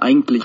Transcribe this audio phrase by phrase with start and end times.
[0.00, 0.44] Eigentlich.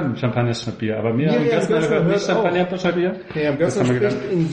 [0.00, 3.16] Hören Champagner statt Bier, aber mir Miriam Gössner Gössner hört nicht Champagner statt Bier.
[3.58, 4.48] Gössner haben wir spricht in,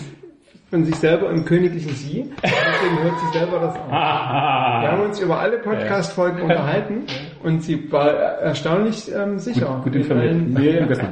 [0.70, 2.26] von sich selber im königlichen Sie.
[2.44, 3.89] Deswegen hört sie selber das an.
[3.89, 7.04] Wir haben Ah, uns über alle Podcast-Folgen unterhalten
[7.44, 9.80] und sie war erstaunlich ähm, sicher.
[9.84, 10.36] gut mit informiert.
[10.59, 11.12] Miriam Gössner.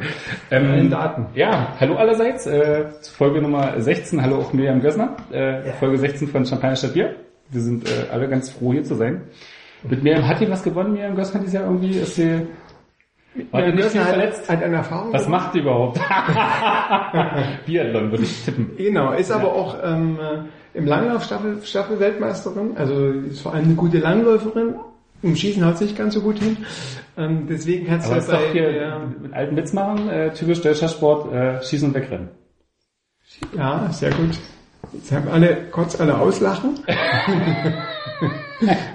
[0.52, 1.28] allen Daten.
[1.36, 2.46] Ja, hallo allerseits.
[2.48, 4.22] Äh, Folge Nummer 16.
[4.22, 5.16] Hallo auch Miriam Gössner.
[5.32, 7.16] Äh, Folge 16 von Champagner statt Bier.
[7.50, 9.22] Wir sind äh, alle ganz froh hier zu sein.
[9.88, 11.92] Mit Miriam hat die was gewonnen, Miriam Gössner dieses Jahr irgendwie?
[12.00, 12.42] Ist sie,
[13.52, 14.50] war Miriam nicht viel verletzt?
[14.50, 15.44] hat, eine Erfahrung Was gemacht.
[15.44, 16.00] macht die überhaupt?
[17.66, 18.72] Biathlon würde ich tippen.
[18.78, 23.76] Genau, ist aber auch ähm, äh, im Langlauf Staffel, Staffel-Weltmeisterin, also ist vor allem eine
[23.76, 24.76] gute Langläuferin.
[25.22, 26.58] Im Schießen haut sie nicht ganz so gut hin.
[27.18, 30.62] Ähm, deswegen kannst Aber du ist doch hier der, mit alten Witz machen, äh, typisch
[30.62, 32.30] deutscher Sport, äh, schießen und wegrennen.
[33.56, 34.38] Ja, sehr gut.
[34.94, 36.80] Jetzt haben alle kurz alle auslachen.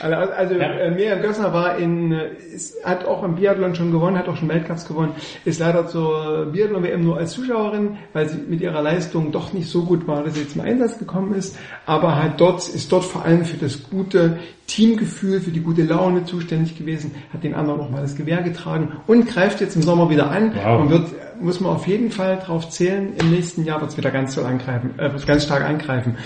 [0.00, 0.70] Aus- also Ja.
[0.72, 4.36] äh, Miriam Gössner war in, äh, ist, hat auch im Biathlon schon gewonnen, hat auch
[4.36, 5.12] schon Weltcups gewonnen,
[5.44, 9.84] ist leider zur Biathlon-WM nur als Zuschauerin, weil sie mit ihrer Leistung doch nicht so
[9.84, 13.44] gut war, dass sie zum Einsatz gekommen ist, aber halt dort, ist dort vor allem
[13.44, 14.38] für das gute
[14.68, 19.26] Teamgefühl, für die gute Laune zuständig gewesen, hat den anderen nochmal das Gewehr getragen und
[19.26, 20.80] greift jetzt im Sommer wieder an Wow.
[20.82, 21.06] und wird
[21.40, 23.12] muss man auf jeden Fall drauf zählen.
[23.16, 26.16] Im nächsten Jahr wird es wieder ganz, so angreifen, äh, ganz stark angreifen.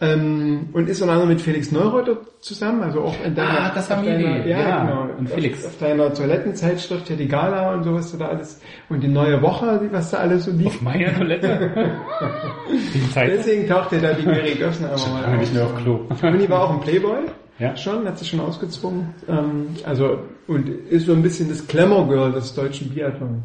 [0.00, 3.90] Ähm, und ist unter anderem mit Felix Neureuter zusammen, also auch in deiner, Ah, das
[3.90, 5.64] auf deiner, ja, Ja, genau, und Felix.
[5.64, 9.80] Auf, auf deiner Toilettenzeitschrift, ja, die Gala und sowas da alles und die neue Woche,
[9.92, 10.66] was da alles so liegt.
[10.66, 11.70] Auf meiner Toilette?
[13.14, 16.00] Deswegen tauchte da die Mary Gössner immer mal Lange nicht mehr auf Klo.
[16.08, 17.18] Und die war auch ein Playboy.
[17.62, 17.76] Ja.
[17.76, 19.14] Schon, hat sich schon ausgezogen.
[19.28, 20.18] Ähm, also,
[20.48, 23.44] und ist so ein bisschen das Glamour Girl des deutschen Biathlon.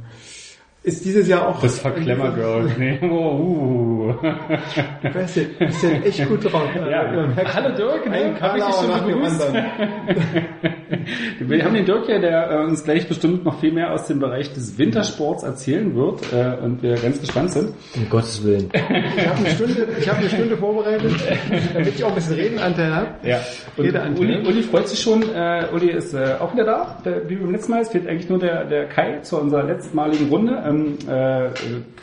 [0.87, 1.59] Ist dieses Jahr auch...
[1.59, 2.71] Das Verklemmer Girl.
[2.79, 2.97] Nee.
[3.01, 4.13] Oh, uh.
[5.03, 6.69] Du bist ja, bist ja echt gut drauf.
[6.75, 7.27] Ja.
[7.27, 8.15] merkt Hallo Dirk, ne?
[8.15, 9.53] Ein Hab ich dich schon begrüßt?
[11.39, 14.19] Wir haben den Dirk hier, der äh, uns gleich bestimmt noch viel mehr aus dem
[14.19, 17.73] Bereich des Wintersports erzählen wird äh, und wir ganz gespannt sind.
[17.95, 18.69] Um Gottes Willen.
[18.73, 21.11] Ich habe eine Stunde, ich habe eine Stunde vorbereitet,
[21.73, 23.07] damit ich auch ein bisschen Redenanteil habe.
[23.23, 23.39] Ja.
[23.75, 24.19] Und.
[24.19, 25.23] Uli, Uli freut sich schon.
[25.33, 27.81] Äh, Uli ist äh, auch wieder da, der, wie beim letzten Mal.
[27.81, 30.63] Es fehlt eigentlich nur der, der Kai zu unserer letztmaligen Runde.
[30.65, 30.76] Ähm,
[31.07, 31.49] äh,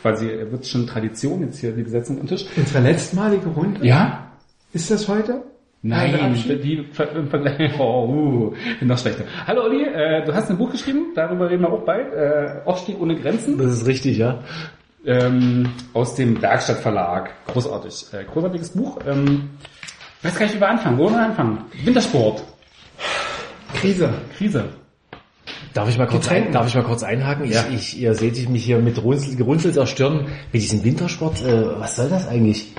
[0.01, 2.45] quasi wird schon Tradition jetzt hier die Besetzung am Tisch.
[2.55, 3.85] Unsere letztmalige Runde.
[3.85, 4.31] Ja,
[4.73, 5.43] Ist das heute?
[5.87, 6.83] Nein, die
[7.13, 9.23] im Vergleich, oh, uh, noch schlechter.
[9.45, 12.99] Hallo Olli, äh, du hast ein Buch geschrieben, darüber reden wir auch bald, äh, Aufstieg
[12.99, 14.39] ohne Grenzen, Das ist richtig, ja.
[15.05, 17.29] ähm, aus dem Werkstattverlag.
[17.45, 18.97] Großartig, äh, großartiges Buch.
[19.07, 19.49] Ähm,
[20.23, 20.97] weiß gar nicht, wie wir anfangen.
[20.97, 21.65] Wo wollen wir anfangen?
[21.83, 22.43] Wintersport,
[23.75, 24.11] Krise.
[24.37, 24.65] Krise.
[25.75, 27.51] Darf ich mal kurz, ein, darf ich mal kurz einhaken?
[27.51, 27.65] Ja.
[27.69, 31.43] Ich, ich, ihr seht mich hier mit Runzel, gerunzelter Stirn mit diesem Wintersport.
[31.43, 32.73] Äh, was soll das eigentlich?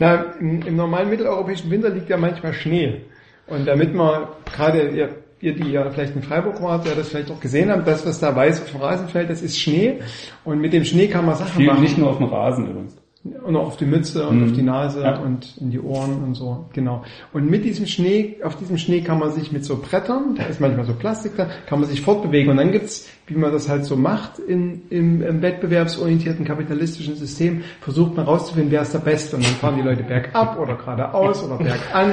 [0.00, 3.02] Na, im, im normalen mitteleuropäischen Winter liegt ja manchmal Schnee.
[3.46, 5.08] Und damit man gerade ihr,
[5.40, 8.18] ihr, die ja vielleicht in Freiburg wart, ja das vielleicht auch gesehen habt, das, was
[8.18, 10.00] da weiß auf dem Rasen fällt, das ist Schnee.
[10.44, 11.80] Und mit dem Schnee kann man Sachen Viel, machen.
[11.80, 12.96] nicht nur auf dem Rasen übrigens.
[13.24, 14.44] Und auch auf die Mütze und Mhm.
[14.44, 15.18] auf die Nase Ja.
[15.18, 17.04] und in die Ohren und so, genau.
[17.32, 20.60] Und mit diesem Schnee, auf diesem Schnee kann man sich mit so Brettern, da ist
[20.60, 22.50] manchmal so Plastik da, kann man sich fortbewegen.
[22.50, 27.62] Und dann gibt's wie man das halt so macht in, im, im wettbewerbsorientierten kapitalistischen System,
[27.80, 29.36] versucht man rauszufinden, wer ist der Beste.
[29.36, 32.12] Und dann fahren die Leute bergab oder geradeaus oder bergan,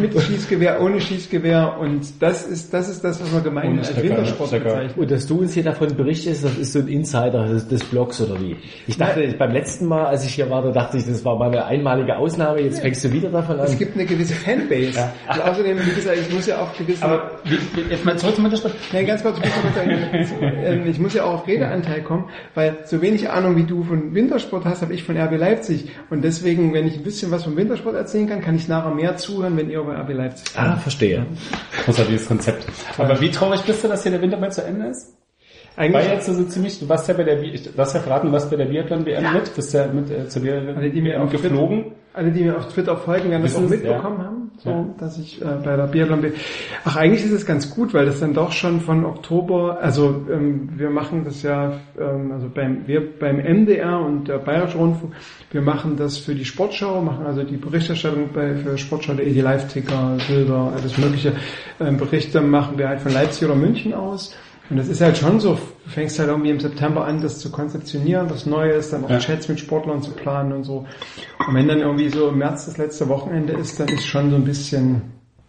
[0.00, 1.76] mit, mit Schießgewehr, ohne Schießgewehr.
[1.80, 4.96] Und das ist, das ist das, was man Ohne als Wintersport bezeichnet.
[4.96, 8.20] Und dass du uns hier davon berichtest, das ist so ein Insider des, des Blogs
[8.20, 8.56] oder wie?
[8.86, 11.48] Ich dachte, beim letzten Mal, als ich hier war, da dachte ich, das war mal
[11.48, 13.66] eine einmalige Ausnahme, jetzt fängst du wieder davon an.
[13.66, 15.10] Es gibt eine gewisse Fanbase.
[15.28, 17.02] Und außerdem, wie gesagt, ich muss ja auch gewisse...
[17.04, 17.30] Aber
[17.88, 18.74] jetzt mal zurück zum Wintersport.
[18.92, 20.33] Nein, ganz kurz, ich muss, noch mal-
[20.64, 24.14] ähm, ich muss ja auch auf Redeanteil kommen, weil so wenig Ahnung wie du von
[24.14, 25.90] Wintersport hast, habe ich von RB Leipzig.
[26.10, 29.16] Und deswegen, wenn ich ein bisschen was vom Wintersport erzählen kann, kann ich nachher mehr
[29.16, 30.62] zuhören, wenn ihr über RB Leipzig seid.
[30.62, 31.26] ah, verstehe.
[31.84, 32.66] Großartiges Konzept.
[32.98, 35.14] Aber wie traurig bist du, dass hier der Winter bald zu Ende ist?
[35.76, 37.36] War Eigentlich, jetzt so ziemlich, du warst ja bei der,
[37.76, 40.76] hast ja verraten, du warst bei der Biathlon-WM mit, bist ja mit äh, zu der
[40.76, 41.86] Alle, die mir WM auf geflogen.
[42.12, 44.24] alle, die mir auf Twitter folgen, werden das auch mitbekommen ja.
[44.24, 44.86] haben, so, Ja.
[45.00, 46.32] dass ich äh, bei der Biathlon bin.
[46.84, 50.68] Ach, eigentlich ist es ganz gut, weil das dann doch schon von Oktober, also ähm,
[50.76, 55.12] wir machen das ja, ähm, also beim, wir beim MDR und der Bayerische Rundfunk,
[55.50, 60.18] wir machen das für die Sportschau, machen also die Berichterstattung bei für Sportschau.de, die Live-Ticker,
[60.28, 61.32] Bilder, alles mögliche
[61.80, 64.36] ähm, Berichte machen wir halt von Leipzig oder München aus.
[64.70, 67.50] Und das ist halt schon so, du fängst halt irgendwie im September an, das zu
[67.50, 69.18] konzeptionieren, was Neues, dann auch Ja.
[69.18, 70.86] Chats mit Sportlern zu planen und so.
[71.46, 74.36] Und wenn dann irgendwie so im März das letzte Wochenende ist, dann ist schon so
[74.36, 75.02] ein bisschen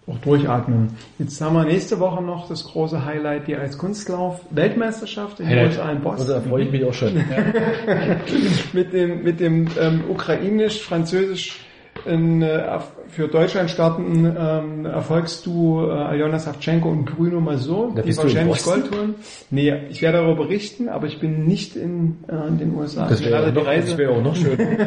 [0.08, 0.90] auch durchatmen.
[1.18, 5.78] Jetzt haben wir nächste Woche noch das große Highlight, die als Kunstlauf Weltmeisterschaft in Highlight.
[5.78, 6.28] USA in Also Boston.
[6.28, 7.14] da freue ich mich auch schon.
[8.74, 11.60] mit dem, mit dem ähm, ukrainisch, französisch
[12.06, 12.80] in, äh,
[13.10, 18.63] für Deutschland startenden ähm, Erfolgsduo äh, Aljona Savchenko und Bruno Mazur, Da die wahrscheinlich?
[18.63, 19.16] Gold holen.
[19.50, 23.07] Nee, ich werde darüber berichten, aber ich bin nicht in, äh, in den USA.
[23.07, 24.57] Das wäre leider die noch, Reise, wäre auch noch schön.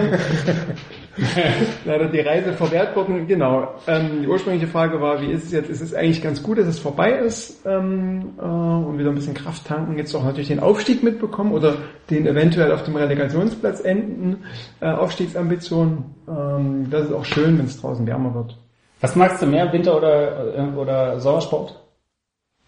[1.85, 3.27] leider die Reise verwehrt worden.
[3.27, 3.75] Genau.
[3.87, 5.71] Ähm, die ursprüngliche Frage war, wie ist es jetzt?
[5.71, 9.35] Ist es eigentlich ganz gut, dass es vorbei ist ähm, äh, und wieder ein bisschen
[9.35, 11.77] Kraft tanken, jetzt auch natürlich den Aufstieg mitbekommen oder
[12.11, 14.45] den eventuell auf dem Relegationsplatz enden
[14.81, 16.05] äh, Aufstiegsambitionen.
[16.29, 18.57] Ähm, das ist auch schön, wenn es draußen wärmer wird.
[19.01, 21.79] Was magst du mehr, Winter- oder, äh, oder Sommersport?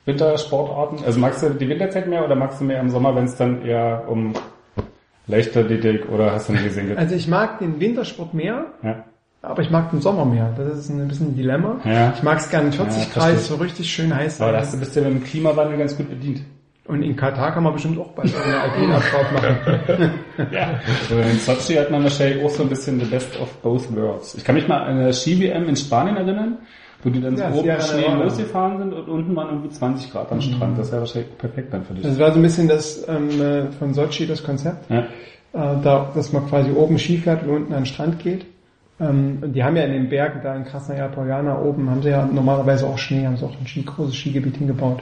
[0.04, 1.04] Wintersportarten?
[1.04, 3.64] Also magst du die Winterzeit mehr oder magst du mehr im Sommer, wenn es dann
[3.64, 4.32] eher um
[5.26, 6.92] Leichtathletik oder hast du nicht gesehen?
[6.96, 9.04] Also ich mag den Wintersport mehr, Ja.
[9.42, 10.52] aber ich mag den Sommer mehr.
[10.56, 11.76] Das ist ein bisschen ein Dilemma.
[11.84, 12.12] Ja.
[12.16, 14.78] Ich mag es gerne in 40 Ja, Grad, so richtig schön heiß Aber da du
[14.78, 16.42] bist ja mit dem Klimawandel ganz gut bedient.
[16.90, 20.10] Und in Katar kann man bestimmt auch bald eine Alpinabfahrt machen.
[20.52, 20.80] Ja.
[21.02, 24.34] Also in Sochi hat man wahrscheinlich auch so ein bisschen the best of both worlds.
[24.34, 26.58] Ich kann mich mal an eine Ski-WM in Spanien erinnern,
[27.04, 28.24] wo die dann so Ja, oben Sierra Schnee Nevada.
[28.24, 30.78] losgefahren sind und unten waren irgendwie 20 Grad am Strand.
[30.78, 32.02] Das wäre wahrscheinlich perfekt dann für dich.
[32.02, 34.90] Das war so ein bisschen das ähm, äh, von Sochi, das Konzept.
[34.90, 35.00] Ja.
[35.00, 38.46] äh, da, dass man quasi oben Ski fährt und unten an den Strand geht.
[39.00, 42.10] Ähm, und die haben ja in den Bergen da in Krasnaya Poljana oben, haben sie
[42.10, 45.00] ja normalerweise auch Schnee, haben sie auch ein Ski, großes Skigebiet hingebaut.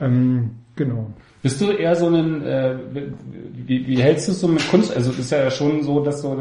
[0.00, 1.06] Ähm, genau.
[1.40, 2.74] Bist du eher so ein, äh,
[3.54, 4.94] wie, wie hältst du es so mit Kunst?
[4.94, 6.36] Also ist ja schon so, dass so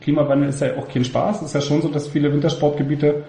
[0.00, 1.42] Klimawandel ist ja auch kein Spaß.
[1.42, 3.24] Ist ja schon so, dass viele Wintersportgebiete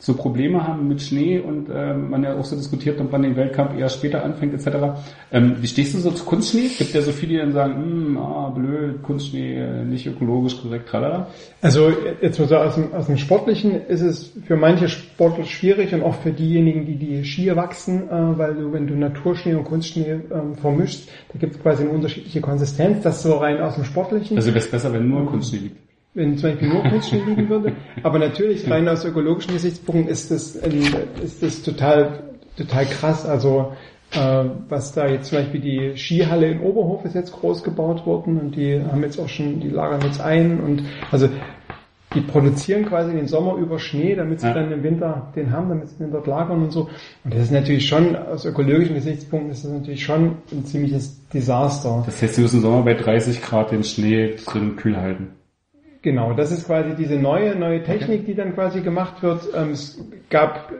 [0.00, 3.34] so Probleme haben mit Schnee und ähm, man ja auch so diskutiert, ob man den
[3.34, 5.00] Weltkampf eher später anfängt etc.
[5.32, 6.68] Ähm, wie stehst du so zu Kunstschnee?
[6.78, 10.88] Gibt ja so viele, die dann sagen, hm, ah, blöd, Kunstschnee, äh, nicht ökologisch korrekt,
[10.88, 11.28] tralala.
[11.62, 11.92] Also
[12.22, 16.14] jetzt so aus dem, aus dem Sportlichen ist es für manche Sportler schwierig und auch
[16.14, 20.54] für diejenigen, die die Skier wachsen, äh, weil du, wenn du Naturschnee und Kunstschnee ähm,
[20.54, 24.36] vermischst, da gibt es quasi eine unterschiedliche Konsistenz, das so rein aus dem Sportlichen.
[24.36, 25.87] Also wäre es besser, wenn nur Kunstschnee liegt.
[26.18, 27.72] Wenn zum Beispiel nur Kunstschnee liegen würde.
[28.02, 32.24] Aber natürlich rein aus ökologischen Gesichtspunkten ist das, ist das total,
[32.56, 33.24] total krass.
[33.24, 33.72] Also
[34.12, 38.38] äh, was da jetzt zum Beispiel die Skihalle in Oberhof ist jetzt groß gebaut worden
[38.38, 41.28] und die haben jetzt auch schon, die lagern jetzt ein und also
[42.14, 44.54] die produzieren quasi den Sommer über Schnee, damit sie Ja.
[44.54, 46.88] dann im Winter den haben, damit sie den dort lagern und so.
[47.22, 52.02] Und das ist natürlich schon, aus ökologischen Gesichtspunkten ist das natürlich schon ein ziemliches Desaster.
[52.06, 55.28] Das heißt, sie müssen im Sommer bei 30 Grad den Schnee drin kühl halten.
[56.02, 59.48] Genau, das ist quasi diese neue, neue Technik, die dann quasi gemacht wird.
[59.54, 60.00] Ähm, es
[60.30, 60.72] gab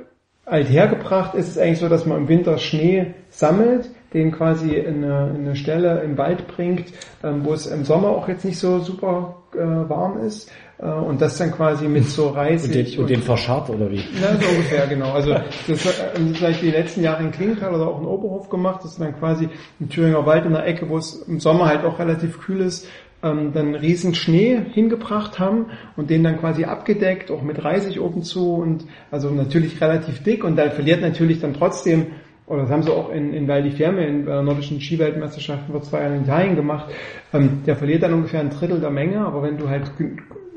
[0.50, 5.34] althergebracht ist es eigentlich so, dass man im Winter Schnee sammelt, den quasi in eine,
[5.36, 6.86] in eine Stelle im Wald bringt,
[7.22, 11.20] ähm, wo es im Sommer auch jetzt nicht so super äh, warm ist äh, und
[11.20, 13.96] das dann quasi mit so Reis Und den, und den verscharrt oder wie?
[13.96, 15.12] ja, so ungefähr, genau.
[15.12, 15.34] Also
[15.66, 18.80] das hat ähm, vielleicht die letzten Jahre in Klingenthal oder auch in Oberhof gemacht.
[18.82, 21.84] Das ist dann quasi im Thüringer Wald in der Ecke, wo es im Sommer halt
[21.84, 22.88] auch relativ kühl ist,
[23.22, 28.22] ähm, dann riesen Schnee hingebracht haben und den dann quasi abgedeckt, auch mit Reisig oben
[28.22, 32.06] zu und also natürlich relativ dick und da verliert natürlich dann trotzdem
[32.46, 35.82] oder das haben sie auch in, in Val di Fiemme, in der nordischen Skiweltmeisterschaften vor
[35.82, 36.90] zwei Jahren in Italien gemacht,
[37.34, 39.92] ähm, der verliert dann ungefähr ein Drittel der Menge, aber wenn du halt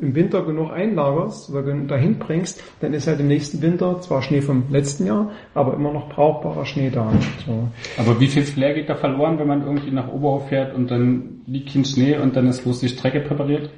[0.01, 4.41] im Winter genug einlagerst oder dahin bringst, dann ist halt im nächsten Winter zwar Schnee
[4.41, 7.11] vom letzten Jahr, aber immer noch brauchbarer Schnee da.
[7.45, 7.67] So.
[7.97, 11.41] Aber wie viel Flair geht da verloren, wenn man irgendwie nach Oberhof fährt und dann
[11.45, 13.69] liegt kein Schnee und dann ist bloß die Strecke präpariert?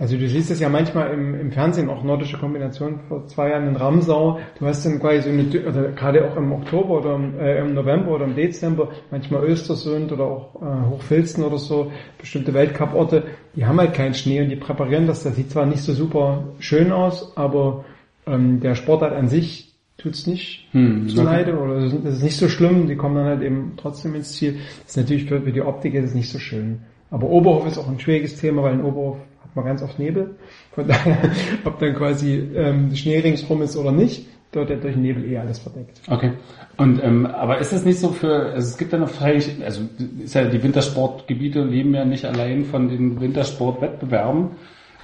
[0.00, 3.66] Also du siehst es ja manchmal im, im Fernsehen, auch nordische Kombination vor zwei Jahren
[3.66, 4.38] in Ramsau.
[4.58, 7.74] Du hast dann quasi so eine, oder gerade auch im Oktober oder im, äh, im
[7.74, 13.24] November oder im Dezember, manchmal Östersund oder auch äh, Hochfilzen oder so, bestimmte Weltcup-Orte,
[13.56, 15.24] die haben halt keinen Schnee und die präparieren das.
[15.24, 17.84] Das sieht zwar nicht so super schön aus, aber
[18.26, 21.24] ähm, der Sportart an sich tut's nicht Hm, zu okay.
[21.26, 22.86] leide oder das ist- nicht so schlimm.
[22.86, 24.58] Die kommen dann halt eben trotzdem ins Ziel.
[24.84, 26.82] Das ist natürlich für, für die Optik ist es nicht so schön.
[27.10, 29.16] Aber Oberhof ist auch ein schwieriges Thema, weil in Oberhof
[29.48, 30.36] hat man ganz oft Nebel.
[30.72, 31.18] Von daher,
[31.64, 35.58] ob dann quasi ähm, Schnee ringsrum ist oder nicht, dort wird durch Nebel eh alles
[35.58, 36.00] verdeckt.
[36.08, 36.32] Okay.
[36.76, 39.82] Und ähm, aber ist es nicht so für, also es gibt ja noch freilich, also
[40.22, 44.50] ist ja die Wintersportgebiete leben ja nicht allein von den Wintersportwettbewerben.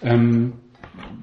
[0.02, 0.52] Ähm,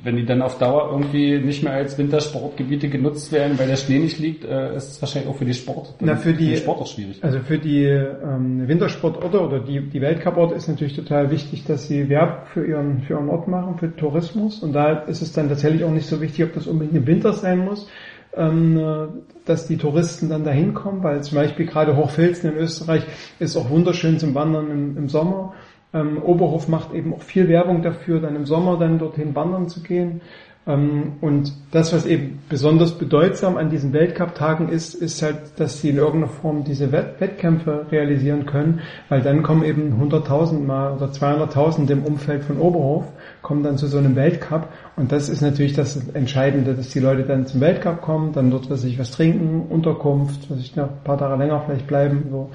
[0.03, 4.00] wenn die dann auf Dauer irgendwie nicht mehr als Wintersportgebiete genutzt werden, weil der Schnee
[4.00, 6.81] nicht liegt, äh, ist es wahrscheinlich auch für die Sport, Na, für die- den Sport
[6.81, 7.24] auch schwierig.
[7.24, 12.10] Also für die ähm, Wintersportorte oder die, die Weltcuporte ist natürlich total wichtig, dass sie
[12.10, 14.63] Werb für ihren, für ihren Ort machen, für Tourismus.
[14.63, 17.34] Und da ist es dann tatsächlich auch nicht so wichtig, ob das unbedingt im Winter
[17.34, 17.88] sein muss,
[18.36, 19.08] ähm, äh,
[19.46, 23.03] dass die Touristen dann dahin kommen, weil zum Beispiel gerade Hochfilzen in Österreich
[23.39, 25.53] ist auch wunderschön zum Wandern im, im Sommer.
[25.93, 29.81] Ähm, Oberhof macht eben auch viel Werbung dafür, dann im Sommer dann dorthin wandern zu
[29.81, 30.21] gehen.
[30.67, 35.89] Ähm, und das, was eben besonders bedeutsam an diesen Weltcup-Tagen ist, ist halt, dass sie
[35.89, 41.07] in irgendeiner Form diese Wett Wettkämpfe realisieren können, weil dann kommen eben 100.000 mal oder
[41.07, 43.05] 200.000 im Umfeld von Oberhof,
[43.41, 47.24] kommen dann zu so einem Weltcup und das ist natürlich das Entscheidende, dass die Leute
[47.24, 51.03] dann zum Weltcup kommen, dann dort was sich was trinken, Unterkunft, was ich noch ein
[51.03, 52.51] paar Tage länger vielleicht bleiben, so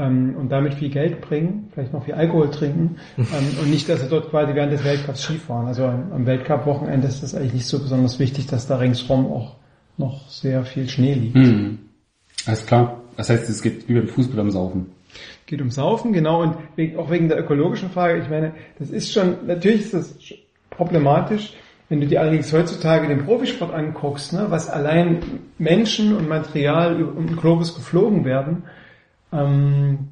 [0.00, 3.26] ähm, und damit viel Geld bringen, vielleicht noch viel Alkohol trinken ähm,
[3.60, 5.66] und nicht, dass sie dort quasi während des Weltcups Skifahren.
[5.66, 9.56] Also am Weltcup-Wochenende ist das eigentlich nicht so besonders wichtig, dass da ringsrum auch
[9.98, 11.36] noch sehr viel Schnee liegt.
[11.36, 11.78] Hm.
[12.46, 13.00] Alles klar.
[13.16, 14.86] Das heißt, es geht wie beim Fußball am Saufen.
[15.46, 19.12] Geht um Saufen, genau, und wegen, auch wegen der ökologischen Frage, ich meine, das ist
[19.12, 20.38] schon, natürlich ist das sch-
[20.70, 21.52] problematisch,
[21.88, 25.18] wenn du dir allerdings heutzutage den Profisport anguckst, ne, was allein
[25.58, 28.62] Menschen und Material um den Globus geflogen werden,
[29.32, 30.08] ähm,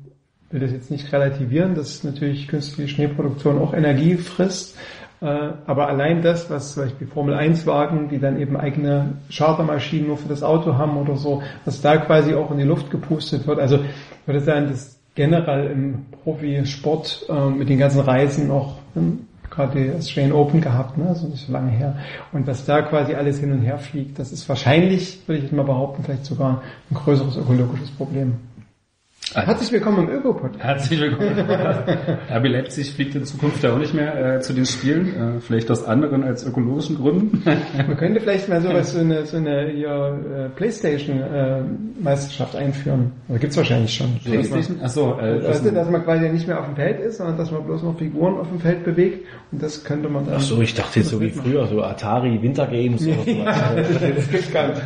[0.50, 4.76] will das jetzt nicht relativieren, dass natürlich künstliche Schneeproduktion auch Energie frisst,
[5.20, 10.08] äh, aber allein das, was zum Beispiel Formel 1 Wagen, die dann eben eigene Chartermaschinen
[10.08, 13.46] nur für das Auto haben oder so, was da quasi auch in die Luft gepustet
[13.46, 13.58] wird.
[13.58, 19.26] Also ich würde sagen, dass generell im Profisport äh, mit den ganzen Reisen auch ähm,
[19.50, 21.96] gerade die Australian Open gehabt, ne, also nicht so lange her.
[22.32, 25.52] Und was da quasi alles hin und her fliegt, das ist wahrscheinlich, würde ich jetzt
[25.52, 28.34] mal behaupten, vielleicht sogar ein größeres ökologisches Problem.
[29.34, 30.64] Herzlich willkommen im Öko-Podcast.
[30.64, 31.38] Herzlich willkommen.
[32.30, 35.70] RB Leipzig fliegt in Zukunft ja auch nicht mehr äh, zu den Spielen, äh, vielleicht
[35.70, 37.42] aus anderen als ökologischen Gründen.
[37.44, 43.12] Man könnte vielleicht mal sowas, so eine, so eine ja, äh, Playstation-Meisterschaft einführen.
[43.28, 44.18] Oder gibt's wahrscheinlich schon.
[44.24, 44.80] Playstation?
[44.80, 47.50] Achso, äh, das du, dass man quasi nicht mehr auf dem Feld ist, sondern dass
[47.50, 50.36] man bloß noch Figuren auf dem Feld bewegt und das könnte man dann...
[50.38, 53.56] Ach so, ich dachte jetzt so wie früher, so Atari Wintergames oder sowas.
[54.16, 54.80] das gibt's gar nicht.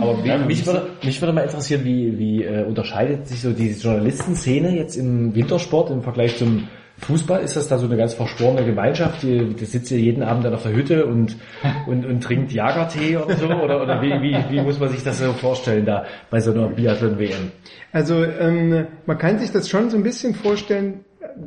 [0.00, 3.70] Aber mich, mich, würde, mich würde mal interessieren, wie, wie äh, unterscheidet sich so die
[3.70, 7.42] Journalistenszene jetzt im Wintersport im Vergleich zum Fußball?
[7.42, 9.22] Ist das da so eine ganz verschworene Gemeinschaft?
[9.22, 11.36] Die, die sitzt hier jeden Abend dann auf der Hütte und,
[11.86, 13.46] und, und trinkt Jagertee oder so?
[13.46, 16.68] Oder, oder wie, wie, wie muss man sich das so vorstellen da bei so einer
[16.68, 17.52] Biathlon-WM?
[17.92, 21.04] Also ähm, man kann sich das schon so ein bisschen vorstellen,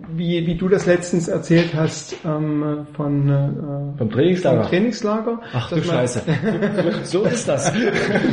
[0.10, 4.62] wie, wie du das letztens erzählt hast ähm, von äh, Vom Trainingslager?
[4.62, 5.42] vom Trainingslager.
[5.54, 6.22] Ach du man- Scheiße.
[7.04, 7.72] So ist das.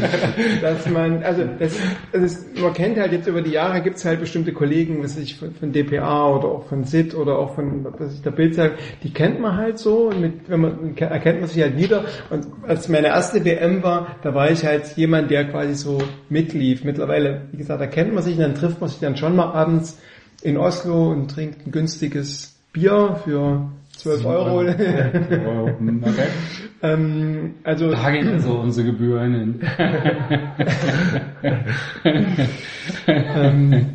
[0.63, 1.77] dass man, also das,
[2.13, 5.17] das ist, man kennt halt jetzt über die Jahre gibt es halt bestimmte Kollegen, was
[5.17, 8.73] ich von, von DPA oder auch von SIT oder auch von was ich, der Bildzeit,
[9.03, 12.05] die kennt man halt so und mit, wenn man erkennt man sich halt wieder.
[12.31, 15.99] Und als meine erste WM war, da war ich halt jemand, der quasi so
[16.29, 16.85] mitlief.
[16.85, 19.53] Mittlerweile, wie gesagt, da kennt man sich und dann trifft man sich dann schon mal
[19.53, 19.99] abends
[20.45, 24.61] in Oslo und trinkt ein günstiges Bier für 12 Euro.
[24.61, 26.27] Oh, hm, okay.
[26.83, 29.61] ähm, also Da gehen also unsere Gebühren hin.
[33.07, 33.87] ähm,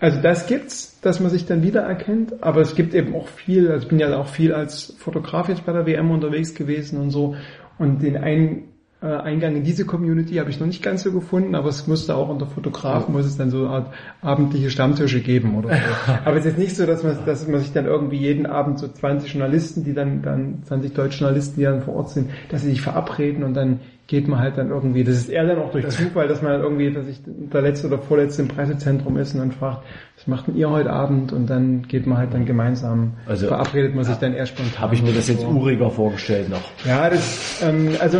[0.00, 3.84] also das gibt's, dass man sich dann wiedererkennt, aber es gibt eben auch viel, also
[3.84, 7.36] ich bin ja auch viel als Fotograf jetzt bei der WM unterwegs gewesen und so
[7.78, 8.64] und den einen,
[9.06, 11.86] äh, äh, Eingang in diese Community habe ich noch nicht ganz so gefunden, aber es
[11.86, 16.12] musste auch unter Fotografen, muss es dann so eine Art abendliche Stammtische geben oder so.
[16.24, 18.88] aber es ist nicht so, dass man, dass man sich dann irgendwie jeden Abend so
[18.88, 22.70] 20 Journalisten, die dann, dann 20 deutsche Journalisten, die dann vor Ort sind, dass sie
[22.70, 25.88] sich verabreden und dann geht man halt dann irgendwie, das ist eher dann auch durch
[25.88, 29.40] Zufall, dass man dann irgendwie, dass ich der letzte oder vorletzte im Pressezentrum ist und
[29.40, 29.82] dann fragt,
[30.16, 31.32] was macht denn ihr heute Abend?
[31.32, 34.80] Und dann geht man halt dann gemeinsam, Also, verabredet man sich dann eher spontan.
[34.80, 35.48] Habe ich mir das jetzt So.
[35.48, 36.62] uriger vorgestellt noch.
[36.86, 38.18] Ja, das, ähm, also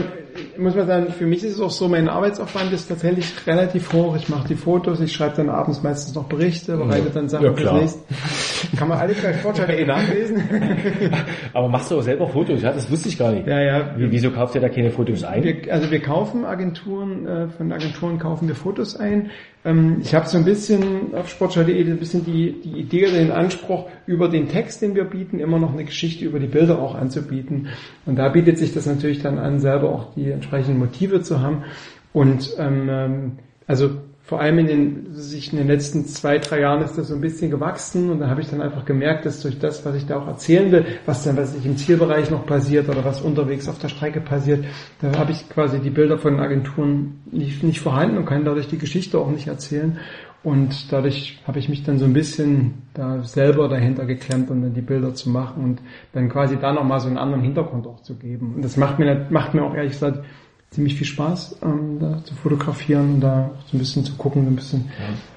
[0.58, 4.16] muss man sagen, für mich ist es auch so, mein Arbeitsaufwand ist tatsächlich relativ hoch.
[4.16, 7.52] Ich mache die Fotos, ich schreibe dann abends meistens noch Berichte, bereite dann Sachen Ja,
[7.52, 8.76] fürs nächste.
[8.76, 10.42] Kann man alles bei Sportschau.de nachlesen.
[11.52, 12.62] Aber machst du auch selber Fotos?
[12.62, 13.46] Ja, das wusste ich gar nicht.
[13.46, 13.94] ja, ja.
[13.96, 15.42] Wie, wieso kauft ihr da keine Fotos ein?
[15.44, 19.30] Wir, also wir kaufen Agenturen, äh, von Agenturen kaufen wir Fotos ein.
[19.66, 23.32] Ähm, ich habe so ein bisschen auf sportschau.de ein bisschen die, die Idee oder den
[23.32, 26.94] Anspruch, über den Text, den wir bieten, immer noch eine Geschichte über die Bilder auch
[26.94, 27.68] anzubieten.
[28.06, 31.64] Und da bietet sich das natürlich dann an, selber auch die entsprechenden Motive zu haben.
[32.12, 33.32] Und ähm, ähm,
[33.66, 33.90] also
[34.26, 37.20] vor allem in den, sich in den letzten zwei, drei Jahren ist das so ein
[37.20, 40.18] bisschen gewachsen und da habe ich dann einfach gemerkt, dass durch das, was ich da
[40.18, 43.78] auch erzählen will, was dann, was sich im Zielbereich noch passiert oder was unterwegs auf
[43.78, 44.64] der Strecke passiert,
[45.00, 48.78] da habe ich quasi die Bilder von Agenturen nicht, nicht vorhanden und kann dadurch die
[48.78, 49.96] Geschichte auch nicht erzählen.
[50.42, 54.74] Und dadurch habe ich mich dann so ein bisschen da selber dahinter geklemmt, um dann
[54.74, 58.16] die Bilder zu machen und dann quasi da nochmal so einen anderen Hintergrund auch zu
[58.16, 58.54] geben.
[58.56, 60.24] Und das macht mir, macht mir auch ehrlich gesagt
[60.70, 64.50] ziemlich viel Spaß, ähm, da zu fotografieren und da so ein bisschen zu gucken, so
[64.50, 64.90] ein bisschen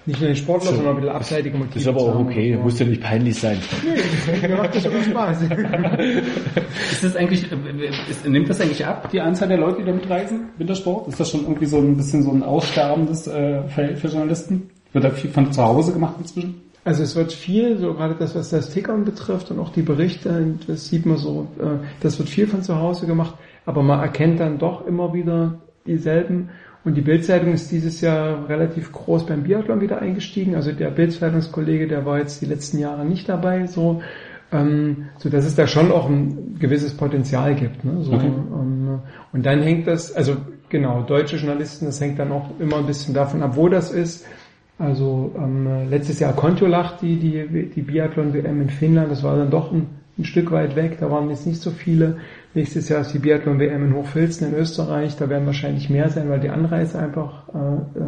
[0.06, 1.74] nicht nur den Sportler, sondern ein bisschen abseitige Motive.
[1.76, 2.58] Das ist aber auch okay, Ja.
[2.58, 3.58] muss ja nicht peinlich sein.
[4.42, 5.42] Mir macht das sogar Spaß.
[6.92, 7.56] Ist das eigentlich, äh,
[8.10, 11.08] ist, nimmt das eigentlich ab, die Anzahl der Leute, die damit reisen, Wintersport?
[11.08, 14.70] Ist das schon irgendwie so ein bisschen so ein aussterbendes äh, Feld für Journalisten?
[14.94, 16.56] Wird da viel von zu Hause gemacht inzwischen?
[16.84, 20.56] Also es wird viel, so gerade das, was das Tickern betrifft und auch die Berichte,
[20.66, 23.36] das sieht man so, äh, das wird viel von zu Hause gemacht,
[23.70, 26.50] aber man erkennt dann doch immer wieder dieselben.
[26.84, 30.56] Und die Bildzeitung ist dieses Jahr relativ groß beim Biathlon wieder eingestiegen.
[30.56, 34.02] Also der Bildzeitungskollege, der war jetzt die letzten Jahre nicht dabei, so,
[34.52, 37.86] ähm, so dass es da schon auch ein gewisses Potenzial gibt.
[37.86, 38.02] Ne?
[38.02, 38.26] So, Okay.
[38.26, 39.02] ähm,
[39.34, 40.38] und dann hängt das, also
[40.70, 44.26] genau, deutsche Journalisten, das hängt dann auch immer ein bisschen davon ab, wo das ist.
[44.80, 49.72] Also ähm, letztes Jahr Kontiolach, die, die, die Biathlon-WM in Finnland, das war dann doch
[49.72, 52.18] ein, ein Stück weit weg, da waren jetzt nicht so viele.
[52.56, 56.40] Nächstes Jahr ist die Biathlon-WM in Hochfilzen in Österreich, da werden wahrscheinlich mehr sein, weil
[56.40, 58.02] die Anreise einfach äh, äh,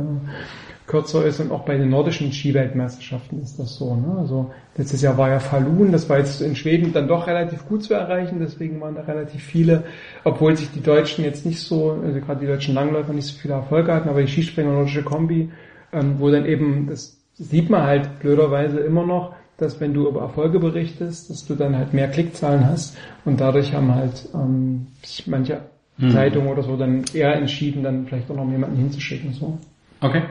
[0.88, 3.96] kürzer ist und auch bei den nordischen Skiweltmeisterschaften ist das so.
[3.96, 4.16] Ne?
[4.18, 7.84] Also letztes Jahr war ja Falun, das war jetzt in Schweden dann doch relativ gut
[7.84, 9.84] zu erreichen, deswegen waren da relativ viele,
[10.24, 13.54] obwohl sich die Deutschen jetzt nicht so, also gerade die deutschen Langläufer nicht so viele
[13.54, 15.50] Erfolge hatten, aber die Skispringer nordische Kombi,
[15.94, 20.22] ähm, wo dann eben, das sieht man halt blöderweise immer noch, dass wenn du über
[20.22, 24.88] Erfolge berichtest, dass du dann halt mehr Klickzahlen hast und dadurch haben halt ähm,
[25.26, 25.62] manche
[26.10, 29.34] Zeitungen oder so dann eher entschieden, dann vielleicht auch noch jemanden hinzuschicken.
[29.34, 29.58] So.
[30.00, 30.24] Okay.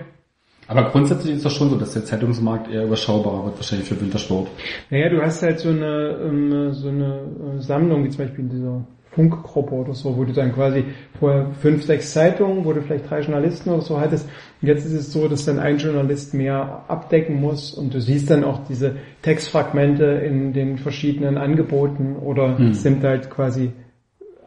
[0.66, 4.48] Aber grundsätzlich ist das schon so, dass der Zeitungsmarkt eher überschaubarer wird, wahrscheinlich für Wintersport.
[4.88, 7.22] Naja, du hast halt so eine, ähm, so eine
[7.58, 10.84] äh, Sammlung, wie zum Beispiel dieser Funkgruppe oder so, wo du dann quasi
[11.18, 14.28] vorher fünf, sechs Zeitungen, wo du vielleicht drei Journalisten oder so hattest.
[14.62, 18.30] Und jetzt ist es so, dass dann ein Journalist mehr abdecken muss und du siehst
[18.30, 23.72] dann auch diese Textfragmente in den verschiedenen Angeboten oder es nimmt halt quasi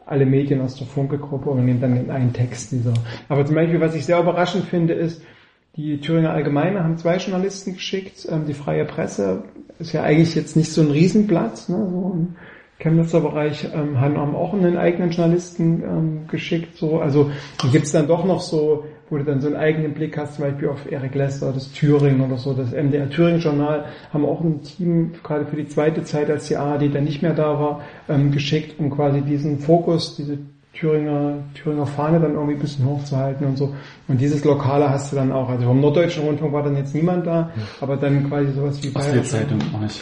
[0.06, 2.94] alle Medien aus der Funke-Gruppe und nehmen dann den einen Text dieser.
[3.28, 5.22] Aber zum Beispiel, was ich sehr überraschend finde, ist,
[5.76, 8.26] die Thüringer Allgemeine haben zwei Journalisten geschickt.
[8.30, 9.42] Ähm, die Freie Presse
[9.78, 11.68] ist ja eigentlich jetzt nicht so ein Riesenblatt.
[11.68, 11.88] Ne?
[11.90, 12.36] So im
[12.78, 16.76] Chemnitzer Bereich ähm, haben auch einen eigenen Journalisten ähm, geschickt.
[16.76, 17.00] So.
[17.00, 17.30] Also
[17.70, 20.44] gibt es dann doch noch so, wo du dann so einen eigenen Blick hast, zum
[20.44, 24.62] Beispiel auf Erik Lester, das Thüringen oder so, das MDR Thüringen Journal, haben auch ein
[24.62, 28.32] Team, gerade für die zweite Zeit, als die ARD dann nicht mehr da war, ähm,
[28.32, 30.38] geschickt, um quasi diesen Fokus, diese
[30.74, 33.74] Thüringer, Thüringer Fahne dann irgendwie ein bisschen hochzuhalten und so.
[34.08, 35.48] Und dieses Lokale hast du dann auch.
[35.48, 39.12] Also vom Norddeutschen Rundfunk war dann jetzt niemand da, aber dann quasi sowas wie Was
[39.12, 40.00] die Zeitung mache ich.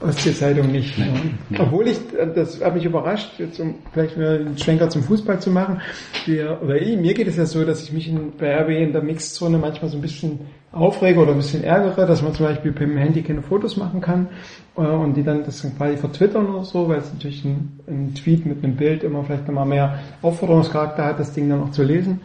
[0.00, 0.96] Ostsee-Zeitung nicht.
[0.98, 1.60] Ja.
[1.60, 5.40] Obwohl ich, äh, das hat mich überrascht, jetzt um vielleicht wieder einen Schwenker zum Fußball
[5.40, 5.80] zu machen.
[6.24, 8.92] Wir, oder ich, mir geht es ja so, dass ich mich in, bei RB in
[8.92, 10.40] der Mixzone manchmal so ein bisschen
[10.74, 14.00] aufrege oder ein bisschen ärgere, dass man zum Beispiel mit dem Handy keine Fotos machen
[14.00, 14.28] kann
[14.76, 18.14] äh, und die dann das dann quasi vertwittern oder so, weil es natürlich ein, ein
[18.14, 21.82] Tweet mit einem Bild immer vielleicht nochmal mehr Aufforderungscharakter hat, das Ding dann auch zu
[21.82, 22.20] lesen.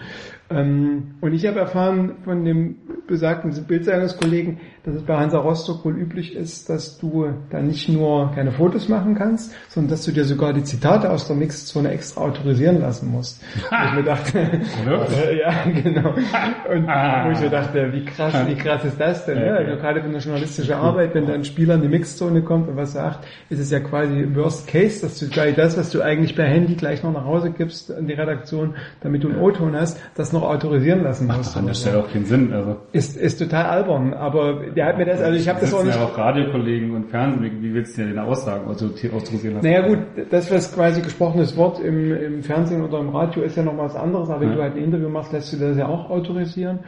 [0.49, 2.75] Ähm, und ich habe erfahren von dem
[3.07, 8.31] besagten Bildzeitungskollegen, dass es bei Hansa Rostock wohl üblich ist, dass du da nicht nur
[8.33, 12.21] keine Fotos machen kannst, sondern dass du dir sogar die Zitate aus der Mixzone extra
[12.21, 13.43] autorisieren lassen musst.
[13.69, 14.39] Wo ich mir dachte,
[15.39, 16.09] ja, genau.
[16.09, 19.39] Und wo ich mir dachte, wie krass, wie krass ist das denn?
[19.39, 22.69] Ja, also gerade für eine journalistische Arbeit, wenn da ein Spieler in die Mixzone kommt
[22.69, 26.01] und was sagt, ist es ja quasi Worst Case, dass du gleich das, was du
[26.01, 29.75] eigentlich per Handy gleich noch nach Hause gibst in die Redaktion, damit du einen O-Ton
[29.75, 31.39] hast, das noch autorisieren lassen musst.
[31.55, 31.73] Macht an der.
[31.73, 32.51] Stelle auch keinen Sinn.
[32.53, 35.83] Also Ist, ist total albern, aber der hat mir das, also ich habe das auch
[35.83, 35.95] nicht...
[35.95, 37.61] ja auch Radiokollegen und Fernsehen.
[37.61, 39.65] Wie, willst du denn deine Aussagen auto- autorisieren lassen?
[39.67, 39.99] Naja gut,
[40.29, 43.95] das was quasi gesprochenes Wort im, im Fernsehen oder im Radio ist ja noch was
[43.95, 44.55] anderes, aber wenn Ja.
[44.55, 46.79] du halt ein Interview machst, lässt du das ja auch autorisieren.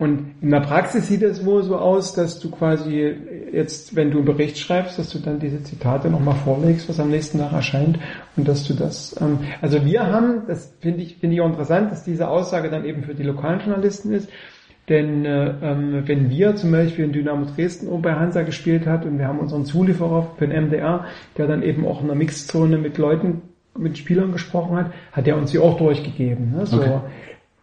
[0.00, 3.14] Und in der Praxis sieht es wohl so aus, dass du quasi
[3.52, 7.10] jetzt, wenn du einen Bericht schreibst, dass du dann diese Zitate nochmal vorlegst, was am
[7.10, 7.98] nächsten Tag erscheint
[8.34, 11.92] und dass du das, ähm, also wir haben, das finde ich, finde ich auch interessant,
[11.92, 14.30] dass diese Aussage dann eben für die lokalen Journalisten ist,
[14.88, 19.04] denn äh, ähm, wenn wir zum Beispiel in Dynamo Dresden oben bei Hansa gespielt hat
[19.04, 21.04] und wir haben unseren Zulieferer für den MDR,
[21.36, 23.42] der dann eben auch in der Mixzone mit Leuten,
[23.76, 26.52] mit Spielern gesprochen hat, hat er uns die auch durchgegeben.
[26.52, 26.64] Ne?
[26.64, 27.00] So, Okay.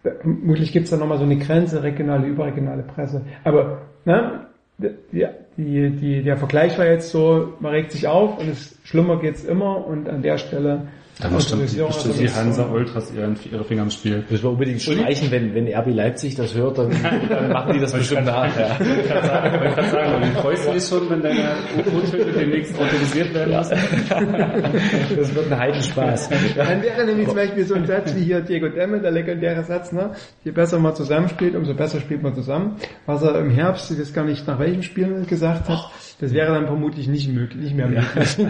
[0.01, 3.25] Vermutlich gibt es da nochmal so eine Grenze, regionale, überregionale Presse.
[3.43, 5.25] Aber ne, die,
[5.57, 9.43] die, die, der Vergleich war jetzt so, man regt sich auf und es schlimmer geht's
[9.43, 10.87] immer und an der Stelle
[11.19, 14.23] Da bestimmt also die das- Hansa Ultras ihren, ihre Finger im Spiel.
[14.29, 16.91] Müssen wir unbedingt streichen, wenn, wenn RB Leipzig das hört, dann,
[17.27, 18.45] dann machen die das bestimmt nach.
[18.55, 18.77] Ja.
[18.79, 21.55] Ich kann sagen, ich kann sagen, aber du freust du dich schon, wenn deine
[21.91, 23.77] U-Töne demnächst autorisiert werden müssen?
[25.17, 26.29] Das wird ein Heidenspaß.
[26.55, 29.91] Dann wäre nämlich zum Beispiel so ein Satz wie hier Diego Demme, der legendäre Satz,
[29.91, 30.11] ne?
[30.43, 32.75] Je besser man zusammenspielt, umso besser spielt man zusammen.
[33.05, 36.53] Was er im Herbst, ich weiß gar nicht nach welchem Spiel gesagt hat, das wäre
[36.53, 38.37] dann vermutlich nicht möglich, nicht mehr möglich.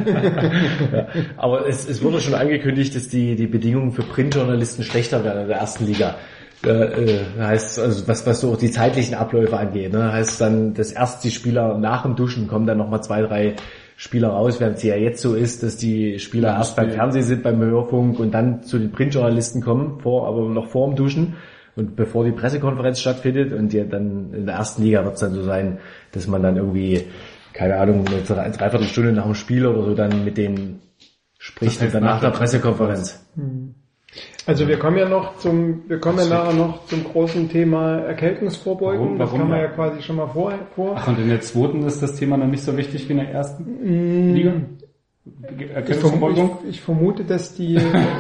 [0.94, 1.08] Ja.
[1.36, 5.48] Aber es, es wurde schon angekündigt, dass die, die Bedingungen für Printjournalisten schlechter werden in
[5.50, 6.16] der ersten Liga.
[6.66, 10.74] Äh, äh, heißt, also was, was so auch die zeitlichen Abläufe angeht, ne, heißt dann,
[10.74, 13.56] dass erst die Spieler nach dem Duschen kommen dann nochmal zwei, drei
[13.96, 17.44] Spieler raus, während es ja jetzt so ist, dass die Spieler erst beim Fernsehen sind,
[17.44, 21.36] beim Hörfunk und dann zu den Printjournalisten kommen, vor, aber noch vor dem Duschen
[21.76, 25.34] und bevor die Pressekonferenz stattfindet und ja dann in der ersten Liga wird es dann
[25.34, 25.78] so sein,
[26.12, 27.06] dass man dann irgendwie,
[27.58, 30.80] keine Ahnung, eine drei- Dreiviertelstunde nach dem Spiel oder so dann mit denen
[31.40, 33.26] spricht Das heißt und dann nach der Pressekonferenz.
[34.46, 39.06] Also wir kommen ja noch zum, wir kommen ja nachher noch zum großen Thema Erkältungsvorbeugung.
[39.06, 39.20] Warum?
[39.20, 39.68] Das Warum kann man ja?
[39.70, 40.54] quasi schon mal vor.
[40.76, 40.94] vor.
[40.98, 43.32] Ach, und in der zweiten ist das Thema noch nicht so wichtig wie in der
[43.32, 44.54] ersten Liga?
[44.54, 46.58] Ich, vermute, Erkältungsvorbeugung?
[46.64, 47.78] ich, ich vermute, dass die,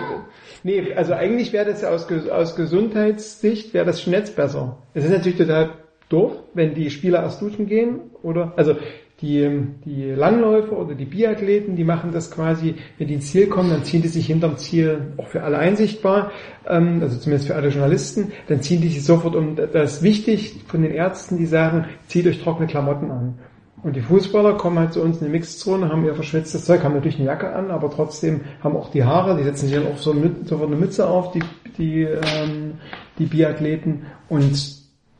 [0.63, 4.79] nee, also eigentlich wäre das ja aus, aus Gesundheitssicht, wäre das Netz besser.
[4.93, 5.69] Es ist natürlich total
[6.09, 8.75] doof, wenn die Spieler erst duschen gehen, oder, also
[9.21, 9.49] die,
[9.83, 13.83] die Langläufer oder die Biathleten, die machen das quasi, wenn die ins Ziel kommen, dann
[13.83, 16.31] ziehen die sich hinterm Ziel, auch für alle einsichtbar,
[16.67, 19.55] ähm, also zumindest für alle Journalisten, dann ziehen die sich sofort um.
[19.55, 23.39] Das ist wichtig von den Ärzten, die sagen, zieht euch trockene Klamotten an.
[23.83, 26.95] Und die Fußballer kommen halt zu uns in die Mixzone, haben ihr verschwitztes Zeug, haben
[26.95, 29.97] natürlich eine Jacke an, aber trotzdem haben auch die Haare, die setzen sich dann auch
[29.97, 31.41] so sofort eine Mütze auf, die,
[31.77, 32.73] die, ähm,
[33.17, 34.05] die Biathleten.
[34.29, 34.76] Und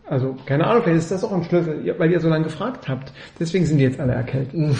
[0.10, 3.12] also, keine Ahnung, vielleicht ist das auch ein Schlüssel, weil ihr so lange gefragt habt.
[3.39, 4.54] Deswegen sind die jetzt alle erkältet.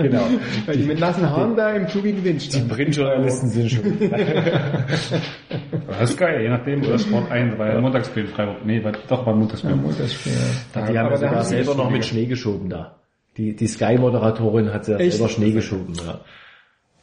[0.00, 0.22] Genau.
[0.66, 2.68] Weil die mit nassen Haaren da im zugigen Wind Die stehen.
[2.68, 3.84] Printjournalisten sind schon.
[5.88, 8.64] Das ist geil, je nachdem, oder Sport 1, weil ja Montagsspiel in Freiburg.
[8.64, 9.76] Nee, war, doch war Montagsspiel.
[9.76, 10.32] Montagsspiel.
[10.74, 12.96] Die haben Aber ja da sogar haben selber noch mit Schnee geschoben da.
[13.36, 15.94] Die, die Sky-Moderatorin hat ja selber Schnee geschoben.
[15.94, 16.20] Ja.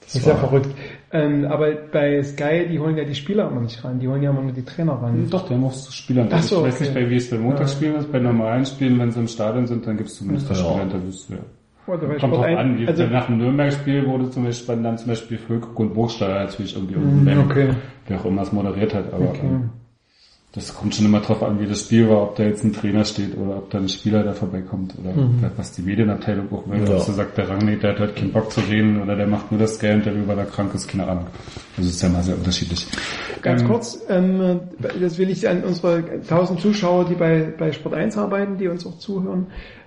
[0.07, 0.69] Das ist ja verrückt.
[1.11, 4.29] Ähm, aber bei Sky, die holen ja die Spieler immer nicht ran, die holen ja
[4.29, 5.27] immer nur die Trainer ran.
[5.29, 6.27] Doch, der muss Spieler.
[6.31, 6.83] Ach so, ich weiß okay.
[6.85, 8.11] nicht, bei, wie es bei Montagsspielen ist.
[8.11, 10.65] Bei normalen Spielen, wenn sie im Stadion sind, dann gibt es zumindest das Ja.
[10.65, 11.27] Spielerinterviews.
[11.29, 11.37] Ja.
[11.93, 14.97] Oder Kommt Sport drauf ein- an, wie also, nach dem Nürnberg-Spiel wurde zum Beispiel dann
[14.97, 17.69] zum Beispiel Völkuk und Burgstaller natürlich irgendwie unten okay.
[18.07, 19.39] wer auch immer es moderiert hat, aber Okay.
[19.45, 19.69] ähm,
[20.57, 23.05] das kommt schon immer drauf an, wie das Spiel war, ob da jetzt ein Trainer
[23.05, 25.43] steht oder ob da ein Spieler da vorbeikommt oder Mhm.
[25.55, 26.79] was die Medienabteilung auch will.
[26.79, 26.93] Ja.
[26.93, 26.99] Ja.
[26.99, 29.59] So sagt der Rangnick, der hat halt keinen Bock zu reden oder der macht nur
[29.59, 31.27] das Sky-Interview, weil er krank ist, keine Ahnung.
[31.77, 32.87] Also ist ja mal sehr unterschiedlich.
[33.43, 34.59] Ganz Ähm, kurz, ähm,
[34.99, 38.83] das will ich an unsere 1000 Zuschauer, die bei, bei Sport 1 arbeiten, die uns
[38.87, 39.45] auch zuhören,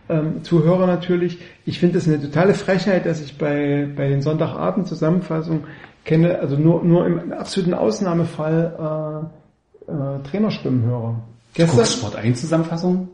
[0.09, 1.39] ähm, Zuhörer natürlich.
[1.65, 5.65] Ich finde es eine totale Frechheit, dass ich bei, bei den Sonntagabend-Zusammenfassungen
[6.05, 9.40] kenne, also nur, nur im absoluten Ausnahmefall äh,
[9.91, 11.17] äh, Trainerstimmen höre.
[11.55, 13.09] Gestern, Sport 1 Zusammenfassung?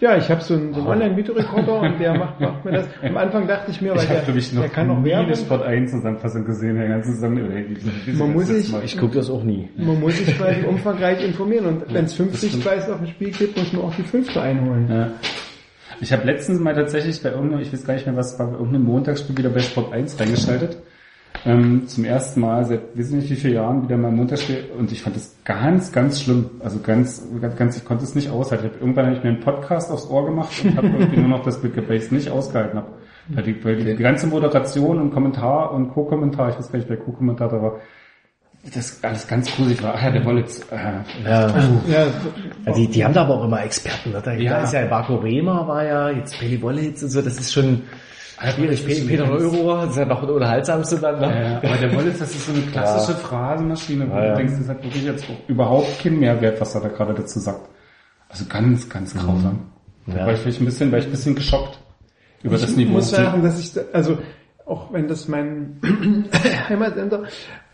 [0.00, 2.86] ja, ich habe so einen, so einen Online-Videorekorder und der macht, macht mir das.
[3.02, 5.34] Am Anfang dachte ich mir, weil Ich habe, der, ich, noch der kann eine Werbung.
[5.34, 9.28] Sport 1 Zusammenfassung gesehen, der die- die- Man muss das sich- Mal- Ich gucke das
[9.28, 9.68] auch nie.
[9.76, 12.52] Man muss sich quasi umfangreich informieren und wenn es fünf das stimmt.
[12.54, 14.86] Sichtweisen auf dem Spiel gibt, muss man auch die fünfte einholen.
[14.88, 15.08] Ja.
[16.00, 18.52] Ich habe letztens mal tatsächlich bei irgendeinem, ich weiß gar nicht mehr was, war bei
[18.54, 20.78] irgendeinem Montagsspiel wieder bei Sport 1 reingeschaltet.
[21.46, 24.92] Ähm, zum ersten Mal seit wissen nicht wie viele Jahren wieder mal ein Montagsspiel und
[24.92, 26.50] ich fand das ganz, ganz schlimm.
[26.60, 28.66] Also ganz, ganz, ganz ich konnte es nicht aushalten.
[28.66, 31.28] Ich hab, irgendwann habe ich mir einen Podcast aufs Ohr gemacht und habe irgendwie nur
[31.30, 32.88] noch das mitgekriegt, weil ich es nicht ausgehalten habe.
[33.28, 36.90] Weil die, weil die, die ganze Moderation und Kommentar und Co-Kommentar, ich weiß gar nicht,
[36.90, 37.72] wer Co-Kommentator war,
[38.74, 39.94] das alles ganz gruselig war.
[39.94, 40.60] Ah ja, der Wollitz.
[40.70, 40.76] Äh,
[41.24, 41.46] Ja.
[41.88, 42.06] Ja,
[42.66, 44.10] Ja, die, die haben da aber auch immer Experten.
[44.10, 44.20] Ne?
[44.22, 44.50] Da, Ja.
[44.58, 47.82] da ist ja Marco Rehmer war ja, jetzt Billy Wollitz und so, das ist schon,
[48.54, 51.20] Schwierig, Pe- Peter Neururer, das ist ja noch das Unterhaltsamste dann.
[51.20, 51.60] Ja, Ne?
[51.62, 54.30] ja, aber der Wollitz, das ist so eine klassische Phrasenmaschine, wo Ja, ja.
[54.32, 57.68] du denkst, das hat wirklich jetzt überhaupt keinen Mehrwert, was er da gerade dazu sagt.
[58.28, 59.60] Also ganz, ganz grausam.
[60.06, 60.26] Da Ja.
[60.26, 61.78] war ich ein bisschen, war ich ein bisschen geschockt
[62.42, 62.92] über das ich Niveau.
[62.92, 64.16] muss sagen, dass ich, da, also
[64.64, 65.78] auch wenn das mein
[66.68, 67.24] Heimatsender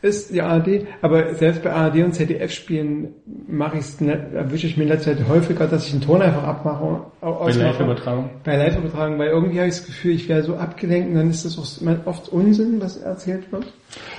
[0.07, 3.09] ist, die ARD, aber selbst bei ARD und ZDF-Spielen
[3.49, 6.45] mache ich es, erwische ich mir in letzter Zeit häufiger, dass ich einen Ton einfach
[6.45, 7.51] abmache, bei.
[7.53, 8.31] Live-Übertragung.
[8.45, 11.45] Bei Live-Übertragung, weil irgendwie habe ich das Gefühl, ich wäre so abgelenkt und dann ist
[11.45, 13.67] das auch oft Unsinn, was erzählt wird.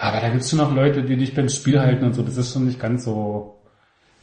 [0.02, 2.22] Aber da gibt's schon noch Leute, die dich beim Spiel halten und so.
[2.22, 3.56] Das ist schon nicht ganz so,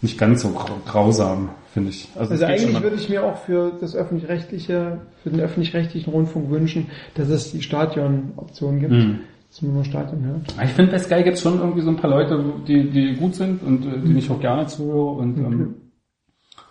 [0.00, 2.08] nicht ganz so grau- grausam, finde ich.
[2.14, 6.50] Also es schon eigentlich würde ich mir auch für das öffentlich-rechtliche, für den öffentlich-rechtlichen Rundfunk
[6.50, 9.20] wünschen, dass es die Stadion-Option gibt, Mhm.
[9.54, 10.54] Dass man nur Stadion hört.
[10.64, 13.62] Ich finde, bei Sky gibt's schon irgendwie so ein paar Leute, die, die gut sind
[13.62, 15.12] und äh, denen ich auch gerne zuhöre.
[15.12, 15.74] Und ähm,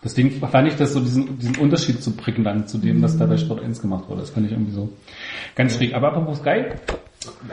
[0.04, 3.38] deswegen fand ich das so diesen, diesen Unterschied so prägnant zu dem, was da bei
[3.38, 4.19] Sport 1 gemacht wurde.
[4.19, 4.89] Das fand ich irgendwie so
[5.56, 5.93] ganz schräg.
[5.96, 6.65] Aber apropos Sky,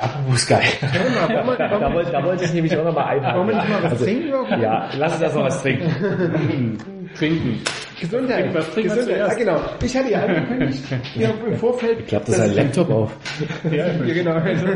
[0.00, 0.54] Apropos Sky.
[0.54, 3.38] Wollen wir- Da, da, wollte, da wollte ich nämlich auch nochmal einhaken.
[3.38, 4.32] Wollen wir nicht mal was Also, trinken?
[4.32, 4.58] Oder?
[4.58, 6.78] Ja, lass uns erst mal was trinken.
[7.16, 7.58] trinken.
[8.00, 8.54] Gesundheit.
[8.54, 9.16] Was, trink was Gesundheit.
[9.16, 9.36] zuerst.
[9.36, 9.60] Ah, genau.
[9.84, 10.84] Ich hatte ja angekündigt,
[11.14, 13.16] hier im Vorfeld, Klappt das ein Laptop auf?
[13.70, 14.66] ja, genau, also,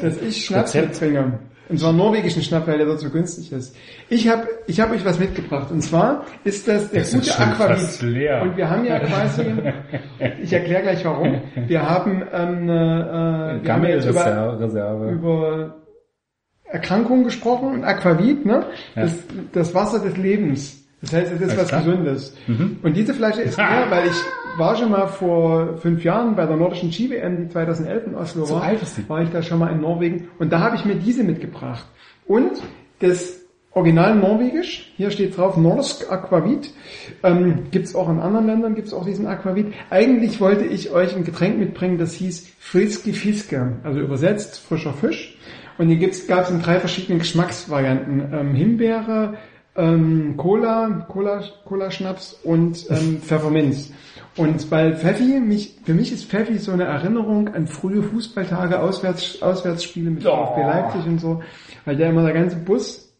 [0.00, 1.38] dass ich Schnaps mitbringe.
[1.68, 3.76] Und zwar norwegischen Schnaps, weil der dort so günstig ist.
[4.08, 5.70] Ich habe ich hab euch was mitgebracht.
[5.70, 8.02] Und zwar ist das der Das ist gute Aquavit.
[8.02, 8.42] leer.
[8.42, 9.44] Und wir haben ja quasi,
[10.42, 15.10] ich erkläre gleich warum, wir haben, ähm, äh, wir haben ja jetzt über, Gammelreserve.
[15.12, 15.76] über
[16.64, 18.66] Erkrankungen gesprochen und Aquavit, ne?
[18.96, 19.12] Das,
[19.52, 20.79] das Wasser des Lebens.
[21.02, 21.82] Das heißt, es ist Alles was klar.
[21.82, 22.36] Gesundes.
[22.82, 26.56] Und diese Flasche ist leer, weil ich war schon mal vor fünf Jahren bei der
[26.56, 29.08] nordischen Ski-WM, die 2011 in Oslo So war, alt ist die.
[29.08, 31.86] war ich da schon mal in Norwegen und da habe ich mir diese mitgebracht.
[32.26, 32.50] Und
[32.98, 33.40] das
[33.72, 36.72] Original Norwegisch, hier steht drauf Norsk Aquavit,
[37.22, 39.72] ähm, gibt's auch in anderen Ländern, gibt's auch diesen Aquavit.
[39.90, 45.38] Eigentlich wollte ich euch ein Getränk mitbringen, das hieß Friske Fiske, also übersetzt frischer Fisch.
[45.78, 48.22] Und hier gibt's, gab's in drei verschiedenen Geschmacksvarianten.
[48.34, 49.34] Ähm, Himbeere,
[49.80, 53.92] ähm, Cola, Cola, Cola-Schnaps und ähm, Pfefferminz.
[54.36, 59.42] Und weil Pfeffi, mich, für mich ist Pfeffi so eine Erinnerung an frühe Fußballtage, Auswärts,
[59.42, 61.42] Auswärtsspiele mit VfB Leipzig und so,
[61.84, 63.12] weil der immer der ganze Bus,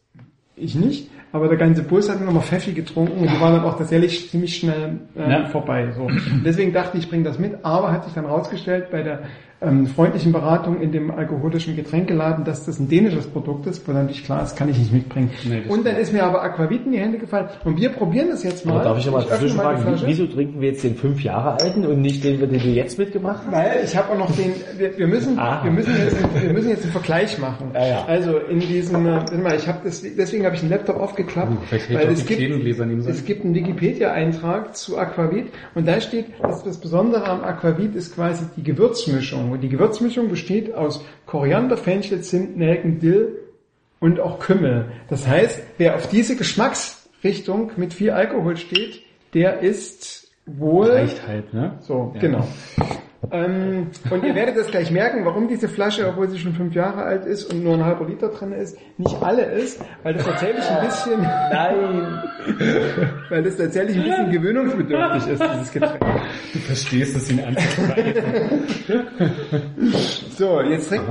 [0.56, 3.76] ich nicht, aber der ganze Bus hat immer Pfeffi getrunken und die waren dann auch
[3.76, 5.46] tatsächlich ziemlich schnell äh, Ja.
[5.46, 5.92] vorbei.
[5.96, 6.08] So.
[6.44, 9.22] Deswegen dachte ich, ich bringe das mit, aber hat sich dann rausgestellt bei der
[9.62, 14.02] ähm, freundlichen Beratung in dem alkoholischen Getränkeladen, dass das ein dänisches Produkt ist, wo dann
[14.02, 15.30] natürlich klar ist, kann ich nicht mitbringen.
[15.44, 18.42] Nee, und dann ist mir aber Aquavit in die Hände gefallen und wir probieren das
[18.42, 18.76] jetzt mal.
[18.76, 22.00] Aber darf ich nochmal dazwischen fragen, wieso trinken wir jetzt den fünf Jahre alten und
[22.00, 23.52] nicht den, den du jetzt mitgebracht hast?
[23.52, 25.62] Weil ich habe auch noch den, wir, wir müssen, Ah.
[25.62, 27.70] wir müssen jetzt, wir müssen jetzt einen Vergleich machen.
[27.74, 28.04] Ja, ja.
[28.06, 31.52] Also in diesem, äh, warte mal, ich habe das, deswegen habe ich den Laptop aufgeklappt,
[31.70, 36.78] ich weil es gibt, es gibt einen Wikipedia-Eintrag zu Aquavit und da steht, dass das
[36.78, 42.56] Besondere am Aquavit ist quasi die Gewürzmischung und die Gewürzmischung besteht aus Koriander, Fenchel, Zimt,
[42.56, 43.38] Nelken, Dill
[44.00, 44.86] und auch Kümmel.
[45.08, 49.02] Das heißt, wer auf diese Geschmacksrichtung mit viel Alkohol steht,
[49.34, 51.78] der ist wohl Reicht halt, ne?
[51.80, 52.20] so, Ja.
[52.20, 52.48] genau.
[53.30, 57.02] Ähm, und ihr werdet das gleich merken, warum diese Flasche, obwohl sie schon fünf Jahre
[57.02, 60.64] alt ist und nur ein halber Liter drin ist, nicht alle ist, weil das tatsächlich
[60.64, 62.22] ein bisschen, Nein!
[63.28, 66.00] weil das tatsächlich ein bisschen gewöhnungsbedürftig ist, dieses Getränk.
[66.52, 68.22] Du verstehst es ihn anzupreisen.
[70.36, 71.08] So, jetzt trinken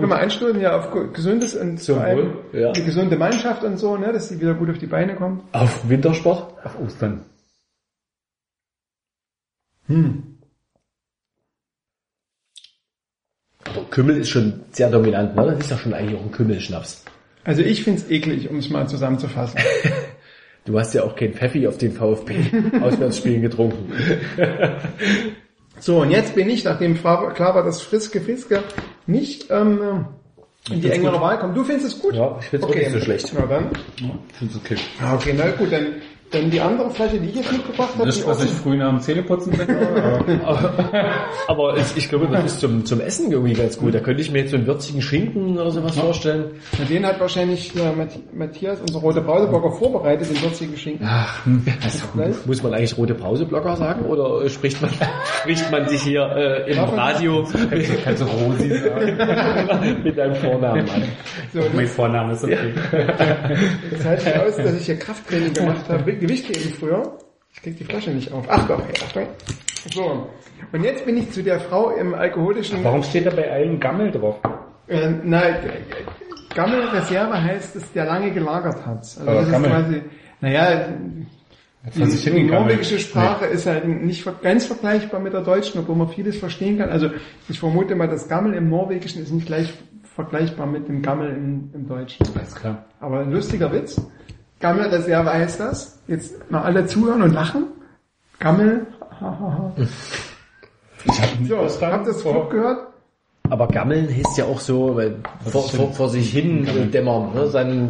[0.00, 2.72] wir mal einstoßen ja auf gesundes und vor allem ja.
[2.72, 5.42] eine gesunde Mannschaft und so, ne, dass sie wieder gut auf die Beine kommt.
[5.52, 6.54] Auf Wintersport?
[6.62, 7.24] Auf Ostern.
[13.74, 15.44] Aber Kümmel ist schon sehr dominant, ne?
[15.46, 17.04] Das ist doch schon eigentlich auch ein Kümmelschnaps.
[17.44, 19.60] Also ich find's eklig, um es mal zusammenzufassen.
[20.64, 23.90] Du hast ja auch kein Pfeffi auf den VfB-Auswärtsspielen getrunken.
[25.80, 28.62] So, und jetzt bin ich, nachdem klar war, dass Friske Fiske
[29.06, 30.06] nicht ähm,
[30.70, 31.56] in die engere Wahl kommt.
[31.56, 32.14] Du findest es gut?
[32.14, 33.32] Ja, ich find's auch nicht so schlecht.
[33.34, 33.70] Na dann.
[34.00, 34.76] Ja, find's okay.
[35.00, 35.86] Ah, Okay, na gut, dann,
[36.30, 38.06] dann die andere Flasche, die ich jetzt mitgebracht habe.
[38.06, 39.78] Das, die was ich früh nach dem Zähneputzen trinke.
[40.44, 40.74] aber-
[41.48, 43.94] Aber ich, ich glaube, das ist zum, zum Essen irgendwie ganz gut.
[43.94, 46.50] Da könnte ich mir jetzt so einen würzigen Schinken oder sowas vorstellen.
[46.78, 51.06] Na, den hat wahrscheinlich äh, Matt- Matthias, unser rote Brauseblocker, vorbereitet, den würzigen Schinken.
[51.08, 51.40] Ach,
[52.14, 52.34] Gleich.
[52.46, 54.90] muss man eigentlich rote Pauseblocker sagen oder äh, spricht man,
[55.40, 57.46] spricht man sich hier äh, im Davon- Radio
[58.04, 60.02] Kannst du Rosi sagen?
[60.04, 61.02] mit deinem Vornamen an?
[61.54, 62.74] So, Mein Vorname ist okay.
[63.90, 67.16] das heißt ja aus, dass ich hier Krafttraining gemacht habe, Gewichtheben früher.
[67.54, 68.44] Ich krieg die Flasche nicht auf.
[68.48, 69.26] Ach doch, hey, Achtung.
[69.92, 70.28] So.
[70.72, 74.10] Und jetzt bin ich zu der Frau im alkoholischen Warum steht da bei allen Gammel
[74.10, 74.36] drauf?
[74.88, 75.42] Äh, na,
[76.54, 78.98] Gammelreserve heißt, dass der lange gelagert hat.
[78.98, 79.70] Also Aber das ist Gammel.
[79.70, 80.02] quasi,
[80.40, 80.88] naja,
[81.94, 82.50] Die hingegammelt.
[82.50, 86.90] norwegische Sprache ist halt nicht ganz vergleichbar mit der deutschen, obwohl man vieles verstehen kann.
[86.90, 87.10] Also
[87.48, 89.72] ich vermute mal, das Gammel im Norwegischen ist nicht gleich
[90.14, 92.26] vergleichbar mit dem Gammel im, im Deutschen.
[92.34, 92.84] Alles klar.
[93.00, 94.00] Aber ein lustiger Witz.
[94.60, 95.98] Gammel, das ja heißt das.
[96.08, 97.64] Jetzt mal alle zuhören und lachen.
[98.38, 98.86] Gammel.
[101.04, 102.86] Ich hab nicht So, habt ihr das Vor- Flug gehört?
[103.50, 105.16] Aber Gammeln heißt ja auch so, weil
[105.50, 107.32] vor, vor, vor sich hin äh, dämmern.
[107.32, 107.44] Ne?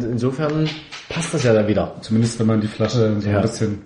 [0.09, 0.69] Insofern
[1.09, 1.95] passt das ja dann wieder.
[1.99, 3.37] Zumindest wenn man die Flasche so Ja.
[3.37, 3.81] ein bisschen...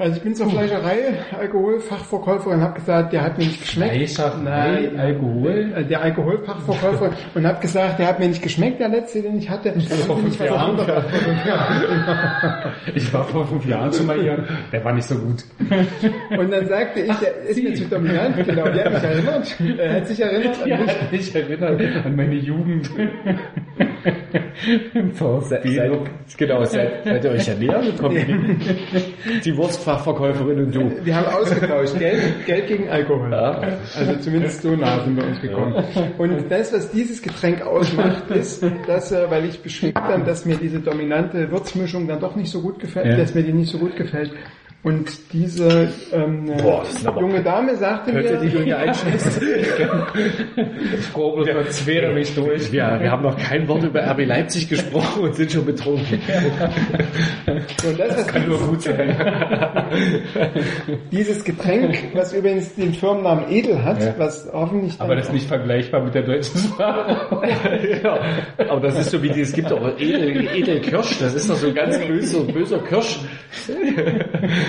[0.00, 0.96] Also ich bin zur Fleischerei,
[1.36, 3.90] Alkoholfachverkäuferin, habe gesagt, der hat mir nicht geschmeckt.
[3.96, 5.72] Fleischerei, Alkohol?
[5.74, 9.50] Äh, Der Alkoholfachverkäufer und habe gesagt, der hat mir nicht geschmeckt, der letzte, den ich
[9.50, 9.72] hatte.
[10.06, 10.78] vor fünf Ich weiß auch Jahren.
[10.78, 11.04] wunderbar.
[12.94, 14.44] Ich war vor fünf Jahren schon mal hier.
[14.72, 15.44] Der war nicht so gut.
[16.38, 19.92] Und dann sagte ich, der ist mir zu dominant, genau, der hat mich erinnert, er
[19.94, 20.88] hat sich erinnert an mich.
[20.88, 22.88] hat mich erinnert an meine Jugend.
[25.42, 25.90] Seit, seit,
[26.36, 28.60] genau, seid, seid ihr euch ja näher gekommen.
[29.88, 30.92] Und du.
[31.04, 33.30] Wir haben ausgetauscht, Geld, Geld gegen Alkohol.
[33.32, 33.60] Ja.
[33.96, 35.74] Also zumindest so nah sind wir uns gekommen.
[36.18, 40.56] Und das, was dieses Getränk ausmacht, ist, dass, äh, weil ich beschrieb dann, dass mir
[40.56, 43.16] diese dominante Würzmischung dann doch nicht so gut gefällt, Ja.
[43.16, 44.32] dass mir die nicht so gut gefällt.
[44.84, 49.42] Und diese ähm, Boah, das sind aber- junge Dame sagte mir, Könnte die Junge einschätzen.
[51.12, 52.72] Probe wird wäre mich durch.
[52.72, 56.20] Ja, wir haben noch kein Wort über RB Leipzig gesprochen und sind schon betrunken.
[57.86, 59.16] und das, was Kann nur gut sein.
[61.10, 64.14] dieses Getränk, was übrigens den Firmennamen Edel hat, Ja.
[64.16, 67.48] was hoffentlich Aber das ist nicht vergleichbar mit der deutschen Sprache.
[68.04, 68.18] ja,
[68.68, 71.66] aber das ist so wie die, es gibt auch Edel, Edelkirsch, das ist doch so
[71.66, 73.18] ein ganz böser, böser Kirsch.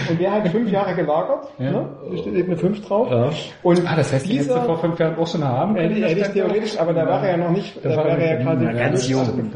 [0.09, 1.47] Und der hat fünf Jahre gelagert.
[1.57, 1.71] Ja.
[1.71, 1.89] Ne?
[2.11, 3.09] Da steht eben eine 5 drauf.
[3.09, 3.29] Ja.
[3.63, 5.93] Und Ah, das heißt, die hättest du dieser, vor fünf Jahren auch schon haben hätte,
[5.93, 6.03] können?
[6.05, 8.63] hätte ich theoretisch, aber da war er ja noch nicht, da, war er ja gerade
[8.65, 9.51] noch ganz jung.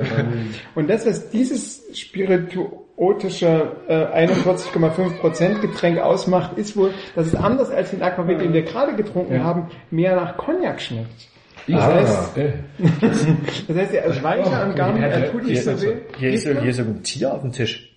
[0.76, 7.92] Und das, was dieses spirituotische äh, 41,5% Getränk ausmacht, ist wohl, dass es anders als
[7.92, 9.44] den Aquavit, den wir gerade getrunken Ja.
[9.44, 11.30] haben, mehr nach Cognac schmeckt.
[11.68, 11.96] Ich Ah.
[11.96, 12.38] weiß.
[12.38, 12.52] Äh,
[13.68, 15.96] Das heißt, er ist weicher am Gaumen, er tut nicht so weh.
[16.18, 17.90] Hier ist, hier ist so ein Tier auf dem Tisch.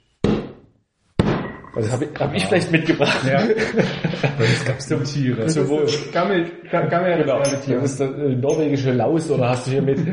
[1.76, 3.18] Das habe ich, hab ich vielleicht mitgebracht.
[3.26, 3.42] Ja.
[4.38, 5.42] Das gab's doch Tiere.
[5.42, 7.38] Das ist das Gammel, Ga- Gammel Genau.
[7.38, 7.80] Reservetier.
[7.80, 9.98] Das ist der äh, norwegische Laus oder hast du hier mit?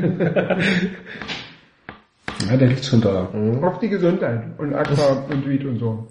[2.50, 3.28] Ja, der liegt schon da.
[3.62, 6.06] Auf die Gesundheit und Aqua und Weed und so.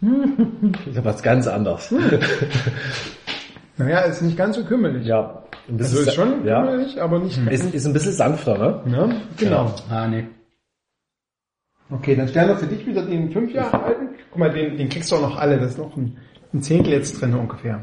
[0.00, 1.92] Das ist was ganz anderes.
[3.76, 5.06] Naja, ist nicht ganz so kümmelig.
[5.06, 5.42] Ja.
[5.68, 6.62] Ein Also ist schon ja.
[6.64, 8.82] kümmelig, aber nicht Ist, ist ein bisschen sanfter, ne?
[8.90, 9.20] Ne?
[9.36, 9.74] Genau.
[9.90, 10.24] Ah, nee.
[11.90, 14.08] Okay, dann stellen wir für dich wieder den fünf Jahre alten.
[14.30, 15.58] Guck mal, den, den kriegst du auch noch alle.
[15.58, 16.18] Das ist noch ein,
[16.52, 17.82] ein Zehntel jetzt drin ungefähr.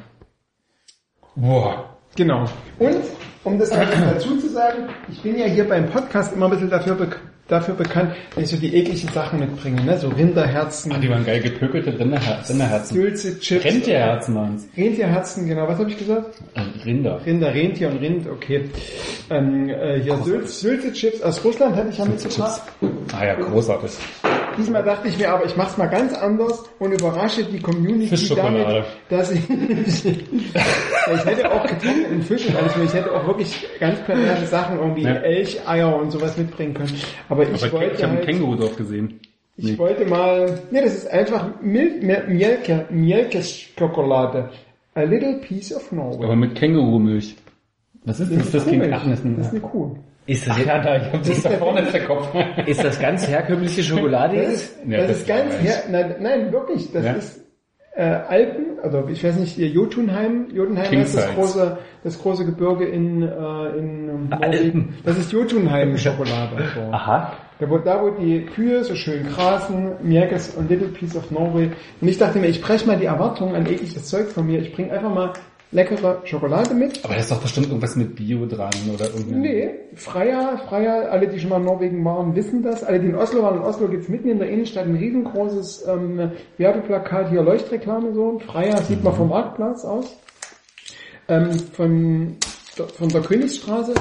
[1.36, 1.90] Boah.
[2.16, 2.46] Genau.
[2.80, 3.02] Und,
[3.44, 6.70] um das noch dazu zu sagen, ich bin ja hier beim Podcast immer ein bisschen
[6.70, 9.82] dafür, bek dafür bekannt, dass ich so die ekligen Sachen mitbringe.
[9.84, 9.98] Ne?
[9.98, 12.96] So Rinderherzen, Ah, die waren geil gepökelte Rinderher Rinderherzen.
[12.98, 13.66] Sülze, Chips.
[13.66, 14.68] Rentierherzen waren's.
[14.76, 15.68] Rentierherzen, genau.
[15.68, 16.36] Was habe ich gesagt?
[16.56, 17.22] Äh, Rinder.
[17.26, 18.70] Rinder, Rentier und Rind, okay.
[19.30, 22.62] Ähm, äh, hier Sylt, Sülze-Chips aus Russland hatte ich ja mitgebracht.
[23.14, 23.92] Ah ja, großartig.
[24.58, 28.08] Diesmal dachte ich mir aber, ich mache es mal ganz anders und überrasche die Community
[28.08, 28.64] Fischschokolade.
[28.64, 34.00] damit, dass ich, ich hätte auch getrockneten Fisch und alles, ich hätte auch wirklich ganz
[34.02, 35.16] perverse Sachen, irgendwie Ja.
[35.16, 36.94] Elcheier und sowas mitbringen können.
[37.30, 39.20] Aber ich Aber wollte ich habe einen halt, Känguru drauf gesehen.
[39.58, 44.50] ich wollte mal, nee, das ist einfach Mielke, Mielke-Schokolade.
[44.96, 46.24] A little piece of Norway.
[46.24, 47.36] Aber mit Kängurumilch.
[48.06, 48.52] Was ist das?
[48.52, 49.96] Das ach, das ist ein, das ist eine Kuh.
[50.28, 52.28] Ist das, Ach ja, da, ich hab das da vorne der Kopf.
[52.66, 56.52] ist das ganz herkömmliche Schokolade Das ist, Ja, das das ist ganz, her, nein, nein,
[56.52, 57.12] wirklich, das Ja?
[57.14, 57.42] ist
[57.98, 62.86] äh, Alpen, also ich weiß nicht, hier Jotunheim, Jotunheim ist das große, das große Gebirge
[62.86, 63.26] in, äh,
[63.78, 64.40] in Alpen.
[64.42, 64.96] Norwegen.
[65.06, 66.62] Das ist Jotunheim Schokolade.
[66.74, 66.82] So.
[66.92, 67.34] Aha.
[67.60, 71.72] Da wo, da wo die Kühe so schön grasen, Mjerkes und Little Piece of Norway.
[72.02, 74.60] Und ich dachte mir, ich breche mal die Erwartungen an ekliges Zeug von mir.
[74.60, 75.32] Ich bringe einfach mal
[75.76, 77.04] leckere Schokolade mit.
[77.04, 79.36] Aber da ist doch bestimmt irgendwas mit Bio dran oder irgendwie.
[79.36, 82.84] Nee, Freier, Freier, alle, die schon mal in Norwegen waren, wissen das.
[82.84, 86.32] Alle, die in Oslo waren, in Oslo gibt's mitten in der Innenstadt ein riesengroßes ähm,
[86.58, 88.40] Werbeplakat, hier Leuchtreklame so.
[88.40, 90.18] Freier sieht man vom Marktplatz aus.
[91.28, 92.38] Ähm, von,
[92.98, 93.94] von der Königsstraße.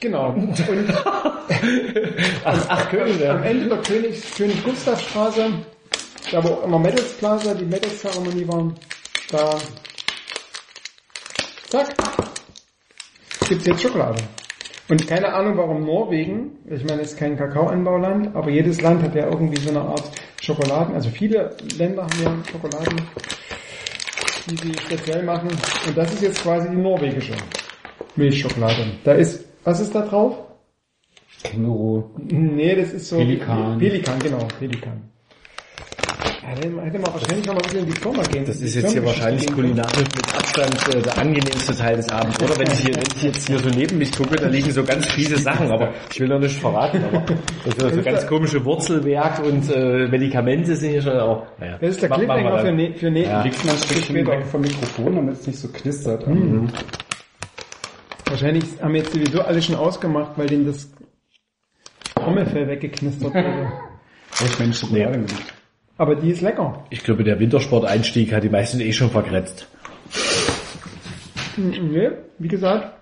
[0.00, 0.32] Genau.
[0.32, 0.62] Und
[2.44, 5.48] Ach, ach König, am Ende der König Gustav Straße,
[6.32, 8.74] da wo immer Medals Plaza, die Medals Zeremonie waren,
[9.30, 9.58] da,
[11.68, 11.94] zack,
[13.48, 14.22] gibt's jetzt Schokolade.
[14.88, 19.16] Und keine Ahnung, warum Norwegen, ich meine, es ist kein Kakaoanbauland, aber jedes Land hat
[19.16, 23.00] ja irgendwie so eine Art Schokoladen, also viele Länder haben ja Schokoladen,
[24.48, 25.50] die sie speziell machen.
[25.86, 27.34] Und das ist jetzt quasi die norwegische
[28.14, 28.86] Milchschokolade.
[29.02, 30.36] Da ist, was ist da drauf?
[31.42, 32.04] Känguru.
[32.18, 33.16] Nee, das ist so...
[33.16, 33.78] Pelikan.
[33.78, 35.10] Pelikan, genau, Pelikan.
[36.46, 38.44] Hätte man man wahrscheinlich noch mal bisschen in die Firma gehen.
[38.44, 42.56] Das ist jetzt hier wahrscheinlich kulinarisch mit Abstand äh, der angenehmste Teil des Abends, oder?
[42.58, 45.06] Wenn ich, hier, wenn ich jetzt hier so neben mich gucke, da liegen so ganz
[45.06, 47.02] fiese Sachen, aber ich will noch nicht verraten.
[47.04, 47.24] Aber
[47.64, 51.46] das ist so ganz komische Wurzelwerk und äh, Medikamente sind hier schon auch.
[51.58, 53.42] Naja, Das ist der mach- machen wir Cliffhanger für, ne, für ne, Ja.
[53.42, 54.30] Legst mal ein Stückchen später.
[54.32, 56.26] weg vom Mikrofon, damit es nicht so knistert.
[56.28, 56.68] Mhm.
[58.26, 60.90] Wahrscheinlich haben jetzt sowieso alle schon ausgemacht, weil denen das
[62.14, 63.72] Trommelfell weggeknistert wurde.
[64.44, 65.24] Ich meine Schokolade nee.
[65.98, 66.84] Aber die ist lecker.
[66.90, 69.66] Ich glaube, der Wintersporteinstieg hat die meisten eh schon vergrätzt.
[71.56, 72.92] Nee, wie gesagt,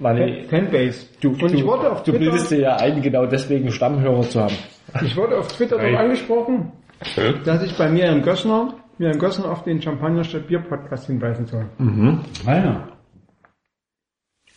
[0.00, 1.06] Meine, Fanbase.
[1.20, 4.40] du, Und ich wurde auf du Twitter, bildest dir ja ein, genau deswegen Stammhörer zu
[4.42, 4.54] haben.
[5.04, 6.72] ich wurde auf Twitter darauf angesprochen,
[7.44, 11.66] dass ich bei Miriam Gössner, Miriam Gössner auf den Champagner statt Bier Podcast hinweisen soll.
[12.44, 12.88] Ah ja.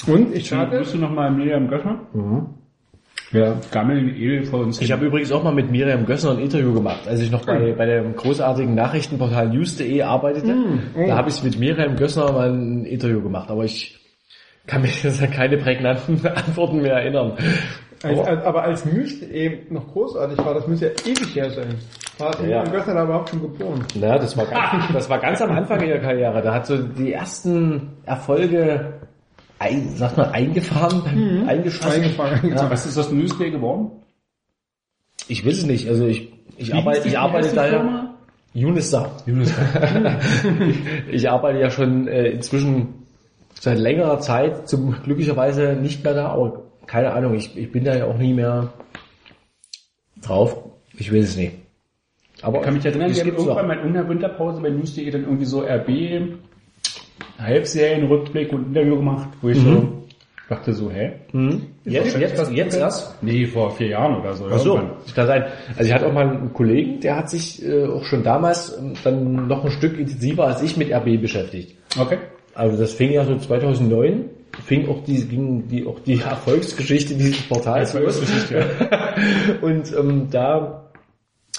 [0.08, 2.00] Und ich hatte, Bist du noch mal Miriam Göttner?
[3.36, 6.74] Ja, gammeln Edel vor uns Ich habe übrigens auch mal mit Miriam Gössner ein Interview
[6.74, 10.56] gemacht, als ich noch bei, bei dem großartigen Nachrichtenportal news.de arbeitete.
[10.96, 11.08] oh.
[11.08, 14.00] Da habe ich mit Miriam Gössner mal ein Interview gemacht, aber ich
[14.68, 17.34] kann mich jetzt an keine prägnanten Antworten mehr erinnern.
[18.04, 21.76] als, als, aber als News.de noch großartig war, das muss ja ewig her sein.
[22.18, 22.62] War Ja.
[22.62, 23.84] Miriam Gössner da überhaupt schon geboren?
[24.00, 26.42] Na, das war ganz, das war ganz am Anfang ihrer Karriere.
[26.42, 28.94] Da hat so die ersten Erfolge
[29.60, 31.91] ein, sag mal, eingefahren, eingeschossen.
[31.91, 32.49] Eingefangen.
[32.49, 32.70] Ja.
[32.70, 33.91] Was ist das Newsday geworden?
[35.28, 35.88] Ich weiß es nicht.
[35.88, 37.72] Also ich, ich Wie arbeite, ich arbeite da ja.
[37.72, 38.16] Firma?
[38.53, 39.12] Unistar.
[39.26, 39.34] ich,
[41.12, 43.06] ich arbeite ja schon äh, inzwischen
[43.60, 47.95] seit längerer Zeit, zum glücklicherweise nicht mehr da, aber keine Ahnung, ich, ich bin da
[47.95, 48.74] ja auch nie mehr
[50.22, 50.58] drauf.
[50.97, 51.53] Ich will es nicht.
[52.41, 55.10] Aber Ich kann mich erinnern, es wir haben irgendwann mal in der Winterpause bei News.de
[55.10, 55.89] dann irgendwie so RB
[57.39, 60.05] Halbserienrückblick und Interview gemacht, wo ich so
[60.49, 61.13] dachte so, hä?
[61.86, 63.24] Jetzt, jetzt, jetzt erst?
[63.24, 64.47] Nee, vor vier Jahren oder so.
[64.51, 65.45] Ach so, das kann sein.
[65.76, 68.93] Also ich hatte auch mal einen Kollegen, der hat sich äh, auch schon damals ähm,
[69.03, 71.76] dann noch ein Stück intensiver als ich mit RB beschäftigt.
[71.99, 72.18] Okay.
[72.53, 74.30] Also das fing ja so 2009,
[74.66, 78.22] fing auch die, ging die, auch die Erfolgsgeschichte dieses Portals los.
[78.49, 78.66] Ja.
[79.61, 80.91] Und ähm, da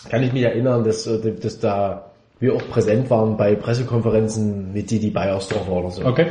[0.09, 2.06] kann ich mich erinnern, dass, äh, dass da
[2.39, 6.05] wir auch präsent waren bei Pressekonferenzen mit Didi Beiersdorfer oder so.
[6.05, 6.27] Okay.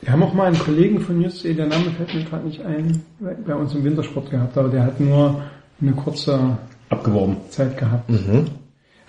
[0.00, 3.02] Wir haben auch mal einen Kollegen von News.de, der Name fällt mir gerade nicht ein,
[3.46, 5.42] bei- uns im Wintersport gehabt, aber der hat nur
[5.80, 6.58] eine kurze
[6.90, 7.36] Abgeworben.
[7.48, 8.10] Zeit gehabt.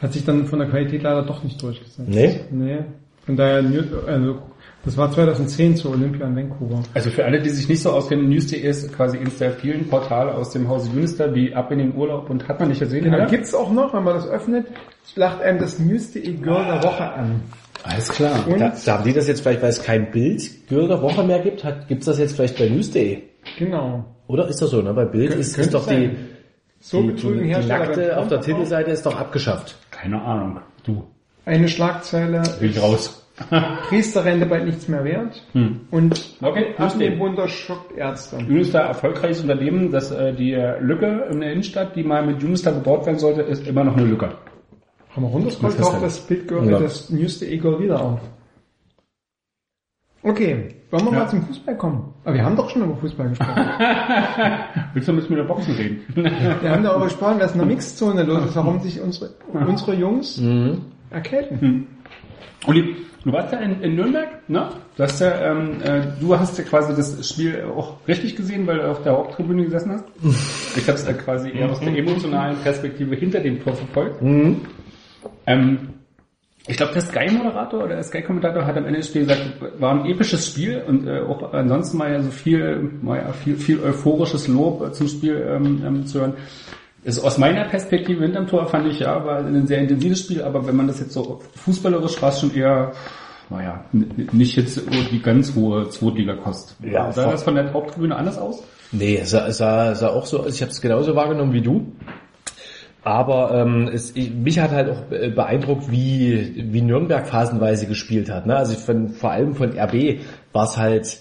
[0.01, 2.07] Hat sich dann von der Qualität leider doch nicht durchgesetzt.
[2.07, 2.39] Nee?
[2.51, 2.78] Nee.
[3.26, 3.63] Von daher,
[4.07, 4.38] also,
[4.86, 6.83] das war 2010 zur Olympia in Vancouver.
[6.93, 10.33] Also für alle, die sich nicht so auskennen, News.de ist quasi eines der vielen Portale
[10.36, 13.03] aus dem Hause Unister, wie ab in den Urlaub und hat man nicht gesehen.
[13.03, 13.25] Genau, oder?
[13.27, 14.67] gibt's auch noch, wenn man das öffnet,
[15.15, 17.41] lacht einem das News.de Girl der Woche an.
[17.83, 18.47] Alles klar.
[18.47, 21.23] Und, Da, da haben die das jetzt vielleicht, weil es kein Bild Girl der Woche
[21.23, 23.19] mehr gibt, hat, gibt's das jetzt vielleicht bei News.de?
[23.59, 24.05] genau.
[24.27, 24.91] Oder ist das so, ne?
[24.93, 26.09] Bei Bild Kön- ist, ist doch die.
[26.79, 29.75] So die, betrügen die, die nackte auf der Titelseite ist doch abgeschafft.
[29.91, 30.59] Keine Ahnung.
[30.83, 31.03] Du.
[31.45, 33.24] Eine Schlagzeile, Bin ich raus.
[33.89, 35.43] Priesterrente bald nichts mehr wert.
[35.51, 35.81] Hm.
[35.91, 37.09] Und Okay, ab News.de.
[37.09, 38.38] dem Wunder schockt Ärzte.
[38.38, 43.05] Unister erfolgreiches Unternehmen, dass äh, die Lücke in der Innenstadt, die mal mit Unister bebaut
[43.05, 44.29] werden sollte, ist immer noch eine Lücke.
[45.15, 46.79] Haben wir ist taucht das Bild Girl, Ja.
[46.79, 48.19] das News.de Girl wieder auf.
[50.23, 51.19] Okay, wollen wir Ja.
[51.19, 52.13] mal zum Fußball kommen?
[52.23, 53.55] Aber wir haben doch schon über Fußball gesprochen.
[54.93, 56.01] Willst du mit mir über Boxen reden?
[56.15, 60.41] wir haben darüber gesprochen, was in der Mixzone los ist, warum sich unsere, unsere Jungs
[61.11, 61.88] erkälten.
[62.68, 64.70] Uli, du warst ja in, in Nürnberg, ne?
[64.97, 68.78] Du hast ja, ähm, äh, du hast ja quasi das Spiel auch richtig gesehen, weil
[68.78, 70.05] du auf der Haupttribüne gesessen hast.
[70.78, 74.22] Ich habe es äh, quasi eher aus der emotionalen Perspektive hinter dem Tor verfolgt.
[75.47, 75.95] Ähm,
[76.68, 80.09] ich glaube, der Sky-Moderator oder der Sky-Kommentator hat am Ende des Spiels gesagt, war ein
[80.09, 84.47] episches Spiel und äh, auch ansonsten mal ja so viel, mal ja viel, viel euphorisches
[84.47, 86.34] Lob äh, zum Spiel ähm, ähm, zu hören.
[87.06, 90.66] Ist aus meiner Perspektive hinterm Tor fand ich ja, war ein sehr intensives Spiel, aber
[90.66, 92.93] wenn man das jetzt so fußballerisch war schon eher,
[93.51, 94.82] naja, nicht jetzt
[95.12, 96.76] die ganz hohe Zweitligakost.
[96.82, 98.64] Ja, sah das von der Haupttribüne anders aus?
[98.91, 100.56] Nee, sah, sah, sah auch so aus.
[100.56, 101.91] Ich habe es genauso wahrgenommen wie du.
[103.03, 108.32] Aber ähm, es, ich, mich hat halt auch äh, beeindruckt, wie, wie Nürnberg phasenweise gespielt
[108.32, 108.47] hat.
[108.47, 108.56] Ne?
[108.56, 110.22] Also von, vor allem von RB
[110.53, 111.20] war es halt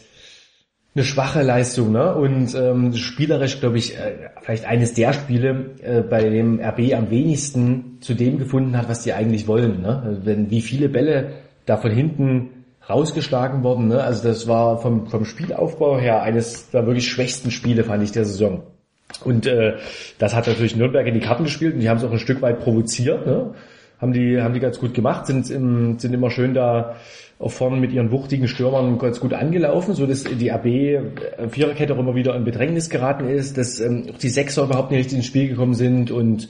[0.95, 1.93] eine schwache Leistung.
[1.93, 2.15] Ne?
[2.15, 7.11] Und ähm, spielerisch, glaube ich, äh, vielleicht eines der Spiele, äh, bei dem RB am
[7.11, 9.83] wenigsten zu dem gefunden hat, was die eigentlich wollen.
[9.83, 10.03] Ne?
[10.05, 11.33] Also Wenn wie viele Bälle
[11.67, 12.51] da von hinten
[12.89, 13.89] rausgeschlagen worden.
[13.89, 14.03] Ne?
[14.03, 18.25] Also das war vom, vom Spielaufbau her eines der wirklich schwächsten Spiele, fand ich, der
[18.25, 18.63] Saison.
[19.25, 19.75] Und äh,
[20.19, 22.43] das hat natürlich Nürnberg in die Karten gespielt und die haben es auch ein Stück
[22.43, 23.27] weit provoziert.
[23.27, 23.55] Ne?
[24.05, 26.97] haben die, haben die ganz gut gemacht, sind, im, sind immer schön da
[27.39, 31.01] vorne mit ihren wuchtigen Stürmern ganz gut angelaufen, so dass die AB äh,
[31.49, 35.19] Viererkette auch immer wieder in Bedrängnis geraten ist, dass ähm, die Sechser überhaupt nicht richtig
[35.19, 36.49] ins Spiel gekommen sind und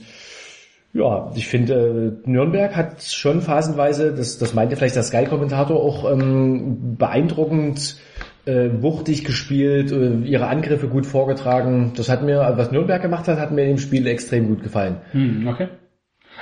[0.93, 6.09] ja, ich finde, äh, Nürnberg hat schon phasenweise, das, das meinte vielleicht der Sky-Kommentator auch
[6.09, 7.97] ähm, beeindruckend
[8.45, 11.91] äh, wuchtig gespielt, äh, ihre Angriffe gut vorgetragen.
[11.97, 14.97] Das hat mir, was Nürnberg gemacht hat, hat mir im Spiel extrem gut gefallen.
[15.11, 15.67] Hm, okay.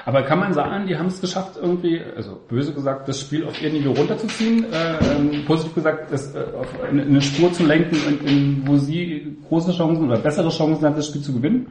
[0.06, 3.62] Aber kann man sagen, die haben es geschafft, irgendwie, also böse gesagt, das Spiel auf
[3.62, 7.96] ihr Niveau runterzuziehen, äh, ähm, positiv gesagt, es äh, auf eine, eine Spur zu lenken,
[8.10, 11.68] in, in, wo sie große Chancen oder bessere Chancen haben, das Spiel zu gewinnen?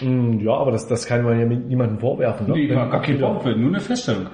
[0.00, 2.46] Mm, Ja, aber das, das kann man ja niemandem vorwerfen.
[2.46, 2.54] Ne?
[2.54, 4.26] Nee, Wenn- gar kein Vorwurf, nur eine Feststellung.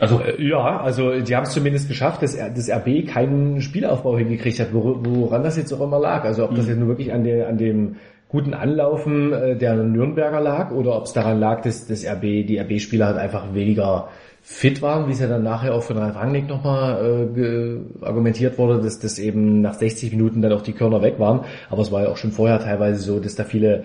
[0.00, 4.58] Also, Äh, Ja, also die haben es zumindest geschafft, dass das RB keinen Spielaufbau hingekriegt
[4.60, 6.24] hat, wor- woran das jetzt auch immer lag.
[6.24, 7.96] Also ob das jetzt nur wirklich an, der, an dem
[8.32, 12.58] guten Anlaufen äh, der Nürnberger lag oder ob es daran lag, dass das RB, die
[12.58, 14.08] RB-Spieler halt einfach weniger
[14.40, 18.80] fit waren, wie es ja dann nachher auch von Ralf Rangnick nochmal äh, argumentiert wurde,
[18.80, 21.44] dass das eben nach 60 Minuten dann auch die Körner weg waren.
[21.70, 23.84] Aber es war ja auch schon vorher teilweise so, dass da viele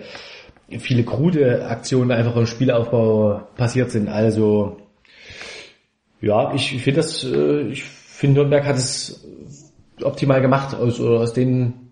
[0.78, 4.08] viele krude Aktionen einfach im Spielaufbau passiert sind.
[4.08, 4.78] Also
[6.20, 9.24] ja, ich, ich finde das, äh, ich finde Nürnberg hat es
[10.02, 11.87] optimal gemacht aus, aus den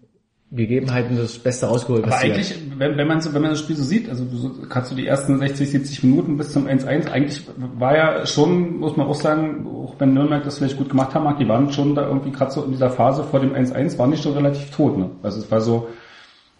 [0.53, 2.05] Gegebenheiten das Beste rausgeholt.
[2.05, 4.51] aber eigentlich, wenn, wenn man so, wenn man das Spiel so sieht, also du so,
[4.69, 8.97] kannst du die ersten 60, 70 Minuten bis zum 1-1, eigentlich war ja schon, muss
[8.97, 11.97] man auch sagen, auch wenn Nürnberg das vielleicht gut gemacht haben mag, die waren schon
[11.97, 14.97] da irgendwie gerade so in dieser Phase vor dem 1-1, waren die schon relativ tot,
[14.97, 15.11] ne?
[15.21, 15.89] Also es war so,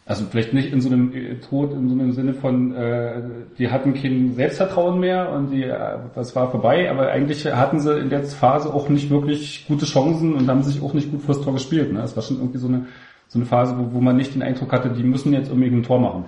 [0.05, 3.23] also vielleicht nicht in so einem äh, Tod, in so einem Sinne von, äh,
[3.57, 7.97] die hatten kein Selbstvertrauen mehr und die, äh, das war vorbei, aber eigentlich hatten sie
[8.01, 11.41] in der Phase auch nicht wirklich gute Chancen und haben sich auch nicht gut fürs
[11.41, 11.93] Tor gespielt.
[11.93, 12.03] Ne?
[12.03, 12.87] Es war schon irgendwie so eine,
[13.29, 15.83] so eine Phase, wo, wo man nicht den Eindruck hatte, die müssen jetzt irgendwie ein
[15.83, 16.25] Tor machen.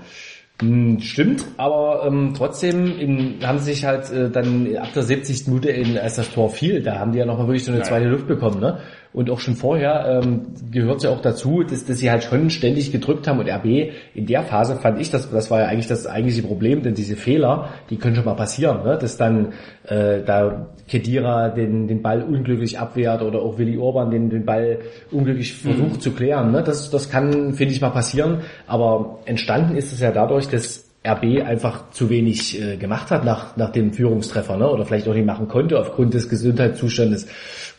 [0.60, 5.46] Hm, Stimmt, aber ähm, trotzdem in, haben sie sich halt äh, dann ab der 70.
[5.46, 7.84] Minute, in, als das Tor fiel, da haben die ja nochmal wirklich so eine Ja.
[7.86, 8.58] zweite Luft bekommen.
[8.60, 8.78] Ne?
[9.12, 12.92] Und auch schon vorher ähm, gehört ja auch dazu, dass, dass sie halt schon ständig
[12.92, 16.06] gedrückt haben und RB in der Phase fand ich, das, das war ja eigentlich das
[16.06, 18.98] eigentliche Problem, denn diese Fehler, die können schon mal passieren, ne?
[19.00, 19.54] dass dann
[19.86, 24.80] äh, da Kedira den, den Ball unglücklich abwehrt oder auch Willi Orban den, den Ball
[25.10, 26.52] unglücklich versucht zu klären.
[26.52, 26.62] Ne?
[26.62, 31.42] Das, das kann, finde ich, mal passieren, aber entstanden ist es ja dadurch, dass RB
[31.44, 34.68] einfach zu wenig äh, gemacht hat nach, nach dem Führungstreffer, ne?
[34.68, 37.28] oder vielleicht auch nicht machen konnte aufgrund des Gesundheitszustandes.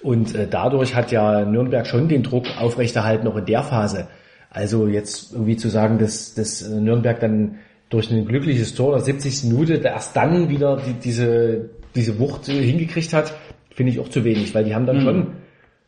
[0.02, 4.08] Und äh, dadurch hat ja Nürnberg schon den Druck aufrechterhalten, auch in der Phase.
[4.50, 7.56] Also jetzt irgendwie zu sagen, dass, dass äh, Nürnberg dann
[7.90, 9.46] durch ein glückliches Tor der 70.
[9.46, 13.34] Minute erst dann wieder die, diese, diese Wucht äh, hingekriegt hat,
[13.72, 15.28] finde ich auch zu wenig, weil die haben dann schon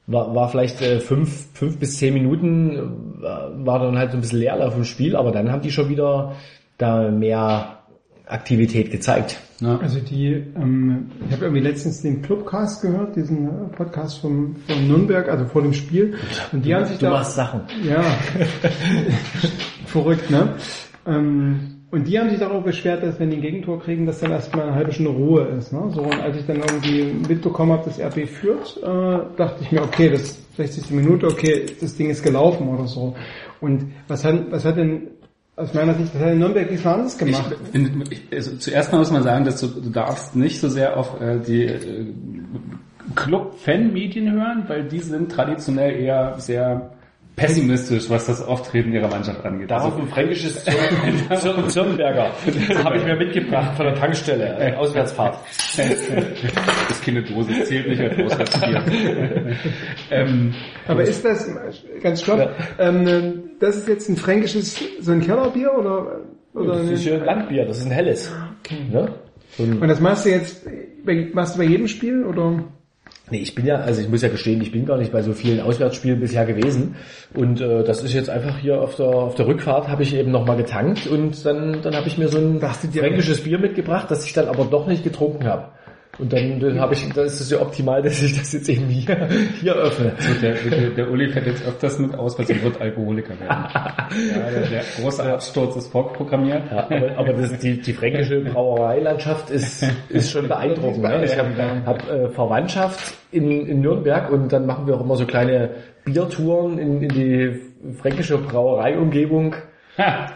[0.07, 4.21] war, war vielleicht äh, fünf, fünf bis zehn Minuten, äh, war dann halt so ein
[4.21, 6.35] bisschen Leerlauf im Spiel, aber dann haben die schon wieder
[6.77, 7.80] da mehr
[8.31, 9.39] Aktivität gezeigt.
[9.63, 14.87] Also die, ähm, ich habe irgendwie letztens den Clubcast gehört, diesen äh, Podcast vom, von
[14.87, 16.15] Nürnberg, also vor dem Spiel.
[16.51, 17.61] Und die haben sich Du da, machst Sachen.
[17.83, 18.01] ja,
[19.85, 20.55] verrückt, ne?
[21.05, 24.31] Ähm, und die haben sich darauf beschwert, dass wenn die ein Gegentor kriegen, dass dann
[24.31, 25.73] erstmal eine halbe Stunde Ruhe ist.
[25.73, 25.91] Ne?
[25.93, 29.81] So, und als ich dann irgendwie mitbekommen habe, dass RB führt, äh, dachte ich mir,
[29.83, 30.91] okay, das 60.
[30.91, 33.13] Minute, okay, das Ding ist gelaufen oder so.
[33.59, 35.09] Und was hat, was hat denn
[35.61, 37.55] aus meiner Sicht, hat Nürnberg diesmal anders Ich, gemacht?
[37.73, 40.97] in, ich, also zuerst mal muss man sagen, dass du, du darfst nicht so sehr
[40.97, 42.05] auf äh, die äh,
[43.15, 46.91] Club-Fan-Medien hören, weil die sind traditionell eher sehr
[47.35, 49.71] pessimistisch, was das Auftreten ihrer Mannschaft angeht.
[49.71, 50.63] Darauf ein fränkisches.
[51.29, 51.45] Das
[52.83, 55.37] habe ich mir mitgebracht von der Tankstelle, äh, Auswärtsfahrt.
[55.77, 58.83] das ist keine Dose, zählt nicht als Auswärtsbier.
[60.11, 60.53] ähm,
[60.87, 61.49] Aber ist das,
[62.01, 66.21] ganz stopp, ähm, das ist jetzt ein fränkisches, so ein Kellerbier oder,
[66.53, 68.31] oder Das ist ja eine, Landbier, das ist ein helles.
[68.91, 69.13] Ne?
[69.57, 70.65] So ein und das machst du jetzt,
[71.05, 72.63] bei, machst du bei jedem Spiel oder?
[73.29, 75.31] Nee, ich bin ja, also ich muss ja gestehen, ich bin gar nicht bei so
[75.31, 76.95] vielen Auswärtsspielen bisher gewesen.
[77.33, 80.31] Und äh, das ist jetzt einfach hier auf der auf der Rückfahrt habe ich eben
[80.31, 84.33] nochmal getankt und dann dann habe ich mir so ein fränkisches Bier mitgebracht, das ich
[84.33, 85.69] dann aber doch nicht getrunken habe.
[86.21, 89.27] Und dann, dann habe ich, das ist ja optimal, dass ich das jetzt eben hier,
[89.59, 90.13] hier öffne.
[90.19, 93.65] so der, der, der Uli fährt jetzt öfters mit aus, weil er wird Alkoholiker werden.
[94.11, 96.63] Ja, der, der große Absturz ist vorprogrammiert.
[96.69, 101.01] Ja, aber aber das, die, die fränkische Brauereilandschaft ist, ist schon beeindruckend.
[101.01, 101.23] Ne?
[101.25, 105.25] Ich habe hab, äh, Verwandtschaft in, in Nürnberg und dann machen wir auch immer so
[105.25, 105.71] kleine
[106.03, 109.55] Biertouren in, in die fränkische Brauereiumgebung.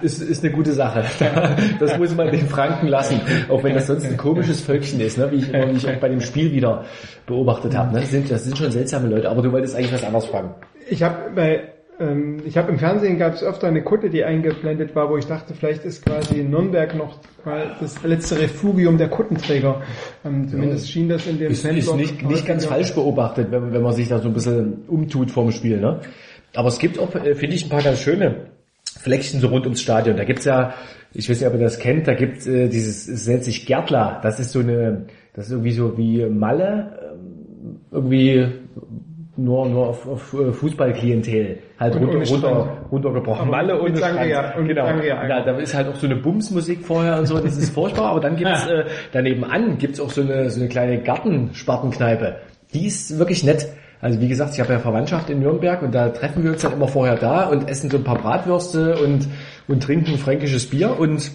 [0.01, 1.03] Ist, ist eine gute Sache.
[1.79, 5.31] Das muss man den Franken lassen, auch wenn das sonst ein komisches Völkchen ist, ne?
[5.31, 6.85] wie, ich, wie ich auch bei dem Spiel wieder
[7.25, 7.93] beobachtet habe.
[7.93, 8.01] Ne?
[8.01, 10.53] Das, sind, das sind schon seltsame Leute, aber du wolltest eigentlich was anderes fragen.
[10.89, 14.95] Ich habe bei ähm, ich habe im Fernsehen gab es öfter eine Kutte, die eingeblendet
[14.95, 19.81] war, wo ich dachte, vielleicht ist quasi Nürnberg noch mal das letzte Refugium der Kuttenträger.
[20.25, 23.81] Ähm, zumindest schien das in dem Ist, ist nicht, nicht ganz falsch beobachtet, wenn, wenn
[23.81, 25.79] man sich da so ein bisschen umtut vorm Spiel.
[25.79, 26.01] Ne?
[26.53, 28.47] Aber es gibt auch, äh, finde ich, ein paar ganz schöne
[29.05, 30.17] Fleckchen so rund ums Stadion.
[30.17, 30.73] Da gibt's ja,
[31.13, 34.19] ich weiß nicht, ob ihr das kennt, da gibt äh, dieses, es nennt sich Gärtler.
[34.23, 38.47] Das ist so eine, das ist irgendwie so wie Malle, ähm, irgendwie
[39.37, 43.47] nur, nur auf, auf äh, Fußballklientel halt Und runter, runter, runtergebrochen.
[43.47, 44.87] Malle ohne Sangria und genau.
[44.87, 48.09] Sangria Ja, da ist halt auch so eine Bumsmusik vorher und so, das ist furchtbar,
[48.09, 52.37] aber dann gibt's äh, daneben an gibt's auch so eine, so eine kleine Gartenspartenkneipe.
[52.73, 53.67] Die ist wirklich nett.
[54.05, 56.73] Also wie gesagt, ich habe ja Verwandtschaft in Nürnberg und da treffen wir uns dann
[56.73, 59.25] immer vorher da und essen so ein paar Bratwürste und,
[59.67, 61.31] und trinken fränkisches Bier und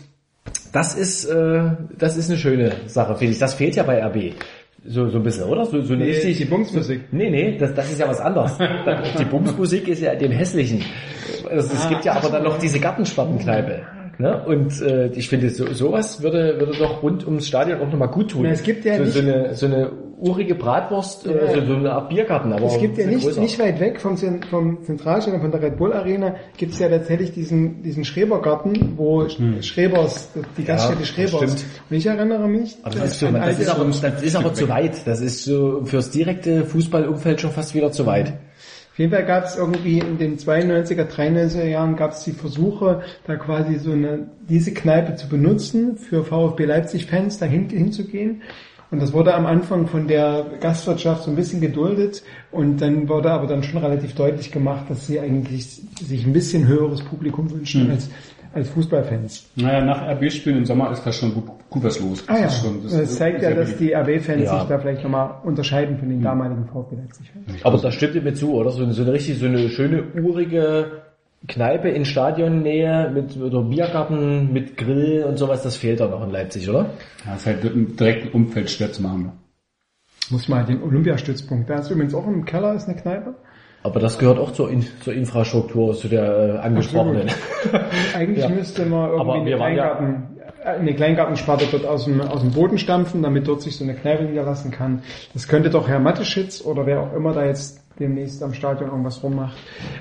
[0.73, 1.63] das ist, äh,
[1.99, 3.41] das ist eine schöne Sache, finde ich.
[3.41, 4.35] Das fehlt ja bei RB.
[4.87, 5.65] So, so ein bisschen, oder?
[5.65, 7.01] So, so eine Die, richtig, die Bumsmusik.
[7.11, 8.57] Nee, nee, das, das ist ja was anderes.
[9.19, 10.85] Die Bumsmusik ist ja dem Hässlichen.
[11.51, 13.81] Es, es gibt ja aber dann noch diese Gartenspartenkneipe.
[14.19, 14.45] Ne?
[14.47, 18.31] Und äh, ich finde, so, sowas würde, würde doch rund ums Stadion auch nochmal gut
[18.31, 18.43] tun.
[18.45, 19.91] Na, es gibt ja so, nicht- so, eine, so eine
[20.21, 21.65] urige Bratwurst, äh, Ja.
[21.67, 22.53] so, eine Art Biergarten.
[22.53, 23.41] Aber Es gibt ja nicht, größer.
[23.41, 27.33] nicht weit weg vom, vom Zentralstadion, von der Red Bull Arena, gibt es ja tatsächlich
[27.33, 29.27] diesen, diesen Schrebergarten, wo
[29.61, 31.43] Schrebers, die Gaststätte das Schrebers.
[31.43, 31.65] Und
[31.97, 34.69] ich erinnere mich, Aber das, dass ist, ein das, ist aber, das ist aber zu
[34.69, 35.07] weit.
[35.07, 38.35] Das ist so fürs direkte Fußballumfeld schon fast wieder zu weit.
[38.93, 43.03] Auf jeden Fall gab es irgendwie in den 92er, 93er Jahren gab es die Versuche,
[43.27, 48.43] da quasi so eine diese Kneipe zu benutzen für VfB Leipzig Fans dahin hinzugehen.
[48.91, 53.31] Und das wurde am Anfang von der Gastwirtschaft so ein bisschen geduldet und dann wurde
[53.31, 55.65] aber dann schon relativ deutlich gemacht, dass sie eigentlich
[56.01, 58.11] sich ein bisschen höheres Publikum wünschen als,
[58.53, 59.47] als Fußballfans.
[59.55, 62.25] Naja, nach RB-Spielen im Sommer ist da schon gut, gut was los.
[62.27, 64.59] Ah ja, ist schon- das, ist zeigt ja, dass die RB-Fans Ja.
[64.59, 67.65] sich da vielleicht nochmal unterscheiden von den damaligen VfB Leipzig-Fans.
[67.65, 68.71] Aber das stimmt dir mir zu, oder?
[68.73, 71.00] So, so eine richtig, so eine schöne urige
[71.49, 76.31] Kneipe in Stadionnähe mit oder Biergarten, mit Grill und sowas, das fehlt da noch in
[76.31, 76.91] Leipzig, oder?
[77.27, 79.33] Ja, ist halt im direkten Umfeld schwer zu machen.
[80.31, 81.69] Muss mal den Olympiastützpunkt.
[81.69, 83.35] Da ist übrigens auch im Keller ist eine Kneipe.
[83.83, 87.29] Aber das gehört auch zur, In zur Infrastruktur, zu der äh, angesprochenen.
[88.15, 88.49] Eigentlich Ja.
[88.51, 92.51] müsste man irgendwie eine, waren ja- Kleingarten, äh, eine Kleingartensparte dort aus dem, aus dem
[92.53, 95.03] Boden stampfen, damit dort sich so eine Kneipe niederlassen kann.
[95.33, 99.23] Das könnte doch Herr Matteschitz oder wer auch immer da jetzt demnächst am Stadion irgendwas
[99.23, 99.57] rummacht,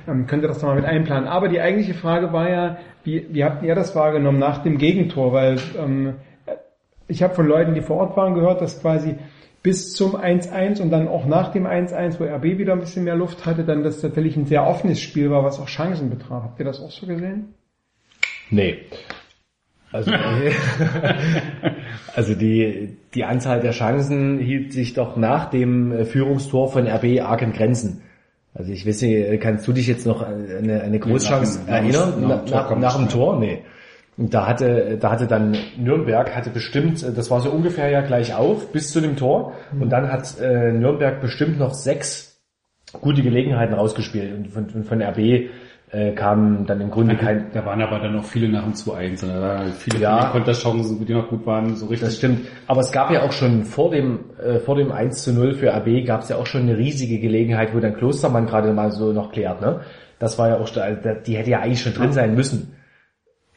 [0.07, 1.27] ähm, könnte das doch mal mit einplanen.
[1.27, 5.33] Aber die eigentliche Frage war ja, wie, wie habt ihr das wahrgenommen nach dem Gegentor?
[5.33, 6.15] Weil ähm,
[7.07, 9.15] ich habe von Leuten, die vor Ort waren, gehört, dass quasi
[9.61, 13.15] bis zum 1-1 und dann auch nach dem 1-1, wo RB wieder ein bisschen mehr
[13.15, 16.43] Luft hatte, dann das tatsächlich ein sehr offenes Spiel war, was auch Chancen betraf.
[16.43, 17.53] Habt ihr das auch so gesehen?
[18.49, 18.77] Nee.
[19.91, 20.11] Also,
[22.15, 27.21] also die, die Anzahl der Chancen hielt sich doch nach dem äh, Führungstor von RB
[27.21, 28.01] arg in Grenzen.
[28.53, 32.21] Also ich weiß nicht, kannst du dich jetzt noch an eine, eine Großchance nach erinnern?
[32.21, 33.39] nach dem Tor nach, nach dem Tor?
[33.39, 33.59] Nee.
[34.17, 38.01] Und da hatte, da hatte dann Nürnberg hatte bestimmt, äh, das war so ungefähr ja
[38.01, 39.53] gleich auf bis zu dem Tor.
[39.79, 42.41] Und dann hat äh, Nürnberg bestimmt noch sechs
[42.91, 44.35] gute Gelegenheiten rausgespielt.
[44.35, 45.49] Und von, von, von RB
[45.91, 49.25] äh, kam dann im Grunde kein, Da waren aber dann noch viele nach dem 2-1.
[49.25, 50.29] Da waren viele, Ja.
[50.31, 52.09] Konterchancen, die noch gut waren, so richtig.
[52.09, 52.47] Das stimmt.
[52.67, 55.71] Aber es gab ja auch schon vor dem, äh, vor dem 1 zu 0 für
[55.73, 59.13] RB gab es ja auch schon eine riesige Gelegenheit, wo dann Klostermann gerade mal so
[59.13, 59.81] noch klärt, ne?
[60.19, 62.75] Das war ja auch, also die hätte ja eigentlich schon drin sein müssen.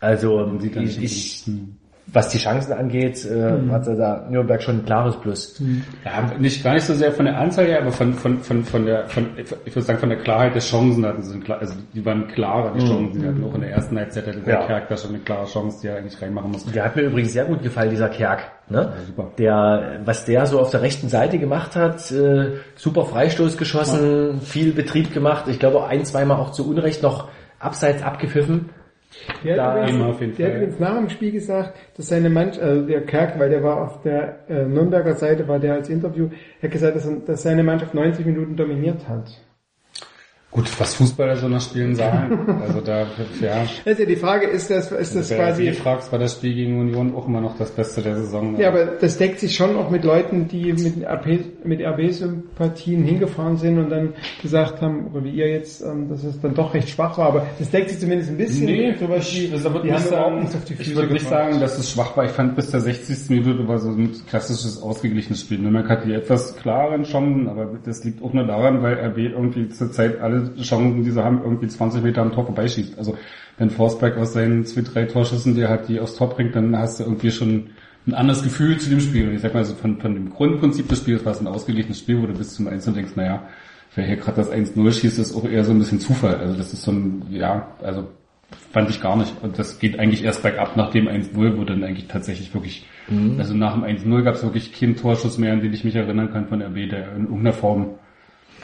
[0.00, 1.76] Also, ich, ich, hm.
[2.06, 5.62] Was die Chancen angeht, äh, hat da Nürnberg schon ein klares Plus.
[6.04, 8.84] Ja, nicht gar nicht so sehr von der Anzahl her, aber von von von von
[8.84, 12.04] der von ich würde sagen von der Klarheit der Chancen hatten sie klar, also die
[12.04, 14.66] waren klarer die Chancen, die hatten auch in der ersten Halbzeit hatte der Ja.
[14.66, 16.72] Kerk da schon eine klare Chance, die er eigentlich reinmachen musste.
[16.72, 18.42] Der hat mir übrigens sehr gut gefallen, dieser Kerk.
[18.68, 18.92] Ne?
[19.06, 19.30] super.
[19.38, 24.72] Der, was der so auf der rechten Seite gemacht hat, äh, super Freistoß geschossen, viel
[24.72, 25.44] Betrieb gemacht.
[25.48, 27.28] Ich glaube ein, zweimal auch zu Unrecht noch
[27.58, 28.70] abseits abgepfiffen.
[29.44, 32.86] Der Da- hat, übrigens, der hat übrigens nach dem Spiel gesagt, dass seine Mannschaft, also
[32.86, 36.28] der Kerk, weil der war auf der äh, Nürnberger Seite, war der als Interview,
[36.60, 39.30] er hat gesagt, dass, dass seine Mannschaft 90 Minuten dominiert hat.
[40.52, 43.06] Gut, was Fußballer so nach Spielen sagen, also da
[43.40, 46.34] ja, Das ja die Frage, ist das, ist das wer quasi quasi, fragst, war das
[46.34, 48.58] Spiel gegen Union auch immer noch das Beste der Saison.
[48.58, 53.56] ja, aber das deckt sich schon auch mit Leuten, die mit RB, mit RB-Sympathien hingefahren
[53.56, 56.90] sind und dann gesagt haben, oder wie ihr jetzt, ähm, dass es dann doch recht
[56.90, 59.86] schwach war, aber das deckt sich zumindest ein bisschen Nee, sowas ich, wie, also würde
[59.86, 62.26] die nicht haben sagen, auf die Füße ich würde nicht sagen, dass es schwach war.
[62.26, 63.30] Ich fand bis der 60.
[63.30, 65.60] Minute war so ein klassisches ausgeglichenes Spiel.
[65.60, 69.70] Nürnberg hat die etwas klaren Chancen, aber das liegt auch nur daran, weil RB irgendwie
[69.70, 70.20] zur Zeit
[70.50, 72.98] alle Chancen, die sie haben, irgendwie 20 Meter am Tor vorbeischießt.
[72.98, 73.16] Also
[73.58, 76.76] wenn Forsberg aus seinen zwei, drei Torschüssen, die er hat, die aufs Tor bringt, dann
[76.76, 77.70] hast du irgendwie schon
[78.06, 79.28] ein anderes Gefühl zu dem Spiel.
[79.28, 81.98] Und ich sag mal, so von, von dem Grundprinzip des Spiels war es ein ausgeglichenes
[81.98, 83.42] Spiel, wo du bis zum Einzelnen denkst, naja,
[83.94, 86.36] wer hier gerade das 1-0 schießt, ist auch eher so ein bisschen Zufall.
[86.36, 88.08] Also das ist so ein, ja, also
[88.72, 89.34] fand ich gar nicht.
[89.42, 93.36] Und das geht eigentlich erst bergab nach dem 1-0, wo dann eigentlich tatsächlich wirklich, mhm.
[93.38, 96.32] also nach dem 1-0 gab es wirklich keinen Torschuss mehr, an den ich mich erinnern
[96.32, 97.90] kann von RB, der in irgendeiner Form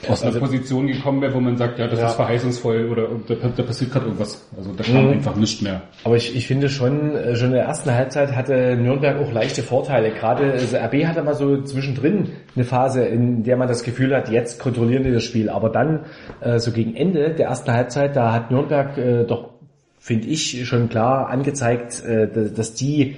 [0.07, 2.07] aus einer also, Position gekommen wäre, wo man sagt, ja, das ja.
[2.07, 4.46] ist verheißungsvoll oder da, da passiert gerade irgendwas.
[4.57, 5.12] Also da kam mhm.
[5.12, 5.82] einfach nichts mehr.
[6.05, 9.62] Aber ich, ich finde schon, äh, schon in der ersten Halbzeit hatte Nürnberg auch leichte
[9.62, 10.11] Vorteile.
[10.12, 14.30] Gerade also RB hatte mal so zwischendrin eine Phase, in der man das Gefühl hat,
[14.30, 15.49] jetzt kontrollieren die das Spiel.
[15.49, 16.05] Aber dann,
[16.40, 19.51] äh, so gegen Ende der ersten Halbzeit, da hat Nürnberg äh, doch,
[19.99, 23.16] finde ich, schon klar angezeigt, äh, dass die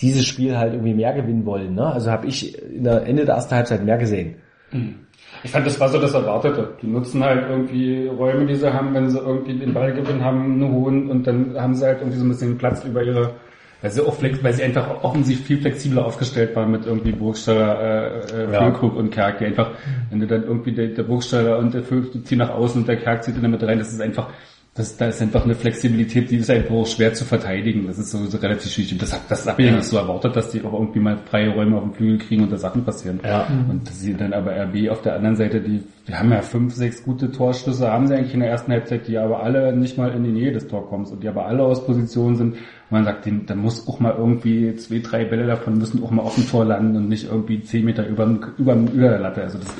[0.00, 1.74] dieses Spiel halt irgendwie mehr gewinnen wollen.
[1.74, 1.86] Ne?
[1.86, 4.36] Also habe ich in der Ende der ersten Halbzeit mehr gesehen.
[4.72, 4.94] Mhm.
[5.42, 6.74] Ich fand, das war so das Erwartete.
[6.82, 10.72] Die nutzen halt irgendwie Räume, die sie haben, wenn sie irgendwie den Ballgewinn haben, einen
[10.72, 13.34] hohen und dann haben sie halt irgendwie so ein bisschen Platz über ihre,
[13.80, 18.24] weil sie auch flex, weil sie einfach offensiv viel flexibler aufgestellt waren mit irgendwie Burgstaller,
[18.32, 18.66] äh, äh, ja.
[18.68, 19.70] und Kerk, die einfach,
[20.10, 22.96] wenn du dann irgendwie der, der Burgstaller und der Füllkrug ziehen nach außen und der
[22.96, 24.28] Kerk zieht der Mitte rein, das ist einfach,
[24.74, 27.88] das, da ist einfach eine Flexibilität, die ist einfach auch schwer zu verteidigen.
[27.88, 28.96] Das ist so, so relativ schwierig.
[28.98, 29.74] Das, das habe ich ja.
[29.74, 32.52] nicht so erwartet, dass die auch irgendwie mal freie Räume auf dem Flügel kriegen und
[32.52, 33.18] da Sachen passieren.
[33.24, 33.48] Ja.
[33.68, 36.72] Und dass sie dann aber RB auf der anderen Seite, die, die haben ja fünf,
[36.72, 40.12] sechs gute Torschüsse, haben sie eigentlich in der ersten Halbzeit, die aber alle nicht mal
[40.12, 42.52] in die Nähe des Tor kommen und die aber alle aus Position sind.
[42.52, 42.60] Und
[42.90, 46.36] man sagt, da muss auch mal irgendwie zwei, drei Bälle davon müssen auch mal auf
[46.36, 48.24] dem Tor landen und nicht irgendwie zehn Meter über,
[48.56, 49.42] über, über der Latte.
[49.42, 49.74] Also das,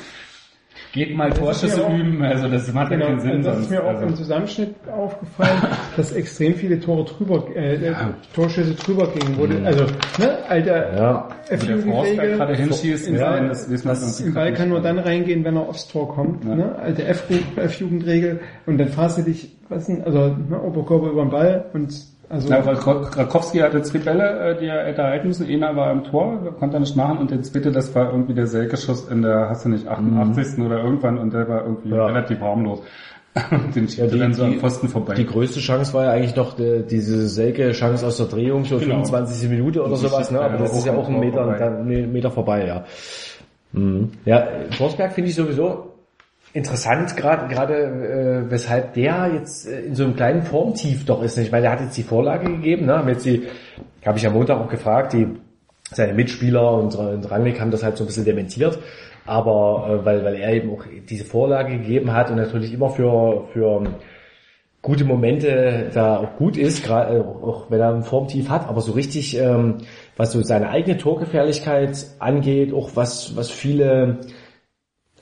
[0.93, 3.43] Geht mal Torschüsse üben, also das macht genau, ja keinen Sinn.
[3.43, 4.07] Das ist mir auch also.
[4.07, 5.61] im Zusammenschnitt aufgefallen,
[5.95, 8.13] dass extrem viele Tore drüber, äh, ja.
[8.35, 9.37] Torschüsse drüber gingen.
[9.37, 9.65] Wurde, mhm.
[9.65, 9.85] Also,
[10.19, 11.29] ne, alter ja.
[11.49, 12.35] F-Jugendregel.
[12.35, 15.87] gerade hinschießt, ja, das wissen das Im Ball kann nur dann reingehen, wenn er aufs
[15.87, 16.43] Tor kommt.
[16.43, 16.55] Ja.
[16.55, 16.75] Ne?
[16.75, 18.41] Alte F-Jugendregel.
[18.65, 22.49] Und dann fahrst du dich, was denn, also ne, Oberkörper über den Ball und also
[22.49, 25.47] weil Krakowski hatte zwei Bälle, äh, die er hätte halten müssen.
[25.47, 27.17] Einer war im Tor, konnte er nicht machen.
[27.17, 30.57] Und der zweite, das war irgendwie der Selke-Schuss in der, hast du nicht, 88.
[30.57, 30.65] Mhm.
[30.65, 31.17] oder irgendwann.
[31.17, 32.05] Und der war irgendwie ja.
[32.05, 32.81] relativ harmlos.
[33.75, 35.13] Den ja, die, dann so am Pfosten vorbei.
[35.15, 39.03] Die größte Chance war ja eigentlich noch die, diese Selke-Chance aus der Drehung, so genau.
[39.03, 39.49] 25.
[39.49, 40.31] Minute oder sowas.
[40.31, 40.41] Ne?
[40.41, 41.83] Aber das ist ja auch ein Meter, vorbei.
[41.83, 42.83] Meter vorbei, ja.
[43.73, 44.11] Mhm.
[44.25, 45.91] Ja, Forsberg finde ich sowieso
[46.53, 51.37] interessant, gerade gerade äh, weshalb der jetzt äh, in so einem kleinen Formtief doch ist.
[51.37, 52.97] Ich meine, der hat jetzt die Vorlage gegeben, ne?
[52.97, 53.47] Haben jetzt die,
[54.05, 55.27] habe ich am Montag auch gefragt, die
[55.91, 58.79] seine Mitspieler und, und Rangnick haben das halt so ein bisschen dementiert,
[59.25, 63.47] aber äh, weil weil er eben auch diese Vorlage gegeben hat und natürlich immer für
[63.53, 63.83] für
[64.81, 68.81] gute Momente da auch gut ist, gerade äh, auch wenn er ein Formtief hat, aber
[68.81, 69.77] so richtig, ähm,
[70.17, 74.19] was so seine eigene Torgefährlichkeit angeht, auch was was viele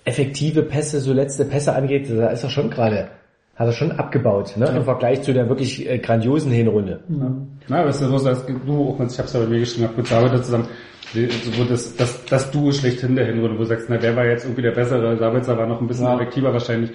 [0.09, 3.09] effektive Pässe, so letzte Pässe angeht, da ist er schon gerade,
[3.55, 4.65] hat er schon abgebaut, ne?
[4.65, 4.71] Ja.
[4.71, 6.99] im Vergleich zu der wirklich äh, grandiosen Hinrunde.
[7.07, 9.97] Ja, ja das ist so, dass du, auch ich hab's ja bei mir geschrieben, hab
[9.97, 10.67] mit David zusammen,
[11.13, 14.45] so das, das, das Duo schlechthin der Hinrunde, wo du sagst, na, der war jetzt
[14.45, 16.15] irgendwie der bessere, Sabitzer war noch ein bisschen ja.
[16.15, 16.91] effektiver wahrscheinlich.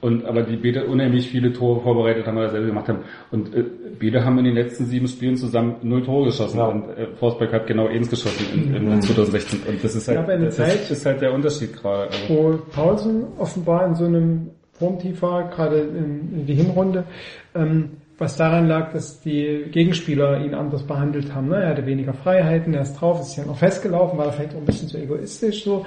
[0.00, 3.00] Und aber die Bede unheimlich viele Tore vorbereitet haben, wir selber gemacht haben.
[3.30, 3.64] Und äh,
[3.98, 6.66] Bede haben in den letzten sieben Spielen zusammen null Tore geschossen ja.
[6.66, 9.60] und äh, Forsberg hat genau eins geschossen in, in, in 2016.
[9.66, 12.10] Und das ist halt, das Zeit, ist halt der Unterschied gerade.
[12.10, 12.28] Also.
[12.28, 17.04] Wo Paulsen offenbar in so einem Formtief war, gerade in, in die Hinrunde,
[17.54, 21.48] ähm, was daran lag, dass die Gegenspieler ihn anders behandelt haben.
[21.48, 21.56] Ne?
[21.56, 24.64] Er hatte weniger Freiheiten, er ist drauf, ist ja noch festgelaufen, war vielleicht auch ein
[24.64, 25.84] bisschen zu egoistisch so.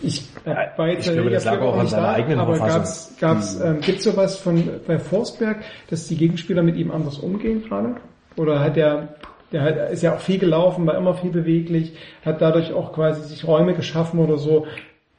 [0.00, 3.66] Ich, äh, bei ich glaube, das lag auch an seiner eigenen aber gab's, gab's, hm.
[3.66, 7.96] ähm, gibt's sowas von bei Forsberg, dass die Gegenspieler mit ihm anders umgehen gerade?
[8.36, 9.16] Oder hat er
[9.52, 11.92] der hat, ist ja auch viel gelaufen, war immer viel beweglich,
[12.24, 14.66] hat dadurch auch quasi sich Räume geschaffen oder so.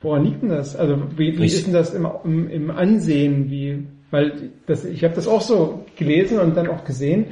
[0.02, 0.76] Woran liegt denn das?
[0.76, 3.50] Also wie, wie ist denn das im, im, im Ansehen?
[3.52, 7.26] Wie weil das, ich habe das auch so gelesen und dann auch gesehen,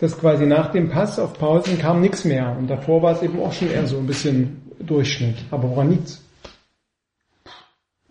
[0.00, 2.56] dass quasi nach dem Pass auf Pausen kam nichts mehr.
[2.58, 5.36] Und davor war es eben auch schon eher so ein bisschen Durchschnitt.
[5.52, 6.28] Aber woran liegt's?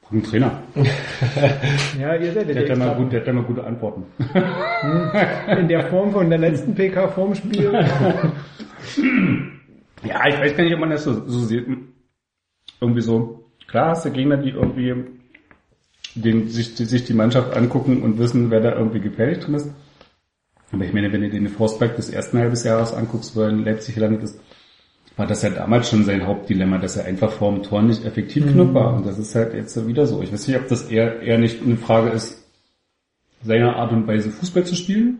[0.09, 0.63] Ein Trainer.
[1.99, 4.05] ja, ihr seid der, der, hat mal gut, der hat mal gute Antworten.
[4.19, 5.11] Hm.
[5.59, 7.74] In der Form von der letzten PK vorm Spiel.
[10.05, 11.65] ja, ich weiß gar nicht, ob man das so, so sieht.
[12.80, 14.93] Irgendwie so, klar hast du Gegner, die irgendwie
[16.16, 19.70] den, sich, die, sich die Mannschaft angucken und wissen, wer da irgendwie gefährlich drin ist.
[20.72, 23.64] Aber ich meine, wenn du den Forsberg des ersten halbes Jahres anguckst, wo er in
[23.64, 24.39] Leipzig gelandet ist,
[25.16, 28.45] war das ja damals schon sein Hauptdilemma, dass er einfach vor dem Tor nicht effektiv
[28.45, 28.49] mhm.
[28.49, 28.95] genug war.
[28.95, 30.22] Und das ist halt jetzt wieder so.
[30.24, 32.43] Ich weiß nicht, ob das eher, eher nicht eine Frage ist,
[33.43, 35.20] seiner Art und Weise Fußball zu spielen,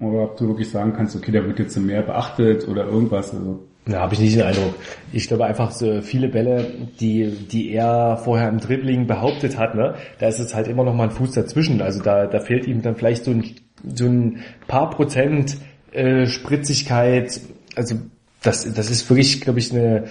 [0.00, 3.34] oder ob du wirklich sagen kannst, okay, der wird jetzt mehr beachtet oder irgendwas.
[3.34, 4.74] Also ja, habe ich nicht den Eindruck.
[5.12, 6.66] Ich glaube einfach so viele Bälle,
[7.00, 10.94] die die er vorher im Dribbling behauptet hat, ne, da ist es halt immer noch
[10.94, 11.82] mal ein Fuß dazwischen.
[11.82, 13.44] Also da da fehlt ihm dann vielleicht so ein
[13.92, 15.56] so ein paar Prozent
[15.92, 17.40] äh, Spritzigkeit.
[17.74, 17.96] Also
[18.42, 20.04] das das ist wirklich, glaube ich, eine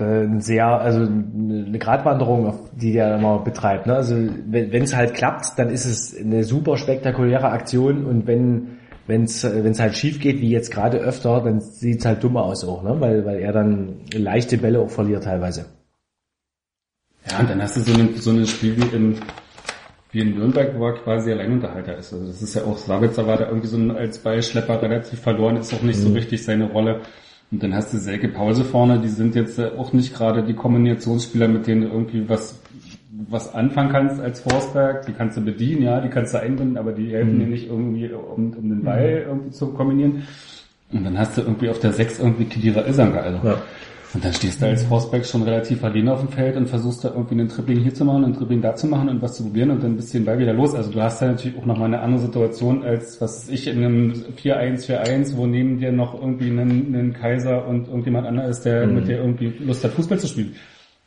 [0.00, 3.86] ein sehr, also eine Gratwanderung, die der immer betreibt.
[3.86, 3.94] Ne?
[3.94, 4.16] Also
[4.46, 9.44] wenn es halt klappt, dann ist es eine super spektakuläre Aktion und wenn wenn es
[9.44, 12.82] es halt schief geht, wie jetzt gerade öfter, dann sieht es halt dumm aus auch,
[12.82, 13.00] ne?
[13.00, 15.66] weil weil er dann leichte Bälle auch verliert teilweise.
[17.30, 19.18] Ja, und dann hast du so ein so ein Spiel wie in
[20.14, 22.12] wie in Nürnberg, wo er quasi Alleinunterhalter ist.
[22.12, 25.56] Also das ist ja auch, Sabitzer war da irgendwie so ein, als Ballschlepper relativ verloren,
[25.56, 26.02] ist auch nicht mhm.
[26.02, 27.00] so richtig seine Rolle.
[27.50, 31.48] Und dann hast du Selke Pause vorne, die sind jetzt auch nicht gerade die Kombinationsspieler,
[31.48, 32.60] mit denen du irgendwie was,
[33.28, 35.06] was anfangen kannst als Forsberg.
[35.06, 37.40] Die kannst du bedienen, ja, die kannst du einbinden, aber die helfen mhm.
[37.40, 39.28] dir nicht irgendwie, um, um den Ball mhm.
[39.28, 40.22] irgendwie zu kombinieren.
[40.92, 43.46] Und dann hast du irgendwie auf der 6 irgendwie Kidira Isanka, also.
[43.46, 43.58] Ja.
[44.14, 47.08] Und dann stehst du als Forceback schon relativ alleine auf dem Feld und versuchst da
[47.08, 49.72] irgendwie einen Tripling hier zu machen, einen Tripling da zu machen und was zu probieren
[49.72, 50.72] und dann bist du den Ball wieder los.
[50.72, 54.12] Also du hast da natürlich auch nochmal eine andere Situation als, was ich, in einem
[54.40, 58.94] 4-1-4-1, wo neben dir noch irgendwie einen, einen Kaiser und irgendjemand anderes ist, der mhm.
[58.94, 60.54] mit dir irgendwie Lust hat, Fußball zu spielen.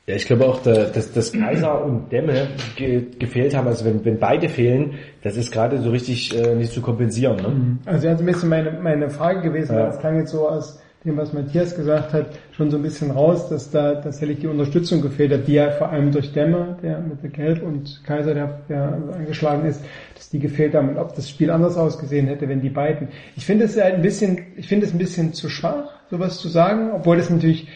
[0.07, 2.47] Ja, ich glaube auch, dass, dass Kaiser und Dämme
[2.77, 3.67] ge gefehlt haben.
[3.67, 7.35] Also wenn, wenn beide fehlen, das ist gerade so richtig äh, nicht zu kompensieren.
[7.35, 7.49] Ne?
[7.49, 7.79] Mhm.
[7.85, 9.75] Also das ist ein bisschen meine, meine Frage gewesen.
[9.75, 9.87] Ja.
[9.87, 13.49] Das klang jetzt so aus dem, was Matthias gesagt hat, schon so ein bisschen raus,
[13.49, 17.21] dass da tatsächlich die Unterstützung gefehlt hat, die ja vor allem durch Dämmer, der mit
[17.21, 19.83] der Gelb und Kaiser, der ja angeschlagen ist,
[20.15, 23.09] dass die gefehlt haben und ob das Spiel anders ausgesehen hätte, wenn die beiden.
[23.35, 26.47] Ich finde es halt ein bisschen, ich finde es ein bisschen zu schwach, sowas zu
[26.47, 27.67] sagen, obwohl das natürlich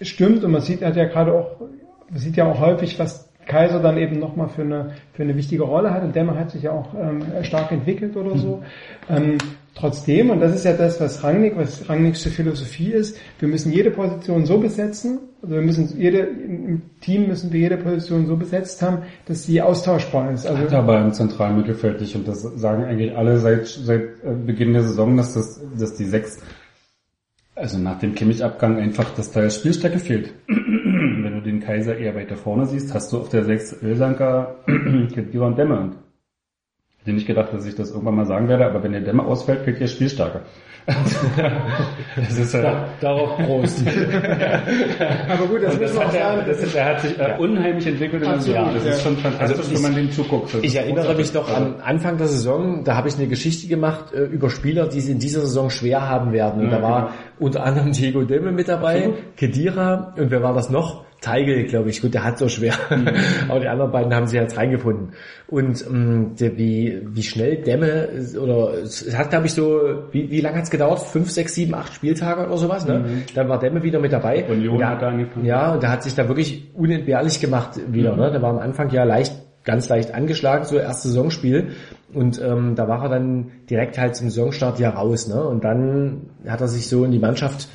[0.00, 1.60] stimmt und man sieht hat ja gerade auch,
[2.10, 5.62] man sieht ja auch häufig, was Kaiser dann eben nochmal für eine, für eine wichtige
[5.62, 8.62] Rolle hat und Dämmer hat sich ja auch ähm, stark entwickelt oder so.
[9.08, 9.16] Mhm.
[9.16, 9.38] Ähm,
[9.76, 13.90] Trotzdem, und das ist ja das, was Rangnick, was Rangnicks Philosophie ist, wir müssen jede
[13.90, 18.80] Position so besetzen, also wir müssen jede, im Team müssen wir jede Position so besetzt
[18.80, 20.46] haben, dass sie austauschbar ist.
[20.46, 24.32] Also Hat aber im zentralen Mittelfeld nicht, und das sagen eigentlich alle seit, seit äh,
[24.46, 26.38] Beginn der Saison, dass das, dass die sechs,
[27.56, 30.34] also nach dem Kimmich-Abgang einfach, dass da Spielstärke fehlt.
[30.46, 35.46] Wenn du den Kaiser eher weiter vorne siehst, hast du auf der sechs Ilsanka, Kedira
[35.46, 35.96] und Dämme und
[37.06, 39.62] hätte nicht gedacht, dass ich das irgendwann mal sagen werde, aber wenn der Dämmer ausfällt,
[39.62, 40.42] fehlt ihr Spielstärke.
[42.16, 43.82] das ist, äh, da, darauf Prost.
[45.28, 46.42] aber gut, das, das muss man sagen.
[46.46, 48.72] Das ist, er hat sich äh, unheimlich entwickelt in Absolut, Jahr.
[48.72, 48.90] Das ja.
[48.92, 50.54] ist schon fantastisch, also ich, wenn man dem zuguckt.
[50.54, 54.12] Das ich erinnere mich noch am Anfang der Saison, da habe ich eine Geschichte gemacht
[54.14, 56.60] äh, über Spieler, die es in dieser Saison schwer haben werden.
[56.62, 57.12] Und ja, da war genau.
[57.38, 59.36] Unter anderem Diego Demme mit dabei, Absolut.
[59.36, 61.06] Kedira und wer war das noch?
[61.20, 62.02] Teigel, glaube ich.
[62.02, 62.74] Gut, der hat so schwer.
[62.90, 63.08] Mhm.
[63.48, 65.12] Aber die anderen beiden haben sie jetzt reingefunden.
[65.48, 68.08] Und ähm, der, wie, wie schnell Dämme,
[68.40, 69.80] oder es hat, glaube ich, so,
[70.12, 71.00] wie, wie lange hat's gedauert?
[71.00, 72.86] Fünf, sechs, sieben, acht Spieltage oder sowas.
[72.86, 72.98] Ne?
[72.98, 73.22] Mhm.
[73.34, 74.44] Dann war Dämme wieder mit dabei.
[74.44, 75.46] Union der, hat da angefangen.
[75.46, 78.12] Ja, und der hat sich da wirklich unentbehrlich gemacht wieder.
[78.12, 78.20] Mhm.
[78.20, 78.30] Ne?
[78.32, 79.32] Der war am Anfang ja leicht
[79.66, 81.72] ganz leicht angeschlagen, so erstes Saisonspiel.
[82.14, 85.28] Und ähm, da war er dann direkt halt zum Saisonstart ja raus.
[85.28, 85.42] Ne?
[85.44, 87.68] Und dann hat er sich so in die Mannschaft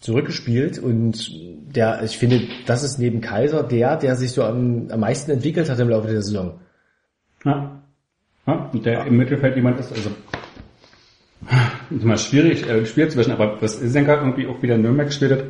[0.00, 1.32] zurückgespielt und
[1.74, 5.70] der, ich finde, das ist neben Kaiser der, der sich so am, am meisten entwickelt
[5.70, 6.60] hat im Laufe der Saison.
[7.42, 7.80] Ja.
[8.46, 10.10] ja und der im Mittelfeld jemand ist, also
[11.90, 15.32] ist mal schwierig, äh, schwierig zu wissen, aber was Isenka irgendwie auch wieder Nürnberg gespielt
[15.32, 15.44] hat,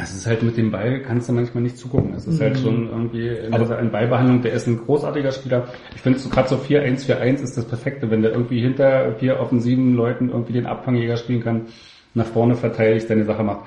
[0.00, 2.14] es ist halt mit dem Ball, kannst du manchmal nicht zugucken.
[2.14, 2.54] Es ist halt mhm.
[2.54, 5.68] halt schon irgendwie in, aber in Ballbehandlung, der ist ein großartiger Spieler.
[5.94, 9.94] Ich finde so gerade so 4-1-4-1 ist das Perfekte, wenn der irgendwie hinter vier offensiven
[9.94, 11.66] Leuten irgendwie den Abfangjäger spielen kann
[12.14, 13.66] nach vorne verteidigt, seine Sache macht.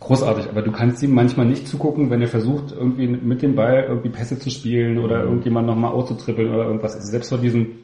[0.00, 3.86] Großartig, aber du kannst ihm manchmal nicht zugucken, wenn er versucht, irgendwie mit dem Ball
[3.88, 5.28] irgendwie Pässe zu spielen oder mhm.
[5.28, 6.94] irgendjemand nochmal auszutrippeln oder irgendwas.
[6.94, 7.83] Also selbst vor diesem,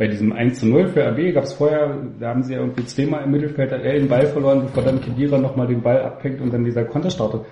[0.00, 2.86] bei diesem 1 zu 0 für RB gab es vorher, da haben sie ja irgendwie
[2.86, 6.54] zweimal im Mittelfeld er den Ball verloren, bevor dann Kedira nochmal den Ball abfängt und
[6.54, 7.42] dann dieser Konter startet.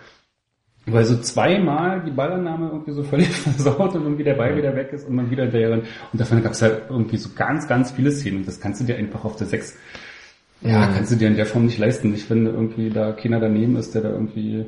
[0.86, 4.94] Weil so zweimal die Ballannahme irgendwie so völlig versaut und irgendwie der Ball wieder weg
[4.94, 5.84] ist und man wieder hinterher rennt.
[6.10, 8.46] Und davon gab es halt irgendwie so ganz, ganz viele Szenen.
[8.46, 9.76] Das kannst du dir einfach auf der 6
[10.60, 12.14] ja, kannst du dir in der Form nicht leisten.
[12.14, 14.66] Ich finde irgendwie da keiner daneben ist, der da irgendwie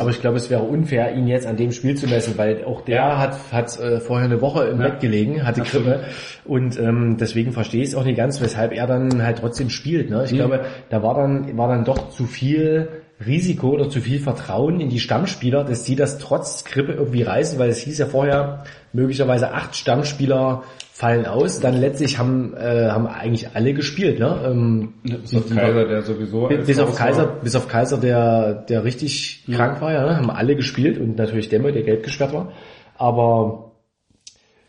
[0.00, 2.82] aber ich glaube, es wäre unfair, ihn jetzt an dem Spiel zu messen, weil auch
[2.82, 3.18] der ja.
[3.18, 4.88] hat, hat äh, vorher eine Woche im ja.
[4.88, 6.04] Bett gelegen, hatte Grippe
[6.44, 10.10] und ähm, deswegen verstehe ich es auch nicht ganz, weshalb er dann halt trotzdem spielt.
[10.10, 10.24] Ne?
[10.24, 10.36] Ich mhm.
[10.36, 12.88] glaube, da war dann war dann doch zu viel
[13.24, 17.58] Risiko oder zu viel Vertrauen in die Stammspieler, dass die das trotz Grippe irgendwie reißen,
[17.58, 21.58] weil es hieß ja vorher möglicherweise acht Stammspieler fallen aus.
[21.58, 24.42] Dann letztlich haben äh, haben eigentlich alle gespielt, ne?
[24.44, 27.40] Ähm, bis auf Kaiser, der sowieso bis auf Kaiser, war.
[27.40, 29.56] bis auf Kaiser, der der richtig ja.
[29.56, 30.16] krank war, ja, ne?
[30.18, 32.52] haben alle gespielt und natürlich Demme, der gelb gesperrt war.
[32.98, 33.72] Aber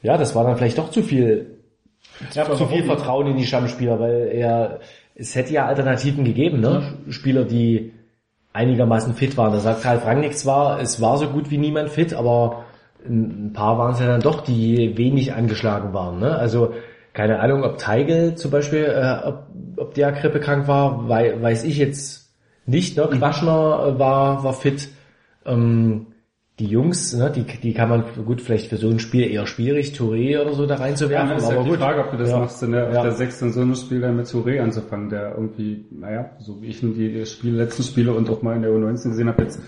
[0.01, 1.57] ja, das war dann vielleicht doch zu viel
[2.34, 4.80] ja, zu viel Vertrauen in die Stammspieler, weil er
[5.15, 6.99] es hätte ja Alternativen gegeben, ne?
[7.09, 7.91] Spieler, die
[8.53, 9.51] einigermaßen fit waren.
[9.51, 12.62] Da sagt halt Rangnick zwar, es war so gut wie niemand fit, aber
[13.06, 16.20] ein paar waren es ja dann doch, die wenig angeschlagen waren.
[16.20, 16.36] Ne?
[16.36, 16.74] Also
[17.14, 19.43] keine Ahnung, ob Teigel zum Beispiel, äh, ob,
[19.78, 22.34] ob der grippekrank war, wei weiß ich jetzt
[22.66, 22.97] nicht.
[22.97, 23.08] Ne?
[23.12, 23.18] Mhm.
[23.18, 24.89] Quaschner äh, war, war fit.
[25.45, 26.08] Ähm,
[26.60, 29.93] die Jungs, ne, die, die kann man gut vielleicht für so ein Spiel eher schwierig,
[29.97, 31.30] Touré oder so da reinzuwerfen.
[31.30, 31.80] Ja, das ist aber halt die gut.
[31.80, 32.39] Frage, ob du das Ja.
[32.39, 33.01] machst, der, auf Ja.
[33.01, 36.84] der sechsten so einem Spiel dann mit Touré anzufangen, der irgendwie, naja, so wie ich
[36.84, 39.62] in die Spiele, letzten Spiele und auch mal in der U19 gesehen habe, jetzt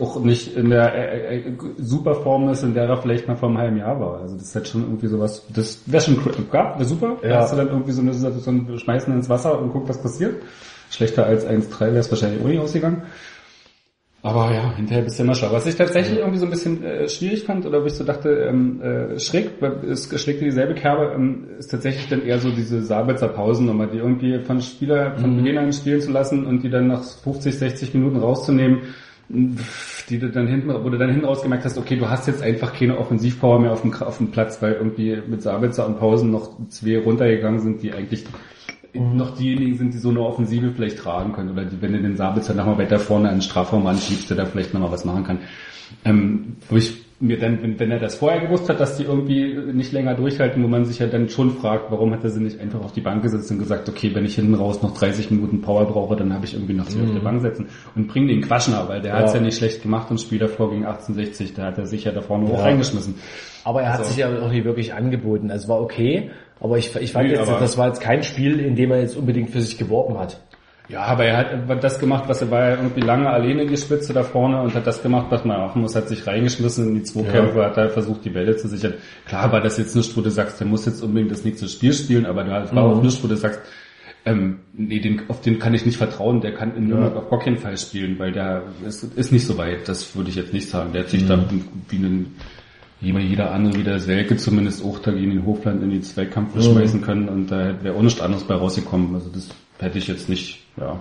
[0.00, 3.48] auch nicht in der äh, äh, super Form ist, in der er vielleicht mal vor
[3.48, 4.20] einem halben Jahr war.
[4.20, 6.16] Also das ist halt schon irgendwie sowas, das wäre schon.
[6.52, 7.16] Ja, wäre super.
[7.22, 7.36] Da Ja.
[7.40, 10.42] hast du dann irgendwie so eine Situation, wir schmeißen ins Wasser und guck, was passiert.
[10.90, 13.02] Schlechter als 1-3 wäre es wahrscheinlich auch nicht ausgegangen.
[14.20, 15.52] Aber ja, hinterher bist du immer schlau.
[15.52, 18.30] Was ich tatsächlich irgendwie so ein bisschen äh, schwierig fand, oder wo ich so dachte,
[18.30, 22.82] ähm, äh, schräg, es schlägt in dieselbe Kerbe, ähm, ist tatsächlich dann eher so diese
[22.82, 26.88] Sabitzer Pausennummer, die irgendwie von Spieler von Beginn an spielen zu lassen und die dann
[26.88, 28.80] nach 50, 60 Minuten rauszunehmen,
[29.28, 32.42] die du dann hinten, wo du dann hinten raus gemerkt hast, okay, du hast jetzt
[32.42, 36.30] einfach keine Offensivpower mehr auf dem, auf dem Platz, weil irgendwie mit Sabitzer und Pausen
[36.30, 38.24] noch zwei runtergegangen sind, die eigentlich
[38.94, 41.50] noch diejenigen sind, die so eine Offensive vielleicht tragen können.
[41.50, 44.46] Oder die, wenn du den Sabitzer nochmal weiter vorne an den Strafraum anschiebst, der da
[44.46, 45.40] vielleicht nochmal was machen kann.
[46.04, 49.58] Ähm, wo ich mir dann, wenn, wenn er das vorher gewusst hat, dass die irgendwie
[49.72, 52.60] nicht länger durchhalten, wo man sich ja dann schon fragt, warum hat er sie nicht
[52.60, 55.60] einfach auf die Bank gesetzt und gesagt, okay, wenn ich hinten raus noch 30 Minuten
[55.60, 57.66] Power brauche, dann habe ich irgendwie noch sie auf die Bank setzen
[57.96, 60.84] und bring den Quaschner, weil der hat's ja nicht schlecht gemacht im Spiel davor gegen
[60.86, 63.16] 1860, da hat er sich ja da vorne auch reingeschmissen.
[63.64, 65.50] Aber er hat Also- sich ja auch nicht wirklich angeboten.
[65.50, 68.76] Also war okay, aber ich, ich fand Nee, jetzt, das war jetzt kein Spiel, in
[68.76, 70.40] dem er jetzt unbedingt für sich geworben hat.
[70.88, 74.14] Ja, aber er hat das gemacht, was er war ja irgendwie lange alleine die Spitze
[74.14, 77.02] da vorne und hat das gemacht, was man machen muss, hat sich reingeschmissen in die
[77.02, 78.94] Zweikämpfe, hat da versucht, die Bälle zu sichern.
[79.26, 81.92] Klar war das jetzt nicht, wo du sagst, der muss jetzt unbedingt das nächste Spiel
[81.92, 83.60] spielen, aber du war auch nicht, wo du sagst,
[84.24, 87.38] ähm, nee, den, auf den kann ich nicht vertrauen, der kann in Nürnberg auf gar
[87.38, 90.68] keinen Fall spielen, weil der ist, ist nicht so weit, das würde ich jetzt nicht
[90.68, 90.92] sagen.
[90.92, 91.38] Der hat sich da
[91.88, 92.34] wie ein
[93.00, 96.60] jeder, jeder andere, wie der Selke zumindest auch da gegen den Hofland in die Zweikampf
[96.60, 99.14] schmeißen können und da wäre auch nichts anderes bei rausgekommen.
[99.14, 101.00] Also das hätte ich jetzt nicht, ja,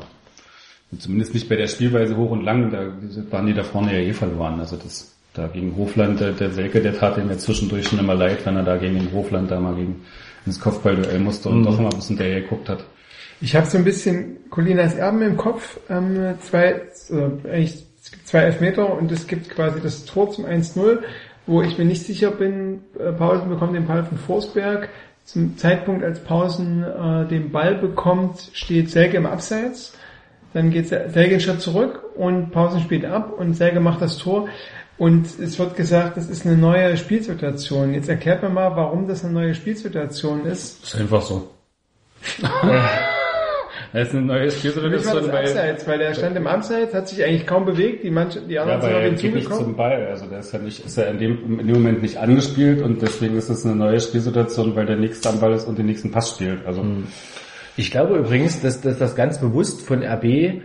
[0.99, 2.91] zumindest nicht bei der Spielweise hoch und lang, da
[3.32, 4.59] waren die da vorne ja eh verloren.
[4.59, 8.15] Also das, da gegen Hofland, der, der Selke, der tat ihm ja zwischendurch schon immer
[8.15, 10.03] leid, wenn er da gegen den Hofland da mal gegen
[10.45, 12.84] ins Kopfballduell musste und doch immer ein bisschen der geguckt hat.
[13.41, 15.80] Ich habe so ein bisschen Colinas Erben im Kopf.
[15.89, 20.45] Ähm, zwei, äh, eigentlich, es gibt zwei Elfmeter und es gibt quasi das Tor zum
[20.45, 20.99] 1-0,
[21.45, 24.89] wo ich mir nicht sicher bin, äh, Pausen bekommt den Ball von Forsberg.
[25.28, 29.91] Zum Zeitpunkt, als Pausen äh, den Ball bekommt, steht Selke im Abseits.
[30.53, 34.47] Dann geht Selke einen Schritt zurück und Pausen spielt ab und Selke macht das Tor.
[34.97, 37.93] Und es wird gesagt, das ist eine neue Spielsituation.
[37.93, 40.82] Jetzt erklärt mir mal, warum das eine neue Spielsituation ist.
[40.86, 41.51] ist einfach so.
[43.94, 47.24] das ist eine neue Spielsituation, das weil, Abseits, weil der stand im Abseits, hat sich
[47.24, 49.66] eigentlich kaum bewegt, die, Mannschaft, die Ja, anderen aber sind auf ihn geht nicht zugekommen.
[49.66, 50.08] zum Ball.
[50.08, 53.02] Also der ist ja nicht, ist ja in dem, in dem Moment nicht angespielt und
[53.02, 56.12] deswegen ist es eine neue Spielsituation, weil der nächste am Ball ist und den nächsten
[56.12, 56.66] Pass spielt.
[56.66, 56.84] Also
[57.76, 60.62] Ich glaube übrigens, dass, dass das ganz bewusst von RB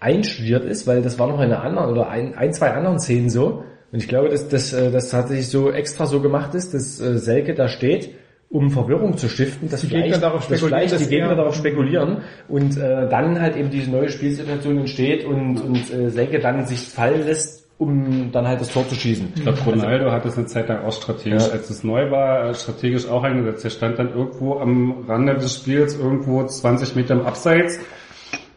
[0.00, 3.30] einstudiert ist, weil das war noch in einer anderen oder ein, ein zwei anderen Szenen
[3.30, 3.64] so.
[3.92, 7.54] Und ich glaube, dass das, äh, tatsächlich so extra so gemacht ist, dass äh, Selke
[7.54, 8.10] da steht,
[8.50, 11.34] um Verwirrung zu stiften, dass Die vielleicht, Gegner darauf dass spekulieren, die dass Gegner er-
[11.36, 12.18] darauf spekulieren
[12.48, 16.80] und äh, dann halt eben diese neue Spielsituation entsteht und, und äh, Selke dann sich
[16.88, 19.32] fallen lässt, um dann halt das Tor zu schießen.
[19.36, 21.52] ich glaube, Ronaldo hat das eine Zeit lang auch strategisch, Ja.
[21.52, 23.64] als es neu war, äh, strategisch auch eingesetzt.
[23.64, 27.78] Er stand dann irgendwo am Rande des Spiels, irgendwo 20 Meter im Abseits.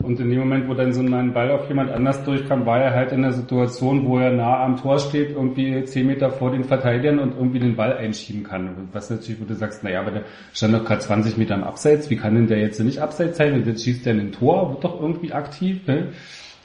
[0.02, 2.93] Und in dem Moment, wo dann so ein Ball auf jemand anders durchkam, war er
[2.93, 6.64] halt in der Situation, wo er nah am Tor steht, irgendwie 10 Meter vor den
[6.64, 8.88] Verteidigern und irgendwie den Ball einschieben kann.
[8.93, 10.24] Was natürlich, wo du sagst, naja, aber der
[10.54, 13.54] stand doch gerade 20 Meter am Abseits, wie kann denn der jetzt nicht Abseits sein?
[13.54, 16.14] Und jetzt schießt der in den Tor, wird doch irgendwie aktiv, ne?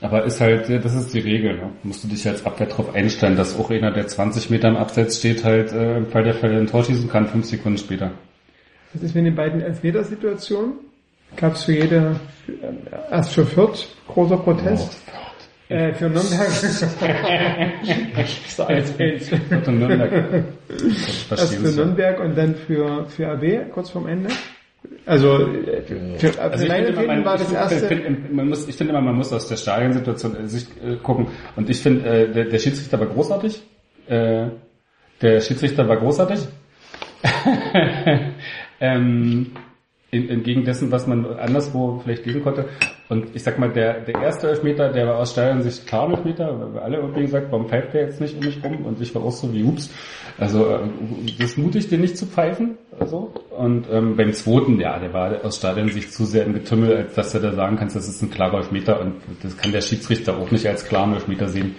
[0.00, 1.70] Aber ist halt, das ist die Regel, ne?
[1.82, 5.18] Musst du dich als Abwehr drauf einstellen, dass auch einer, der 20 Meter am Abseits
[5.18, 8.12] steht, halt äh, im Fall der Fälle ein Tor schießen kann, fünf Sekunden später.
[8.92, 10.74] Das ist mit den beiden Elfmeter-Situationen.
[11.36, 12.20] Gab es für jede,
[13.10, 15.00] erst für Fürth, großer Protest.
[15.68, 16.50] Äh, für Nürnberg.
[18.48, 19.32] so eins, eins.
[19.32, 20.44] Und in Nürnberg.
[20.68, 21.76] Ich Erst verstehe für.
[21.76, 24.28] Nürnberg und dann für, für RB, kurz vorm Ende.
[25.06, 25.48] Also,
[26.18, 28.76] für, Also ich mein finde, immer, man, war ich das erste, finde, man muss, ich
[28.76, 31.28] finde immer, man muss aus der Stadionsituation äh, sich äh, gucken.
[31.56, 33.62] Und ich finde, äh, der, der Schiedsrichter war großartig.
[34.06, 34.48] Äh,
[35.22, 36.40] der Schiedsrichter war großartig.
[38.80, 39.52] ähm,
[40.14, 42.66] in, entgegen dessen, was man anderswo vielleicht lesen konnte.
[43.08, 46.58] Und ich sag mal, der, der erste Elfmeter, der war aus Stadionsicht klar ein Elfmeter,
[46.58, 48.86] weil wir alle irgendwie gesagt, warum pfeift der jetzt nicht um mich rum?
[48.86, 49.92] Und ich war auch so wie, ups.
[50.38, 50.80] Also, äh,
[51.38, 52.78] das mutig, den nicht zu pfeifen.
[52.98, 53.32] Also.
[53.50, 57.32] Und ähm, beim zweiten, ja, der war aus Stadionsicht zu sehr im Getümmel, als dass
[57.32, 59.00] du da sagen kannst, das ist ein klarer Elfmeter.
[59.00, 61.74] Und das kann der Schiedsrichter auch nicht als klaren Elfmeter sehen.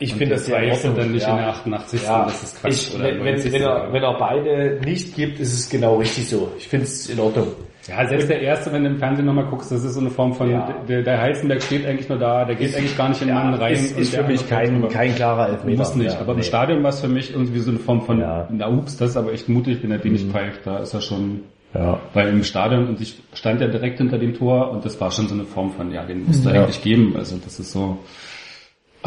[0.00, 1.32] Ich finde das er Ordnung, dann nicht ja.
[1.32, 2.02] in der 88.
[2.04, 2.72] Ja, Das ist Quatsch.
[2.72, 3.52] ich, wenn, wenn, 90.
[3.52, 6.52] wenn, er, wenn er beide nicht gibt, ist es genau richtig so.
[6.56, 7.48] Ich finde es in Ordnung.
[7.88, 10.34] Ja, selbst der erste, wenn du im Fernsehen nochmal guckst, das ist so eine Form
[10.34, 10.68] von, Ja.
[10.88, 13.54] der, der Heizenberg steht eigentlich nur da, der geht eigentlich gar nicht in den Mann
[13.54, 13.72] rein.
[13.72, 15.78] ist, ist für mich kein, kein klarer Elfmeter.
[15.78, 16.44] Muss nicht, Ja, aber im nee.
[16.44, 18.46] Stadion war es für mich irgendwie so eine Form von, Ja.
[18.50, 18.56] Mhm.
[18.58, 21.00] na ups, das ist aber echt mutig, wenn er den nicht pfeift, da ist er
[21.00, 21.40] schon,
[21.74, 21.98] Ja.
[22.14, 25.26] weil im Stadion und ich stand ja direkt hinter dem Tor und das war schon
[25.28, 26.62] so eine Form von, ja, den musst du Ja.
[26.64, 27.98] eigentlich geben, also das ist so,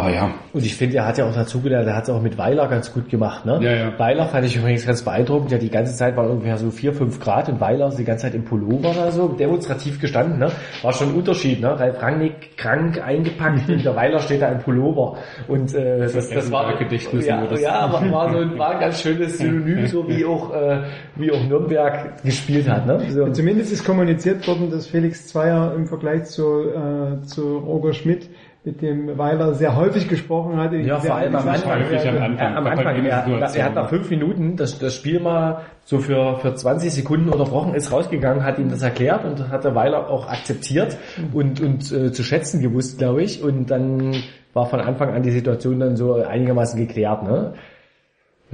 [0.01, 2.21] aber ja, Und ich finde, er hat ja auch dazu gelernt, er hat es auch
[2.21, 3.59] mit Weiler ganz gut gemacht, ne?
[3.61, 3.99] Ja, ja.
[3.99, 7.19] Weiler fand ich übrigens ganz beeindruckend, ja, die ganze Zeit war ungefähr so 4, 5
[7.19, 10.51] Grad und Weiler ist die ganze Zeit im Pullover oder so, demonstrativ gestanden, ne?
[10.81, 11.79] War schon ein Unterschied, ne?
[11.79, 16.51] Ralf Rangnick krank eingepackt und der Weiler steht da im Pullover und äh, das, das
[16.51, 20.07] war Gedächtnis ja, das- ja, aber war so ein, war ein ganz schönes Synonym, so
[20.07, 20.81] wie auch äh,
[21.15, 22.99] wie auch Nürnberg gespielt hat, ne?
[23.09, 23.29] So.
[23.29, 28.29] Zumindest ist kommuniziert worden, dass Felix Zweier im Vergleich zu, äh, zu Roger Schmidt
[28.63, 30.71] mit dem Weiler sehr häufig gesprochen hat.
[30.73, 31.79] Ja, vor allem am Anfang.
[31.79, 32.37] häufig am Anfang.
[32.37, 33.05] Ja, am Anfang.
[33.05, 37.29] Er, er hat nach fünf Minuten das, das Spiel mal so für, für 20 Sekunden
[37.29, 40.97] unterbrochen, ist rausgegangen, hat ihm das erklärt und hat der Weiler auch akzeptiert
[41.33, 43.43] und, und äh, zu schätzen gewusst, glaube ich.
[43.43, 44.15] Und dann
[44.53, 47.23] war von Anfang an die Situation dann so einigermaßen geklärt.
[47.23, 47.53] Ne?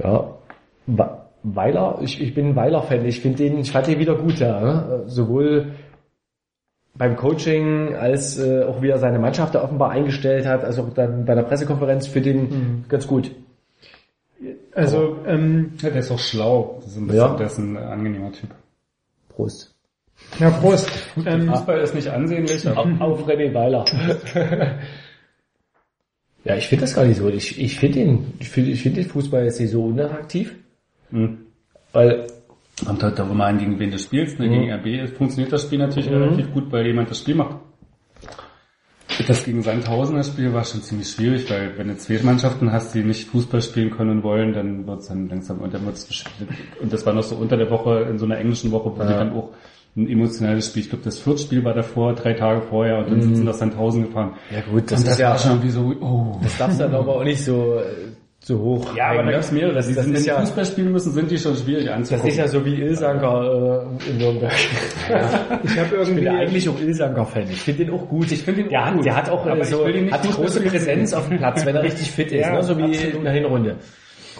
[0.02, 0.34] Ja,
[1.42, 3.04] Weiler, ich, ich bin ein Weiler-Fan.
[3.04, 4.58] Ich finde den, ich fand den wieder gut, ja.
[4.58, 5.02] Ne?
[5.06, 5.72] Sowohl
[6.98, 10.94] beim Coaching, als äh, auch wie er seine Mannschaft da offenbar eingestellt hat, also auch
[10.94, 13.30] dann bei der Pressekonferenz für den ganz gut.
[14.74, 17.36] Also ähm, ja, der ist auch schlau, das ist ein bisschen, Ja.
[17.36, 18.50] der ist ein angenehmer Typ.
[19.30, 19.74] Prost.
[20.38, 20.90] ja, Prost.
[21.24, 23.84] Ähm, Fußball ist nicht ansehnlich, Auf, auf René Weiler.
[26.44, 27.28] ja, ich finde das gar nicht so.
[27.28, 30.54] Ich, ich finde den, ich finde ich find den Fußball jetzt nicht so unattraktiv.
[31.10, 31.38] Hm.
[31.92, 32.26] Weil,
[32.84, 34.38] Kommt halt immer an, gegen wen du spielst.
[34.38, 34.46] Ne?
[34.46, 34.52] Mhm.
[34.52, 37.56] Gegen RB funktioniert das Spiel natürlich relativ gut, weil jemand das Spiel macht.
[39.26, 42.94] Das gegen Sandhausen, das Spiel war schon ziemlich schwierig, weil wenn du zwei Mannschaften hast,
[42.94, 46.24] die nicht Fußball spielen können und wollen, dann wird's dann langsam und dann wird's
[46.80, 49.08] und das war noch so unter der Woche, in so einer englischen Woche, wo die
[49.08, 49.50] dann auch
[49.96, 53.36] ein emotionales Spiel, ich glaube das Viertspiel war davor, drei Tage vorher und dann sind
[53.36, 54.34] sie nach Sandhausen gefahren.
[54.50, 54.56] Mhm.
[54.56, 56.40] ja gut, das und ist das ja, war schon wie so, oh.
[56.42, 58.12] das darfst du dann aber auch nicht so, äh,
[58.48, 58.96] so hoch.
[58.96, 59.74] Ja, aber da gibt's mehrere.
[59.74, 61.94] Das, Die das sind, wenn die ja, Fußball spielen müssen, sind die schon schwierig das
[61.94, 62.30] anzugucken.
[62.30, 64.52] ist ja so wie Ilsanker äh, in Nürnberg.
[64.54, 67.44] ich habe Ich bin irgendwie ja eigentlich auch Ilsanker-Fan.
[67.50, 68.32] Ich finde den auch gut.
[68.32, 69.04] Ich finde ihn der auch hat, gut.
[69.04, 71.82] Der hat auch äh, Aber ich so, hat große Präsenz auf dem Platz, wenn er
[71.82, 72.62] richtig fit ist, Ja, ne?
[72.62, 73.14] so wie absolut.
[73.16, 73.76] in der Hinrunde.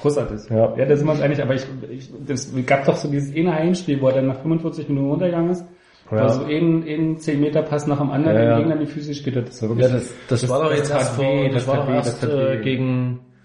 [0.00, 0.50] großartig.
[0.50, 3.36] Ja, ja da sind wir uns einig, aber ich, ich das gab doch so dieses
[3.36, 5.66] eine Heimspiel, wo er dann nach 45 Minuten runtergegangen ist.
[6.10, 6.16] Ja.
[6.16, 6.28] Ja.
[6.30, 8.50] so einen, einen 10 Meter Pass nach dem anderen, Ja, ja.
[8.54, 9.48] den Gegner in die Füße hat.
[9.48, 12.24] Das war wirklich, Ja, das, das, war doch jetzt erst vor, das war doch erst
[12.24, 12.62] äh, weh.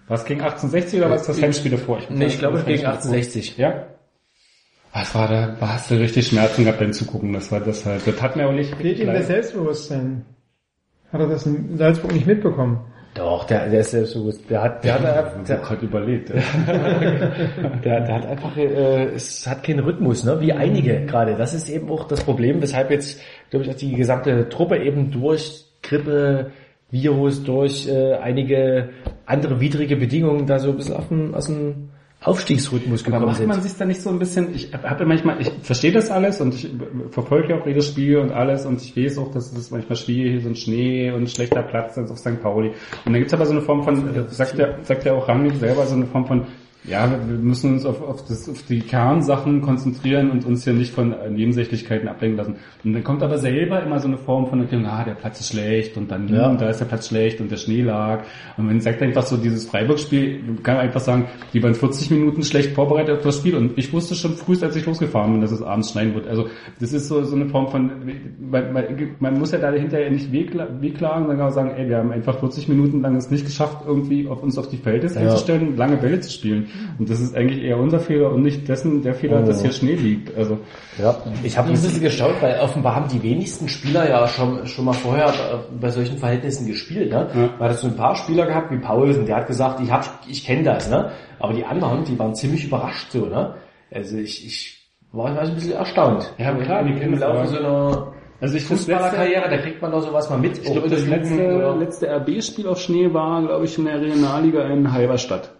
[0.06, 2.00] Was gegen 1860 oder was das Heimspiel davor?
[2.10, 3.12] nee, ich glaube gegen Heimspiel davor.
[3.12, 3.56] 1860.
[3.56, 3.86] Ja.
[4.92, 7.32] Das war da, da hast du richtig Schmerzen gehabt, dann zu gucken.
[7.32, 9.26] Das war das halt, das hat mir auch nicht fehlt ihm das.
[9.26, 10.24] Selbstbewusstsein.
[11.12, 12.80] Hat er das in Salzburg nicht mitbekommen?
[13.14, 14.50] Doch, der, der ist selbstbewusst.
[14.50, 16.30] Der hat, der hat, Der hat überlegt.
[17.84, 20.40] der, der hat einfach, äh, es hat keinen Rhythmus, ne?
[20.40, 21.36] Wie einige gerade.
[21.36, 25.12] Das ist eben auch das Problem, weshalb jetzt, glaube ich, auch die gesamte Truppe eben
[25.12, 26.50] durch Grippe,
[26.90, 28.90] Virus, durch äh, einige
[29.26, 31.90] andere widrige Bedingungen da so ein bisschen auf den, aus dem
[32.24, 33.48] Aufstiegsrhythmus Aber gekommen macht sind.
[33.48, 36.54] man sich da nicht so ein bisschen, ich habe manchmal, ich verstehe das alles und
[36.54, 36.70] ich
[37.10, 40.36] verfolge ja auch jedes Spiel und alles und ich weiß auch, dass es manchmal schwierig
[40.36, 42.40] ist und Schnee und schlechter Platz ist auf St.
[42.40, 42.68] Pauli.
[42.68, 45.84] Und dann gibt's aber so eine Form von, sagt ja, sagt ja auch Rangnick selber,
[45.84, 46.46] so eine Form von,
[46.86, 50.92] ja, wir müssen uns auf, auf, das, auf die Kernsachen konzentrieren und uns hier nicht
[50.92, 52.56] von Nebensächlichkeiten ablenken lassen.
[52.84, 55.48] Und dann kommt aber selber immer so eine Form von, okay, ah, der Platz ist
[55.52, 56.50] schlecht und dann, Ja.
[56.50, 58.24] hm, da ist der Platz schlecht und der Schnee lag.
[58.58, 62.42] Und man sagt einfach so, dieses Freiburg-Spiel, kann man einfach sagen, die waren 40 Minuten
[62.42, 65.52] schlecht vorbereitet auf das Spiel und ich wusste schon frühst, als ich losgefahren bin, dass
[65.52, 66.26] es abends schneien wird.
[66.26, 66.48] Also
[66.80, 67.90] das ist so, so eine Form von,
[68.40, 68.84] man, man,
[69.20, 72.38] man muss ja da hinterher nicht wehkla- wehklagen, kann man sagen, ey, wir haben einfach
[72.40, 75.22] 40 Minuten lang es nicht geschafft, irgendwie auf uns auf die Verhältnisse Ja.
[75.22, 76.66] einzustellen, lange Bälle zu spielen.
[76.98, 79.46] Und das ist eigentlich eher unser Fehler und nicht dessen der Fehler, Oh.
[79.46, 80.36] dass hier Schnee liegt.
[80.36, 80.58] Also
[80.98, 84.84] Ja, ich habe ein bisschen gestaunt, weil offenbar haben die wenigsten Spieler ja schon, schon
[84.84, 85.32] mal vorher äh,
[85.80, 87.10] bei solchen Verhältnissen gespielt.
[87.10, 87.28] Ne?
[87.34, 87.48] Ja.
[87.58, 90.44] Man hat so ein paar Spieler gehabt, wie Paulsen, der hat gesagt, ich hab, ich
[90.44, 90.88] kenne das.
[90.90, 91.10] Ne?
[91.40, 93.26] Aber die anderen, die waren ziemlich überrascht so.
[93.26, 93.54] Ne?
[93.90, 96.32] Also ich, ich war ein bisschen erstaunt.
[96.38, 100.00] Ja, klar, die Im kennen Laufe so einer Also ich Fußballerkarriere, da kriegt man doch
[100.00, 100.58] sowas mal mit.
[100.58, 104.92] ich glaube, das letzte, letzte RB-Spiel auf Schnee war, glaube ich, in der Regionalliga in
[104.92, 105.50] Halberstadt.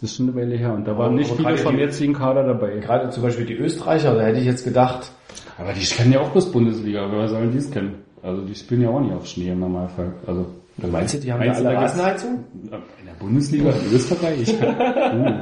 [0.00, 0.72] Das ist schon eine Weile her.
[0.72, 2.78] Und da waren Aber- nicht aber viele vom die- jetzigen Kader dabei.
[2.78, 5.10] Gerade zum Beispiel die Österreicher, da hätte ich jetzt gedacht,
[5.58, 7.06] Aber die kennen ja auch bloß Bundesliga.
[7.12, 7.96] Wer sollen die es kennen?
[8.22, 10.14] Also die spielen ja auch nicht auf Schnee im Normalfall.
[10.26, 10.46] Also
[10.88, 12.44] meinst du, die haben Meinst da du, alle Rasenheizung?
[12.62, 14.54] in der Bundesliga in Österreich?
[14.54, 15.40] uh.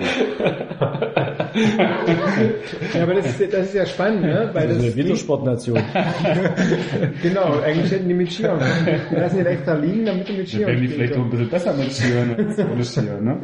[2.95, 4.51] Ja, aber das ist, das ist ja spannend, ne?
[4.53, 5.79] Weil Das ist das eine Wintersportnation.
[7.23, 8.61] genau, eigentlich hätten die mit Skiern.
[9.11, 11.49] Die lassen den extra liegen, damit die mit Skiern werden die vielleicht auch ein bisschen
[11.49, 13.39] besser mit Skiern als ohne Skier, ne?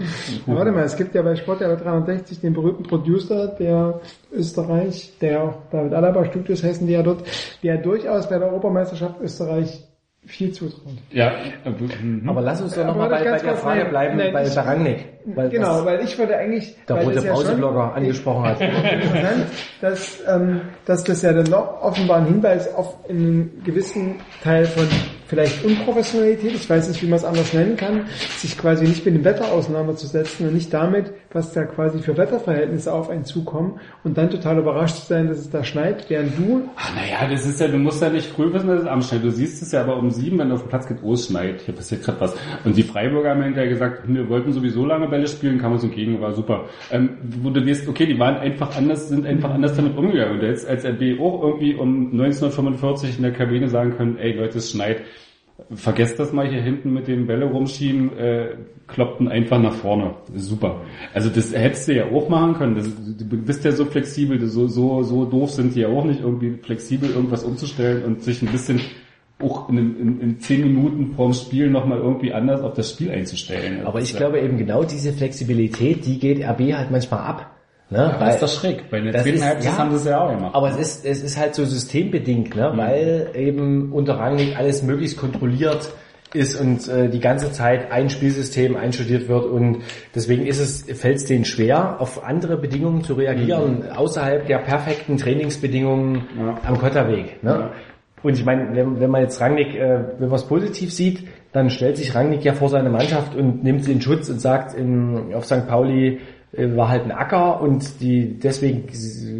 [0.46, 4.00] Ja, warte mal, es gibt ja bei Sportler 360 den berühmten Producer, der
[4.32, 7.24] Österreich, der David Alaba Studios heißen die ja dort,
[7.62, 9.82] der durchaus bei der Europameisterschaft Österreich
[10.26, 10.94] viel zutraut.
[11.10, 11.32] Ja,
[11.64, 12.28] mhm.
[12.28, 15.06] Aber lass uns doch nochmal bei, bei der Frage nein, bleiben, nein, bei Rangnick.
[15.26, 18.60] Weil Genau, das weil ich wollte eigentlich, der rote das ja Pauseblogger angesprochen hat.
[18.60, 19.46] interessant,
[19.80, 24.86] dass, ähm, dass das ja dann noch offenbar ein Hinweis auf einen gewissen Teil von
[25.34, 28.06] vielleicht Unprofessionalität, ich weiß nicht, wie man es anders nennen kann,
[28.36, 32.92] sich quasi nicht mit dem Wetter auseinanderzusetzen und nicht damit, was da quasi für Wetterverhältnisse
[32.92, 36.68] auf einen zukommen und dann total überrascht zu sein, dass es da schneit, während du,
[36.76, 39.24] Ach, naja, das ist ja, du musst ja nicht früh wissen, dass es abends schneit.
[39.24, 41.26] Du siehst es ja aber um sieben, wenn du auf den Platz geht, oh, es
[41.26, 42.36] schneit, hier passiert gerade was.
[42.64, 46.20] Und die Freiburger haben hinterher gesagt, wir wollten sowieso lange Bälle spielen, kam uns entgegen,
[46.20, 46.66] war super.
[46.92, 50.38] Ähm, wo du siehst, okay, die waren einfach anders, sind einfach anders damit umgegangen.
[50.38, 54.58] Und jetzt als RB auch irgendwie um 1945 in der Kabine sagen können, ey Leute,
[54.58, 55.02] es schneit.
[55.74, 58.56] Vergesst das mal hier hinten mit den Bälle rumschieben, äh,
[58.88, 60.14] kloppten einfach nach vorne.
[60.34, 60.80] Super.
[61.12, 62.74] Also das hättest du ja auch machen können.
[62.74, 66.20] Das, du bist ja so flexibel, so, so, so doof sind die ja auch nicht,
[66.20, 68.80] irgendwie flexibel irgendwas umzustellen und sich ein bisschen
[69.40, 73.86] auch in, in, in zehn Minuten vorm Spiel nochmal irgendwie anders auf das Spiel einzustellen.
[73.86, 77.53] Aber ich glaube eben genau diese Flexibilität, die geht RB halt manchmal ab.
[77.94, 77.98] Ne?
[78.12, 78.90] ja, das ist doch schräg.
[78.90, 79.78] Bei der das zweiten Halbzeit ja.
[79.78, 80.54] haben sie es ja auch gemacht.
[80.54, 82.60] Aber es ist, es ist halt so systembedingt, Mhm.
[82.60, 82.72] ne?
[82.76, 85.90] weil eben unter Rangnick alles möglichst kontrolliert
[86.34, 89.82] ist und äh, die ganze Zeit ein Spielsystem einstudiert wird und
[90.16, 95.16] deswegen ist es, fällt es denen schwer, auf andere Bedingungen zu reagieren, außerhalb der perfekten
[95.16, 96.46] Trainingsbedingungen Mhm.
[96.46, 96.58] Ja.
[96.66, 97.40] am Kotterweg.
[97.44, 97.50] Ne?
[97.50, 97.70] Ja.
[98.24, 101.70] Und ich meine, wenn, wenn man jetzt Rangnick, äh, wenn man es positiv sieht, dann
[101.70, 105.32] stellt sich Rangnick ja vor seine Mannschaft und nimmt sie in Schutz und sagt, in,
[105.34, 105.68] auf St.
[105.68, 106.18] Pauli
[106.56, 108.84] war halt ein Acker und die deswegen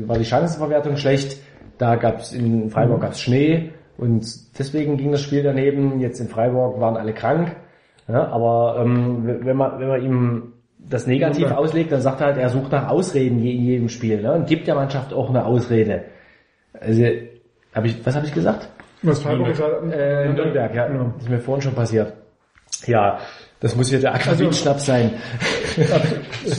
[0.09, 1.41] war die Chancenverwertung schlecht.
[1.79, 4.25] Da gab's in Freiburg gab's Schnee und
[4.59, 6.01] deswegen ging das Spiel daneben.
[6.01, 7.57] Jetzt in Freiburg waren alle krank.
[8.09, 11.55] Ja, aber ähm, wenn man wenn man ihm das negativ Okay.
[11.55, 14.33] auslegt, dann sagt er halt, er sucht nach Ausreden in jedem Spiel ne?
[14.35, 16.05] und gibt der Mannschaft auch eine Ausrede.
[16.79, 17.03] Also
[17.75, 18.69] hab ich, was habe ich gesagt?
[19.03, 20.87] was Freiburg gesagt hat, Äh, Nürnberg, ja.
[20.89, 21.13] Genau.
[21.15, 22.13] Das ist mir vorhin schon passiert.
[22.87, 23.19] Ja,
[23.65, 25.13] das muss hier der Aquavit-Schnaps sein.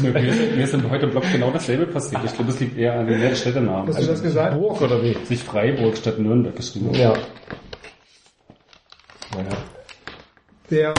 [0.02, 2.22] mir, ist- mir ist im heute im Blog genau dasselbe passiert.
[2.26, 3.88] Ich glaube, es liegt eher an den Städtenamen.
[3.88, 4.58] Hast du das gesagt?
[4.60, 5.16] Burg oder wie?
[5.24, 6.90] sich Freiburg statt Nürnberg geschrieben.
[6.96, 7.14] Ja.
[9.36, 9.50] Naja.
[10.72, 10.94] Der,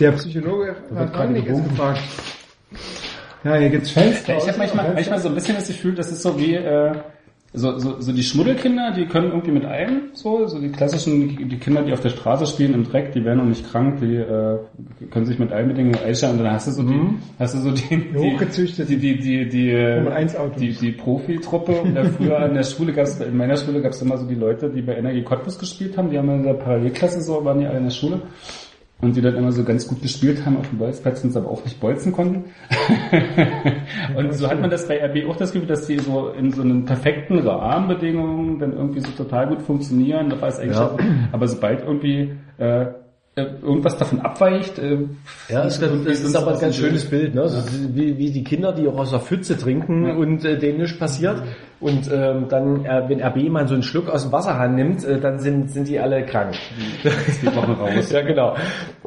[0.00, 1.68] der Psychologe hat gerade gewunken.
[1.70, 2.00] gefragt.
[3.44, 4.32] Ja, hier gibt's Fenster.
[4.32, 6.92] Ja, ich habe manchmal, manchmal so ein bisschen das Gefühl, das ist so wie äh,
[7.54, 11.58] so, so, so die Schmuddelkinder, die können irgendwie mit allem so, so die klassischen, die,
[11.58, 14.58] Kinder, die auf der Straße spielen im Dreck, die werden noch nicht krank, die äh,
[15.10, 16.98] können sich mit allen Bedingungen einstellen und dann hast du so die,
[17.38, 18.88] hast du so die, die, Hochgezüchtet.
[18.88, 20.60] die, die, die, die, Formel 1 Autos.
[20.60, 21.72] die, die Profitruppe.
[21.82, 24.70] Und da früher an der Schule gab's, in meiner Schule gab's immer so die Leute,
[24.70, 27.78] die bei Energie Cottbus gespielt haben, die haben in der Parallelklasse so, waren die alle
[27.78, 28.22] in der Schule.
[29.02, 31.50] Und die dann immer so ganz gut gespielt haben auf dem Bolzplatz und es aber
[31.50, 32.44] auch nicht bolzen konnten.
[34.16, 36.62] und so hat man das bei RB auch das Gefühl, dass die so in so
[36.62, 40.30] einen perfekten Rahmenbedingungen dann irgendwie so total gut funktionieren.
[40.30, 40.96] Da weiß eigentlich, Ja.
[41.32, 42.86] aber sobald irgendwie äh,
[43.34, 44.98] äh, irgendwas davon abweicht, äh,
[45.48, 47.48] Ja, das, irgendwie das ist aber ein ganz schönes Bild, ne?
[47.48, 47.58] So,
[47.94, 51.42] wie, wie die Kinder, die auch aus der Pfütze trinken und äh, denen nichts passiert.
[51.82, 55.18] Und ähm, dann, äh, wenn RB mal so einen Schluck aus dem Wasserhahn nimmt, äh,
[55.18, 56.54] dann sind, sind die alle krank.
[57.42, 58.08] Die Wochen raus.
[58.12, 58.54] ja, genau.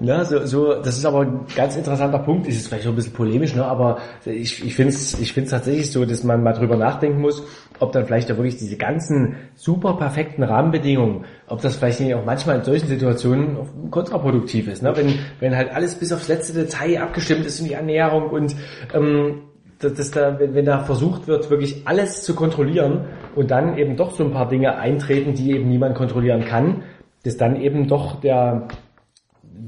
[0.02, 2.47] Ja, so, so, das ist aber ein ganz interessanter Punkt.
[2.47, 3.65] Ist jetzt vielleicht auch ein bisschen polemisch, ne?
[3.65, 7.43] aber ich, ich finde es ich find's tatsächlich so, dass man mal drüber nachdenken muss,
[7.80, 12.26] ob dann vielleicht auch wirklich diese ganzen super perfekten Rahmenbedingungen, ob das vielleicht nicht auch
[12.26, 14.84] manchmal in solchen Situationen kontraproduktiv ist.
[14.84, 14.91] Ne?
[14.97, 18.53] Wenn, wenn halt alles bis aufs letzte Detail abgestimmt ist in die Ernährung und
[18.93, 19.43] ähm,
[19.80, 24.23] dass, da, wenn, da versucht wird, wirklich alles zu kontrollieren und dann eben doch so
[24.23, 26.84] ein paar Dinge eintreten, die eben niemand kontrollieren kann,
[27.23, 28.68] dass dann eben doch der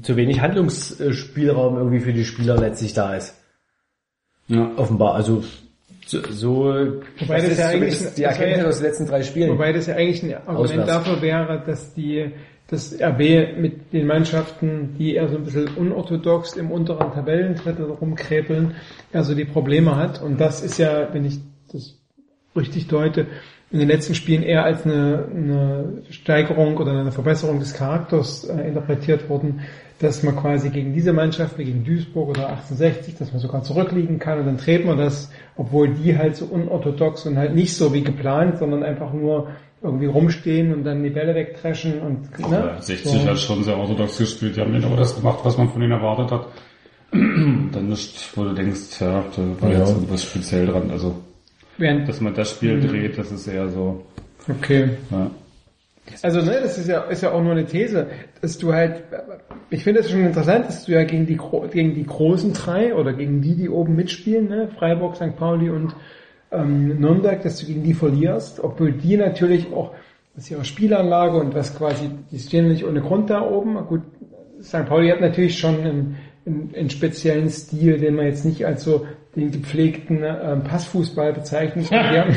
[0.02, 3.34] zu wenig Handlungsspielraum irgendwie für die Spieler letztlich da ist.
[4.46, 4.70] Ja.
[4.76, 5.14] Offenbar.
[5.14, 5.42] Also
[6.06, 6.64] so, so
[7.18, 9.50] Wobei das ist ja eigentlich- die das Erkenntnis ja- aus den letzten drei Spielen.
[9.50, 10.86] Wobei das ja eigentlich ein Argument Auswärts.
[10.86, 12.32] dafür wäre, dass die
[12.68, 18.74] dass RB mit den Mannschaften, die eher so ein bisschen unorthodox im unteren Tabellendrittel rumkräpeln,
[19.12, 20.22] also die Probleme hat.
[20.22, 21.38] Und das ist ja, wenn ich
[21.72, 21.98] das
[22.54, 23.26] richtig deute,
[23.70, 28.68] in den letzten Spielen eher als eine, eine Steigerung oder eine Verbesserung des Charakters äh,
[28.68, 29.60] interpretiert worden,
[29.98, 34.18] dass man quasi gegen diese Mannschaft, wie gegen Duisburg oder 1860, dass man sogar zurückliegen
[34.18, 37.92] kann und dann dreht man das, obwohl die halt so unorthodox und halt nicht so
[37.92, 39.48] wie geplant, sondern einfach nur
[39.82, 42.72] irgendwie rumstehen und dann die Bälle wegtreschen und ne?
[42.76, 45.80] Ja, 60 hat schon sehr orthodox gespielt, die haben genau das gemacht, was man von
[45.82, 46.46] ihnen erwartet hat.
[47.12, 49.78] Dann nicht, wo du denkst, ja, da war Ja.
[49.78, 50.90] jetzt irgendwas speziell dran.
[50.90, 51.14] Also,
[51.78, 54.04] Während, dass man das Spiel dreht, das ist eher so,
[54.48, 54.90] okay.
[55.10, 55.30] ja.
[56.22, 58.06] Also ne, das ist ja, ist ja auch nur eine These,
[58.40, 59.02] dass du halt,
[59.70, 61.38] ich finde es schon interessant, dass du ja gegen die,
[61.70, 65.36] gegen die großen drei oder gegen die, die oben mitspielen, ne, Freiburg, St.
[65.36, 65.94] Pauli und
[66.50, 69.92] ähm, Nürnberg, dass du gegen die verlierst, obwohl die natürlich auch,
[70.34, 73.76] das ist ihre Spielanlage und was quasi, die stehen nicht ohne Grund da oben.
[73.86, 74.02] Gut,
[74.62, 74.86] St.
[74.86, 76.16] Pauli hat natürlich schon einen,
[76.48, 79.06] einen, einen speziellen Stil, den man jetzt nicht als so
[79.36, 81.90] den gepflegten ähm, Passfußball bezeichnet.
[81.90, 82.34] Die haben,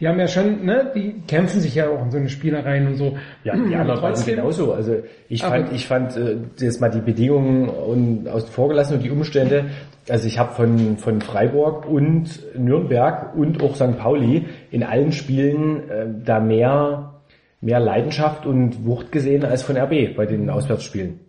[0.00, 2.96] die haben ja schon, ne, die kämpfen sich ja auch in so eine Spielereien und
[2.96, 3.16] so.
[3.44, 4.72] Ja, die anderen trotzdem- genauso.
[4.72, 4.96] Also
[5.28, 9.10] ich fand, ich fand äh, jetzt mal die Bedingungen und außen vor gelassen und die
[9.10, 9.66] Umstände.
[10.08, 13.98] Also ich habe von von Freiburg und Nürnberg und auch St.
[13.98, 17.20] Pauli in allen Spielen äh, da mehr
[17.60, 21.20] mehr Leidenschaft und Wucht gesehen als von RB bei den Auswärtsspielen.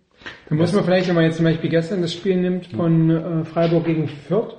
[0.50, 3.46] Da muss man vielleicht, wenn man jetzt zum Beispiel gestern das Spiel nimmt von äh,
[3.46, 4.56] Freiburg gegen Fürth.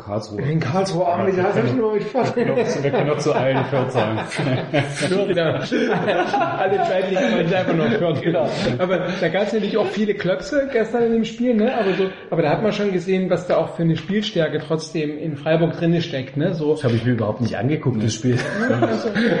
[0.00, 0.42] Karlsruhe.
[0.42, 1.96] In Karlsruhe, oh, wie heißt das nur?
[1.96, 4.18] Ich fand Wir können noch zu allen Fürth sagen.
[4.28, 5.36] Fürth.
[5.38, 8.48] Alle Zweitliga waren einfach nur Fürth, genau.
[8.78, 11.76] Aber da gab es natürlich auch viele Klöpse gestern in dem Spiel, ne?
[11.76, 15.18] Aber so, aber da hat man schon gesehen, was da auch für eine Spielstärke trotzdem
[15.18, 16.54] in Freiburg drinne steckt, ne?
[16.54, 18.38] So, Das habe ich mir überhaupt nicht angeguckt, das Spiel.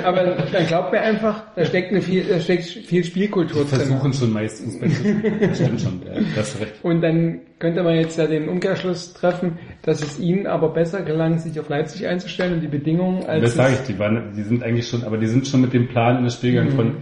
[0.04, 3.80] aber dann glaubt mir einfach, da steckt eine viel, da steckt viel Spielkultur drin.
[3.80, 4.78] Versuchen schon meistens.
[4.80, 6.72] Das stimmt schon, ja, das recht.
[6.82, 11.38] Und dann könnte man jetzt ja den Umkehrschluss treffen, dass es ihnen aber besser gelang,
[11.38, 14.62] sich auf Leipzig einzustellen und die Bedingungen als Das sage ich, die waren, die sind
[14.62, 16.96] eigentlich schon, aber die sind schon mit dem Plan in das Spiel gegangen von,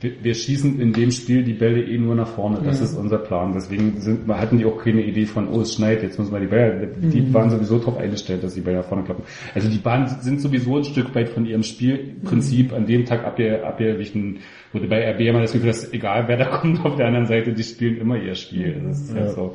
[0.00, 2.60] wir, wir schießen in dem Spiel die Bälle eh nur nach vorne.
[2.62, 3.52] Das ist unser Plan.
[3.54, 6.46] Deswegen sind, hatten die auch keine Idee von, oh, es schneit, jetzt müssen wir die
[6.46, 9.24] Bälle, die waren sowieso drauf eingestellt, dass die Bälle nach vorne klappen.
[9.54, 13.64] Also die waren, sind sowieso ein Stück weit von ihrem Spielprinzip an dem Tag abge,
[13.64, 14.40] abgewichen,
[14.72, 17.54] wurde bei RB immer das Gefühl, dass egal wer da kommt auf der anderen Seite,
[17.54, 18.82] die spielen immer ihr Spiel.
[18.86, 19.52] Das ist halt so.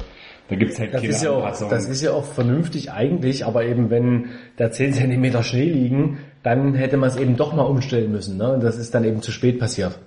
[0.52, 3.90] Da gibt's halt Das ist, ja auch, das ist ja auch vernünftig eigentlich, aber eben
[3.90, 8.36] wenn da 10 Zentimeter Schnee liegen, dann hätte man es eben doch mal umstellen müssen.
[8.36, 8.52] Ne?
[8.52, 9.98] Und das ist dann eben zu spät passiert.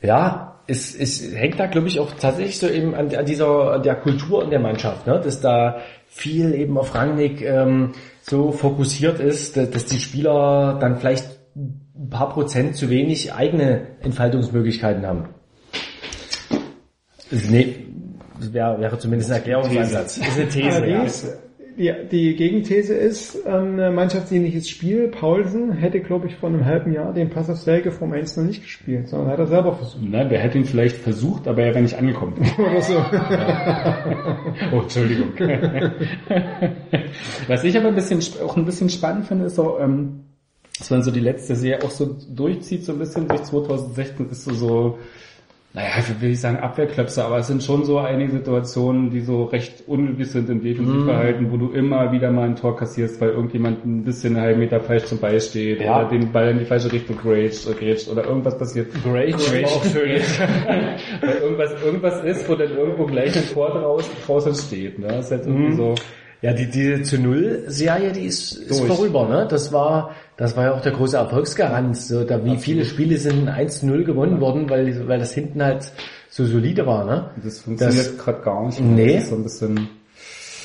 [0.00, 3.82] Ja, es, es hängt da, glaube ich, auch tatsächlich so eben an, an dieser an
[3.82, 5.20] der Kultur in der Mannschaft, ne?
[5.20, 10.98] dass da viel eben auf Rangnick ähm, so fokussiert ist, dass, dass die Spieler dann
[10.98, 11.26] vielleicht
[11.56, 15.30] ein paar Prozent zu wenig eigene Entfaltungsmöglichkeiten haben.
[17.32, 17.88] Nee,
[18.40, 20.18] das wäre, wäre zumindest ein Erklärungsansatz.
[20.18, 20.86] Das ist eine These.
[20.86, 21.06] Ja.
[21.78, 25.06] Die, die Gegenthese ist, ähm, ein mannschaftsdienliches Spiel.
[25.06, 28.42] Paulsen hätte, glaube ich, vor einem halben Jahr den Pass auf Selke vom 1 noch
[28.44, 30.02] nicht gespielt, sondern hat er selber versucht.
[30.02, 32.34] Na, wer hätte ihn vielleicht versucht, aber er wäre nicht angekommen.
[32.58, 32.94] Oder so.
[34.72, 35.28] Oh, Entschuldigung.
[37.46, 40.24] Was ich aber ein bisschen, auch ein bisschen spannend finde, ist so, ähm,
[40.78, 44.44] dass man so die letzte Serie auch so durchzieht, so ein bisschen durch 2016 ist
[44.44, 44.98] so, so
[45.74, 49.44] naja, ich will nicht sagen Abwehrklöpse, aber es sind schon so einige Situationen, die so
[49.44, 53.84] recht ungewiss sind im Defensivverhalten, wo du immer wieder mal ein Tor kassierst, weil irgendjemand
[53.84, 56.00] ein bisschen einen halben Meter falsch zum Ball steht Ja.
[56.00, 58.88] oder den Ball in die falsche Richtung grätscht oder, grätscht oder irgendwas passiert.
[59.04, 59.66] Great, great.
[59.66, 60.08] auch schön
[61.20, 64.98] weil irgendwas, irgendwas ist, wo dann irgendwo gleich ein Tor draus, draußen steht.
[64.98, 65.08] Ne?
[65.08, 65.94] Das ist jetzt irgendwie so.
[66.40, 68.92] Ja, die, diese zu Null Serie, die ist, ist Durch.
[68.92, 69.48] vorüber, ne?
[69.50, 71.96] Das war, das war ja auch der große Erfolgsgarant.
[71.96, 75.62] So, da wie viele Spiele sind 1 zu 0 gewonnen worden, weil, weil das hinten
[75.62, 75.90] halt
[76.30, 77.30] so solide war, ne?
[77.42, 78.80] Das funktioniert gerade gar nicht.
[78.80, 79.14] Nee.
[79.14, 79.88] Das ist so ein bisschen.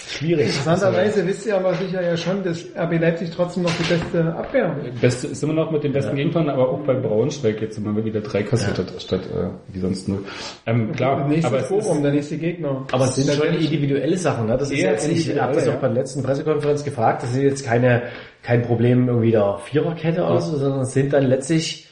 [0.08, 0.48] Schwierig.
[0.48, 4.68] Interessanterweise wisst ihr aber sicher ja schon, dass RB Leipzig trotzdem noch die beste Abwehr
[4.70, 5.02] hat.
[5.02, 8.22] Beste ist immer noch mit den besten Gegentoren, aber auch bei Braunschweig jetzt immer wieder
[8.22, 10.24] drei kassiert hat, statt äh, wie sonst null.
[10.66, 12.86] Ähm, klar, Nächstes aber es Forum, ist, der nächste Gegner.
[12.92, 14.58] Aber es sind schon ist- individuelle Sachen, ne?
[14.58, 15.74] Das ist jetzt nicht, ich habe das ja.
[15.74, 18.04] auch bei der letzten Pressekonferenz gefragt, das sind jetzt keine,
[18.44, 21.88] kein Problem irgendwie der Viererkette oder so, sondern es sind dann letztlich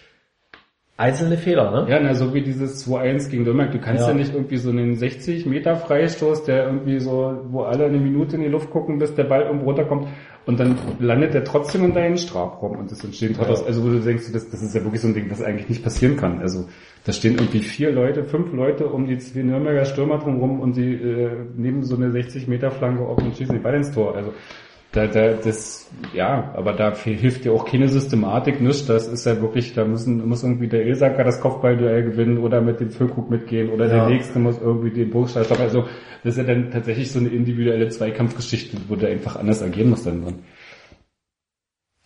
[1.02, 1.92] einzelne Fehler, ne?
[1.92, 3.72] ja, na, so wie dieses 2-1 gegen Nürnberg.
[3.72, 4.10] Du kannst ja.
[4.10, 4.14] Ja.
[4.14, 8.44] nicht irgendwie so einen 60 Meter Freistoß, der irgendwie so, wo alle eine Minute in
[8.44, 10.08] die Luft gucken, bis der Ball irgendwo runterkommt
[10.46, 14.00] und dann landet der trotzdem in deinen Strafraum und es entstehen trotzdem, also wo du
[14.00, 16.40] denkst, das, das ist ja wirklich so ein Ding, das eigentlich nicht passieren kann.
[16.40, 16.68] Also
[17.04, 20.94] da stehen irgendwie vier Leute, fünf Leute um die zwei Nürnberger Stürmer drumherum und die
[20.94, 24.16] äh, nehmen so eine 60 Meter Flanke auf und schießen die Ball ins Tor.
[24.16, 24.34] Also
[24.94, 28.86] da, da, das, ja, aber da hilft dir auch keine Systematik, nichts.
[28.86, 32.82] Das ist ja wirklich, da müssen, muss irgendwie der Ilsacker das Kopfballduell gewinnen oder mit
[32.82, 33.96] dem Füllkrug mitgehen oder Ja.
[33.96, 35.64] der Nächste muss irgendwie den Burgstall stoppen.
[35.64, 35.84] Also,
[36.24, 40.04] das ist ja dann tatsächlich so eine individuelle Zweikampfgeschichte, wo der einfach anders agieren muss
[40.04, 40.36] dann drin.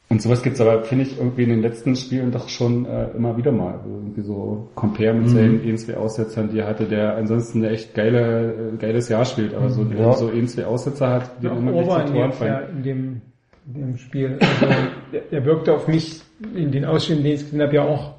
[0.07, 3.37] Und sowas gibt's aber, finde ich, irgendwie in den letzten Spielen doch schon äh, immer
[3.37, 3.79] wieder mal.
[3.79, 5.77] Also irgendwie so Compare mit seinen mhm.
[5.77, 9.69] zwei Aussetzern, die er hatte, der ansonsten eine echt geile, äh, geiles Jahr spielt, aber
[9.69, 10.13] so, Ja.
[10.13, 12.51] so zwei Aussetzer hat, die Ja, immer in zu Toren dem, fallen.
[12.51, 13.21] ja, in dem,
[13.67, 14.37] in dem Spiel.
[14.39, 14.75] Also,
[15.11, 16.21] der, der wirkte auf mich
[16.53, 18.13] in den Ausschnitten, den ich gesehen habe, ja auch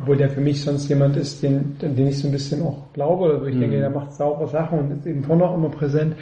[0.00, 3.26] Obwohl der für mich sonst jemand ist, den, den ich so ein bisschen auch glaube,
[3.26, 6.16] oder wo ich denke, der macht saubere Sachen und ist eben vorne auch immer präsent.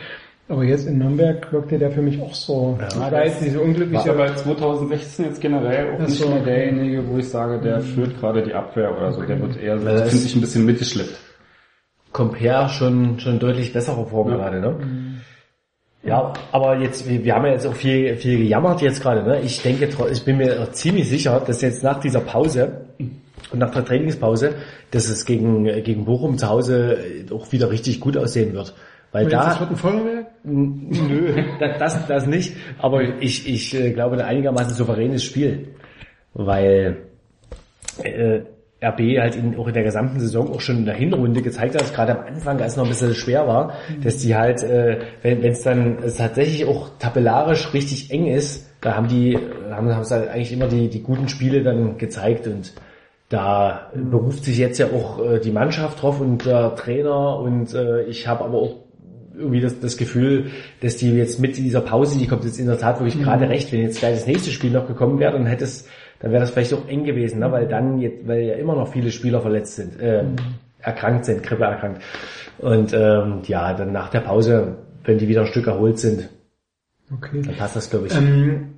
[0.49, 3.65] Aber jetzt in Nürnberg wirkte der für mich auch so, Ja, ich weiß, diese War
[3.65, 6.45] unglückliche, aber 2016 jetzt generell auch nicht so, mehr okay.
[6.45, 9.23] derjenige, wo ich sage, der führt gerade die Abwehr oder so.
[9.23, 11.17] Der wird eher, so, das- finde ich, ein bisschen mitgeschleppt.
[12.13, 14.37] Compare schon, schon deutlich besserer Form Ja.
[14.37, 14.77] gerade, ne?
[16.05, 19.41] Ja, aber jetzt, wir, wir haben ja jetzt auch viel, viel gejammert jetzt gerade, ne?
[19.41, 22.87] Ich denke, ich bin mir ziemlich sicher, dass jetzt nach dieser Pause
[23.53, 24.55] und nach der Trainingspause,
[24.91, 26.99] dass es gegen, gegen Bochum zu Hause
[27.33, 28.75] auch wieder richtig gut aussehen wird.
[29.13, 29.69] Weil da,
[30.45, 31.43] Nö,
[31.79, 32.57] das, das, nicht.
[32.79, 35.69] Aber ich, ich äh, glaube, ein einigermaßen souveränes Spiel.
[36.35, 37.09] Weil
[38.03, 38.41] äh,
[38.83, 41.95] RB halt in, auch in der gesamten Saison auch schon in der Hinrunde gezeigt hat,
[41.95, 45.45] gerade am Anfang, als es noch ein bisschen schwer war, dass die halt, äh, wenn
[45.45, 49.39] es dann es tatsächlich auch tabellarisch richtig eng ist, da haben die,
[49.71, 52.73] haben, haben sie halt eigentlich immer die, die guten Spiele dann gezeigt und
[53.29, 58.03] da beruft sich jetzt ja auch äh, die Mannschaft drauf und der Trainer und äh,
[58.03, 58.82] ich habe aber auch
[59.37, 60.47] irgendwie das, das Gefühl,
[60.81, 63.73] dass die jetzt mit dieser Pause, die kommt jetzt in der Tat wirklich gerade recht,
[63.73, 65.89] wenn jetzt gleich das nächste Spiel noch gekommen wäre, dann hätte es,
[66.21, 67.51] dann wäre das vielleicht auch eng gewesen, ne?
[67.51, 70.25] weil dann jetzt, weil ja immer noch viele Spieler verletzt sind, äh,
[70.81, 72.03] erkrankt sind, Grippe erkrankt.
[72.59, 76.29] Und ähm, ja, dann nach der Pause, wenn die wieder ein Stück erholt sind,
[77.15, 77.43] Okay.
[77.43, 78.15] dann passt das, glaube ich.
[78.15, 78.72] Ähm,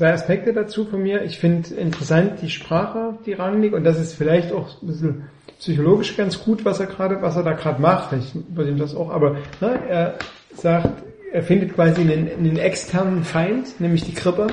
[0.00, 1.24] zwei Aspekte dazu von mir.
[1.24, 5.24] Ich finde interessant die Sprache, die Rangnick, und das ist vielleicht auch ein bisschen
[5.58, 8.14] psychologisch ganz gut, was er gerade, was er da gerade macht.
[8.14, 10.14] Ich ihm das auch, aber ne, er
[10.54, 14.46] sagt, er findet quasi einen, einen externen Feind, nämlich die Grippe.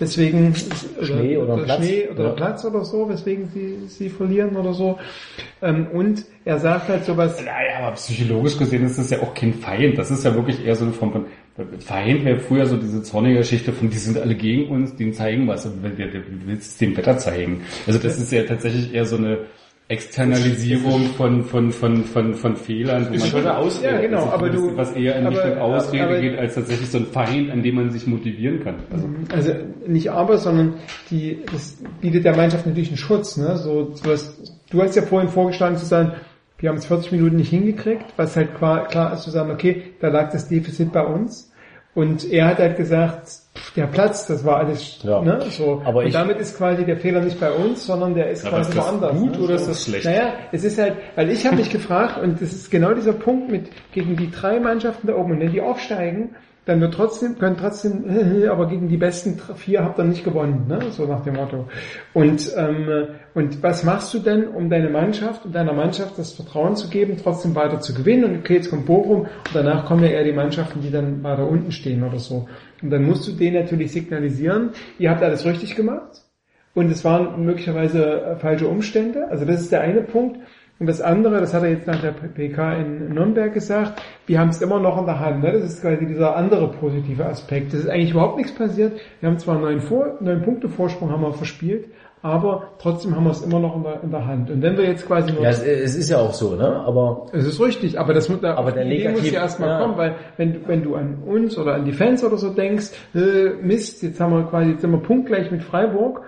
[0.00, 0.54] Deswegen
[1.02, 1.84] Schnee oder Platz.
[1.84, 2.30] Schnee oder Ja.
[2.30, 4.98] Platz oder so, weswegen sie, sie verlieren oder so.
[5.62, 9.52] Ähm, und er sagt halt sowas, Naja, aber psychologisch gesehen ist das ja auch kein
[9.52, 9.98] Feind.
[9.98, 11.26] Das ist ja wirklich eher so eine Form von,
[11.80, 15.46] Feind wäre früher so diese zornige Geschichte von, die sind alle gegen uns, denen zeigen
[15.46, 15.64] was.
[15.66, 17.60] Und wenn wir, du willst es dem Wetter zeigen.
[17.86, 19.38] Also das ist ja tatsächlich eher so eine
[19.86, 23.06] Externalisierung von, von, von, von, von Fehlern.
[23.10, 23.94] wo man- schon eine Ausrede.
[23.94, 27.50] Ja, genau, aber du- Was eher in Richtung Ausrede geht, als tatsächlich so ein Feind,
[27.50, 28.76] an dem man sich motivieren kann.
[28.90, 29.52] Also, Also
[29.86, 30.74] nicht aber, sondern
[31.10, 33.36] die, das bietet der Mannschaft natürlich einen Schutz.
[33.36, 33.56] Ne?
[33.58, 36.12] So, du, hast, du hast ja vorhin vorgeschlagen zu sagen,
[36.64, 40.08] wir haben es 40 Minuten nicht hingekriegt, was halt klar, ist zu sagen, okay, da
[40.08, 41.52] lag das Defizit bei uns.
[41.94, 45.20] Und er hat halt gesagt, pff, der Platz, das war alles, Ja.
[45.20, 45.82] ne, so.
[45.84, 48.70] Aber und ich- damit ist quasi der Fehler nicht bei uns, sondern der ist quasi
[48.70, 49.12] ist woanders.
[49.12, 49.44] gut ne?
[49.44, 50.06] oder ist das schlecht?
[50.06, 53.50] Naja, es ist halt, weil ich habe mich gefragt, und das ist genau dieser Punkt
[53.50, 56.30] mit, gegen die drei Mannschaften da oben, und wenn die aufsteigen,
[56.66, 58.04] dann wird trotzdem, können trotzdem,
[58.50, 60.80] aber gegen die besten vier habt ihr nicht gewonnen, ne?
[60.90, 61.68] so nach dem Motto.
[62.12, 66.76] Und, ähm, und was machst du denn, um deine Mannschaft und deiner Mannschaft das Vertrauen
[66.76, 68.24] zu geben, trotzdem weiter zu gewinnen?
[68.24, 71.46] Und okay, jetzt kommt Bochum und danach kommen ja eher die Mannschaften, die dann weiter
[71.46, 72.48] unten stehen oder so.
[72.82, 76.22] Und dann musst du denen natürlich signalisieren, ihr habt alles richtig gemacht
[76.74, 79.28] und es waren möglicherweise äh, falsche Umstände.
[79.28, 80.38] Also das ist der eine Punkt.
[80.80, 84.48] Und das andere, das hat er jetzt nach der PK in Nürnberg gesagt, wir haben
[84.48, 85.42] es immer noch in der Hand.
[85.42, 85.52] Ne?
[85.52, 87.72] Das ist quasi dieser andere positive Aspekt.
[87.72, 88.92] Das ist eigentlich überhaupt nichts passiert.
[89.20, 91.86] Wir haben zwar neun, Vor neun Punkte Vorsprung haben wir verspielt,
[92.22, 94.50] aber trotzdem haben wir es immer noch in der, in der Hand.
[94.50, 95.42] Und wenn wir jetzt quasi nur...
[95.42, 96.66] ja, es, es ist ja auch so, ne?
[96.84, 99.68] Aber Es ist richtig, aber das muss, da, Aber der Idee muss Negativ- ja erstmal
[99.68, 99.78] ja.
[99.80, 103.50] kommen, weil wenn, wenn du an uns oder an die Fans oder so denkst, äh,
[103.62, 106.22] Mist, jetzt haben wir quasi, jetzt sind wir punktgleich mit Freiburg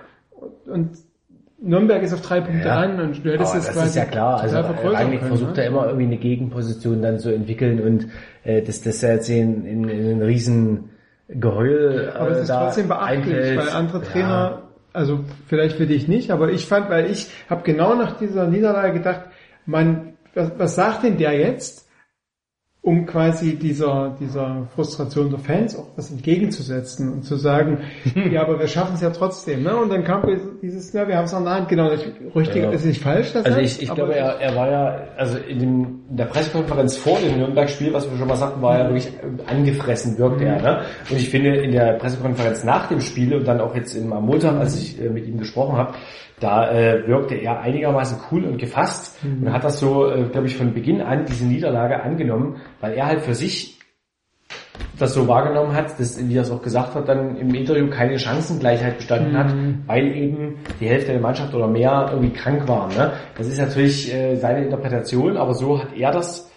[0.67, 0.91] und
[1.59, 2.77] Nürnberg ist auf drei Punkte Ja.
[2.81, 4.41] an und du hättest Aber es das quasi ist ja klar.
[4.41, 5.63] Also vergrößern eigentlich können, versucht ne?
[5.63, 8.09] er immer irgendwie eine Gegenposition dann zu entwickeln und
[8.45, 10.91] äh, dass das ja jetzt in, in, in einen riesen
[11.29, 13.59] Geheul äh, Aber es ist trotzdem beachtlich, einfällt.
[13.59, 14.05] weil andere Ja.
[14.05, 14.63] Trainer,
[14.93, 18.93] also vielleicht für dich nicht, aber ich fand, weil ich habe genau nach dieser Niederlage
[18.95, 19.23] gedacht,
[19.65, 21.86] man, was, was sagt denn der jetzt,
[22.87, 27.81] um quasi dieser, dieser Frustration der Fans auch was entgegenzusetzen und zu sagen,
[28.31, 29.77] ja, aber wir schaffen es ja trotzdem, ne?
[29.77, 30.23] Und dann kam
[30.63, 32.03] dieses, ja, wir haben es an der Hand, genau, das
[32.37, 32.71] richtig, Ja.
[32.71, 35.59] das ist nicht falsch, das Also ich, ich glaube, er, er war ja, also in,
[35.59, 39.13] dem, in der Pressekonferenz vor dem Nürnberg-Spiel, was wir schon mal sagten, war er wirklich
[39.49, 40.63] angefressen, wirkte er.
[40.63, 40.83] Ne?
[41.11, 44.27] Und ich finde, in der Pressekonferenz nach dem Spiel und dann auch jetzt im, am
[44.27, 45.95] Montag, als ich äh, mit ihm gesprochen habe,
[46.41, 50.57] da äh, wirkte er einigermaßen cool und gefasst und hat das so, äh, glaube ich,
[50.57, 53.79] von Beginn an diese Niederlage angenommen, weil er halt für sich
[54.99, 58.19] das so wahrgenommen hat, dass, wie er es auch gesagt hat, dann im Interview keine
[58.19, 59.55] Chancengleichheit bestanden hat,
[59.87, 62.95] weil eben die Hälfte der Mannschaft oder mehr irgendwie krank waren.
[62.97, 63.13] Ne?
[63.37, 66.51] Das ist natürlich äh, seine Interpretation, aber so hat er das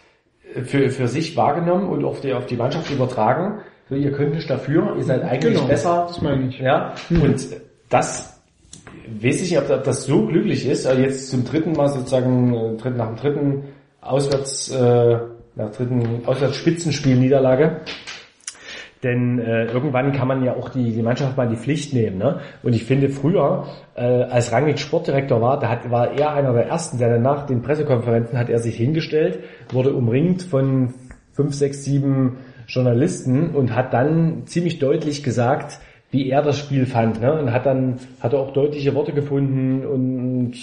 [0.64, 3.60] für, für sich wahrgenommen und auf die, auf die Mannschaft übertragen.
[3.90, 6.06] So, ihr könnt nicht dafür, ihr seid eigentlich Genau, besser.
[6.08, 6.60] das meine ich.
[6.60, 7.46] Ja, und
[7.90, 8.39] das
[9.22, 12.90] weiß ich nicht, ob, das so glücklich ist, also jetzt zum dritten Mal sozusagen, äh,
[12.92, 13.64] nach dem dritten
[14.02, 15.18] Auswärts, äh,
[15.56, 17.82] nach dritten Auswärtsspitzenspiel Niederlage,
[19.04, 22.18] Denn äh, irgendwann kann man ja auch die, die Mannschaft mal in die Pflicht nehmen.
[22.18, 22.42] Ne?
[22.64, 23.66] Und ich finde früher,
[23.96, 27.62] äh, als Rangnick Sportdirektor war, da hat, war er einer der ersten, der danach den
[27.62, 29.40] Pressekonferenzen hat er sich hingestellt,
[29.72, 30.94] wurde umringt von
[31.32, 35.80] fünf, sechs, sieben Journalisten und hat dann ziemlich deutlich gesagt,
[36.12, 37.22] wie er das Spiel fand.
[37.22, 37.32] Ne?
[37.40, 40.54] Und hat dann hat er auch deutliche Worte gefunden und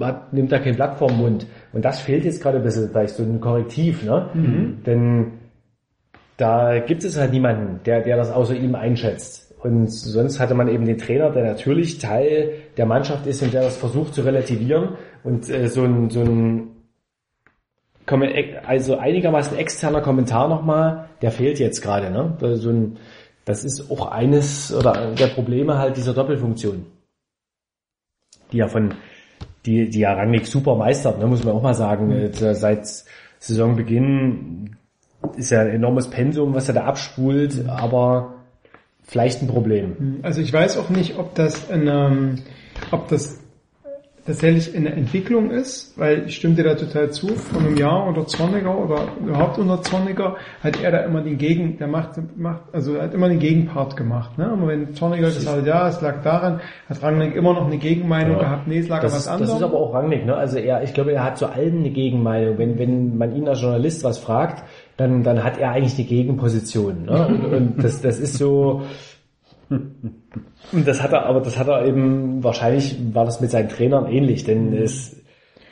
[0.00, 1.46] hat, nimmt da kein Blatt vorm Mund.
[1.72, 4.04] Und das fehlt jetzt gerade ein bisschen, vielleicht so ein Korrektiv.
[4.04, 4.30] Ne?
[4.32, 4.78] Mhm.
[4.86, 5.32] Denn
[6.38, 9.54] da gibt es halt niemanden, der, der das außer ihm einschätzt.
[9.62, 13.62] Und sonst hatte man eben den Trainer, der natürlich Teil der Mannschaft ist und der
[13.62, 14.90] das versucht zu relativieren.
[15.24, 16.68] Und äh, so ein, so ein
[18.06, 18.32] Kommen-
[18.64, 22.10] also einigermaßen externer Kommentar nochmal, der fehlt jetzt gerade.
[22.10, 22.36] Ne?
[22.56, 22.98] So ein,
[23.46, 26.84] das ist auch eines oder der Probleme halt dieser Doppelfunktion,
[28.52, 28.94] die ja von
[29.64, 32.10] die, die ja Rangnick super meistert, ne, muss man auch mal sagen.
[32.10, 32.86] Äh, Seit
[33.38, 34.76] Saisonbeginn
[35.36, 38.34] ist ja ein enormes Pensum, was er da abspult, aber
[39.02, 40.20] vielleicht ein Problem.
[40.22, 42.36] Also ich weiß auch nicht, ob das eine,
[42.90, 43.40] ob das
[44.26, 48.26] tatsächlich eine Entwicklung ist, weil ich stimme dir da total zu, von einem Jahr unter
[48.26, 53.00] Zorniger oder überhaupt unter Zorniger hat er da immer den Gegen, der macht, macht also
[53.00, 54.36] hat immer den Gegenpart gemacht.
[54.36, 54.46] Ne?
[54.48, 58.36] Aber wenn Zorniger gesagt hat, ja, es lag daran, hat Rangnick immer noch eine Gegenmeinung
[58.36, 58.42] Ja.
[58.42, 60.34] gehabt, nee, es lag an Das, was ist- das ist aber auch Rangnick, ne?
[60.34, 62.58] Also er, ich glaube, er hat zu allem eine Gegenmeinung.
[62.58, 64.64] Wenn, wenn man ihn als Journalist was fragt,
[64.96, 67.04] dann, dann hat er eigentlich eine Gegenposition.
[67.04, 67.26] Ne?
[67.28, 68.82] Und, und das, das ist so.
[70.76, 74.06] Und das hat er, aber das hat er eben, wahrscheinlich war das mit seinen Trainern
[74.12, 75.16] ähnlich, denn es,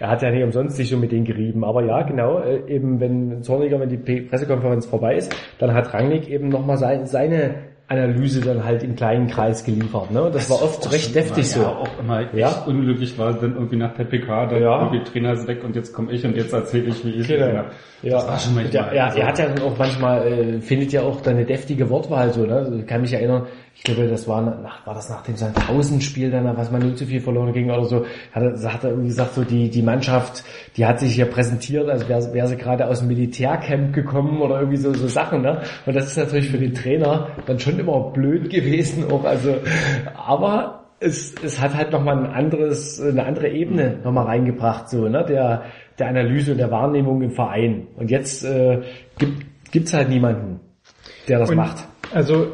[0.01, 1.63] er hat ja nicht umsonst sich so mit denen gerieben.
[1.65, 6.29] Aber ja, genau, äh, eben wenn Zorniger, wenn die Pressekonferenz vorbei ist, dann hat Rangnick
[6.31, 7.55] eben nochmal sein, seine
[7.87, 10.11] Analyse dann halt im kleinen Kreis geliefert.
[10.11, 10.23] Ne?
[10.23, 11.61] Und das, war oft recht deftig so.
[11.61, 12.65] Ja, auch immer echt Ja.
[12.67, 14.85] unglücklich war, dann irgendwie nach der PK, dann Ja.
[14.87, 17.45] irgendwie Trainer ist weg und jetzt komme ich und jetzt erzähle ich, wie ich Genau.
[17.47, 17.65] ja.
[18.03, 18.87] Ja, Das war schon manchmal.
[18.87, 21.45] ja, ja, also- er hat ja dann auch manchmal, äh, findet ja auch dann eine
[21.45, 22.55] deftige Wortwahl so, ne?
[22.57, 23.43] Also, Ich kann mich erinnern,
[23.77, 27.07] ich glaube, das war nach, war das nach dem Sandhausen-Spiel dann, was man nur zu
[27.07, 30.45] viel verloren ging oder so, hat er, hat er irgendwie gesagt, so die, die Mannschaft,
[30.77, 34.61] die hat sich hier präsentiert, als wäre wär sie gerade aus dem Militärcamp gekommen oder
[34.61, 35.63] irgendwie so, so Sachen, ne?
[35.87, 39.57] Und das ist natürlich für den Trainer dann schon immer blöd gewesen auch, also,
[40.15, 45.25] aber es, es hat halt nochmal ein anderes, eine andere Ebene nochmal reingebracht, so, ne,
[45.29, 45.65] der,
[45.99, 47.89] der Analyse und der Wahrnehmung im Verein.
[47.97, 48.83] Und jetzt äh,
[49.19, 50.61] gibt gibt's halt niemanden,
[51.29, 51.89] der das Und macht.
[52.13, 52.49] Also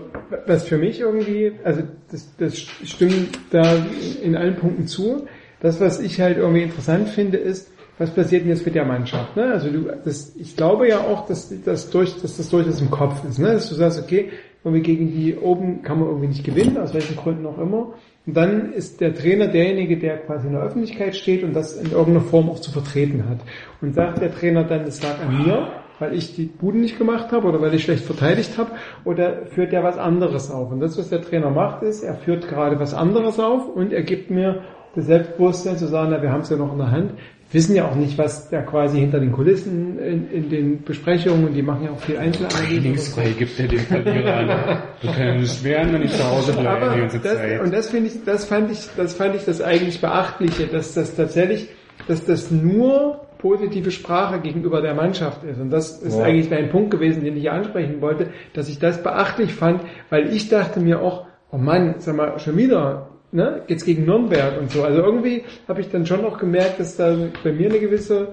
[0.46, 3.76] was für mich irgendwie, also das, das stimmt da
[4.22, 5.26] in allen Punkten zu.
[5.60, 9.36] Das, was ich halt irgendwie interessant finde, ist, was passiert denn jetzt mit der Mannschaft?
[9.36, 9.44] Ne?
[9.52, 13.22] Also du, das, ich glaube ja auch, dass das durch, dass das durchaus im Kopf
[13.28, 13.52] ist, ne?
[13.52, 14.30] dass du sagst, okay,
[14.64, 17.94] irgendwie gegen die oben kann man irgendwie nicht gewinnen, aus welchen Gründen auch immer.
[18.26, 21.90] Und dann ist der Trainer derjenige, der quasi in der Öffentlichkeit steht und das in
[21.90, 23.38] irgendeiner Form auch zu vertreten hat.
[23.80, 25.68] Und sagt der Trainer dann, es lag an mir,
[26.00, 28.72] weil ich die Buden nicht gemacht habe oder weil ich schlecht verteidigt habe,
[29.04, 30.72] oder führt er was anderes auf?
[30.72, 34.02] Und das, was der Trainer macht, ist, er führt gerade was anderes auf und er
[34.02, 34.62] gibt mir
[34.94, 37.12] das Selbstbewusstsein zu sagen, na, wir haben es ja noch in der Hand.
[37.50, 41.46] Wir wissen ja auch nicht, was da quasi hinter den Kulissen in, in den Besprechungen,
[41.46, 42.80] und die machen ja auch viel Einzelanalyse.
[42.80, 44.48] Trainingsfrei gibt er den Verlierer an.
[44.48, 47.60] Ja nicht schweren, wenn ich zu Hause bleibe Aber die ganze das, Zeit.
[47.60, 51.14] und das finde ich, das fand ich, das fand ich das eigentlich Beachtliche, dass das
[51.14, 51.68] tatsächlich,
[52.08, 55.58] dass das nur positive Sprache gegenüber der Mannschaft ist.
[55.60, 56.24] Und das ist Ja.
[56.24, 60.32] eigentlich mein Punkt gewesen, den ich hier ansprechen wollte, dass ich das beachtlich fand, weil
[60.34, 64.70] ich dachte mir auch, oh Mann, sag mal, schon wieder, ne, geht's gegen Nürnberg und
[64.70, 64.82] so.
[64.84, 68.28] Also irgendwie habe ich dann schon auch gemerkt, dass da bei mir eine gewisse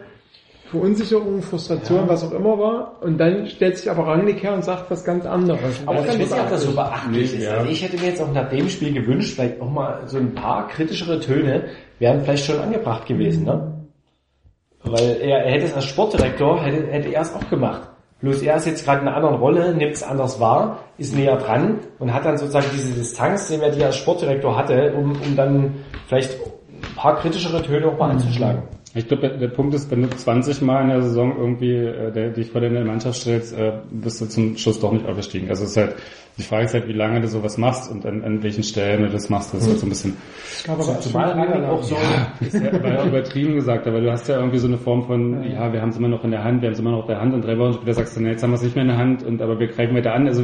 [0.70, 2.98] Verunsicherung, Frustration, was auch immer war.
[3.02, 5.80] Und dann stellt sich aber Rangnick her und sagt was ganz anderes.
[5.80, 7.02] Und Aber das ich fand weiß nicht, ob das so beachtlich.
[7.04, 7.44] beachtlich ist.
[7.46, 7.52] Ja.
[7.60, 10.34] Also ich hätte mir jetzt auch nach dem Spiel gewünscht, vielleicht auch mal so ein
[10.36, 11.64] paar kritischere Töne
[12.00, 13.74] wären vielleicht schon angebracht gewesen, ne?
[14.92, 17.82] Weil er, er hätte es als Sportdirektor, hätte, hätte er es auch gemacht.
[18.22, 21.38] Bloß er ist jetzt gerade in einer anderen Rolle, nimmt es anders wahr, ist näher
[21.38, 25.36] dran und hat dann sozusagen diese Distanz, den er die als Sportdirektor hatte, um, um
[25.36, 25.76] dann
[26.08, 28.64] vielleicht ein paar kritischere Töne auch mal anzuschlagen.
[28.96, 32.12] Ich glaube, der, der Punkt ist, wenn du 20 Mal in der Saison irgendwie äh,
[32.12, 35.50] der, dich vor deine Mannschaft stellst, äh, bist du zum Schluss doch nicht aufgestiegen.
[35.50, 35.96] Also es ist halt,
[36.38, 39.10] die Frage ist halt, wie lange du sowas machst und an, an welchen Stellen du
[39.10, 39.54] das machst.
[39.54, 40.18] Das ist halt so ein bisschen
[40.68, 41.96] Aber Zumal Rangnick auch so,
[42.40, 45.44] ist ja, war ja übertrieben gesagt, aber du hast ja irgendwie so eine Form von,
[45.44, 47.08] ja, wir haben es immer noch in der Hand, wir haben es immer noch in
[47.08, 48.84] der Hand und drei Wochen später sagst du, nee, jetzt haben wir es nicht mehr
[48.84, 50.28] in der Hand und aber wir greifen weiter an.
[50.28, 50.44] Also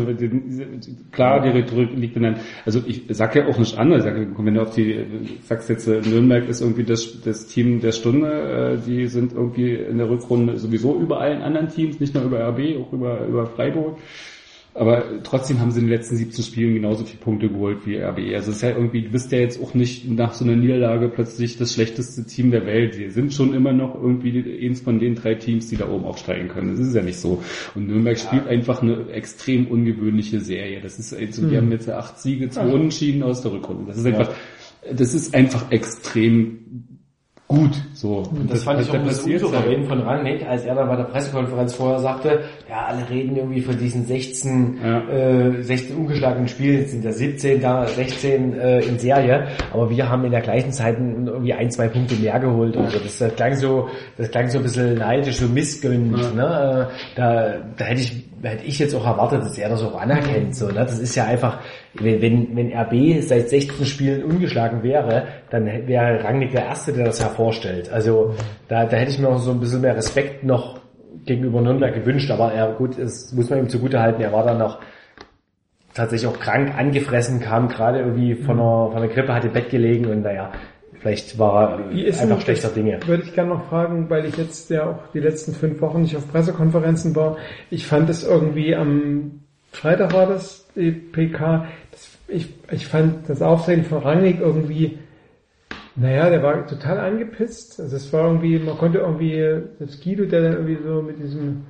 [1.11, 4.15] klar, die Rhetorik liegt in der Also ich sag ja auch nicht an, ich sag,
[4.15, 5.06] wenn du auf die
[5.44, 9.74] sagst jetzt, äh, Nürnberg ist irgendwie das, das Team der Stunde, äh, die sind irgendwie
[9.76, 13.45] in der Rückrunde sowieso über allen anderen Teams, nicht nur über RB, auch über, über
[13.45, 13.98] Freiburg.
[14.76, 18.36] Aber trotzdem haben sie in den letzten 17 Spielen genauso viele Punkte geholt wie RBE.
[18.36, 21.10] Also es ist ja irgendwie, du bist ja jetzt auch nicht nach so einer Niederlage
[21.10, 22.95] plötzlich das schlechteste Team der Welt.
[22.95, 26.48] Sie sind schon immer noch irgendwie eins von den drei Teams, die da oben aufsteigen
[26.48, 26.72] können.
[26.72, 27.44] Das ist ja nicht so.
[27.76, 30.82] Und Nürnberg spielt einfach eine extrem ungewöhnliche Serie.
[30.82, 33.86] Das ist, also, wir haben jetzt acht Siege, zwei Unentschieden aus der Rückrunde.
[33.88, 34.32] Das ist einfach,
[34.91, 36.93] das ist einfach extrem
[37.53, 37.71] gut.
[37.93, 38.23] So.
[38.31, 41.03] Und das, fand ich auch ein bisschen unsouverän von Rangnick, als er dann bei der
[41.05, 44.99] Pressekonferenz vorher sagte, ja, alle reden irgendwie von diesen 16, Ja.
[45.09, 50.09] äh, 16 ungeschlagenen Spielen, jetzt sind ja 17 da, 16 äh, in Serie, aber wir
[50.09, 52.75] haben in der gleichen Zeit irgendwie ein, zwei Punkte mehr geholt.
[52.77, 56.35] Also das, das klang so, das klang so ein bisschen neidisch, so missgönnt.
[56.35, 56.89] Ne?
[56.89, 60.56] Äh, Da, da hätte ich, hätte ich jetzt auch erwartet, dass er das auch anerkennt.
[60.56, 60.74] So, ne?
[60.74, 61.60] Das ist ja einfach,
[61.94, 67.22] wenn, wenn, RB seit 16 Spielen ungeschlagen wäre, dann wäre Rangnick der Erste, der das
[67.22, 67.91] hervorstellt.
[67.91, 68.36] Also
[68.68, 70.80] da, da hätte ich mir auch so ein bisschen mehr Respekt noch
[71.26, 74.57] gegenüber Nürnberg gewünscht, aber er, gut, es muss man ihm zugute halten, er war dann
[74.57, 74.80] noch
[75.94, 79.70] tatsächlich auch krank angefressen, kam gerade irgendwie von einer, von einer Grippe, hat im Bett
[79.70, 80.52] gelegen und naja,
[81.03, 82.99] vielleicht war er einfach schlechter Dinge.
[83.05, 86.15] Würde ich gerne noch fragen, weil ich jetzt ja auch die letzten fünf Wochen nicht
[86.15, 87.38] auf Pressekonferenzen war.
[87.69, 89.41] Ich fand es irgendwie am
[89.73, 94.99] Freitag war das, die PK, das, ich, ich fand das Auftreten von Rangnick irgendwie,
[95.95, 97.81] naja, der war total angepisst.
[97.81, 101.63] Also es war irgendwie, man konnte irgendwie, das Guido, der dann irgendwie so mit diesem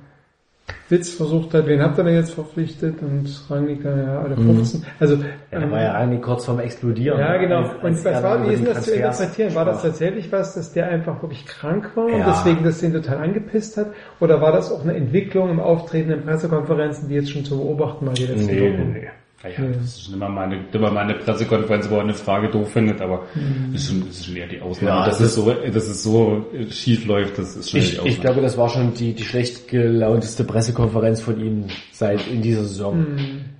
[0.88, 3.00] Witz versucht hat, wen habt ihr denn jetzt verpflichtet?
[3.02, 4.84] Und Rangnick ja, alle 15.
[5.00, 5.18] Also,
[5.50, 7.18] Er ähm, war ja eigentlich kurz vorm Explodieren.
[7.18, 7.58] ja, genau.
[7.62, 9.54] Als- als Und was war, wie ist das zu interpretieren?
[9.54, 12.26] War das tatsächlich was, dass der einfach wirklich krank war und Ja.
[12.30, 13.88] deswegen das den total angepisst hat?
[14.20, 18.06] Oder war das auch eine Entwicklung im Auftreten in Pressekonferenzen, die jetzt schon zu beobachten
[18.06, 18.92] war die letzten Nee, Wochen?
[18.92, 19.08] nee, nee.
[19.44, 22.48] Naja, das ist schon immer mal eine, immer mal eine Pressekonferenz, wo er eine Frage
[22.48, 23.26] doof findet, aber
[23.72, 25.00] das, ist schon, ist schon eher die Ausnahme.
[25.00, 27.90] Ja, dass, das es so, dass es so schief läuft, das ist schon eher die
[27.92, 28.10] Ich, Ausnahme.
[28.14, 32.62] ich glaube, das war schon die, die schlecht gelaunteste Pressekonferenz von ihm seit in dieser
[32.64, 33.06] Saison.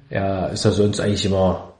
[0.08, 1.70] Er ist ja sonst eigentlich immer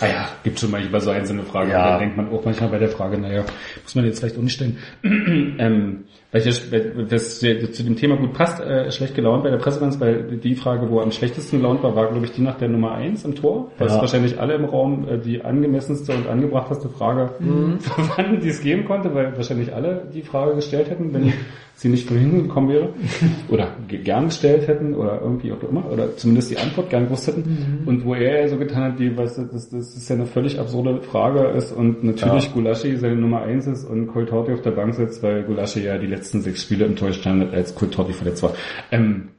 [0.00, 1.90] Ah ja, gibt schon manchmal so einzelne Fragen, Ja.
[1.90, 3.44] dann denkt man auch manchmal bei der Frage, naja,
[3.84, 4.76] muss man jetzt vielleicht auch nicht stellen.
[5.04, 6.04] ähm,
[6.34, 6.60] weil ich,
[7.08, 10.90] das zu dem Thema gut passt, äh, schlecht gelaunt bei der Pressekonferenz, weil die Frage,
[10.90, 13.36] wo er am schlechtesten gelaunt war, war, glaube ich, die nach der Nummer eins im
[13.36, 13.70] Tor.
[13.78, 13.94] Das Ja.
[13.94, 17.30] ist wahrscheinlich alle im Raum äh, die angemessenste und angebrachteste Frage,
[18.16, 21.32] wann die es geben konnte, weil wahrscheinlich alle die Frage gestellt hätten, wenn
[21.76, 22.88] sie nicht von hinten gekommen wäre.
[23.48, 25.90] Oder ge- gern gestellt hätten oder irgendwie auch immer.
[25.92, 27.82] Oder zumindest die Antwort gern gewusst hätten.
[27.86, 30.26] Und wo er ja so getan hat, die, weißt du, das, das ist ja eine
[30.26, 32.50] völlig absurde Frage ist und natürlich Ja.
[32.54, 36.06] Gulaschi seine Nummer eins ist und Coltorti auf der Bank sitzt, weil Gulaschi ja die
[36.24, 38.54] letzten sechs Spiele Tor stand, als Coltorti verletzt war.
[38.90, 39.30] Ähm,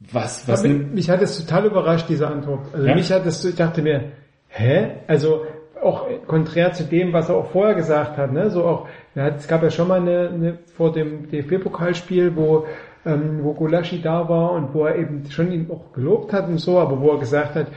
[0.00, 2.66] was, was Aber nimmt, mich hat es total überrascht, diese Antwort.
[2.72, 2.94] Also Ja?
[2.94, 4.12] mich hat es, ich dachte mir,
[4.48, 4.92] hä?
[5.06, 5.44] Also
[5.80, 8.50] auch konträr zu dem, was er auch vorher gesagt hat, ne?
[8.50, 12.66] So auch, hat, es gab ja schon mal eine, eine vor dem DFB-Pokalspiel, wo
[13.06, 16.58] ähm, wo Gulaschi da war und wo er eben schon ihn auch gelobt hat und
[16.58, 17.68] so, aber wo er gesagt hat,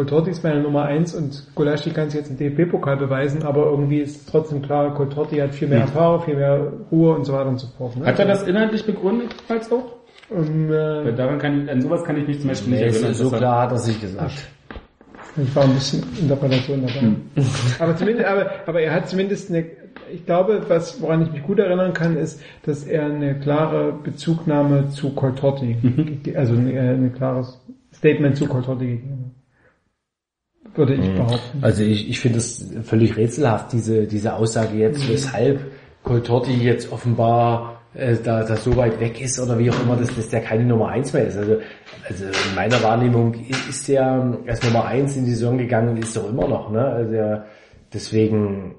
[0.00, 3.98] Coltorti ist meine Nummer eins und Gulaschi kann sich jetzt im DFB-Pokal beweisen, aber irgendwie
[3.98, 7.58] ist trotzdem klar, Coltorti hat viel mehr Erfahrung, viel mehr Ruhe und so weiter und
[7.60, 7.96] so fort.
[7.96, 8.06] Ne?
[8.06, 9.96] hat er das inhaltlich begründet als auch?
[10.30, 13.14] Und, Weil äh, daran kann, an sowas kann ich mich zum Beispiel Nee, nicht erinnern.
[13.14, 14.48] so klar hat er sich gesagt.
[15.36, 17.12] Ich war ein bisschen Interpretation dabei.
[17.78, 19.66] aber zumindest, aber, aber er hat zumindest eine,
[20.12, 24.88] ich glaube, was, woran ich mich gut erinnern kann, ist, dass er eine klare Bezugnahme
[24.88, 25.74] zu Coltorti,
[26.22, 27.60] ge- also ein, äh, ein klares
[27.92, 29.39] Statement zu Coltorti gegeben hat.
[30.74, 31.58] Würde ich behaupten.
[31.62, 35.60] Also ich, ich finde es völlig rätselhaft, diese, diese Aussage jetzt, weshalb
[36.02, 40.14] Coltorti jetzt offenbar äh, da, da so weit weg ist oder wie auch immer, dass,
[40.14, 41.36] dass der keine Nummer eins mehr ist.
[41.36, 41.56] Also,
[42.08, 43.34] also in meiner Wahrnehmung
[43.68, 46.70] ist der als Nummer eins in die Saison gegangen und ist doch immer noch.
[46.70, 46.84] Ne?
[46.84, 47.46] Also er,
[47.92, 48.76] deswegen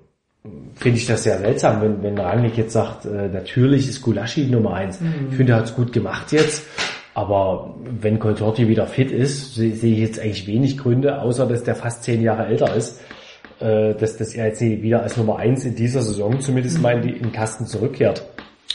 [0.75, 4.73] finde ich das sehr seltsam, wenn, wenn Rangnick jetzt sagt, äh, natürlich ist Gulaschi Nummer
[4.73, 4.99] eins.
[5.29, 6.63] Ich finde, er hat es gut gemacht jetzt.
[7.21, 11.63] Aber wenn Coltorti wieder fit ist, se- sehe ich jetzt eigentlich wenig Gründe, außer dass
[11.63, 12.99] der fast zehn Jahre älter ist,
[13.59, 17.19] äh, dass, dass er jetzt wieder als Nummer eins in dieser Saison zumindest mal in,
[17.21, 18.25] den Kasten zurückkehrt.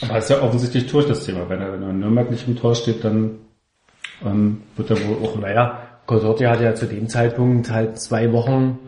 [0.02, 1.48] Aber das ist ja offensichtlich durch das Thema.
[1.48, 3.38] Wenn er, wenn er in Nürnberg nicht im Tor steht, dann
[4.24, 5.36] ähm, wird er wohl auch...
[5.40, 8.78] Naja, Coltorti hat ja zu dem Zeitpunkt halt zwei Wochen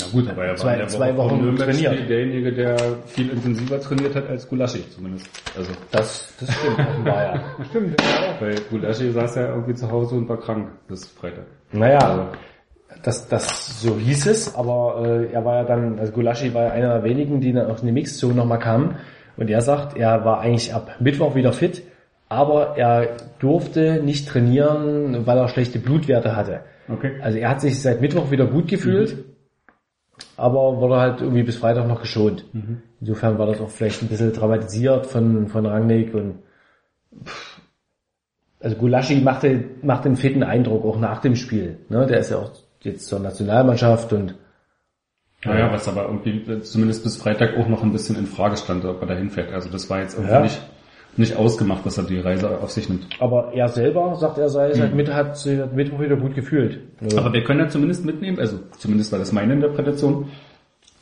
[0.00, 2.08] Na gut, aber er Zwei- war in der zwei Woche Wochen Nürnberg trainiert.
[2.08, 2.76] derjenige, der
[3.06, 5.28] viel intensiver trainiert hat als Gulaschi zumindest.
[5.56, 7.42] Also, Das, das stimmt offenbar, ja.
[7.70, 8.06] Stimmt, ja
[8.36, 8.40] auch.
[8.40, 11.44] weil Gulaschi saß ja irgendwie zu Hause und war krank bis Freitag.
[11.72, 12.28] Naja,
[13.02, 16.70] das, das so hieß es, aber äh, er war ja dann, also Gulaschi war ja
[16.72, 18.96] einer der wenigen, die dann auf die Mixzone nochmal kamen.
[19.36, 21.82] Und er sagt, er war eigentlich ab Mittwoch wieder fit,
[22.28, 26.60] aber er durfte nicht trainieren, weil er schlechte Blutwerte hatte.
[26.88, 27.12] Okay.
[27.22, 29.24] Also er hat sich seit Mittwoch wieder gut gefühlt,
[30.36, 32.44] aber wurde halt irgendwie bis Freitag noch geschont.
[33.00, 36.34] Insofern war das auch vielleicht ein bisschen dramatisiert von, von Rangnick und
[37.24, 37.60] pff,
[38.60, 41.78] also Gulaschi machte, macht einen fitten Eindruck, auch nach dem Spiel.
[41.88, 42.06] Ne?
[42.06, 42.50] Der ist ja auch
[42.80, 44.34] jetzt zur Nationalmannschaft und
[45.44, 48.84] Naja, was aber irgendwie äh, zumindest bis Freitag auch noch ein bisschen in Frage stand,
[48.84, 49.52] ob er da hinfährt.
[49.52, 50.40] Also das war jetzt irgendwie Ja.
[50.40, 50.60] nicht,
[51.18, 53.06] nicht ausgemacht, dass er die Reise auf sich nimmt.
[53.20, 56.80] aber er selber sagt, er sei seit Mittwoch, hat sich seit Mittwoch wieder gut gefühlt.
[57.00, 60.28] Also, Aber wir können ja zumindest mitnehmen, also zumindest war das meine Interpretation,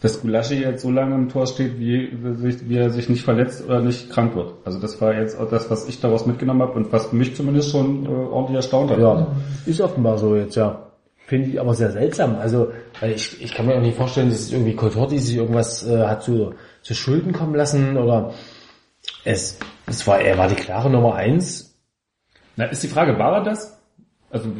[0.01, 3.81] dass Gulaschi jetzt so lange im Tor steht, wie, wie er sich nicht verletzt oder
[3.81, 4.55] nicht krank wird.
[4.65, 7.71] Also das war jetzt auch das, was ich daraus mitgenommen habe und was mich zumindest
[7.71, 8.99] schon äh, ordentlich erstaunt hat.
[8.99, 9.27] ja,
[9.65, 10.83] ist offenbar so jetzt, ja.
[11.27, 12.37] Finde ich aber sehr seltsam.
[12.37, 12.69] Also
[13.03, 16.55] ich, ich kann mir auch nicht vorstellen, dass irgendwie Coltorti sich irgendwas äh, hat zu,
[16.83, 18.33] zu Schulden kommen lassen oder
[19.25, 21.79] es, es war, er war die klare Nummer eins.
[22.57, 23.77] Na, ist die Frage, war er das?
[24.29, 24.51] Also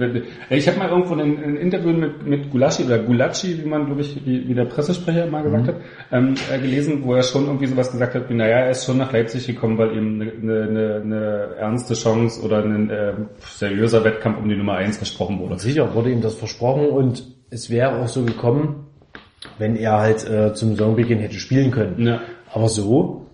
[0.49, 4.01] ich habe mal irgendwo ein, ein Interview mit, mit Gulaschi oder Gulacci, wie man, glaube
[4.01, 5.77] ich, wie, wie der Pressesprecher mal gesagt hat,
[6.13, 8.97] ähm, äh, gelesen, wo er schon irgendwie sowas gesagt hat, wie, naja, er ist schon
[8.99, 14.05] nach Leipzig gekommen, weil ihm eine, eine, eine, eine ernste Chance oder ein äh, seriöser
[14.05, 15.59] Wettkampf um die Nummer eins gesprochen wurde.
[15.59, 18.87] Sicher wurde ihm das versprochen und es wäre auch so gekommen,
[19.59, 22.07] wenn er halt äh, zum Saisonbeginn hätte spielen können.
[22.07, 22.21] Ja.
[22.53, 23.26] Aber so,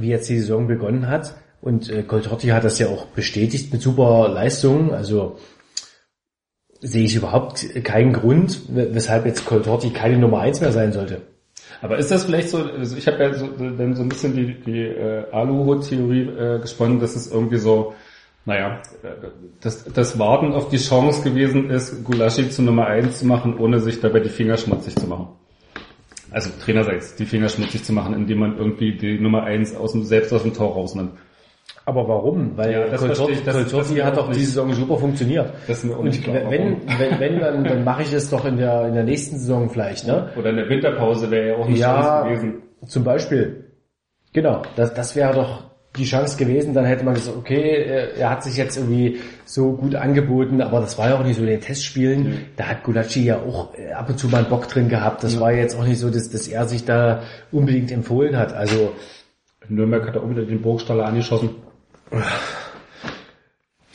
[0.00, 3.80] wie jetzt die Saison begonnen hat, und äh, Coltorti hat das ja auch bestätigt mit
[3.80, 5.38] super Leistungen, also
[6.80, 11.22] sehe ich überhaupt keinen Grund, we- weshalb jetzt Coltorti keine Nummer eins mehr sein sollte.
[11.80, 14.60] Aber ist das vielleicht so, also ich habe ja so, dann so ein bisschen die,
[14.60, 17.94] die äh, Aluhut-Theorie äh, gesponnen, dass es irgendwie so,
[18.44, 18.82] naja,
[19.62, 23.80] dass das Warten auf die Chance gewesen ist, Gulaschi zu Nummer eins zu machen, ohne
[23.80, 25.28] sich dabei die Finger schmutzig zu machen.
[26.34, 30.02] Also trainerseits die Finger schmutzig zu machen, indem man irgendwie die Nummer eins aus dem,
[30.04, 31.12] selbst aus dem Tor rausnimmt.
[31.86, 32.56] Aber warum?
[32.56, 33.18] Weil Ja, das das-
[33.70, 35.52] das mir hat auch doch nicht- diese Saison super funktioniert.
[35.68, 38.56] Das ist mir Und nicht wenn, wenn, wenn, dann, dann mache ich es doch in
[38.56, 40.30] der, in der nächsten Saison vielleicht, ne?
[40.36, 42.62] Oder in der Winterpause wäre ja auch eine Ja, gewesen.
[42.86, 43.66] zum Beispiel.
[44.32, 45.64] Genau, das, das wäre doch
[45.96, 49.72] die Chance gewesen, dann hätte man gesagt, okay, er er hat sich jetzt irgendwie so
[49.72, 52.46] gut angeboten, aber das war ja auch nicht so in den Testspielen.
[52.56, 55.22] Da hat Gulacsi ja auch äh, ab und zu mal einen Bock drin gehabt.
[55.22, 57.22] Das war jetzt auch nicht so, dass, dass er sich da
[57.52, 58.52] unbedingt empfohlen hat.
[58.52, 58.92] Also
[59.68, 61.50] Nürnberg hat er auch wieder den Burgstaller angeschossen.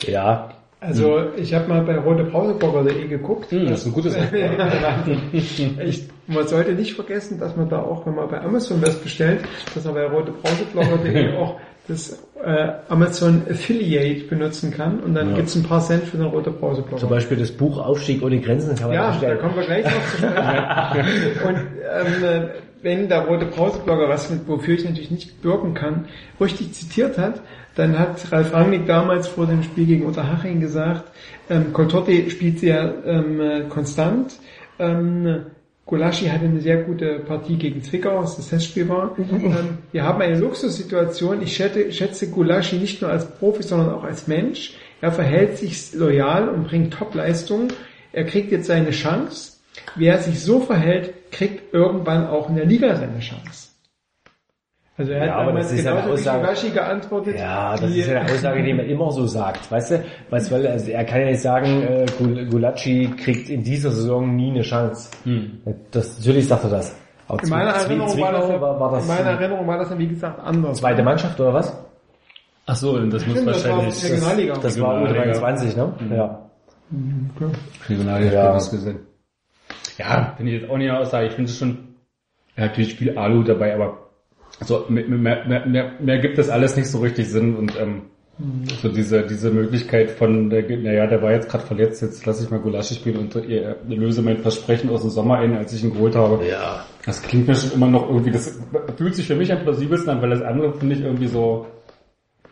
[0.02, 0.50] ja,
[0.80, 3.50] Also ich habe mal bei rotepauseburger.de geguckt.
[3.50, 4.16] Hm, das ist ein gutes
[5.84, 9.44] Ich, man sollte nicht vergessen, dass man da auch, wenn man bei Amazon was bestellt,
[9.74, 15.62] dass man bei rotepauseblogger.de auch das äh, Amazon Affiliate benutzen kann und dann gibt's ein
[15.62, 16.98] paar Cent für den rote Pauseblogger.
[17.00, 20.10] zum Beispiel das Buch Aufstieg ohne Grenzen kann man Ja, da kommen wir gleich noch
[20.10, 20.34] zu sprechen.
[21.48, 22.48] Und ähm, äh,
[22.82, 26.06] wenn der rote Pauseblogger, was mit, wofür ich natürlich nicht bürgen kann,
[26.40, 27.42] richtig zitiert hat,
[27.74, 31.04] dann hat Ralf Rangnick damals vor dem Spiel gegen Unterhaching gesagt,
[31.48, 34.36] ähm, Coltorti spielt sehr ähm, äh, konstant,
[34.78, 35.46] ähm,
[35.86, 39.16] Gulaschi hatte eine sehr gute Partie gegen Zwickau, was das Testspiel war.
[39.18, 41.42] ähm, wir haben eine Luxussituation.
[41.42, 44.74] Ich schätze, schätze Gulaschi nicht nur als Profi, sondern auch als Mensch.
[45.00, 47.72] Er verhält sich loyal und bringt Top-Leistungen.
[48.12, 49.54] Er kriegt jetzt seine Chance.
[49.96, 53.69] Wer sich so verhält, kriegt irgendwann auch in der Liga seine Chance.
[55.00, 57.38] Also er Ja, hat aber damals das ist ja eine genauso wie Aussage- Gulaschi geantwortet.
[57.38, 60.04] Ja, das die- ist ja eine Aussage, die man immer so sagt, weißt du?
[60.28, 64.36] Weißt, weil also er kann ja nicht sagen, äh, Gul- Gulacsi kriegt in dieser Saison
[64.36, 65.10] nie eine Chance.
[65.90, 66.94] Das, natürlich sagt er das.
[67.28, 69.88] Aber in meiner, Zwie- Erinnerung war das, war, war das in meiner Erinnerung war das
[69.88, 70.76] dann wie gesagt anders.
[70.78, 71.76] zweite Mannschaft oder was?
[72.66, 74.54] Ach so, das muss Stimmt, das war wahrscheinlich Regionalliga.
[74.60, 75.38] Das war Regionalliga.
[75.48, 76.16] U23, ne?
[76.16, 76.50] Ja.
[77.88, 78.44] Regionalliga Ja.
[78.44, 78.52] ja.
[78.52, 78.98] das gesehen.
[79.98, 81.26] Ja, finde ich jetzt auch nicht aussage.
[81.26, 81.78] Ich finde es schon,
[82.56, 84.09] ja, natürlich viel Alu dabei, aber
[84.64, 88.02] so mehr, mehr, mehr, mehr, mehr gibt das alles nicht so richtig Sinn und ähm,
[88.80, 92.50] so diese diese Möglichkeit von, der, naja, der war jetzt gerade verletzt, jetzt lasse ich
[92.50, 95.92] mal Gulaschi spielen und äh, löse mein Versprechen aus dem Sommer ein, als ich ihn
[95.92, 96.44] geholt habe.
[96.46, 96.84] Ja.
[97.04, 98.58] Das klingt mir schon immer noch irgendwie, das
[98.96, 101.66] fühlt sich für mich am plausibelsten an, weil das andere finde ich irgendwie so,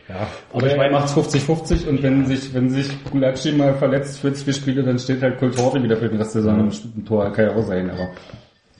[0.07, 4.33] ja, aber ich meine, macht's 50-50 und wenn sich, wenn sich Gulacsi mal verletzt für
[4.33, 7.31] zwei Spiele, dann steht halt Kultorti wieder für den Rest der Saison im im Tor,
[7.31, 8.09] kann ja auch sein, aber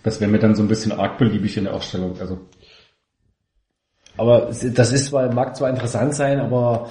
[0.04, 2.40] das wäre mir dann so ein bisschen arg beliebig in der Aufstellung, also.
[4.20, 6.90] Aber das ist zwar, mag zwar interessant sein, aber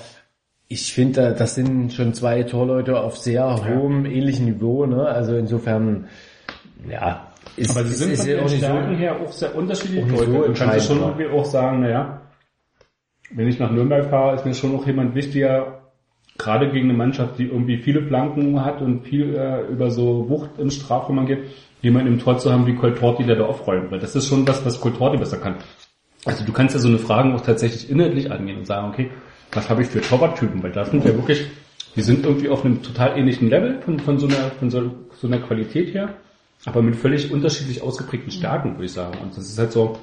[0.69, 5.07] ich finde, das sind schon zwei Torleute auf sehr hohem, ähnlichen Niveau, ne?
[5.07, 6.07] Also insofern,
[6.89, 10.05] ja, ist, Aber sie sind ist von ja den Stärken so, her auch sehr unterschiedlich.
[10.05, 11.09] auch so du kannst ja schon ja.
[11.09, 12.21] irgendwie auch sagen, naja,
[13.31, 15.81] wenn ich nach Nürnberg fahre, ist mir schon noch jemand wichtiger,
[16.39, 20.51] gerade gegen eine Mannschaft, die irgendwie viele Flanken hat und viel äh, über so Wucht
[20.59, 21.41] im Strafraum geht,
[21.83, 23.91] jemanden im Tor zu haben wie Coltorti, der da aufräumt.
[23.91, 25.57] Weil das ist schon was, was Coltorti besser kann.
[26.29, 29.11] Also du kannst ja so eine Frage auch tatsächlich inhaltlich angehen und sagen, okay,
[29.53, 30.63] was habe ich für Torwarttypen?
[30.63, 31.47] Weil das sind ja wirklich,
[31.97, 34.91] die sind irgendwie auf einem total ähnlichen Level von, von, so, einer, von so,
[35.21, 36.11] so einer Qualität her,
[36.67, 39.19] aber mit völlig unterschiedlich ausgeprägten Stärken, würde ich sagen.
[39.23, 39.97] Und das ist halt so,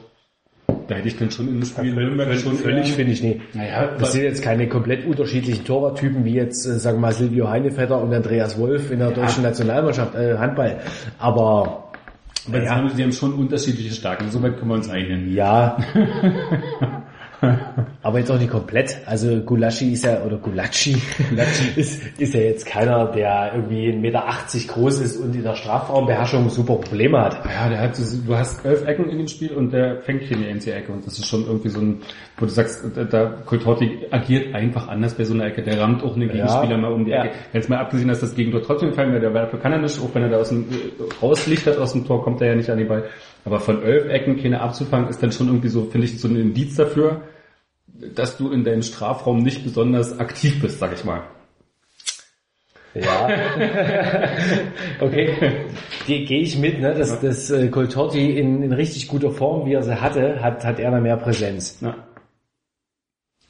[0.88, 3.56] Da hätte ich dann schon in das Spiel Nürnberg schon Völlig finde ich nicht.
[3.56, 7.49] Naja, Das sind jetzt keine komplett unterschiedlichen Torwarttypen wie jetzt, äh, sagen wir mal, Silvio
[7.49, 10.80] Heinevetter und Andreas Wolf in der deutschen Nationalmannschaft, äh, Handball.
[11.18, 11.85] Aber,
[12.48, 14.30] aber haben, die haben schon unterschiedliche Stärken.
[14.30, 15.34] Soweit können wir uns einigen.
[15.34, 15.78] ja.
[18.02, 18.98] Aber jetzt auch nicht komplett.
[19.06, 20.96] Also Gulaschi ist ja, oder Gulacci,
[21.76, 24.24] ist, ist ja jetzt keiner, der irgendwie 1,80 Meter
[24.68, 27.44] groß ist und in der Strafraumbeherrschung super Probleme hat.
[27.46, 30.48] Ja, der hat, du hast elf Ecken in dem Spiel und der fängt hier eine
[30.48, 32.02] einzige Ecke und das ist schon irgendwie so ein,
[32.38, 35.64] wo du sagst, da, Kultorti agiert einfach anders bei so einer Ecke.
[35.64, 37.24] Der rammt auch einen Gegenspieler mal um die Ja.
[37.26, 37.36] Ecke.
[37.54, 40.14] Jetzt mal abgesehen, dass das Gegentor trotzdem gefallen wäre, der dafür kann er nicht, auch
[40.14, 42.78] wenn er da aus dem, äh, rauslichtert aus dem Tor, kommt er ja nicht an
[42.78, 43.04] den Ball.
[43.46, 46.36] Aber von elf Ecken keine abzufangen, ist dann schon irgendwie so, finde ich, so ein
[46.36, 47.22] Indiz dafür,
[48.16, 51.24] dass du in deinem Strafraum nicht besonders aktiv bist, sag ich mal.
[52.94, 53.28] Ja.
[55.02, 55.66] okay.
[56.08, 56.94] Gehe ich mit, ne?
[56.94, 60.80] Dass das äh, Coltorti in, in richtig guter Form, wie er sie hatte, hat, hat
[60.80, 61.80] er noch mehr Präsenz.
[61.82, 61.96] Ja.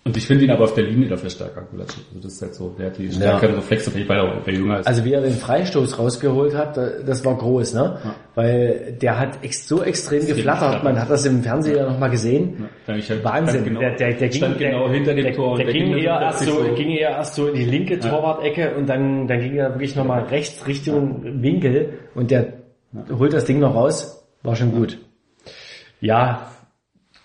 [0.07, 1.98] Und ich finde ihn aber auf der Linie dafür stärker, Gulacsi.
[2.10, 4.53] Also das ist halt so, der hat die stärkeren Reflexe, finde ich, weil er, er
[4.53, 4.86] jünger ist.
[4.88, 7.98] Also wie er den Freistoß rausgeholt hat, da- das war groß, ne?
[8.36, 10.84] Weil der hat so extrem geflattert, geflattert.
[10.84, 12.68] man hat das im Fernsehen ja noch mal gesehen.
[12.88, 13.64] Hab ich halt- Wahnsinn.
[13.64, 15.52] genau- der, der, der stand ging, genau der, hinter dem der, Tor.
[15.53, 18.76] und Der, ging, eher erst plötzlich so, ging eher erst so in die linke Torwart-Ecke
[18.76, 22.53] und dann, dann ging er wirklich nochmal rechts Richtung Winkel und der
[23.18, 24.23] holt das Ding noch raus.
[24.44, 24.99] War schon gut.
[25.99, 26.52] Ja,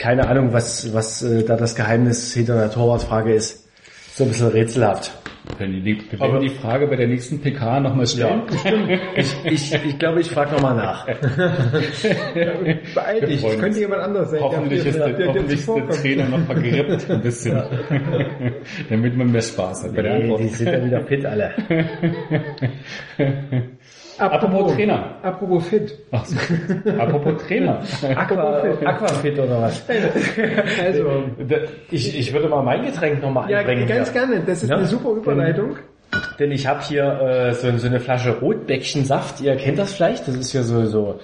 [0.01, 3.69] keine Ahnung, was, was äh, da das Geheimnis hinter der Torwartfrage ist.
[4.15, 5.13] So ein bisschen rätselhaft.
[5.59, 8.43] Wenn die, wir werden die Frage bei der nächsten PK nochmal stellen.
[9.15, 11.07] Ich, ich, ich glaube, ich frage nochmal nach.
[12.95, 14.41] Beeil dich, freuen könnte jemand anders sein.
[14.41, 17.63] Hoffentlich ist der, hoffentlich ist der Trainer noch vergrippt ein bisschen.
[18.91, 20.41] Damit man mehr Spaß hat bei der Nee, Antwort.
[20.41, 21.55] die sind ja wieder fit alle.
[24.21, 25.05] Apropos Trainer.
[25.23, 25.99] Apropos fit.
[26.13, 26.37] Ach so.
[26.99, 27.81] Apropos Trainer.
[28.17, 29.83] Aqua, Aquafit oder was?
[30.85, 31.25] Also,
[31.91, 33.87] Ich, ich würde mal mein Getränk nochmal ja, einbringen.
[33.87, 34.21] ganz hier.
[34.27, 34.41] gerne.
[34.47, 34.77] Das ist Ja.
[34.77, 35.77] eine super Überleitung.
[36.39, 39.41] Denn ich habe hier äh, so, so eine Flasche Rotbäckchensaft.
[39.41, 40.27] Ihr kennt das vielleicht.
[40.29, 41.21] Das ist ja so, so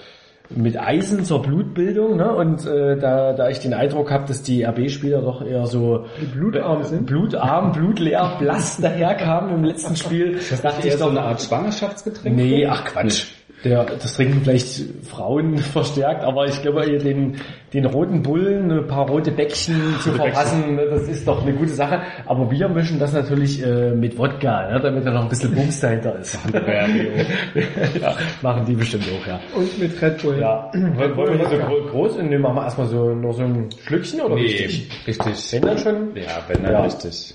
[0.51, 2.17] mit Eisen zur Blutbildung.
[2.17, 2.33] Ne?
[2.35, 6.85] Und äh, da, da ich den Eindruck habe, dass die RB-Spieler doch eher so blutarm
[6.85, 7.07] sind.
[7.07, 12.37] blutarm, blutleer, blass daherkamen im letzten Spiel, dachte ich so doch, eine Art Schwangerschaftsgetränk?
[12.37, 13.27] Nee, ach Quatsch.
[13.65, 17.37] Der, das trinken vielleicht Frauen verstärkt, aber ich glaube, den,
[17.73, 22.03] den roten Bullen ein paar rote Bäckchen zu verpassen, das ist doch eine gute Sache.
[22.27, 25.81] Aber wir mischen das natürlich äh, mit Wodka, ne, damit da noch ein bisschen Bums
[25.81, 26.39] dahinter ist.
[28.01, 29.41] ja, machen die bestimmt auch, ja.
[29.55, 30.39] Und mit Red Bull.
[30.39, 30.71] Ja.
[30.95, 33.69] Wollen wollen wir so gro- groß und nehmen wir mal erstmal so noch so ein
[33.87, 34.91] Schlückchen oder Nee, richtig?
[35.07, 35.53] richtig.
[35.53, 36.17] Wenn dann schon?
[36.17, 36.83] Ja, wenn dann Ja.
[36.83, 37.35] richtig.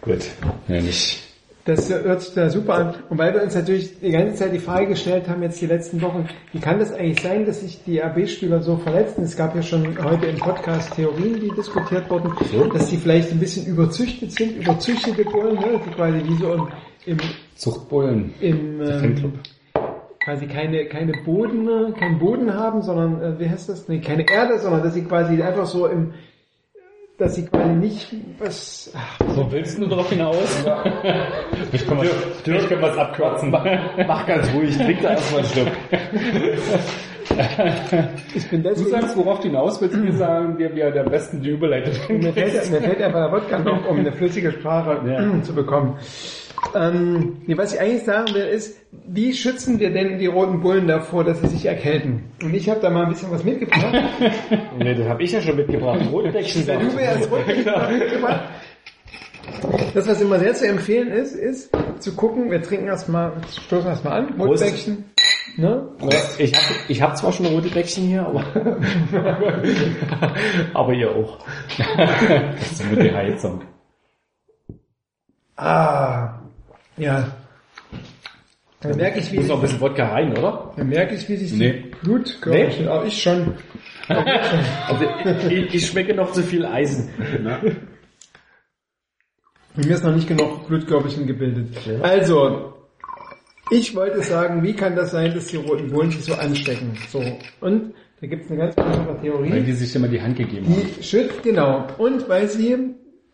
[0.00, 0.20] Gut.
[0.68, 1.22] Ja, nicht.
[1.66, 2.94] Das hört sich da super an.
[3.10, 6.00] Und weil wir uns natürlich die ganze Zeit die Frage gestellt haben, jetzt die letzten
[6.00, 9.24] Wochen, wie kann das eigentlich sein, dass sich die RB-Spieler so verletzen?
[9.24, 12.32] Es gab ja schon heute im Podcast Theorien, die diskutiert wurden,
[12.72, 15.80] dass die vielleicht ein bisschen überzüchtet sind, überzüchtete Bullen, ne?
[15.84, 16.68] die quasi wie so im,
[17.04, 17.18] im,
[17.56, 18.32] Zuchtbullen.
[18.40, 19.32] im ähm, Fanclub.
[20.20, 23.88] quasi keine, keine Boden, äh, keinen Boden haben, sondern, äh, wie heißt das?
[23.88, 26.14] Nee, keine Erde, sondern dass sie quasi einfach so im,
[27.18, 30.36] dass sie quasi nicht was, ach, So willst du darauf hinaus?
[31.72, 32.08] ich kann was,
[32.46, 33.50] ich kann was abkürzen.
[33.50, 35.68] Mach ganz ruhig, trink da erstmal einen Schluck.
[38.34, 41.42] ich bin Du deswegen, sagst, worauf du hinaus willst, wir sagen dir, wer der besten
[41.42, 45.42] die Überleitung Mir fällt, mir fällt einfach der Wodka noch, um eine flüssige Sprache Ja.
[45.42, 45.96] zu bekommen.
[46.74, 50.86] Ähm, nee, was ich eigentlich sagen will, ist, wie schützen wir denn die roten Bullen
[50.86, 52.24] davor, dass sie sich erkälten?
[52.42, 53.84] Und ich habe da mal ein bisschen was mitgebracht.
[54.78, 56.00] Nee, das habe ich ja schon mitgebracht.
[56.12, 56.82] Rotbäckchensaft.
[56.82, 58.40] Du mir als Rotbäckchensaft mitgebracht.
[59.94, 61.70] Das, was immer sehr zu empfehlen ist, ist
[62.00, 63.32] zu gucken, wir trinken erstmal,
[63.66, 64.34] stoßen erstmal an.
[64.38, 65.04] Rotbäckchen.
[65.56, 65.88] Ne?
[66.38, 68.44] Ich habe ich hab zwar schon rote Bäckchen hier, aber,
[70.74, 71.38] aber ihr auch.
[71.78, 73.62] Das ist mit der Heizung.
[75.56, 76.35] Ah,
[76.96, 77.36] ja.
[78.80, 80.72] Dann merke ich, wie Muss noch ein bisschen Wodka rein, oder?
[80.76, 81.72] dann merke ich, wie sich Nee.
[81.72, 82.88] die Blutkörper, Nee?
[82.88, 83.54] auch ich schon,
[84.08, 85.04] Also
[85.48, 87.08] ich, ich schmecke noch zu viel Eisen.
[89.74, 91.76] Mir ist noch nicht genug Blutkörperchen gebildet.
[92.02, 92.74] Also,
[93.70, 96.96] ich wollte sagen, wie kann das sein, dass die roten Bullen sich so anstecken?
[97.10, 97.20] So.
[97.60, 99.60] Und da gibt es eine ganz einfache Weil Theorie.
[99.62, 100.82] die sich immer die Hand gegeben haben.
[100.98, 101.86] Die schützt, genau.
[101.98, 102.78] Und weil sie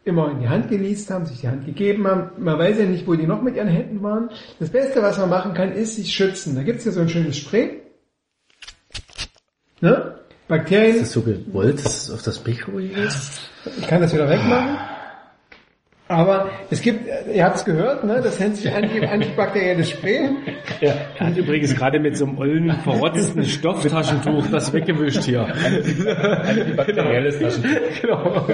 [0.05, 3.07] immer in die Hand geleast haben, sich die Hand gegeben haben, man weiß ja nicht,
[3.07, 4.31] wo die noch mit ihren Händen waren.
[4.59, 6.55] Das Beste, was man machen kann, ist sich schützen.
[6.57, 7.83] Da gibt es hier so ein schönes Spray.
[9.81, 10.19] Ne?
[10.49, 12.97] Bakterien, Ist das so gewollt, dass es auf das Mikro geht?
[13.79, 14.77] ich kann das wieder wegmachen.
[16.13, 17.01] Aber es gibt,
[17.33, 18.21] ihr habt es gehört, ne?
[18.23, 20.31] das nennt sich Anti antibakterielles Spray.
[20.81, 25.47] Ja, er hat übrigens gerade mit so einem ollen, verrotzten Stofftaschentuch das weggewischt hier.
[25.47, 27.71] Antibakterielles Taschentuch.
[28.03, 28.47] Genau.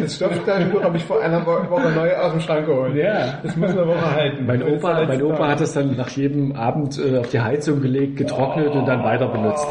[0.00, 2.94] Das Stofftaschentuch habe ich vor einer Wo- Woche neu aus dem Schrank geholt.
[2.96, 3.38] Ja.
[3.42, 4.46] Das muss eine Woche halten.
[4.46, 8.16] Mein Opa, mein Opa hat es dann nach jedem Abend äh, auf die Heizung gelegt,
[8.16, 9.66] getrocknet und dann weiter benutzt.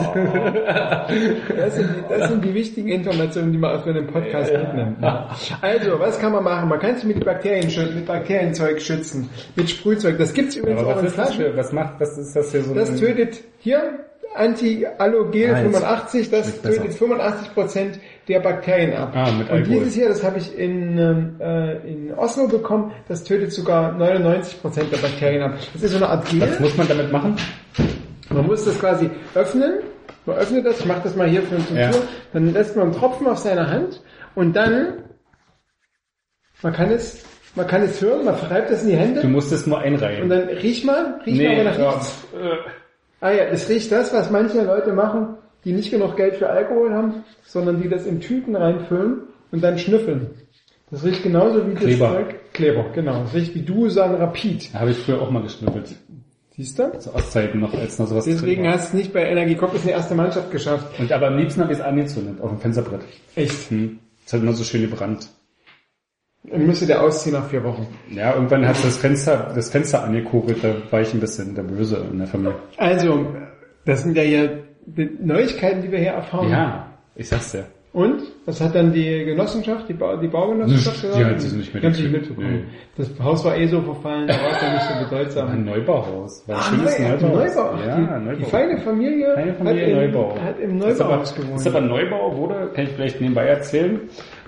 [1.58, 4.98] Das sind, die, das sind die wichtigen Informationen, die man aus einem Podcast mitnimmt.
[5.62, 6.70] Also, was kann man machen?
[6.72, 10.18] Man kann sich mit Bakterien schützen, mit Bakterienzeug schützen, mit Sprühzeug.
[10.18, 11.44] Das gibt's übrigens Aber auch was in das Flaschen.
[11.46, 14.00] für, was macht, was ist das hier so Das tötet hier
[14.34, 15.60] Anti-Allogel Eins.
[15.76, 16.82] 85, das Schmeckt besser.
[16.84, 19.12] tötet 85 Prozent der Bakterien ab.
[19.14, 23.24] Ah, mit Und dieses hier, das habe ich in, ähm, äh, in Oslo bekommen, das
[23.24, 25.56] tötet sogar 99 Prozent der Bakterien ab.
[25.74, 26.42] Das ist so eine Art Gel.
[26.42, 27.36] Was muss man damit machen?
[28.30, 29.80] Man muss das quasi öffnen.
[30.26, 31.92] Man öffnet das, ich mache das mal hier für eine Ja.
[31.92, 32.02] Tour.
[32.34, 34.02] Dann lässt man einen Tropfen auf seine Hand
[34.36, 34.94] und dann,
[36.62, 37.24] man kann es,
[37.56, 40.24] man kann es hören, man vertreibt das in die Du Hände musst es nur einreihen.
[40.24, 41.90] und dann riech mal, riech mal, aber nach ja.
[41.92, 42.28] nichts.
[43.20, 46.94] Ah ja, es riecht das, was manche Leute machen, die nicht genug Geld für Alkohol
[46.94, 50.32] haben, sondern die das in Tüten reinfüllen und dann schnüffeln.
[50.90, 52.08] Das riecht genauso wie Kleber.
[52.08, 52.54] das Zeug.
[52.54, 53.22] Kleber, genau.
[53.24, 54.74] Das riecht wie Dusan Rapid.
[54.74, 55.96] Habe ich früher auch mal geschnippelt.
[56.58, 57.00] Siehst du?
[57.00, 59.90] Zu Ostzeiten noch, als noch sowas Deswegen hast du es nicht bei Energie in die
[59.90, 61.00] erste Mannschaft geschafft.
[61.00, 63.02] Und aber am liebsten habe ich es angezündet, auf dem Fensterbrett.
[63.36, 63.70] Echt.
[63.70, 64.00] Hm.
[64.26, 65.30] Es hat immer so schön gebrannt.
[66.44, 67.88] Dann müsste der ausziehen nach vier Wochen.
[68.10, 72.04] Ja, irgendwann hat das Fenster, das Fenster angekurbelt, da war ich ein bisschen der Böse
[72.12, 72.56] in der Familie.
[72.78, 73.28] Also,
[73.86, 74.64] das sind ja hier
[75.22, 76.50] Neuigkeiten, die wir hier erfahren.
[76.50, 77.66] Ja, ich sag's dir.
[77.94, 78.22] Und?
[78.46, 81.26] Was hat dann die Genossenschaft, die, ba die Baugenossenschaft Die gesagt?
[81.26, 82.64] hat sich nicht mehr Die mitbekommen.
[82.98, 85.66] Das Haus war eh so verfallen, da war es ja nicht so Ein bedeutsam.
[85.66, 86.48] Neubauhaus.
[86.48, 87.56] War ein Ah, schönes Neu- Neubauhaus.
[87.56, 87.76] Neubau.
[87.86, 88.38] Ja, die, Neubau.
[88.40, 90.40] die feine Familie, Keine Familie hat, in, Neubau.
[90.40, 91.56] hat im Neubauhaus gewohnt.
[91.60, 94.00] ist aber Neubau wurde, kann ich vielleicht nebenbei erzählen,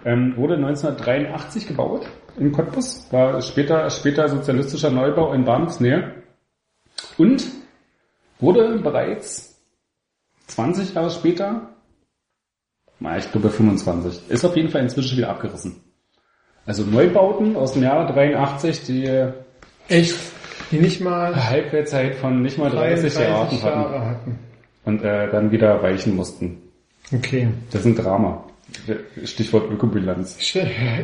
[0.05, 2.07] ähm, wurde 1983 gebaut
[2.37, 6.23] in Cottbus, war später, später sozialistischer Neubau in Bahnhofsnähe
[7.17, 7.45] und
[8.39, 9.61] wurde bereits
[10.47, 11.69] 20 Jahre später,
[12.99, 15.81] na, ich glaube 25, ist auf jeden Fall inzwischen wieder abgerissen.
[16.65, 19.31] Also Neubauten aus dem Jahre 83, die
[19.89, 20.15] Echt?
[20.71, 24.39] Die nicht mal Halbwertszeit von nicht mal 30 Jahren 33 hatten Jahre hatten.
[24.85, 26.61] und äh, dann wieder weichen mussten.
[27.13, 27.49] Okay.
[27.71, 28.45] Das ist ein Drama.
[29.23, 30.37] Stichwort Ökobilanz.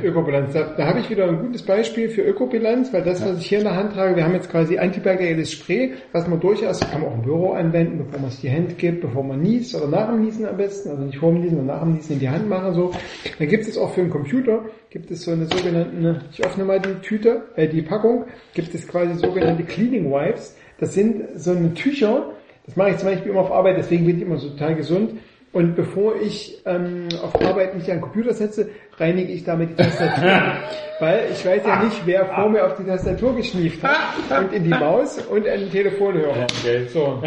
[0.04, 0.54] Ökobilanz.
[0.54, 3.60] Da, da habe ich wieder ein gutes Beispiel für Ökobilanz, weil das, was ich hier
[3.60, 7.10] in der Hand trage, wir haben jetzt quasi antibakterielles Spray, was man durchaus, kann man
[7.10, 10.10] auch im Büro anwenden, bevor man es die Hand gibt, bevor man niest oder nach
[10.10, 12.30] dem Niesen am besten, also nicht vor dem Niesen, sondern nach dem Niesen in die
[12.30, 12.92] Hand machen so.
[13.38, 16.80] Dann gibt es auch für den Computer, gibt es so eine sogenannte, ich öffne mal
[16.80, 20.58] die Tüte, äh, die Packung, gibt es quasi sogenannte Cleaning Wipes.
[20.80, 22.34] Das sind so eine Tücher,
[22.66, 25.14] das mache ich zum Beispiel immer auf Arbeit, deswegen bin ich immer so total gesund.
[25.52, 29.76] Und bevor ich ähm, auf Arbeit mich an den Computer setze, reinige ich damit die
[29.76, 30.54] Tastatur.
[31.00, 34.64] Weil ich weiß ja nicht, wer vor mir auf die Tastatur geschnieft hat und in
[34.64, 36.46] die Maus und an den Telefonhörer.
[36.94, 37.24] So.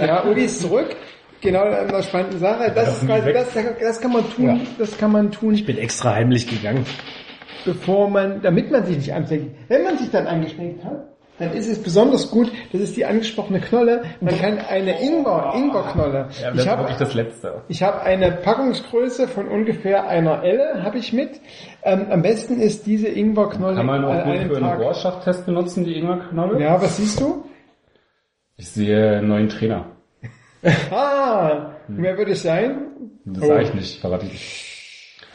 [0.00, 0.96] Ja, Uli ist zurück.
[1.40, 2.72] Genau an einer spannenden Sache.
[2.74, 6.14] Das, ist quasi, das, das kann man tun, das kann man tun, Ich bin extra
[6.14, 6.84] heimlich gegangen.
[7.64, 9.54] bevor man, damit man sich nicht ansteckt.
[9.68, 13.60] Wenn man sich dann angesteckt hat, dann ist es besonders gut, das ist die angesprochene
[13.60, 14.02] Knolle.
[14.20, 16.28] Man kann eine Ingwer, Ingwerknolle.
[16.54, 17.62] ich habe das Letzte.
[17.68, 21.40] ich habe eine Packungsgröße von ungefähr einer Elle, habe ich mit.
[21.82, 24.80] Ähm, am besten ist diese Ingwerknolle Kann man auch an gut für einen Tag.
[24.80, 26.60] Rohrschachtest benutzen, die Ingwerknolle?
[26.62, 27.44] Ja, was siehst du?
[28.56, 29.86] Ich sehe einen neuen Trainer.
[30.90, 32.02] Ah, Hm.
[32.02, 32.78] wer würde es sein?
[33.24, 33.46] Das Oh.
[33.46, 34.64] sage ich nicht, verrate ich nicht.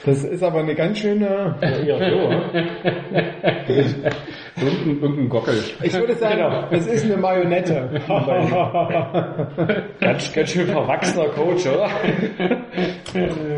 [0.06, 1.56] Das ist aber eine ganz schöne...
[4.60, 5.54] Irgendein, irgendein Gockel.
[5.82, 6.64] Ich würde sagen, Genau.
[6.70, 7.90] das ist eine Marionette.
[10.00, 11.90] Ganz, ganz schön verwachsener Coach, oder?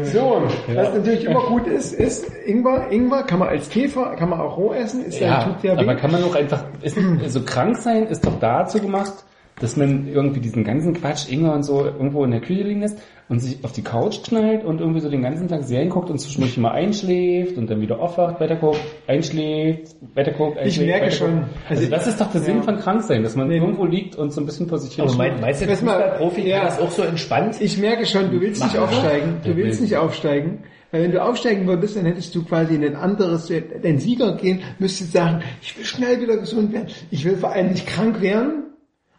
[0.03, 0.41] So,
[0.73, 2.91] was natürlich immer gut ist, ist Ingwer.
[2.91, 5.81] Ingwer kann man als Käfer, kann man auch roh essen, ist ja, tut sehr weh.
[5.81, 6.97] aber kann man auch einfach, ist,
[7.27, 9.13] so krank sein ist doch dazu gemacht,
[9.59, 12.99] dass man irgendwie diesen ganzen Quatsch, Ingwer und so, irgendwo in der Küche liegen lässt
[13.29, 16.19] und sich auf die Couch knallt und irgendwie so den ganzen Tag Serien guckt und
[16.19, 20.87] zwischendurch mal einschläft und dann wieder aufwacht, weiterguckt, einschläft, weiterguckt, einschläft.
[20.89, 21.31] merke weiterguckt.
[21.31, 21.43] schon.
[21.69, 22.61] Also, Also das ist doch der Sinn ja.
[22.63, 25.13] von krank sein, dass man irgendwo liegt und so ein bisschen vor sich hin Aber
[25.15, 26.65] mein, meinst du, Fußballprofi ja.
[26.65, 27.59] das auch so entspannt?
[27.61, 28.97] Ich merke schon, du willst nicht Machen wir.
[28.97, 29.35] aufsteigen.
[29.43, 29.85] Du Ja, willst will.
[29.87, 30.63] nicht aufsteigen.
[30.91, 34.61] Weil wenn du aufsteigen würdest, dann hättest du quasi in ein anderes, den Sieger gehen,
[34.77, 36.87] müsstest sagen, ich will schnell wieder gesund werden.
[37.09, 38.65] Ich will vor allem nicht krank werden.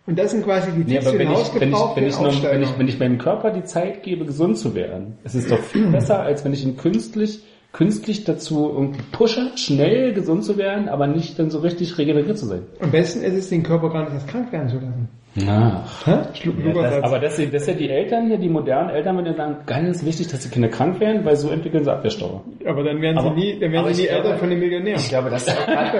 [0.07, 2.43] Und das sind quasi die Nee, Tipps für wenn ich, wenn, ich, wenn, ich noch,
[2.43, 5.61] wenn, ich, wenn ich meinem Körper die Zeit gebe, gesund zu werden, es ist doch
[5.61, 7.43] viel besser, als wenn ich ihn künstlich
[7.75, 12.47] künstlich dazu irgendwie pushe, schnell gesund zu werden, aber nicht dann so richtig regeneriert zu
[12.47, 12.63] sein.
[12.81, 15.09] Am besten ist es, den Körper gar nicht erst krank werden zu lassen.
[15.49, 16.07] Ach.
[16.07, 16.13] Hä?
[16.35, 19.25] Schluck Das, aber das, sind- das sind ja die Eltern hier, die modernen Eltern, wenn
[19.25, 22.41] die sagen, ganz wichtig, dass die Kinder krank werden, weil so entwickeln sie Abwehrstoffe.
[22.65, 24.95] aber dann werden Aber- sie nie, dann werden aber sie nie Eltern von dem Millionär.
[24.95, 25.99] Ich glaube, das ist, auch gerade,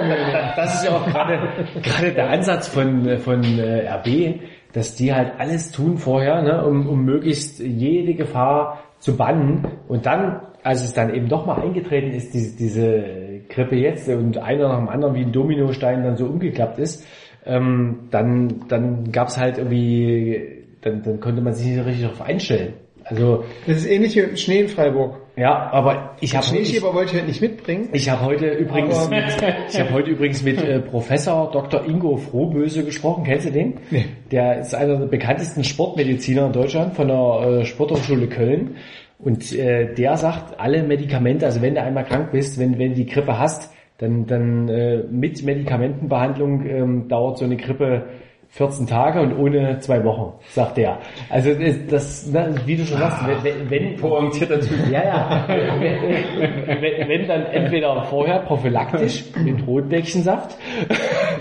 [0.55, 1.39] das ist ja auch gerade,
[1.83, 4.39] gerade der Ansatz von, von äh, RB,
[4.71, 9.67] dass die halt alles tun vorher, ne, um, um möglichst jede Gefahr zu bannen.
[9.89, 13.03] Und dann, als es dann eben doch mal eingetreten ist, diese, diese
[13.49, 17.05] Grippe jetzt und einer nach dem anderen wie ein Dominostein dann so umgeklappt ist,
[17.45, 22.01] ähm, dann, dann gab es halt irgendwie, dann, dann konnte man sich nicht so richtig
[22.01, 22.73] darauf einstellen.
[23.03, 25.17] Also Das ist ähnlich wie mit Schnee in Freiburg.
[25.35, 27.89] ja, aber ich habe Schneeschieber wollte ich heute nicht mitbringen.
[27.93, 29.23] ich habe heute übrigens mit,
[29.69, 31.85] ich habe heute übrigens mit äh, Professor Dr.
[31.85, 33.23] Ingo Frohböse gesprochen.
[33.23, 33.75] Kennst du den?
[33.91, 34.05] Nee.
[34.31, 38.77] Der ist einer der bekanntesten Sportmediziner in Deutschland von der äh, Sporthochschule Köln.
[39.17, 42.95] Und äh, der sagt, alle Medikamente, also wenn du einmal krank bist, wenn wenn du
[42.95, 48.07] die Grippe hast, dann dann äh, mit Medikamentenbehandlung ähm, dauert so eine Grippe
[48.49, 50.99] 14 Tage und ohne zwei Wochen, sagt der.
[51.29, 52.33] Also das, das
[52.65, 54.89] wie du schon sagst, wenn, wenn, wenn Pointierter Typ.
[54.89, 55.45] ja, ja.
[55.47, 60.57] wenn, wenn, dann entweder vorher prophylaktisch mit Rotbäckchensaft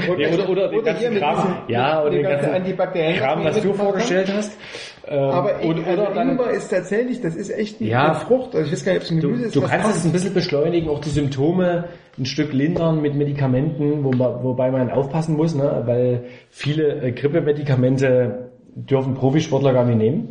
[0.08, 2.54] oder, oder, oder den Oder ganzen hier mit Kram, ja, oder dem den ganzen ganzen
[2.56, 4.58] Antibakterien, Kram, was du vorgestellt hast.
[5.06, 8.14] Ähm, Aber ich, oder, also oder dann, Ingwer ist tatsächlich, das ist echt eine Ja.
[8.14, 8.54] Frucht.
[8.54, 9.56] Also ich weiß gar nicht, ob es ein du, Gemüse ist.
[9.56, 11.84] du kannst es ein bisschen beschleunigen, auch die Symptome
[12.18, 17.12] ein Stück lindern mit Medikamenten, wo, man- wobei man aufpassen muss, ne, weil viele äh,
[17.12, 20.28] Grippemedikamente dürfen Profisportler gar nicht nehmen.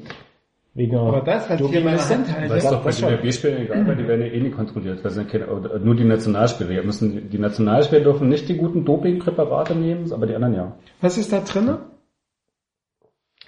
[0.76, 1.84] Wegen Aber das, ich hier.
[1.86, 3.10] Hand halte, Das ist doch bei den schon.
[3.12, 5.00] DFB-Spielen egal, weil die werden ja eh nicht kontrolliert.
[5.06, 5.46] Das sind keine,
[5.84, 6.82] nur die Nationalspieler.
[6.82, 10.76] Die, müssen, die Nationalspieler dürfen nicht die guten Dopingpräparate nehmen, aber die anderen ja.
[11.00, 11.78] was ist da drinne?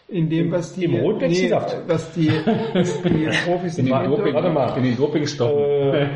[0.07, 1.51] In dem, was die, Im nee,
[1.87, 4.77] was die, was die Profis In den, mehr Doping, warte mal.
[4.77, 5.55] in den Dopingstoffen.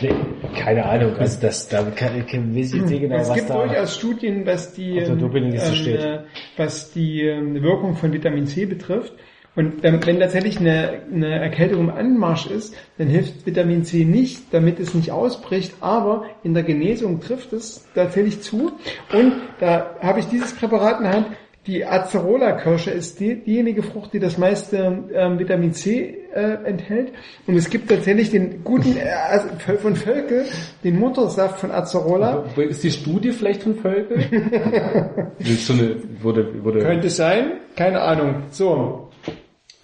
[0.00, 0.14] Nee,
[0.56, 3.66] keine Ahnung, also das, da kann, kann, weiß ich nicht genau, Es was gibt da...
[3.66, 6.18] durchaus Studien, was die, ähm, äh,
[6.56, 9.12] was die ähm, Wirkung von Vitamin C betrifft.
[9.54, 14.54] Und ähm, wenn tatsächlich eine, eine Erkältung im Anmarsch ist, dann hilft Vitamin C nicht,
[14.54, 18.72] damit es nicht ausbricht, aber in der Genesung trifft es tatsächlich zu.
[19.12, 21.26] Und da habe ich dieses Präparat in der Hand.
[21.68, 27.12] Die Acerola-Kirsche ist die, diejenige Frucht, die das meiste ähm, Vitamin C äh, enthält.
[27.46, 30.46] Und es gibt tatsächlich den guten äh, von Völkel,
[30.82, 32.44] den Muttersaft von Acerola.
[32.56, 34.18] Wo- Ist die Studie vielleicht von Völkel?
[35.40, 38.42] So eine, wurde, wurde, Könnte sein, keine Ahnung.
[38.50, 39.10] So.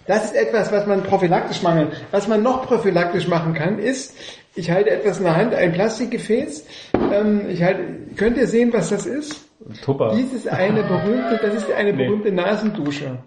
[0.07, 1.99] Das ist etwas, was man prophylaktisch machen kann.
[2.11, 4.15] Was man noch prophylaktisch machen kann, ist,
[4.55, 6.65] ich halte etwas in der Hand, ein Plastikgefäß.
[7.13, 7.81] Ähm, ich halte,
[8.17, 9.45] könnt ihr sehen, was das ist?
[9.81, 10.13] Tupper.
[10.15, 13.19] Dies ist eine berühmte, das ist eine berühmte Nasendusche.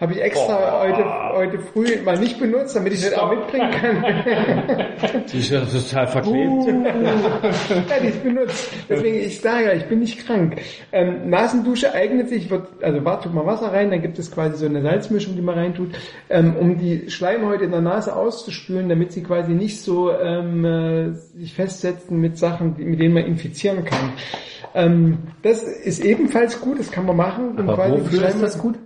[0.00, 1.04] Habe ich extra heute,
[1.36, 4.04] heute früh mal nicht benutzt, damit ich das auch mitbringen kann.
[5.32, 6.66] Ich werde total verklebt.
[6.66, 8.70] ja, die ist benutzt.
[8.88, 10.60] Deswegen, ich sage ja, ich bin nicht krank.
[10.92, 14.56] Ähm, Nasendusche eignet sich, wird, also wart, tut mal Wasser rein, dann gibt es quasi
[14.56, 15.90] so eine Salzmischung, die man reintut,
[16.30, 21.12] ähm, um die Schleimhäute in der Nase auszuspülen, damit sie quasi nicht so ähm, äh,
[21.12, 24.12] sich festsetzen mit Sachen, die, mit denen man infizieren kann.
[24.76, 27.58] Ähm, das ist ebenfalls gut, das kann man machen.
[27.58, 28.78] Aber wofür ist das gut?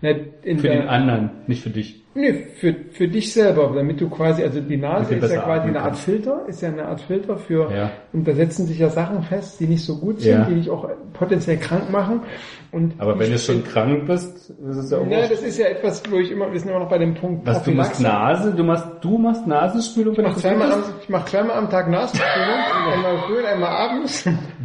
[0.00, 2.02] Na, Für der, den anderen, nicht für dich.
[2.18, 5.82] Nee, für, für dich selber, damit du quasi, also die Nase ist ja quasi eine
[5.82, 5.96] Art.
[5.96, 7.90] Filter, ist ja eine Art Filter für, Ja.
[8.14, 10.44] und da setzen sich ja Sachen fest, die nicht so gut sind, Ja.
[10.44, 12.22] die dich auch potenziell krank machen.
[12.72, 15.66] Und Aber wenn du schon krank bist, ist es ja auch Ja, das ist ja
[15.66, 18.00] etwas, wo ich immer, wir sind immer noch bei dem Punkt Was, du machst.
[18.00, 20.94] Nase, du machst, du machst Nasenspülung, wenn Ich du mache zweimal, am, bist?
[21.02, 22.34] ich mach zweimal am Tag Nasenspülung,
[22.94, 24.24] einmal früh und einmal abends.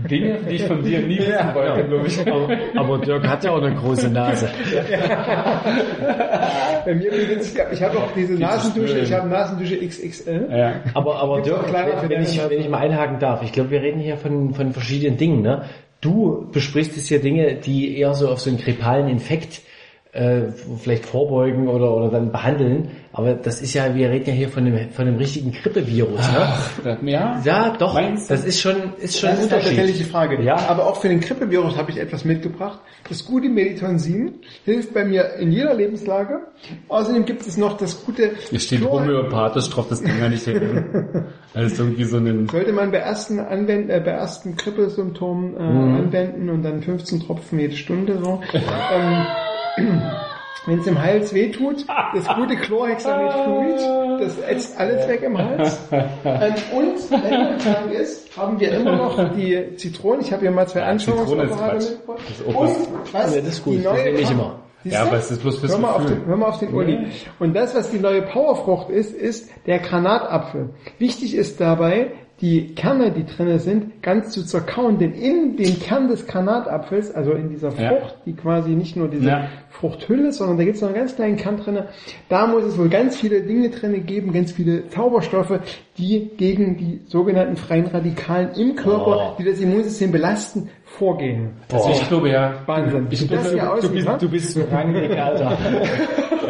[0.10, 2.19] Dinge, die ich von dir nie wissen wollte, glaube ich.
[2.28, 4.49] Aber, aber Dirk hat ja auch eine große Nase.
[6.86, 10.48] Bei mir beginnt es, ich habe auch diese Nasendusche, ich habe Nasendusche XXL.
[10.52, 10.74] Ja.
[10.94, 14.18] Aber, aber Dirk, wenn, ich, wenn ich mal einhaken darf, ich glaube, wir reden hier
[14.18, 15.42] von, von verschiedenen Dingen.
[15.42, 15.64] Ne?
[16.00, 19.62] Du besprichst jetzt hier Dinge, die eher so auf so einen grippalen Infekt
[20.14, 22.90] äh, vielleicht vorbeugen oder, oder dann behandeln.
[23.14, 26.20] Aber das ist ja, wir reden ja hier von einem, von einem richtigen Grippevirus.
[26.84, 26.98] Ne?
[27.12, 27.42] Ja?
[27.44, 27.98] Ja, doch.
[28.28, 30.08] Das ist schon, ist schon ein Das ist tatsächlich die Unterschied.
[30.08, 30.44] Frage.
[30.44, 30.56] Ja.
[30.70, 32.80] Aber auch für den Grippevirus habe ich etwas mitgebracht.
[33.10, 34.36] Das gute Meditonsin
[34.66, 36.40] hilft bei mir in jeder Lebenslage.
[36.90, 40.44] Außerdem gibt es noch das gute Hier steht Chlor- homöopathisch drauf, das kann ja nicht
[40.44, 41.26] hin.
[41.54, 45.62] Das ist irgendwie so ein, Sollte man bei ersten, Anwend äh, bei ersten Grippesymptomen äh,
[45.62, 45.96] Mhm.
[45.96, 48.42] anwenden und dann 15 Tropfen jede Stunde so.
[48.54, 49.26] ähm,
[50.68, 55.80] Wenn es im Hals wehtut, das gute Chlorhexamidfluid, das ätzt alles weg im Hals.
[55.91, 60.22] Ähm, und wenn man krank ist, haben wir immer noch die Zitronen.
[60.22, 62.19] Ich habe hier mal zwei Anschauungsapparate mitgebracht.
[62.30, 63.73] Das ist auch Und was- Ja, das ist gut.
[63.73, 64.60] die Das neue nehme ich immer.
[64.84, 65.07] Siehst Ja, du?
[65.10, 66.15] aber es ist bloß fürs hör mal, auf Gefühl.
[66.18, 67.07] den, hör mal auf den Uli.
[67.39, 70.69] Und das, was die neue Powerfrucht ist, ist der Granatapfel.
[70.98, 72.11] Wichtig ist dabei,
[72.42, 77.34] die Kerne, die drinne sind, ganz zu zerkauen, denn in dem Kern des Granatapfels, also
[77.34, 77.90] in dieser Ja.
[77.92, 79.48] Frucht, die quasi nicht nur diese Ja.
[79.70, 81.88] Fruchthülle, sondern da gibt es noch einen ganz kleinen Kern drinne,
[82.30, 85.60] da muss es wohl ganz viele Dinge drinne geben, ganz viele Zauberstoffe,
[85.98, 89.36] die gegen die sogenannten freien Radikalen im Körper, Oh.
[89.40, 91.52] die das Immunsystem belasten, vorgehen.
[91.72, 93.08] Also ich glaube ja, Wahnsinn.
[93.12, 94.18] Ich glaube, du, aussieht, ha?
[94.18, 95.58] Du bist so rangig, Alter.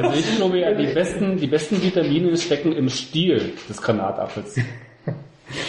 [0.02, 4.58] also ich glaube ja, die besten, die besten Vitamine stecken im Stiel des Granatapfels.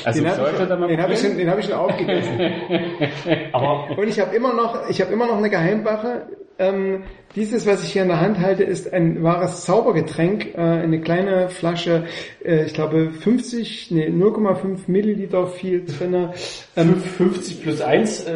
[0.05, 2.39] Also Den habe ich, den hab ich, schon- den hab ich schon aufgegessen.
[3.53, 6.27] Aber Und ich habe immer noch, ich habe immer noch eine Geheimwache.
[6.59, 7.05] Ähm,
[7.35, 10.55] dieses, was ich hier in der Hand halte, ist ein wahres Zaubergetränk.
[10.55, 12.05] Äh, eine kleine Flasche,
[12.45, 16.35] äh, ich glaube 50, nee, 0,5 Milliliter viel drinne.
[16.77, 18.33] Ähm, 50 plus 1 äh,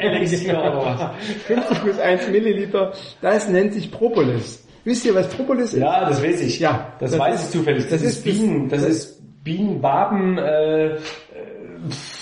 [0.00, 0.76] Elixier oder
[1.16, 1.26] was?
[1.46, 2.92] 50 plus 1 Milliliter.
[3.22, 4.66] Das nennt sich Propolis.
[4.84, 5.80] Wisst ihr, was Propolis ist?
[5.80, 6.60] Ja, das weiß ich.
[6.60, 7.82] Ja, das, das weiß ist- ich zufällig.
[7.84, 10.96] Das, das ist ist- Bienen, das, das- ist Bienenwaben, äh,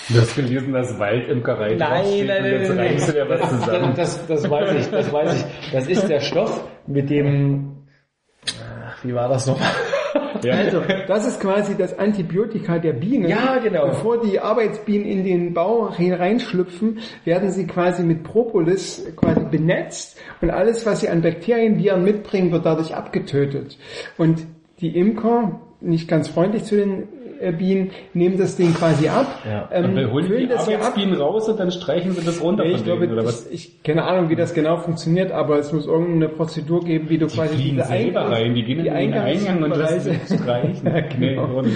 [0.08, 3.92] Du hast gelesen, dass Waldimkerei draufsteht und jetzt reimst du dir was zusammen.
[3.94, 5.72] Das, das weiß ich, das weiß ich.
[5.72, 7.86] Das ist der Stoff, mit dem,
[8.86, 9.68] ach, wie war das nochmal?
[10.42, 10.54] Ja.
[10.54, 13.28] Also, das ist quasi das Antibiotika der Bienen.
[13.28, 13.88] Ja, genau.
[13.88, 20.50] Bevor die Arbeitsbienen in den Bau reinschlüpfen, werden sie quasi mit Propolis quasi benetzt und
[20.50, 23.76] alles, was sie an Bakterien, Viren mitbringen, wird dadurch abgetötet.
[24.16, 24.46] Und
[24.80, 27.08] die Imker, nicht ganz freundlich zu den
[27.52, 29.68] Bienen, nehmen das Ding quasi ab, Ja.
[29.72, 30.82] ähm, Und wir holen die das hier ab.
[30.82, 33.46] Arbeitsbienen raus und dann streichen sie das runter Nee, ich glaube, denen, oder was?
[33.50, 37.18] ich, ich keine Ahnung, wie das genau funktioniert, aber es muss irgendeine Prozedur geben, wie
[37.18, 40.80] du quasi fliegen diese selber Eingangs- rein, die gehen in den Eingang und lassen streichen.
[40.84, 41.62] Ja, genau.
[41.62, 41.70] Nee,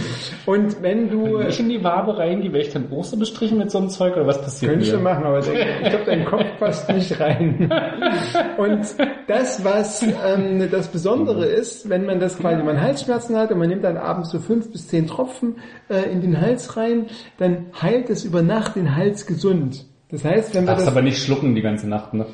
[0.46, 3.78] und wenn du nicht in die Wabe werde ich dann auch so bestrichen mit so
[3.78, 4.96] einem Zeug oder was passiert Könnte mir?
[4.96, 7.70] ich machen, aber ich glaube, dein Kopf passt nicht rein.
[8.58, 8.80] Und
[9.26, 13.58] das, was ähm, das Besondere ist, wenn man das quasi, wenn man Halsschmerzen hat und
[13.58, 15.53] man nimmt dann abends so fünf bis zehn Tropfen
[15.88, 17.06] äh, in den Hals rein,
[17.38, 19.86] dann heilt es über Nacht den Hals gesund.
[20.10, 22.26] Das heißt, wenn wir Darfst das, aber nicht schlucken die ganze Nacht, ne?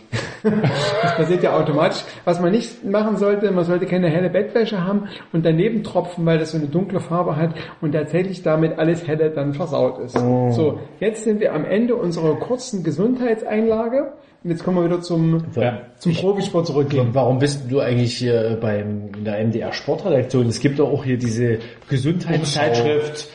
[0.43, 2.05] das passiert ja automatisch.
[2.25, 6.39] Was man nicht machen sollte, man sollte keine helle Bettwäsche haben und daneben tropfen, weil
[6.39, 10.13] das so eine dunkle Farbe hat und tatsächlich damit alles helle dann versaut ist.
[10.13, 15.45] So, jetzt sind wir am Ende unserer kurzen Gesundheitseinlage und jetzt kommen wir wieder zum,
[15.55, 15.81] Ja.
[15.99, 17.09] zum Profisport zurückgehen.
[17.13, 20.47] Warum bist du eigentlich hier beim, in der MDR Sportredaktion?
[20.47, 21.59] Es gibt doch auch hier diese
[21.89, 23.29] Gesundheitszeitschrift.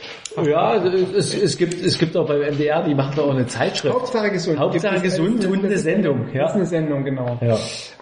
[0.46, 3.94] Ja, es, es gibt, es gibt auch beim MDR, die machen da auch eine Zeitschrift.
[3.96, 4.60] Hauptsache gesund.
[4.60, 6.42] Hauptsache gesund und eine Sendung, ja.
[6.42, 7.38] Das ist eine Sendung, genau.
[7.40, 7.58] Ja.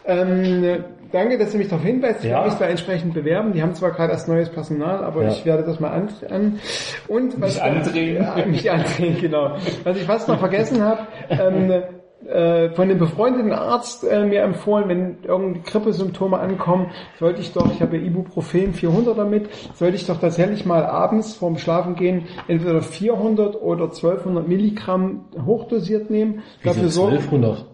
[0.06, 2.24] Ähm, danke, dass du mich darauf hinweist.
[2.24, 2.38] Ich Ja.
[2.38, 3.54] werde mich da entsprechend bewerben.
[3.54, 5.30] Die haben zwar gerade erst neues Personal, aber Ja.
[5.30, 6.10] ich werde das mal an.
[6.32, 6.60] an
[7.08, 8.16] und was Mich andrehen.
[8.24, 9.56] Ja, mich andrehen, genau.
[9.84, 11.84] Was ich fast noch vergessen habe, ähm,
[12.26, 17.72] äh, von dem befreundeten Arzt äh, mir empfohlen, wenn irgendwie Grippesymptome ankommen, sollte ich doch,
[17.72, 22.28] ich habe ja Ibuprofen 400 damit, sollte ich doch tatsächlich mal abends vorm Schlafen gehen
[22.48, 26.44] entweder 400 oder 1200 Milligramm hochdosiert nehmen.
[26.64, 27.66] Dafür sorgen, 1200.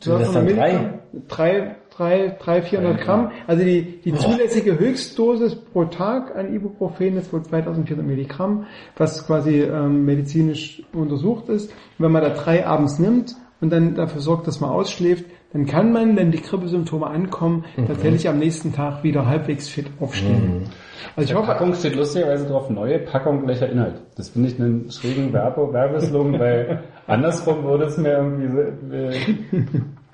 [0.00, 3.30] Sind das 1200 dann Milligramm, drei, drei, drei, 400 Gramm.
[3.46, 8.66] Also die, die zulässige Höchstdosis pro Tag an Ibuprofen ist wohl 2400 Milligramm,
[8.96, 11.70] was quasi ähm, medizinisch untersucht ist.
[11.70, 15.66] Und wenn man da drei abends nimmt und dann dafür sorgt, dass man ausschläft, dann
[15.66, 20.68] kann man, wenn die Grippesymptome ankommen, tatsächlich am nächsten Tag wieder halbwegs fit aufstehen.
[21.16, 23.94] Also ich Die hoffe, Packung steht lustigerweise drauf, neue Packung, gleicher Inhalt.
[24.16, 28.60] Das finde ich einen schrägen Werbe Werbeslogan, weil andersrum würde es mir irgendwie so,
[28.94, 29.12] äh,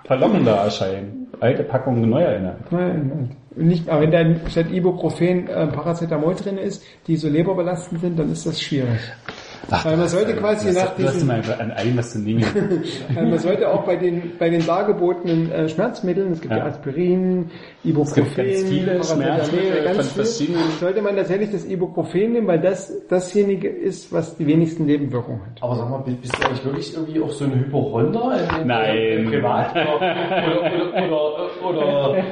[0.04, 1.26] verlockender erscheinen.
[1.40, 2.72] Alte Packung, neuer Inhalt.
[2.72, 3.36] Nein, nein.
[3.56, 8.30] Nicht, aber wenn da statt Ibuprofen äh, Paracetamol drin ist, die so leberbelastend sind, dann
[8.30, 9.00] ist das schwierig.
[9.82, 12.44] Weil man sollte quasi nach immer einfach an allem was zu nehmen.
[13.14, 16.66] weil man sollte auch bei den bei den dargebotenen äh, Schmerzmitteln, es gibt ja, Ja.
[16.66, 17.50] Aspirin,
[17.84, 22.60] Ibuprofen, gibt ganz viele Schmerzmittel ganz von viel, sollte man tatsächlich das Ibuprofen nehmen, weil
[22.60, 25.62] das dasjenige ist, was die wenigsten Nebenwirkungen hat.
[25.62, 28.38] Aber sag mal, bist du eigentlich wirklich irgendwie auch so ein Hypochonder?
[28.54, 29.26] in- in- Nein.
[29.30, 29.70] Privat?
[29.72, 32.24] Oder, oder, oder, oder, oder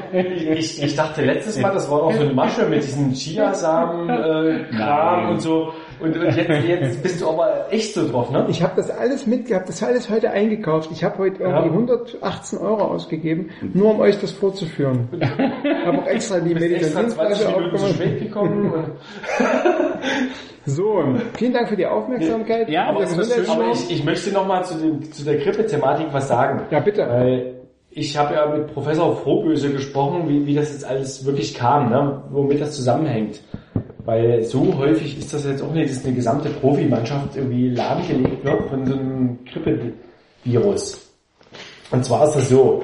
[0.56, 5.28] ich, ich dachte letztes Mal, das war auch so eine Masche mit diesen Chiasamen-Kram Nein.
[5.30, 5.72] und so.
[6.00, 8.46] Und, und jetzt, jetzt bist du aber echt so drauf, ne?
[8.48, 10.90] Ich habe das alles mitgehabt, das alles heute eingekauft.
[10.92, 11.72] Ich habe heute irgendwie Ja.
[11.72, 15.08] 118 Euro ausgegeben, nur um euch das vorzuführen.
[15.84, 17.94] habe auch extra die extra 20 Medikamentenflasche Minuten zu aufgemacht.
[17.94, 18.72] spät gekommen.
[18.72, 18.84] Und,
[20.66, 21.04] So,
[21.36, 22.70] vielen Dank für die Aufmerksamkeit.
[22.70, 25.36] Ja, aber das es ist schön, aber ich, ich möchte nochmal zu, dem- zu der
[25.36, 26.62] Grippe-Thematik was sagen.
[26.70, 27.06] Ja, bitte.
[27.06, 27.54] Weil
[27.90, 32.22] ich habe ja mit Professor Frohböse gesprochen, wie, wie das jetzt alles wirklich kam, ne?
[32.30, 33.40] womit das zusammenhängt.
[34.04, 38.68] Weil so häufig ist das jetzt auch nicht, dass eine gesamte Profimannschaft irgendwie lahmgelegt wird
[38.68, 41.10] von so einem Grippevirus.
[41.90, 42.82] Und zwar ist das so,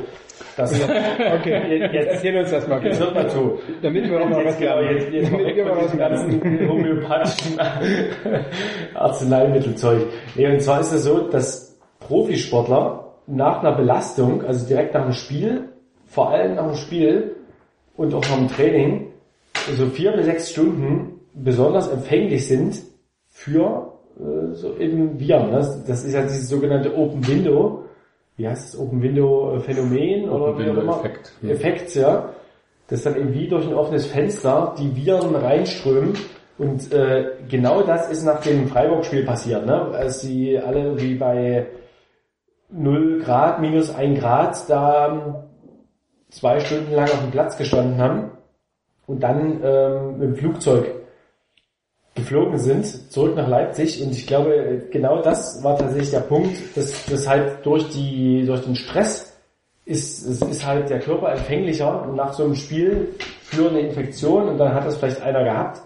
[0.56, 0.72] Das,
[1.40, 2.82] Okay, jetzt erzähl uns das mal.
[2.84, 3.58] jetzt hört mal zu.
[3.82, 7.60] Damit wir auch mal was genau, jetzt, jetzt Damit wir mal was ganzen homöopathischen
[8.94, 10.06] Arzneimittelzeug.
[10.36, 15.12] Nee, und zwar ist es so, dass Profisportler nach einer Belastung, also direkt nach dem
[15.12, 15.68] Spiel,
[16.06, 17.36] vor allem nach dem Spiel
[17.96, 19.09] und auch nach dem Training,
[19.76, 22.80] so vier bis sechs Stunden besonders empfänglich sind
[23.28, 25.52] für äh, so eben Viren.
[25.52, 27.84] Das, das ist ja dieses sogenannte Open Window.
[28.36, 28.80] Wie heißt das?
[28.80, 30.98] Open Window äh, Phänomen oder wie auch Window immer?
[30.98, 31.50] Effekt, ja.
[31.50, 32.28] Effekt, ja.
[32.88, 36.14] Dass dann eben wie durch ein offenes Fenster die Viren reinströmen.
[36.58, 39.80] Und äh, genau das ist nach dem Freiburg-Spiel passiert, ne?
[39.92, 41.66] Als sie alle wie bei
[42.70, 45.34] 0 Grad, minus 1 Grad da ähm,
[46.28, 48.30] zwei Stunden lang auf dem Platz gestanden haben
[49.10, 50.94] und dann ähm, mit dem Flugzeug
[52.14, 54.02] geflogen sind, zurück nach Leipzig.
[54.02, 58.62] Und ich glaube, genau das war tatsächlich der Punkt, dass, dass halt durch die, durch
[58.62, 59.36] den Stress
[59.84, 63.08] ist, ist halt der Körper empfänglicher und nach so einem Spiel
[63.42, 65.82] für eine Infektion und dann hat das vielleicht einer gehabt.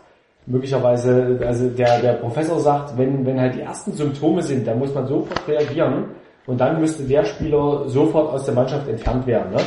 [0.47, 4.93] Möglicherweise, also der, der Professor sagt, wenn, wenn halt die ersten Symptome sind, dann muss
[4.93, 6.11] man sofort reagieren
[6.47, 9.55] und dann müsste der Spieler sofort aus der Mannschaft entfernt werden.
[9.55, 9.63] Ne?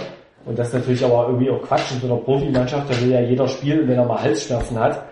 [0.47, 3.19] Und das ist natürlich aber irgendwie auch Quatsch in so einer Profimannschaft, da will ja
[3.19, 5.03] jeder spielen, wenn er mal Halsschmerzen hat,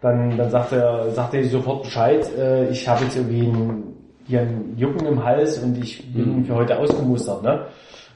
[0.00, 3.82] dann, dann sagt er, sagt er sofort Bescheid, äh, ich habe jetzt irgendwie ein,
[4.26, 7.42] hier ein Jucken im Hals und ich bin für heute ausgemustert.
[7.42, 7.66] Ne?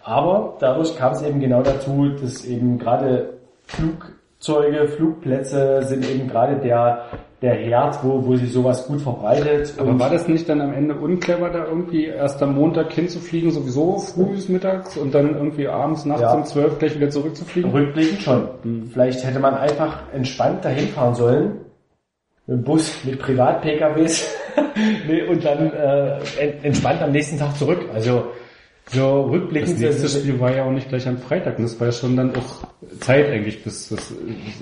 [0.05, 3.34] Aber dadurch kam es eben genau dazu, dass eben gerade
[4.48, 7.06] Flugzeuge, Flugplätze sind eben gerade der,
[7.43, 9.74] der Herd, wo, wo sich sowas gut verbreitet.
[9.78, 13.51] Aber Und- war das nicht dann am Ende unclever, da irgendwie erst am Montag hinzufliegen,
[13.51, 16.32] sowieso früh bis mittags und dann irgendwie abends, nachts Ja.
[16.35, 17.70] um zwölf gleich wieder zurückzufliegen?
[17.73, 18.48] Rückblickend schon.
[18.93, 21.60] Vielleicht hätte man einfach entspannt dahin fahren sollen.
[22.47, 24.35] Mit dem Bus, mit Privat-PKWs.
[25.09, 27.81] nee, und dann äh, en- entspannt am nächsten Tag zurück.
[27.93, 28.23] Also
[28.90, 29.81] so Das rückblickend.
[29.81, 31.56] nächste das- Spiel war ja auch nicht gleich am Freitag.
[31.59, 32.66] Das war ja schon dann auch
[33.01, 34.12] Zeit eigentlich, bis das,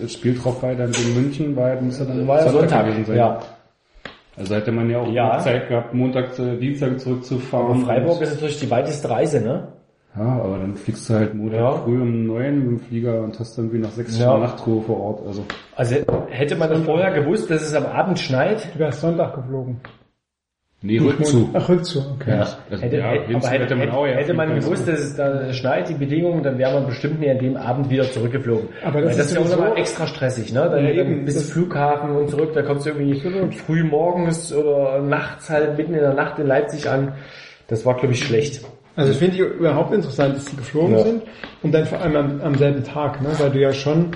[0.01, 2.87] das Spiel drauf war dann gegen München, war ja, muss ja dann war ja Sonntag.
[2.87, 3.17] gewesen sein.
[3.17, 3.41] Ja.
[4.37, 5.39] Also hätte man ja auch Ja.
[5.39, 7.71] Zeit gehabt, Montag, Dienstag zurückzufahren.
[7.79, 9.69] Aber Freiburg ist natürlich die weiteste Reise, ne?
[10.15, 11.73] Ja, aber dann fliegst du halt Montag Ja.
[11.73, 14.25] früh um neun mit dem Flieger und hast dann wie nach sechs Ja.
[14.27, 15.27] Stunden Nachtruhe vor Ort.
[15.27, 15.45] Also
[15.77, 15.97] Also
[16.31, 19.81] hätte man dann vorher gewusst, dass es am Abend schneit, Du wärst Sonntag geflogen.
[20.83, 21.51] Nee, Rückzug.
[21.55, 22.31] Ach, Rückzug, okay.
[22.31, 22.47] Ja.
[22.71, 25.17] Also, hätte, ja, hätte, aber hätte, hätte man auch ja hätte man gewusst, dass es
[25.17, 28.69] da schneit, die Bedingungen, dann wäre man bestimmt nicht an dem Abend wieder zurückgeflogen.
[28.85, 30.61] Aber das Weil das ist ja auch nochmal extra stressig, ne?
[30.71, 31.25] Dann, Ja, dann eben.
[31.25, 33.21] bis Das- Flughafen und zurück, da kommst du irgendwie
[33.57, 37.13] früh morgens oder nachts halt mitten in der Nacht in Leipzig an.
[37.69, 38.65] Das war, glaube ich, schlecht.
[38.97, 41.03] Also das finde ich überhaupt interessant, dass die geflogen Ja.
[41.03, 41.23] sind
[41.63, 43.29] und dann vor allem am, am selben Tag, ne?
[43.39, 44.13] weil du ja schon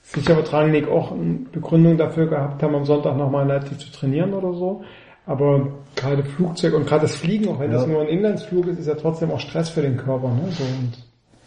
[0.00, 4.32] sicher vertragen auch eine Begründung dafür gehabt haben, am Sonntag nochmal in Leipzig zu trainieren
[4.32, 4.82] oder so.
[5.26, 7.78] Aber gerade Flugzeug und gerade das Fliegen, auch wenn Ja.
[7.78, 10.28] das nur ein Inlandsflug ist, ist ja trotzdem auch Stress für den Körper.
[10.28, 10.42] Ne?
[10.50, 10.92] So, und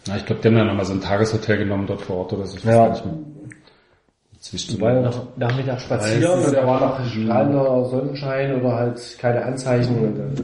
[0.07, 2.45] Ja, ich glaube, die haben dann nochmal so ein Tageshotel genommen dort vor Ort oder
[2.45, 2.57] so.
[2.57, 2.85] Ich weiß Ja.
[2.85, 3.15] gar nicht mehr.
[4.39, 9.97] Zwischen ja nach, Nachmittag spazieren und da war noch strahlender Sonnenschein oder halt keine Anzeichen.
[9.97, 10.35] Und dann,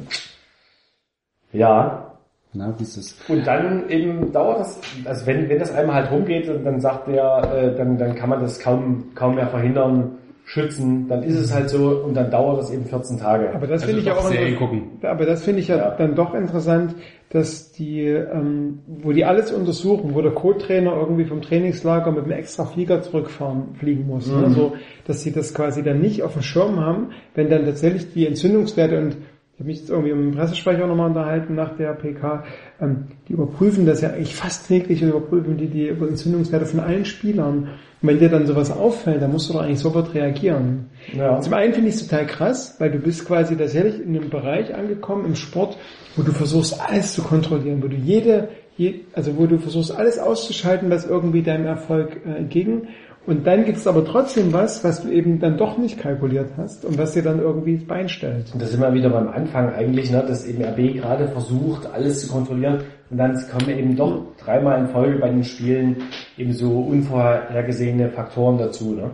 [1.54, 2.08] ja,
[2.54, 3.16] Na, wie ist das?
[3.30, 7.44] Und dann eben dauert das, also wenn, wenn das einmal halt rumgeht, dann sagt der,
[7.54, 10.18] äh, dann, dann kann man das kaum, kaum mehr verhindern,
[10.54, 13.52] schützen, dann ist es halt so und dann dauert das eben 14 Tage.
[13.56, 14.82] aber das Also finde ich ja auch Serien gucken.
[15.02, 15.96] Aber das finde ich ja, Ja.
[15.98, 16.94] dann doch interessant,
[17.30, 22.34] dass die, ähm, wo die alles untersuchen, wo der Co-Trainer irgendwie vom Trainingslager mit einem
[22.34, 24.28] extra Flieger zurückfahren, fliegen muss.
[24.28, 24.42] Mhm.
[24.42, 24.50] Ne?
[24.50, 24.74] So,
[25.08, 29.00] dass sie das quasi dann nicht auf dem Schirm haben, wenn dann tatsächlich die Entzündungswerte
[29.00, 29.16] und
[29.62, 32.44] habe mich jetzt irgendwie mit dem Pressesprecher nochmal unterhalten nach der PK,
[32.82, 37.06] ähm, die überprüfen das ja eigentlich fast täglich und überprüfen die die Entzündungswerte von allen
[37.06, 37.70] Spielern.
[38.02, 40.88] Und wenn dir dann sowas auffällt, dann musst du doch eigentlich sofort reagieren.
[41.16, 41.40] Ja.
[41.42, 44.74] Zum einen finde ich es total krass, weil du bist quasi tatsächlich in einem Bereich
[44.74, 45.78] angekommen im Sport,
[46.16, 50.18] wo du versuchst alles zu kontrollieren, wo du jede, je, also wo du versuchst alles
[50.18, 52.88] auszuschalten, was irgendwie deinem Erfolg äh, entgegen.
[53.28, 56.86] Und dann gibt es aber trotzdem was, was du eben dann doch nicht kalkuliert hast
[56.86, 58.52] und was dir dann irgendwie das Bein stellt.
[58.52, 62.22] Und das sind wir wieder beim Anfang eigentlich, ne, dass eben RB gerade versucht, alles
[62.22, 62.80] zu kontrollieren
[63.12, 65.98] und dann kommen eben doch dreimal in Folge bei den Spielen
[66.38, 68.96] eben so unvorhergesehene Faktoren dazu.
[68.96, 69.12] Ne?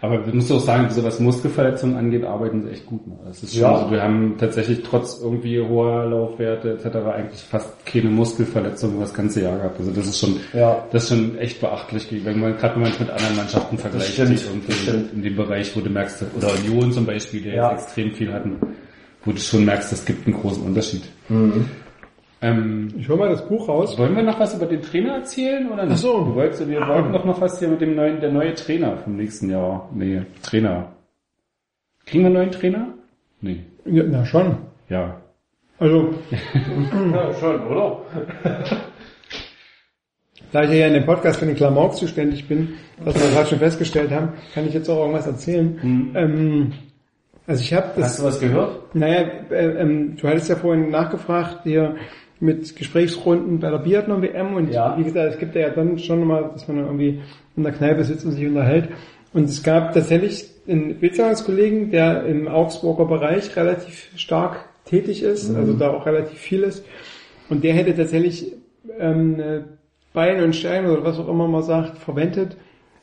[0.00, 3.00] Aber wir müssen auch sagen, so was Muskelverletzungen angeht, arbeiten sie echt gut.
[3.30, 3.84] Es ist schon Ja.
[3.84, 6.96] so, wir haben tatsächlich trotz irgendwie hoher Laufwerte etc.
[7.14, 9.78] eigentlich fast keine Muskelverletzungen über das ganze Jahr gehabt.
[9.80, 10.84] Also das ist schon, Ja.
[10.90, 14.12] das ist schon echt beachtlich, wenn man gerade wenn man es mit anderen Mannschaften vergleicht,
[14.12, 17.48] stimmt, die das irgendwie in dem Bereich, wo du merkst, oder Union zum Beispiel, die
[17.48, 17.70] Ja.
[17.72, 18.58] jetzt extrem viel hatten,
[19.24, 21.02] wo du schon merkst, es gibt einen großen Unterschied.
[21.30, 21.64] Mhm.
[22.44, 23.96] Ähm, Ich hol mal das Buch raus.
[23.98, 25.94] wollen wir noch was über den Trainer erzählen oder nicht?
[25.94, 26.24] Ach so.
[26.24, 29.16] Du wolltest, wir wollten doch noch was hier mit dem neuen, der neue Trainer vom
[29.16, 29.88] nächsten Jahr.
[29.94, 30.92] Nee, Trainer.
[32.06, 32.88] Kriegen wir einen neuen Trainer?
[33.40, 33.60] Nee.
[33.86, 34.56] Ja, na schon.
[34.88, 35.20] Ja.
[35.78, 36.14] Also
[37.12, 37.98] Ja, schon, oder?
[40.52, 43.58] Da ich ja in dem Podcast für den Klamauk zuständig bin, was wir gerade schon
[43.58, 46.12] festgestellt haben, kann ich jetzt auch irgendwas erzählen.
[46.14, 46.72] Ähm,
[47.46, 48.04] also ich habe das.
[48.04, 48.94] Hast du was gehört?
[48.94, 51.96] Naja, äh, ähm, du hattest ja vorhin nachgefragt, hier
[52.40, 54.96] mit Gesprächsrunden bei der Biathlon-WM und Ja.
[54.98, 57.20] wie gesagt, es gibt ja dann schon mal, dass man irgendwie
[57.56, 58.88] in der Kneipe sitzt und sich unterhält.
[59.32, 65.72] Und es gab tatsächlich einen Bezahlungskollegen, der im Augsburger Bereich relativ stark tätig ist, also
[65.72, 66.84] da auch relativ viel ist.
[67.48, 68.52] Und der hätte tatsächlich
[68.98, 69.64] ähm, eine
[70.12, 72.56] Bein und Stein oder was auch immer man sagt, verwendet,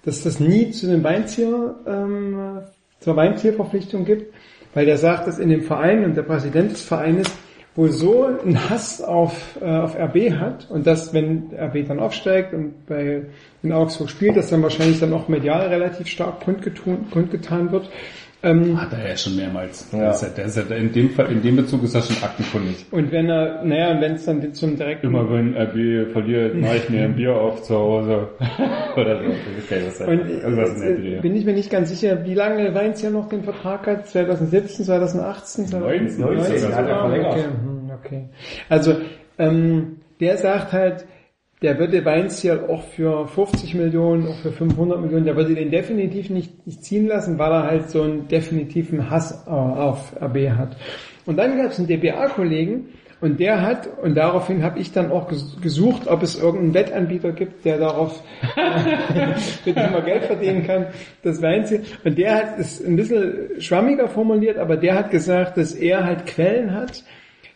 [0.06, 2.60] dass das nie zu einem Weinzier, ähm,
[3.00, 4.34] zur Weinzierverpflichtung gibt,
[4.74, 7.28] weil der sagt, dass in dem Verein und der Präsident des Vereines
[7.76, 12.54] wohl so einen Hass auf, äh, auf RB hat und dass, wenn RB dann aufsteigt
[12.54, 13.24] und bei
[13.64, 17.90] in Augsburg spielt, dass dann wahrscheinlich dann auch medial relativ stark kundgetun, kundgetan wird.
[18.44, 19.88] Ähm, Hat er ja schon mehrmals.
[19.92, 20.10] Ja.
[20.10, 22.86] Ist der ist ja, in dem Fall, in dem Bezug ist er schon aktenkundig.
[22.90, 26.78] und wenn er, naja, und wenn es dann zum direkten Immer wenn RB verliert, mache
[26.78, 28.30] ich mir ein Bier auf zu Hause.
[28.96, 29.30] Oder so.
[29.70, 30.10] Das ja sein.
[30.10, 33.12] Und Irgendwas in der äh, bin ich mir nicht ganz sicher, wie lange Weinz ja
[33.12, 34.08] noch den Vertrag hat?
[34.08, 36.78] 2017, 2018, 19, 19, sogar.
[36.78, 37.32] hat er verlängert.
[37.34, 38.30] Okay, hm, okay.
[38.70, 38.96] Also
[39.38, 41.06] ähm, der sagt halt,
[41.62, 45.70] der würde Weinz hier auch für 50 Millionen, auch für 500 Millionen, der würde den
[45.72, 50.50] definitiv nicht, nicht ziehen lassen, weil er halt so einen definitiven Hass äh, auf RB
[50.58, 50.76] hat.
[51.26, 52.86] Und dann gab es einen DBA-Kollegen,
[53.22, 57.32] und der hat, und daraufhin habe ich dann auch ges- gesucht, ob es irgendeinen Wettanbieter
[57.34, 58.24] gibt, der darauf
[59.66, 60.88] mit dem man Geld verdienen kann,
[61.22, 61.84] das Weinziel.
[62.04, 66.26] Und der hat es ein bisschen schwammiger formuliert, aber der hat gesagt, dass er halt
[66.26, 67.04] Quellen hat,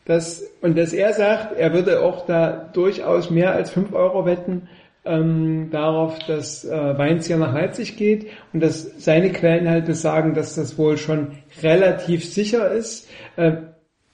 [0.05, 4.69] dass, und dass er sagt, er würde auch da durchaus mehr als 5 Euro wetten,
[5.03, 10.55] ähm, darauf, dass äh, Weinzier nach Leipzig geht und dass seine Quellen halt besagen, dass
[10.55, 13.07] das wohl schon relativ sicher ist.
[13.35, 13.57] Äh,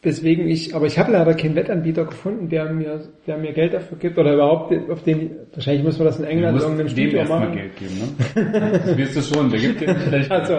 [0.03, 3.99] Deswegen ich, aber ich habe leider keinen Wettanbieter gefunden, der mir, der mir Geld dafür
[3.99, 7.53] gibt oder überhaupt auf den, wahrscheinlich muss man das in England in irgendeinem Studio machen.
[7.53, 8.71] Geld geben, ne?
[8.71, 10.31] Das wirst du schon, der gibt dir vielleicht.
[10.41, 10.53] Also,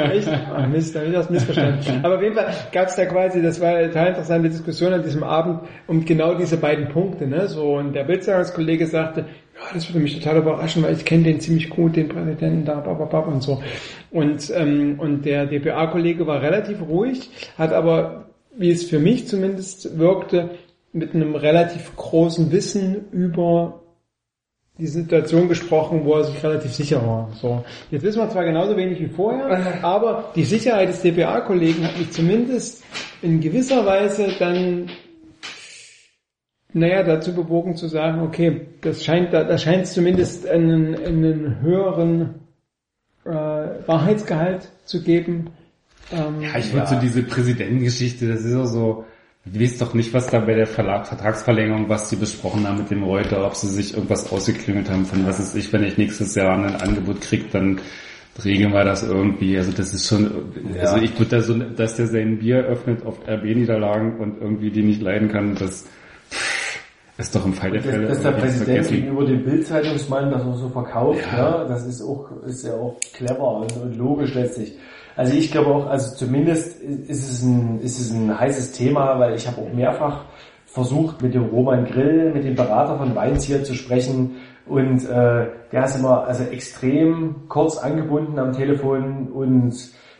[0.00, 0.28] echt?
[0.28, 1.80] Ach Mist, da habe ich das missverstanden.
[2.02, 5.02] Aber auf jeden Fall gab es da quasi, das war eine total interessante Diskussion an
[5.02, 7.26] diesem Abend um genau diese beiden Punkte.
[7.26, 7.46] Ne?
[7.48, 11.40] So, und der Bildzeitungskollege sagte, ja, das würde mich total überraschen, weil ich kenne den
[11.40, 13.62] ziemlich gut, den Präsidenten da, bababab und so.
[14.10, 17.28] Und, ähm, und der DPA-Kollege war relativ ruhig,
[17.58, 18.27] hat aber,
[18.58, 20.50] wie es für mich zumindest wirkte,
[20.92, 23.82] mit einem relativ großen Wissen über
[24.78, 27.30] die Situation gesprochen, wo er sich relativ sicher war.
[27.40, 27.64] So.
[27.90, 32.10] Jetzt wissen wir zwar genauso wenig wie vorher, aber die Sicherheit des DPA-Kollegen hat mich
[32.12, 32.84] zumindest
[33.22, 34.88] in gewisser Weise dann
[36.72, 41.60] naja, dazu bewogen zu sagen, okay, das scheint, da, da scheint es zumindest einen, einen
[41.62, 42.34] höheren
[43.24, 45.50] äh, Wahrheitsgehalt zu geben.
[46.12, 49.04] Ähm, Ja, ich würde so diese Präsidentengeschichte, das ist auch so,
[49.44, 52.90] du weißt doch nicht, was da bei der Verlag Vertragsverlängerung, was sie besprochen haben mit
[52.90, 56.34] dem Reuter, ob sie sich irgendwas ausgeklüngelt haben von was ist ich, wenn ich nächstes
[56.34, 57.80] Jahr ein Angebot krieg, dann
[58.44, 59.56] regeln wir das irgendwie.
[59.58, 63.18] Also das ist schon, also ich würde da so, dass der sein Bier öffnet auf
[63.26, 65.86] RB-Niederlagen und irgendwie die nicht leiden kann, das
[67.16, 68.06] ist doch im Fall der Dass, Fälle.
[68.06, 71.62] dass der Präsident gegenüber dem Bildzeitungsmann das auch so verkauft, Ja.
[71.62, 71.66] ne?
[71.68, 74.74] das ist auch, ist ja auch clever und, und logisch letztlich.
[75.18, 79.34] Also ich glaube auch, also zumindest ist es ein, ist es ein heißes Thema, weil
[79.34, 80.26] ich habe auch mehrfach
[80.64, 84.36] versucht, mit dem Roman Grill, mit dem Berater von Weinz hier zu sprechen.
[84.64, 89.26] Und äh, der ist immer also extrem kurz angebunden am Telefon.
[89.32, 89.74] Und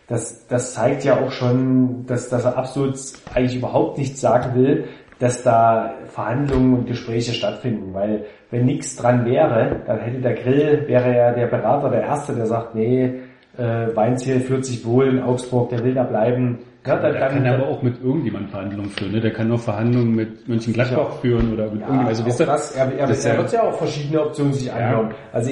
[0.08, 2.98] das, das zeigt ja auch schon, dass, dass er absolut
[3.32, 4.86] eigentlich überhaupt nichts sagen will,
[5.20, 10.88] dass da Verhandlungen und Gespräche stattfinden, weil wenn nichts dran wäre, dann hätte der Grill,
[10.88, 13.14] wäre ja der Berater der Erste, der sagt, nee,
[13.58, 16.58] äh, Weinziel fühlt sich wohl in Augsburg, der will da bleiben.
[16.86, 19.20] Ja, Der dann, kann aber auch mit irgendjemandem Verhandlungen führen, ne?
[19.20, 22.06] Der kann auch Verhandlungen mit Mönchengladbach führen oder mit irgendjemandem.
[22.06, 24.72] Also, wisst ihr, das, er, er, das er ja- wird ja auch verschiedene Optionen sich
[24.72, 25.10] anhören.
[25.32, 25.50] Also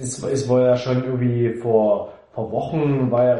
[0.00, 3.38] es, es war ja schon irgendwie vor, vor Wochen war ja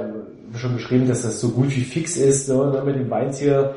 [0.57, 3.71] schon geschrieben, dass das so gut wie fix ist ne, ne, mit dem Weinziel.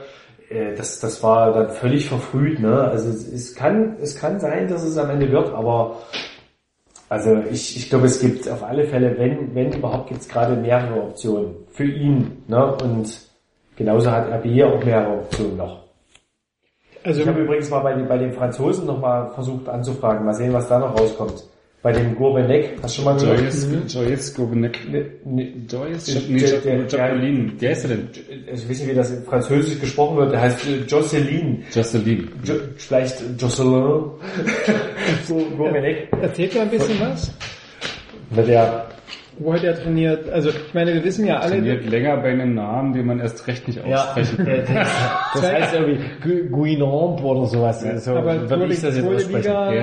[0.50, 2.60] Äh, Das, das war dann völlig verfrüht.
[2.60, 2.82] Ne?
[2.82, 5.96] Also es, es kann es kann sein, dass es am Ende wird, aber
[7.10, 10.56] also ich, ich glaube, es gibt auf alle Fälle, wenn, wenn überhaupt, gibt es gerade
[10.56, 12.44] mehrere Optionen für ihn.
[12.48, 12.76] Ne?
[12.78, 13.08] Und
[13.76, 15.84] genauso hat RB auch mehrere Optionen noch.
[17.04, 20.26] also Ich habe übrigens mal bei, den- bei den Franzosen noch mal versucht anzufragen.
[20.26, 21.44] Mal sehen, was da noch rauskommt.
[21.84, 23.42] Bei dem Gourvenek, hast du schon mal gehört?
[23.42, 24.90] Joyce, Joyce Gobenek.
[24.92, 26.06] Ne, ne, Joyce?
[26.06, 27.52] Der- Nee, der- der- Jacqueline.
[27.60, 28.10] Ist er denn?
[28.52, 30.32] Ich weiß nicht, wie das in Französisch gesprochen wird.
[30.32, 31.64] Der heißt äh, Jocelyn.
[31.72, 32.28] Jocelyn.
[32.44, 34.06] Jo, vielleicht Jocelyn.
[35.26, 36.08] so, Gourvenek.
[36.22, 37.34] erzählt mir ein bisschen was.
[38.36, 38.86] Na, Der,
[39.38, 40.30] Wo hat er trainiert?
[40.30, 43.46] Also ich meine, wir wissen ja alle, Trainiert länger bei einem Namen, den man erst
[43.48, 44.70] recht nicht Ja, aussprechen das,
[45.34, 47.86] das heißt irgendwie Gu- Guinamp oder sowas.
[48.04, 49.42] So Aber würde ich das jetzt aussprechen.
[49.52, 49.78] Liga- Nee,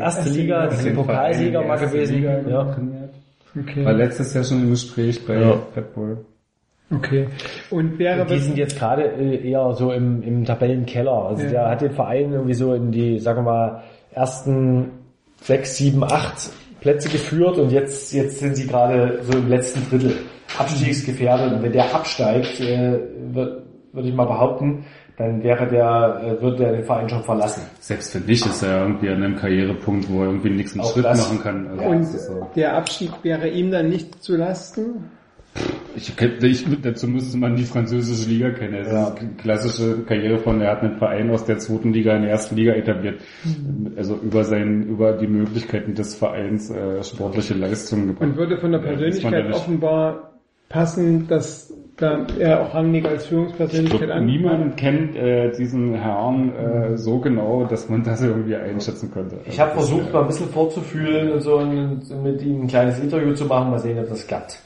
[0.00, 2.16] erste Liga, das ist ein Pokalsieger mal gewesen.
[2.16, 2.64] Liga Ja.
[2.64, 3.10] trainiert.
[3.58, 3.84] okay.
[3.84, 5.58] War letztes Jahr schon im Gespräch bei Ja.
[5.94, 6.18] Bull.
[6.94, 7.26] okay.
[7.70, 11.24] Und wäre Die sind jetzt gerade äh, eher so im, im Tabellenkeller.
[11.26, 11.50] Also Ja.
[11.50, 14.90] der hat den Verein irgendwie so in die, sagen wir mal, ersten
[15.42, 16.50] sechs, sieben, acht
[16.80, 20.16] Plätze geführt und jetzt, jetzt sind sie gerade so im letzten Drittel
[20.58, 21.52] abstiegsgefährdet.
[21.52, 22.98] Und wenn der absteigt, äh,
[23.32, 23.62] würde
[23.92, 24.84] würd ich mal behaupten,
[25.16, 27.62] dann wäre der, äh, würde der den Verein schon verlassen.
[27.80, 30.92] Selbst für dich ist er irgendwie an einem Karrierepunkt, wo er irgendwie den nächsten Auch
[30.92, 31.18] Schritt das.
[31.18, 31.68] machen kann.
[31.68, 32.48] Also und so.
[32.56, 35.10] der Abstieg wäre ihm dann nicht zu Lasten?
[35.96, 38.74] Ich, kenn- ich, dazu müsste man die französische Liga kennen.
[38.74, 39.08] Es Ja.
[39.08, 42.30] ist eine klassische Karriere von, er hat einen Verein aus der zweiten Liga in der
[42.30, 43.20] ersten Liga etabliert.
[43.96, 48.28] Also über sein, über die Möglichkeiten des Vereins äh, sportliche Leistungen gebracht.
[48.30, 50.30] Und würde von der Ja, Persönlichkeit offenbar
[50.68, 54.24] passen, dass da er auch Rangnick als Ich Führungspersönlichkeit glaub, an.
[54.24, 59.36] niemand kennt äh, diesen Herrn äh, so genau, dass man das irgendwie einschätzen könnte.
[59.46, 63.00] Ich habe versucht, das, mal ein bisschen vorzufühlen und so und mit ihm ein kleines
[63.00, 64.62] Interview zu machen, mal sehen, ob das klappt.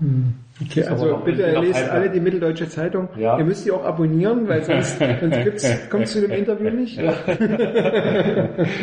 [0.00, 0.43] 嗯。
[0.62, 3.08] Okay, also bitte lest alle die Mitteldeutsche Zeitung.
[3.16, 3.36] Ja.
[3.38, 6.96] Ihr müsst die auch abonnieren, weil sonst, sonst kommt zu dem Interview nicht.
[6.96, 7.12] Ja.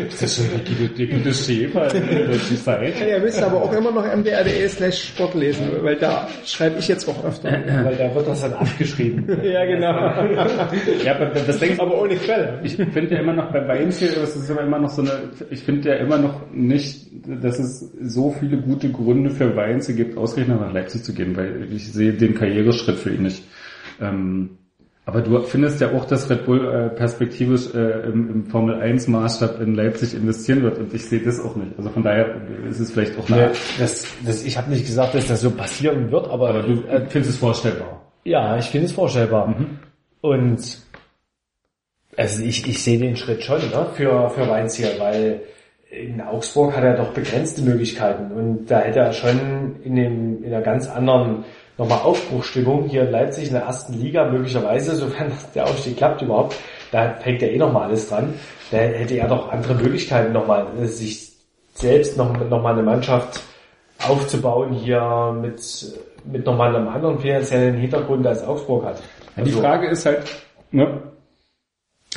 [0.10, 2.94] Das ist die gute Schäfer in der deutschen Zeit.
[3.00, 7.08] ihr müsst aber auch immer noch mdr.de slash Sport lesen, weil da schreibe ich jetzt
[7.08, 7.50] auch öfter.
[7.50, 9.26] Weil da wird das dann abgeschrieben.
[9.44, 9.92] ja, genau.
[11.06, 12.60] Ja, aber das denkst aber ohne Quelle.
[12.64, 15.12] Ich finde ja immer noch bei Weinziel, das ist immer noch so eine,
[15.50, 17.08] ich finde ja immer noch nicht,
[17.42, 21.61] dass es so viele gute Gründe für Weinziel gibt, ausgerechnet nach Leipzig zu gehen, weil
[21.72, 23.44] ich sehe den Karriereschritt für ihn nicht.
[24.00, 24.58] Ähm,
[25.06, 29.08] aber du findest ja auch, dass Red Bull äh, perspektivisch äh, im, im Formel 1
[29.08, 31.72] Maßstab in Leipzig investieren wird und ich sehe das auch nicht.
[31.78, 32.36] Also von daher
[32.70, 36.12] ist es vielleicht auch eine, das, das, ich habe nicht gesagt, dass das so passieren
[36.12, 38.02] wird, aber, aber du äh, findest es vorstellbar.
[38.24, 39.48] ja, ich finde es vorstellbar.
[39.48, 39.80] Mhm.
[40.22, 40.82] Und
[42.16, 45.42] also ich, ich sehe den Schritt schon ne, für, für Weinzierl, weil
[45.92, 50.54] in Augsburg hat er doch begrenzte Möglichkeiten und da hätte er schon in, dem, in
[50.54, 51.44] einer ganz anderen
[51.78, 56.56] nochmal Aufbruchstimmung hier in Leipzig in der ersten Liga möglicherweise, sofern der Aufstieg klappt überhaupt,
[56.92, 58.34] da fängt ja eh nochmal alles dran,
[58.72, 61.34] da hätte er doch andere Möglichkeiten nochmal, sich
[61.74, 63.42] selbst noch, noch mal eine Mannschaft
[64.08, 65.62] aufzubauen hier mit,
[66.24, 69.02] mit nochmal einem anderen finanziellen Hintergrund als Augsburg hat.
[69.36, 70.24] Ja, die Also- Frage ist halt,
[70.72, 71.11] ne?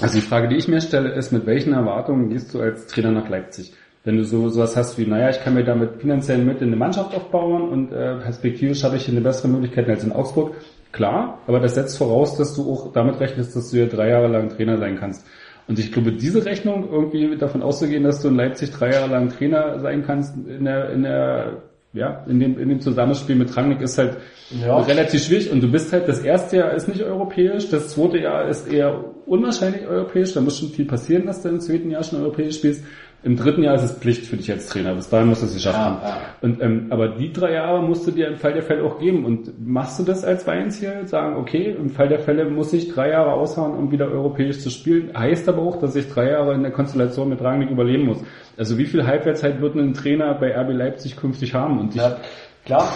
[0.01, 3.13] Also die Frage, die ich mir stelle, ist, mit welchen Erwartungen gehst du als Trainer
[3.13, 3.73] nach Leipzig?
[4.03, 6.77] Wenn du so sowas hast wie, naja, ich kann mir damit finanziell mit in eine
[6.77, 10.57] Mannschaft aufbauen und äh, perspektivisch habe ich hier eine bessere Möglichkeit als in Augsburg,
[10.93, 14.29] klar, aber das setzt voraus, dass du auch damit rechnest, dass du hier drei Jahre
[14.29, 15.27] lang Trainer sein kannst.
[15.67, 19.31] Und ich glaube, diese Rechnung irgendwie davon auszugehen, dass du in Leipzig drei Jahre lang
[19.31, 21.63] Trainer sein kannst, in der, in der,
[21.95, 24.17] ja, in dem, in dem Zusammenspiel mit Rangnick ist halt
[24.61, 24.77] Ja.
[24.79, 28.49] relativ schwierig und du bist halt, das erste Jahr ist nicht europäisch, das zweite Jahr
[28.49, 32.21] ist eher unwahrscheinlich europäisch, da muss schon viel passieren, dass du im zweiten Jahr schon
[32.21, 32.85] europäisch spielst.
[33.23, 35.55] Im dritten Jahr ist es Pflicht für dich als Trainer, bis dahin musst du es
[35.55, 35.97] geschafft haben.
[36.03, 36.17] ja.
[36.43, 39.25] Und, ähm, aber die drei Jahre musst du dir im Fall der Fälle auch geben.
[39.25, 41.07] Und machst du das als Weinziel?
[41.07, 44.69] Sagen, okay, im Fall der Fälle muss ich drei Jahre aushauen, um wieder europäisch zu
[44.69, 45.11] spielen.
[45.17, 48.19] Heißt aber auch, dass ich drei Jahre in der Konstellation mit Rangnick überleben muss.
[48.57, 51.79] Also wie viel Halbwertszeit wird ein Trainer bei RB Leipzig künftig haben?
[51.81, 52.17] Und ich, Ja,
[52.65, 52.93] klar.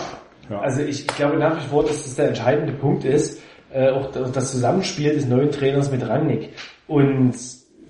[0.50, 0.60] Ja.
[0.60, 4.50] Also ich, glaube nach wie vor, dass das der entscheidende Punkt ist, äh, auch das
[4.52, 6.50] Zusammenspiel des neuen Trainers mit Rangnick.
[6.86, 7.34] Und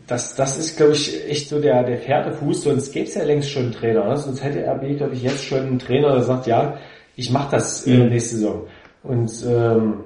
[0.09, 3.51] das, das ist, glaube ich, echt so der, der Pferdefuß, sonst gäbe es ja längst
[3.51, 4.09] schon einen Trainer.
[4.09, 4.17] Ne?
[4.17, 6.79] Sonst hätte RB, glaube ich, jetzt schon einen Trainer, der sagt, ja,
[7.15, 8.09] ich mache das äh, Mhm.
[8.09, 8.67] nächste Saison.
[9.03, 10.05] Und ähm,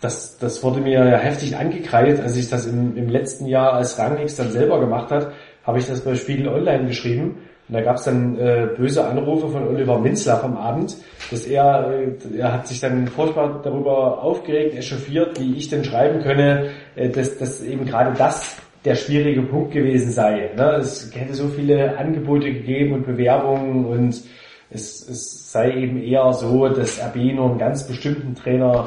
[0.00, 3.98] das, das wurde mir ja heftig angekreidet, als ich das im, im letzten Jahr als
[3.98, 5.32] Rangnicks dann selber gemacht hat,
[5.68, 7.36] habe ich das bei Spiegel Online geschrieben.
[7.68, 10.96] Und da gab es dann äh, böse Anrufe von Oliver Minzler am Abend,
[11.30, 16.22] dass er, äh, er hat sich dann furchtbar darüber aufgeregt, echauffiert, wie ich denn schreiben
[16.22, 20.52] könne, äh, dass, dass eben gerade das der schwierige Punkt gewesen sei.
[20.56, 20.76] Ne?
[20.80, 24.22] Es hätte so viele Angebote gegeben und Bewerbungen und
[24.70, 28.86] es, es sei eben eher so, dass RB nur einen ganz bestimmten Trainer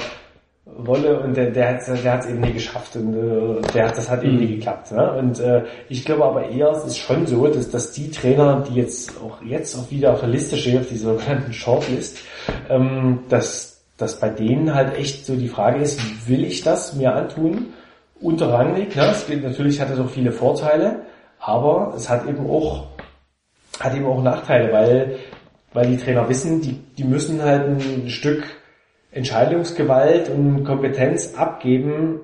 [0.77, 4.09] wolle und der, der hat der hat's eben nie geschafft und äh, der hat das
[4.09, 4.91] hat eben nie geklappt.
[4.91, 5.11] Ne?
[5.13, 8.75] Und äh, ich glaube aber eher, es ist schon so, dass, dass die Trainer, die
[8.75, 12.19] jetzt auch jetzt auch wieder auf der Liste stehen, auf dieser sogenannten Shortlist,
[12.69, 17.13] ähm, dass, dass bei denen halt echt so die Frage ist, will ich das mir
[17.13, 17.67] antun?
[18.19, 19.07] Unter Rangnick, ne?
[19.11, 21.01] es geht, natürlich hat es auch viele Vorteile,
[21.39, 22.87] aber es hat eben auch
[23.79, 25.17] hat eben auch Nachteile, weil
[25.73, 28.43] weil die Trainer wissen, die, die müssen halt ein Stück
[29.11, 32.21] Entscheidungsgewalt und Kompetenz abgeben.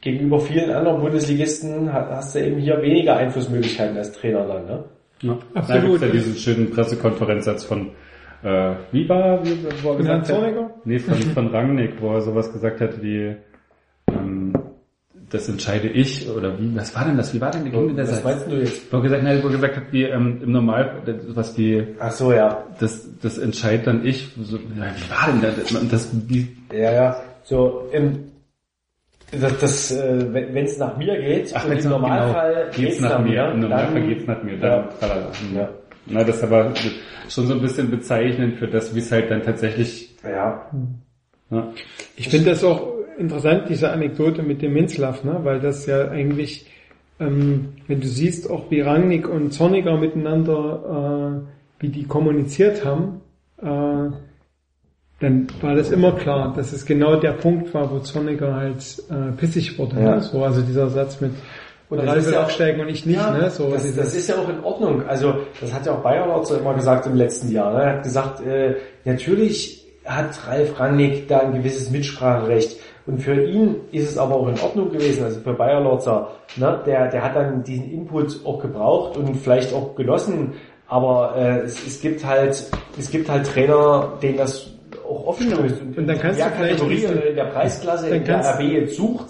[0.00, 4.66] Gegenüber vielen anderen Bundesligisten ha- hast du eben hier weniger Einflussmöglichkeiten als Trainer dann.
[4.66, 4.84] Ne?
[5.22, 5.74] ja, Absolut.
[5.74, 7.90] da gibt's ja diesen schönen Pressekonferenzsatz von
[8.44, 10.70] äh, wie war, wie, wo er gesagt hat, Zorniger?
[10.84, 13.34] nee, von, von Rangnick, wo er sowas gesagt hat wie,
[15.30, 18.08] das entscheide ich, oder wie, was war denn das, wie war denn die Gegend der
[18.08, 18.92] Was meinst du jetzt?
[18.92, 22.32] Wo gesagt, nein, wo gesagt hat, wie, ähm, im Normal, das, was die, Ach so,
[22.32, 22.64] ja.
[22.80, 24.62] das, das entscheidet dann ich, so, ja,
[24.96, 27.22] wie war denn das, das, wie, Ja, ja.
[27.44, 28.24] So, im,
[29.30, 33.22] das, das äh, wenn es nach mir geht, Ach, im nach- Normalfall genau, geht's nach
[33.22, 35.30] mir, im Normalfall geht's nach mir, dann, Ja.
[35.54, 35.68] Ja.
[36.06, 36.72] Na, das ist aber
[37.28, 40.70] schon so ein bisschen bezeichnend für das, wie es halt dann tatsächlich, ja.
[41.50, 41.74] ne?
[42.16, 45.40] Ich finde das auch interessant, diese Anekdote mit dem Minzlaff, ne?
[45.42, 46.66] weil das ja eigentlich,
[47.20, 53.20] ähm, wenn du siehst, auch wie Rangnick und Zorniger miteinander, äh, wie die kommuniziert haben,
[53.60, 54.10] äh,
[55.20, 59.32] dann war das immer klar, dass es genau der Punkt war, wo Zorniger halt äh,
[59.36, 59.96] pissig wurde.
[60.00, 60.14] Ja.
[60.16, 60.20] Ne?
[60.20, 61.32] So, also dieser Satz mit
[61.90, 63.16] Und das Ralf ist will ja- aufsteigen und ich nicht.
[63.16, 63.50] Ja, ne?
[63.50, 65.02] so, das, dieses- das ist ja auch in Ordnung.
[65.08, 67.74] Also das hat ja auch Bayern so immer gesagt im letzten Jahr.
[67.74, 67.82] Ne?
[67.82, 72.78] Er hat gesagt, äh, natürlich hat Ralf Rangnick da ein gewisses Mitspracherecht.
[73.08, 76.78] Und für ihn ist es aber auch in Ordnung gewesen, also für Bayer Lorzer, ne?
[76.84, 80.52] der, der hat dann diesen Input auch gebraucht und vielleicht auch genossen,
[80.88, 84.70] aber äh, es, es gibt halt, es gibt halt Trainer, denen das
[85.08, 85.80] auch offen ist.
[85.80, 88.96] Und dann kannst der du vielleicht Kategorie in der Preisklasse, dann in der RB jetzt
[88.96, 89.28] sucht,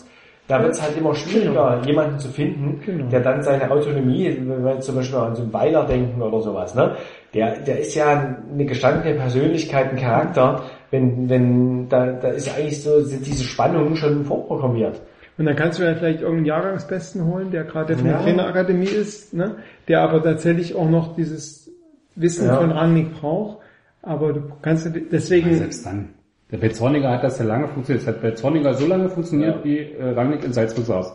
[0.49, 3.09] da wird es halt immer schwieriger, jemanden zu finden, Genau.
[3.11, 6.75] der dann seine Autonomie, wenn wir zum Beispiel an so einen Weiler denken oder sowas,
[6.75, 6.97] ne?
[7.35, 12.55] Der, der ist ja eine gestandene Persönlichkeit, ein Charakter, wenn, wenn, da, da ist ja
[12.55, 15.01] eigentlich so, sind diese Spannungen schon vorprogrammiert.
[15.37, 18.15] Und dann kannst du ja vielleicht irgendeinen Jahrgangsbesten holen, der gerade von Ja.
[18.15, 19.57] der Trainerakademie ist, ne?
[19.87, 21.70] der aber tatsächlich auch noch dieses
[22.16, 22.57] Wissen Ja.
[22.57, 23.59] von Rangnick braucht.
[24.03, 26.09] Aber du kannst deswegen, selbst dann.
[26.51, 28.03] Der bei Zorniger hat das ja lange funktioniert.
[28.03, 29.65] Es hat bei Zorniger so lange funktioniert, Ja.
[29.65, 31.15] wie äh, Rangnick in Salzburg saß.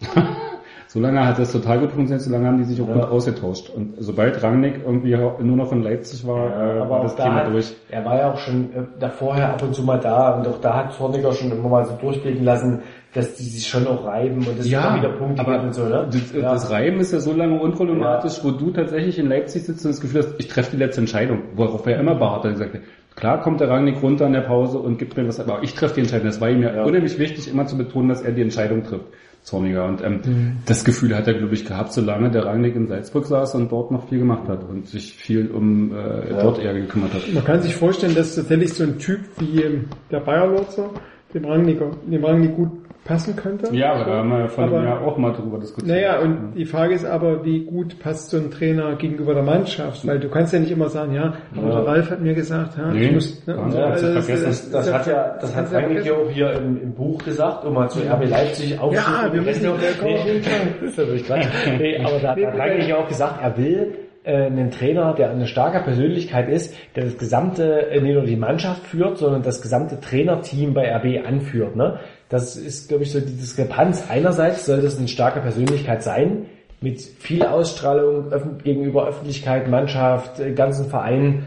[0.86, 2.94] so lange hat das total gut funktioniert, so lange haben die sich auch Ja.
[2.94, 3.70] gut ausgetauscht.
[3.70, 7.52] Und sobald Rangnick irgendwie nur noch in Leipzig war, äh, war das da Thema hat,
[7.52, 7.74] durch.
[7.90, 10.60] er war ja auch schon äh, da vorher ab und zu mal da und auch
[10.60, 12.82] da hat Zorniger schon immer mal so durchblicken lassen,
[13.14, 16.06] dass die sich schon auch reiben und es immer wieder Punkte aber und so, ne?
[16.10, 16.52] das, ja.
[16.52, 20.00] das Reiben ist ja so lange unproblematisch, wo du tatsächlich in Leipzig sitzt und das
[20.00, 22.80] Gefühl hast, ich treffe die letzte Entscheidung, worauf er immer beharrt hat, gesagt hat,
[23.18, 25.94] klar kommt der Rangnick runter in der Pause und gibt mir was, aber ich treffe
[25.96, 26.26] die Entscheidung.
[26.26, 26.84] Das war ihm ja, Ja.
[26.84, 29.06] unheimlich wichtig, immer zu betonen, dass er die Entscheidung trifft.
[29.42, 29.84] Zorniger.
[29.86, 30.52] Und ähm, Mhm.
[30.66, 33.90] das Gefühl hat er, glaube ich, gehabt, solange der Rangnick in Salzburg saß und dort
[33.92, 37.22] noch viel gemacht hat und sich viel um äh, dort eher gekümmert hat.
[37.32, 40.90] man kann sich vorstellen, dass tatsächlich so ein Typ wie ähm, der Bayerlotzer
[41.34, 41.78] dem Rangnick,
[42.10, 42.70] dem Rangnick gut
[43.08, 43.74] passen könnte.
[43.74, 45.90] Ja, aber da haben wir vor Aber- einem Jahr auch mal drüber diskutiert.
[45.96, 50.06] Naja, und die Frage ist aber, wie gut passt so ein Trainer gegenüber der Mannschaft?
[50.06, 51.74] Weil du kannst ja nicht immer sagen, ja, aber Ja.
[51.80, 54.70] der Ralf hat mir gesagt, ja, Nee, ich muss, ne, ja, Also zu das, das,
[54.70, 56.10] Das hat ja, das hat ja vergessen.
[56.12, 59.22] auch hier im, im Buch gesagt, um mal zu RB Leipzig aufzunehmen.
[59.24, 60.60] Ja, wir müssen, jeden Fall.
[60.80, 61.46] Das ist natürlich Quatsch.
[61.78, 63.94] Nee, aber da, da hat Rangnick ja auch gesagt, er will
[64.24, 68.36] äh, einen Trainer, der eine starke Persönlichkeit ist, der das gesamte, äh, nicht nur die
[68.36, 71.74] Mannschaft führt, sondern das gesamte Trainerteam bei RB anführt.
[71.76, 71.98] Ne?
[72.28, 74.04] Das ist, glaube ich, so die Diskrepanz.
[74.08, 76.46] Einerseits soll das eine starke Persönlichkeit sein,
[76.80, 78.30] mit viel Ausstrahlung
[78.62, 81.46] gegenüber Öffentlichkeit, Mannschaft, äh, ganzen Verein.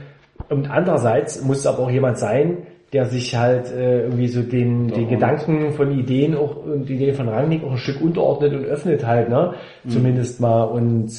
[0.49, 4.89] Und andererseits muss es aber auch jemand sein, der sich halt äh, irgendwie so den,
[4.89, 9.05] den Gedanken von Ideen auch und Ideen von Rangnick auch ein Stück unterordnet und öffnet
[9.05, 9.53] halt, ne?
[9.87, 10.63] Zumindest mal.
[10.63, 11.09] Und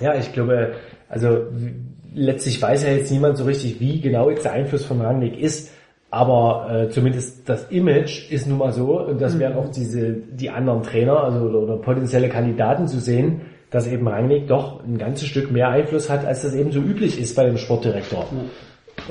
[0.00, 0.72] ja, ich glaube,
[1.10, 1.46] also
[2.14, 5.70] letztlich weiß ja jetzt niemand so richtig, wie genau jetzt der Einfluss von Rangnick ist.
[6.12, 10.50] Aber äh, zumindest das Image ist nun mal so, und das wären auch diese die
[10.50, 13.40] anderen Trainer, also oder, oder potenzielle Kandidaten zu sehen,
[13.70, 17.18] dass eben Rangnick doch ein ganzes Stück mehr Einfluss hat, als das eben so üblich
[17.18, 18.26] ist bei dem Sportdirektor.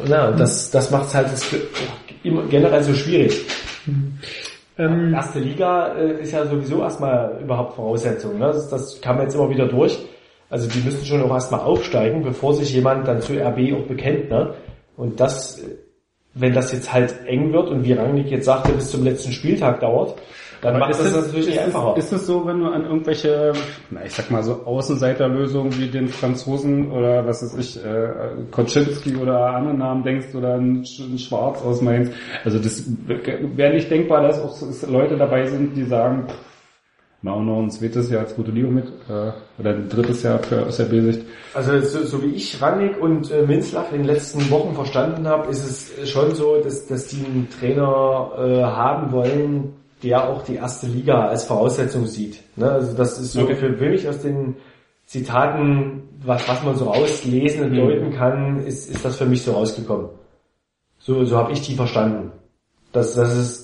[0.08, 1.56] Ja, und das, das macht es halt das
[2.52, 3.48] generell so schwierig.
[4.78, 8.38] Ähm, Erste Liga äh, ist ja sowieso erstmal überhaupt Voraussetzung.
[8.38, 8.46] Ne?
[8.46, 9.98] Das, das kam jetzt immer wieder durch.
[10.52, 14.30] Also die müssen schon auch erstmal aufsteigen, bevor sich jemand dann zu RB auch bekennt.
[14.30, 14.54] Ne?
[14.98, 15.78] Und das, äh,
[16.34, 19.80] wenn das jetzt halt eng wird und wie Rangnick jetzt sagte, bis zum letzten Spieltag
[19.82, 20.16] dauert,
[20.62, 21.96] dann macht das, natürlich nicht ist einfacher.
[21.98, 23.52] Es, ist es so, wenn du an irgendwelche,
[23.90, 28.10] na, ich sag mal so Außenseiterlösungen wie den Franzosen oder was weiß ich, äh,
[28.52, 32.12] Koczynski oder andere Namen denkst oder ein, Sch- ein Schwarz aus Mainz.
[32.46, 34.56] Also das wäre nicht denkbar, dass auch
[34.88, 36.36] Leute dabei sind, die sagen, pff,
[37.22, 40.40] machen wir noch ein zweites Jahr als gute Liga mit äh, oder ein drittes Jahr
[40.40, 41.22] für aus der B-Sicht.
[41.54, 45.50] Also so, so wie ich Rannig und äh, Minzlaff in den letzten Wochen verstanden habe,
[45.52, 45.64] ist
[46.00, 50.88] es schon so, dass, dass die einen Trainer äh, haben wollen, der auch die erste
[50.88, 52.40] Liga als Voraussetzung sieht.
[52.56, 52.72] Ne?
[52.72, 53.56] Also das ist so Okay.
[53.56, 54.56] für mich aus den
[55.06, 57.78] Zitaten, was, was man so rauslesen und Mhm.
[57.78, 60.08] deuten kann, ist, ist das für mich so rausgekommen.
[61.00, 62.32] So, so habe ich die verstanden.
[62.94, 63.61] Das, das ist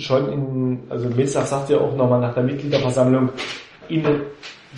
[0.00, 3.30] schon in, also Minzlaff sagt ja auch nochmal nach der Mitgliederversammlung,
[3.88, 4.04] in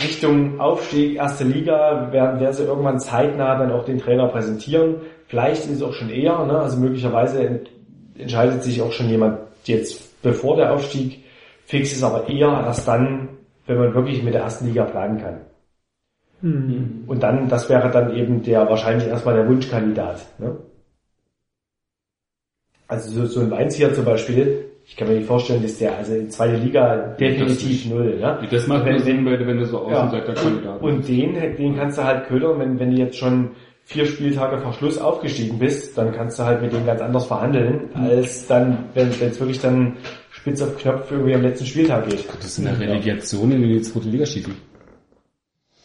[0.02, 4.96] Richtung Aufstieg, erste Liga, werden, werden sie irgendwann zeitnah dann auch den Trainer präsentieren.
[5.28, 6.58] Vielleicht ist es auch schon eher, ne?
[6.60, 7.70] also möglicherweise ent
[8.18, 11.24] entscheidet sich auch schon jemand jetzt bevor der Aufstieg
[11.64, 13.30] fix ist, aber eher erst dann,
[13.66, 15.40] wenn man wirklich mit der ersten Liga planen kann.
[16.42, 17.04] Hm.
[17.06, 20.20] Und dann, das wäre dann eben der wahrscheinlich erstmal der Wunschkandidat.
[20.38, 20.56] Ne?
[22.88, 26.14] Also so, so ein Weinzieher zum Beispiel, ich kann mir nicht vorstellen, dass der also
[26.14, 28.18] in zweite Liga definitiv null.
[28.18, 28.46] Ne?
[28.50, 30.04] Das macht Wenn- Sinn, wenn wenn du so Ja.
[30.04, 33.50] Außenseiterkandidat Und den, den kannst du halt ködern, wenn, wenn du jetzt schon
[33.84, 37.90] vier Spieltage vor Schluss aufgestiegen bist, dann kannst du halt mit dem ganz anders verhandeln,
[37.94, 39.96] als dann, wenn es wirklich dann
[40.30, 42.24] spitz auf Knopf irgendwie am letzten Spieltag geht.
[42.36, 44.54] Das ist eine Relegation in die zweite Liga schießen.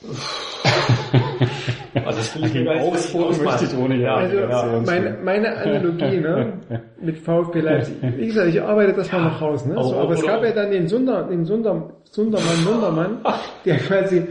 [2.05, 4.15] Also das will ich Gegen Augsburg möchte ich ohne ja.
[4.15, 4.81] Also ja.
[4.85, 6.53] meine, meine Analogie ne,
[7.01, 7.95] mit VfB Leipzig.
[8.01, 9.65] Wie gesagt, ich arbeite das mal noch raus.
[9.65, 9.75] Ne?
[9.81, 13.17] So, aber es gab ja dann den Sunder, den Sunder, Sundermann, Sundermann,
[13.65, 14.23] der quasi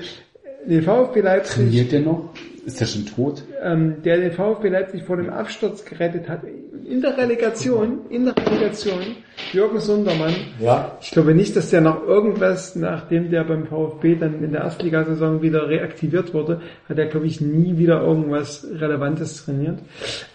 [0.66, 2.30] den VfB Leipzig, Trainiert der noch?
[2.66, 3.42] Ist der schon tot?
[3.62, 6.40] ähm, der den VfB Leipzig vor dem Absturz gerettet hat.
[6.88, 9.00] In der Relegation, in der Relegation,
[9.52, 10.34] Jürgen Sundermann.
[10.60, 14.62] Ja, Ich glaube nicht, dass der noch irgendwas, nachdem der beim VfB dann in der
[14.62, 19.78] Erstligasaison wieder reaktiviert wurde, hat er, glaube ich, nie wieder irgendwas Relevantes trainiert.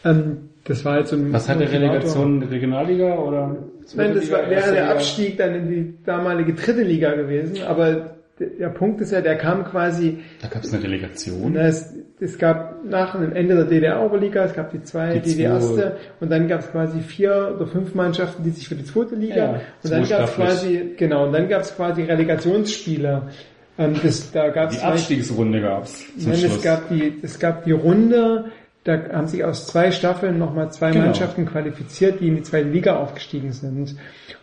[0.03, 1.71] Ähm, das war halt so ein Was hat der.
[1.71, 2.43] Relegation?
[2.43, 3.57] Regionalliga oder?
[3.95, 4.91] Nein, das war, wäre der?
[4.91, 8.15] Abstieg dann in die damalige dritte Liga gewesen, aber
[8.59, 11.51] der, Punkt ist ja, der kam quasi, Da gab es eine Relegation.
[11.53, 11.71] na,
[12.21, 15.97] es, es gab nach dem Ende der DDR-Oberliga, es gab die zwei, Die die, erste,
[16.19, 19.35] und dann gab es quasi vier oder fünf Mannschaften, die sich für die zweite Liga,
[19.35, 23.23] Ja, und dann gab es quasi, genau, und dann gab es quasi Relegationsspiele.
[23.77, 26.57] Ähm, das, da gab Die es Abstiegsrunde gab's Nein, Schluss.
[26.57, 28.45] es gab die, es gab die Runde,
[28.83, 31.05] da haben sich aus zwei Staffeln nochmal zwei Genau.
[31.05, 33.95] Mannschaften qualifiziert, die in die zweite Liga aufgestiegen sind.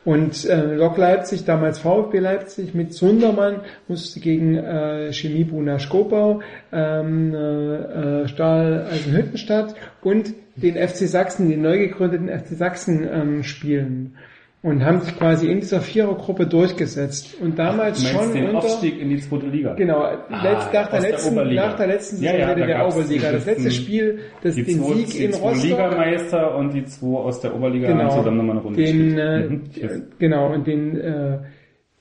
[0.05, 6.41] Und äh, Lok Leipzig, damals VfB Leipzig mit Sundermann, musste gegen äh, Chemie Bruna Skopau,
[6.73, 13.43] ähm, äh, äh, Stahl Eisenhüttenstadt und den FC Sachsen, den neu gegründeten FC Sachsen ähm,
[13.43, 14.17] spielen.
[14.61, 17.41] Und haben sich quasi in dieser Vierergruppe durchgesetzt.
[17.41, 18.59] Und damals meinst schon den unter...
[18.59, 19.75] Aufstieg in die zweite Liga.
[19.75, 21.67] Genau, Ah, letzt, nach, der der letzten, Oberliga.
[21.67, 23.33] nach der letzten Ja, Saison ja, der da der Oberliga.
[23.33, 25.65] Das letzte Spiel, das, Die den zwei, Sieg die in zwei Rostock.
[25.65, 29.93] Ligameister und die zwei aus der Oberliga haben Genau, zusammen nochmal eine Runde den, gespielt.
[29.93, 31.39] äh, Mhm, genau, und den, äh,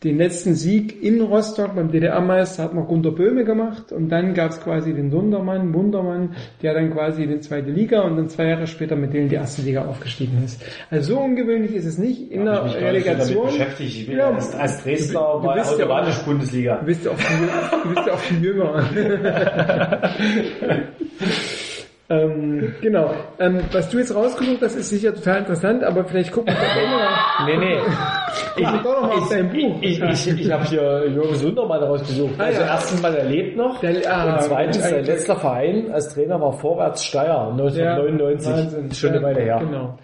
[0.03, 4.51] den letzten Sieg in Rostock beim DDR-Meister hat noch Gunter Böhme gemacht und dann gab
[4.51, 8.45] es quasi den Sundermann, Wundermann, der dann quasi in die zweite Liga und dann zwei
[8.49, 10.63] Jahre später mit denen die erste Liga aufgestiegen ist.
[10.91, 13.49] Also so ungewöhnlich ist es nicht in der Relegation.
[13.79, 16.75] Ich bin Ja, als, als du Dresdner war bist ja automatisch auch- Bundesliga.
[16.75, 17.47] Du bist ja auch viel,
[17.83, 18.83] du bist ja auch viel jünger.
[22.09, 23.13] ähm, genau.
[23.39, 26.97] Ähm, was du jetzt rausgesucht hast, ist sicher total interessant, aber vielleicht gucken wir Ende
[26.97, 27.45] nach.
[27.45, 27.77] Nee, nee.
[28.55, 29.77] Ich guck doch noch mal auf dein Buch.
[29.81, 32.33] Ich, ich, ich habe hier Jürgen Sundermann rausgesucht.
[32.37, 32.67] Ah, also ja.
[32.67, 33.79] erstens mal, er lebt noch.
[33.81, 38.51] Der- ah, und zweitens, sein letzter Verein als Trainer war Vorwärts Steyr, 1999.
[38.51, 38.91] Wahnsinn.
[38.93, 39.57] Schon eine Weile her.
[39.59, 39.99] Genau.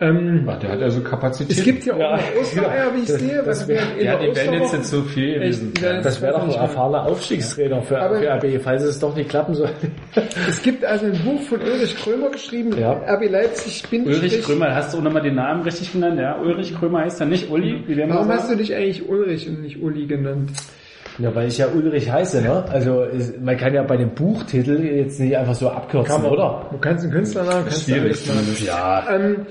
[0.00, 1.56] Ähm, Ach, der hat also Kapazität.
[1.56, 3.42] es gibt ja auch Ja, noch Ostereier, wie ich das- sehe.
[3.44, 5.72] das wär- ja, die werden jetzt Osterwoche- nicht so viel gewesen.
[5.80, 9.30] Ja, Das wäre doch ein erfahrener Aufstiegstrainer für, Aber- für RB, falls es doch nicht
[9.30, 9.70] klappen soll.
[10.48, 12.92] Es gibt also ein Buch von Ulrich Krömer geschrieben, Ja.
[13.06, 14.42] RB Leipzig, Ulrich Bindestrich.
[14.42, 16.18] Krömer, hast du auch nochmal den Namen richtig genannt?
[16.18, 19.80] Ja, Ulrich Krömer heißt er nicht Uli, Warum hast du dich eigentlich Ulrich und nicht
[19.80, 20.50] Uli genannt?
[21.18, 22.64] Ja, weil ich ja Ulrich heiße, ne?
[22.68, 26.66] Also es- man kann ja bei dem Buchtitel jetzt nicht einfach so abkürzen, oder?
[26.72, 28.38] Du kannst einen Künstlernamen, kannst du Schwierig alles machen.
[28.40, 28.66] zumindest.
[28.66, 29.06] Ja.
[29.14, 29.46] Ähm,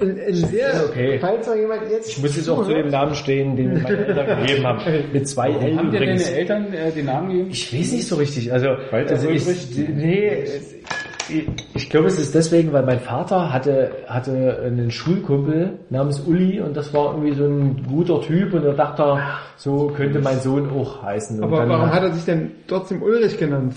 [0.00, 1.18] in, in sehr, Okay.
[1.20, 4.40] falls noch jemand jetzt Ich muss jetzt auch zu dem Namen stehen, den meine Eltern
[4.40, 4.80] gegeben haben.
[5.12, 7.50] Mit zwei L Haben dir deine Eltern äh, den Namen gegeben?
[7.50, 8.52] Ich weiß nicht so richtig.
[8.52, 9.46] Also, Walter also ich,
[9.76, 10.44] nee,
[11.74, 16.76] ich, glaube, es ist deswegen, weil mein Vater hatte, hatte einen Schulkumpel namens Uli und
[16.76, 19.18] das war irgendwie so ein guter Typ und er dachte,
[19.56, 21.38] so könnte mein Sohn auch heißen.
[21.38, 23.74] Und Aber dann, warum hat er sich denn trotzdem Ulrich genannt?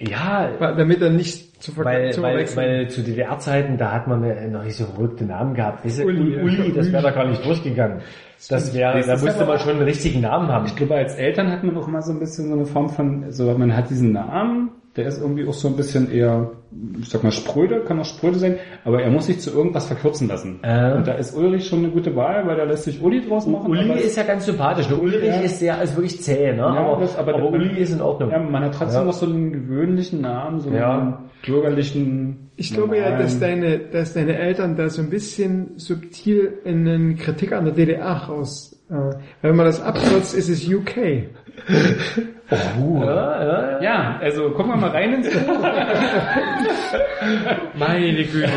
[0.00, 4.20] Ja, Damit er nicht zu, weil, zu weil, weil zu DDR-Zeiten, da hat man
[4.52, 5.84] noch nicht so verrückte Namen gehabt.
[5.84, 8.00] Weißt du, Uli, Uli, das wäre da gar nicht durchgegangen.
[8.48, 10.66] Das wäre, da musste man schon einen richtigen Namen haben.
[10.66, 13.32] Ich glaube, als Eltern hat man auch immer so ein bisschen so eine Form von,
[13.32, 16.50] so man hat diesen Namen, der ist irgendwie auch so ein bisschen eher,
[17.00, 20.28] ich sag mal, spröde, kann auch spröde sein, aber er muss sich zu irgendwas verkürzen
[20.28, 20.58] lassen.
[20.62, 20.92] Äh.
[20.94, 23.70] Und da ist Ulrich schon eine gute Wahl, weil da lässt sich Uli draus machen.
[23.70, 24.90] Uli ist ja ganz sympathisch.
[24.90, 24.96] Ne?
[24.96, 25.40] Ulrich Ja.
[25.40, 26.64] ist sehr, ist wirklich zäh, ne?
[26.64, 28.30] aber, das- aber, aber- Uli ist in Ordnung.
[28.30, 29.06] ja, man hat trotzdem Ja.
[29.06, 31.22] noch so einen gewöhnlichen Namen, so einen Ja.
[31.46, 32.50] bürgerlichen.
[32.56, 36.88] Ich glaube ja, normalen- dass deine, dass deine Eltern da so ein bisschen subtil in
[36.88, 41.28] eine Kritik an der DDR raus, äh, wenn man das abkürzt, ist es UK.
[42.50, 43.02] Oh.
[43.04, 43.82] Ja, ja, ja.
[43.82, 45.58] Ja, also gucken wir mal rein ins Buch.
[47.74, 48.48] Meine Güte.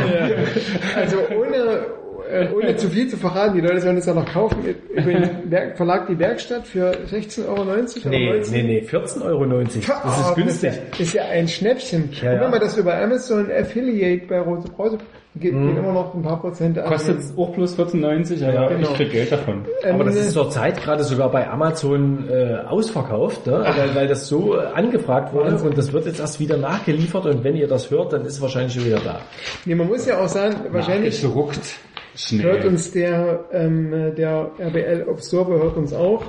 [0.96, 1.86] Also ohne,
[2.32, 4.64] äh, ohne zu viel zu verraten, die Leute sollen es ja noch kaufen,
[4.94, 7.66] über den Verlag Die Werkstatt für 16,90 Euro.
[7.66, 8.54] Nee, oder 19?
[8.54, 9.46] nee, nee, 14,90 Euro.
[9.46, 10.72] Das ist Ah, günstig.
[10.92, 12.10] Das ist ja, ist ja ein Schnäppchen.
[12.22, 12.50] Ja, wenn ja.
[12.50, 14.98] man das über Amazon Affiliate bei Rose Brause
[15.36, 16.88] geht, gehen immer noch ein paar Prozent ab.
[16.88, 18.94] Kostet auch plus 14,90, aber Ja, ich genau.
[18.94, 19.66] krieg Geld davon.
[19.84, 23.64] Ähm, Aber das ist zur Zeit gerade sogar bei Amazon äh, ausverkauft, ne?
[23.76, 27.44] weil, weil das so äh, angefragt wurde und das wird jetzt erst wieder nachgeliefert und
[27.44, 29.20] wenn ihr das hört, dann ist es wahrscheinlich schon wieder da.
[29.66, 31.60] nee, man muss ja auch sagen, wahrscheinlich hört
[32.16, 32.68] Schnell.
[32.68, 36.24] uns der, ähm, der RBL Observer hört uns auch.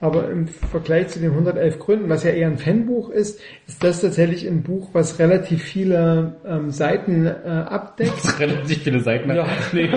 [0.00, 4.00] Aber im Vergleich zu den 111 Gründen, was ja eher ein Fanbuch ist, ist das
[4.00, 7.32] tatsächlich ein Buch, was relativ viele ähm, Seiten äh,
[7.68, 8.12] abdeckt.
[8.38, 9.28] Relativ viele Seiten.
[9.34, 9.44] Ja.
[9.72, 9.88] Nee.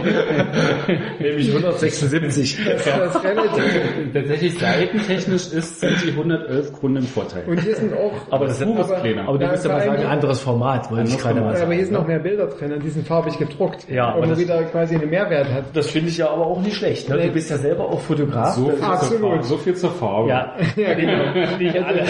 [1.19, 2.57] Nämlich 176.
[2.71, 3.63] Das, das relativ,
[4.13, 7.43] Tatsächlich seitentechnisch ist, sind die 111 Gründe im Vorteil.
[7.47, 9.27] und hier sind auch, Aber das Buch ist aber- kleiner.
[9.27, 11.65] Aber du musst ja mal sagen, allem- anderes Format, wollte ich gerade mal sagen.
[11.65, 11.99] aber hier sind ne?
[11.99, 13.87] noch mehr Bilder drin und die sind farbig gedruckt.
[13.89, 15.65] Ja, das- wieder quasi einen Mehrwert hat.
[15.75, 17.09] Das finde ich ja aber auch nicht schlecht.
[17.09, 17.17] Ne?
[17.19, 18.55] Du bist ja selber auch Fotograf.
[18.55, 19.19] So viel, Absolut.
[19.21, 20.29] zur Farbe, so viel zur Farbe.
[20.29, 21.57] ja, ja genau.
[21.57, 22.03] Nicht alle.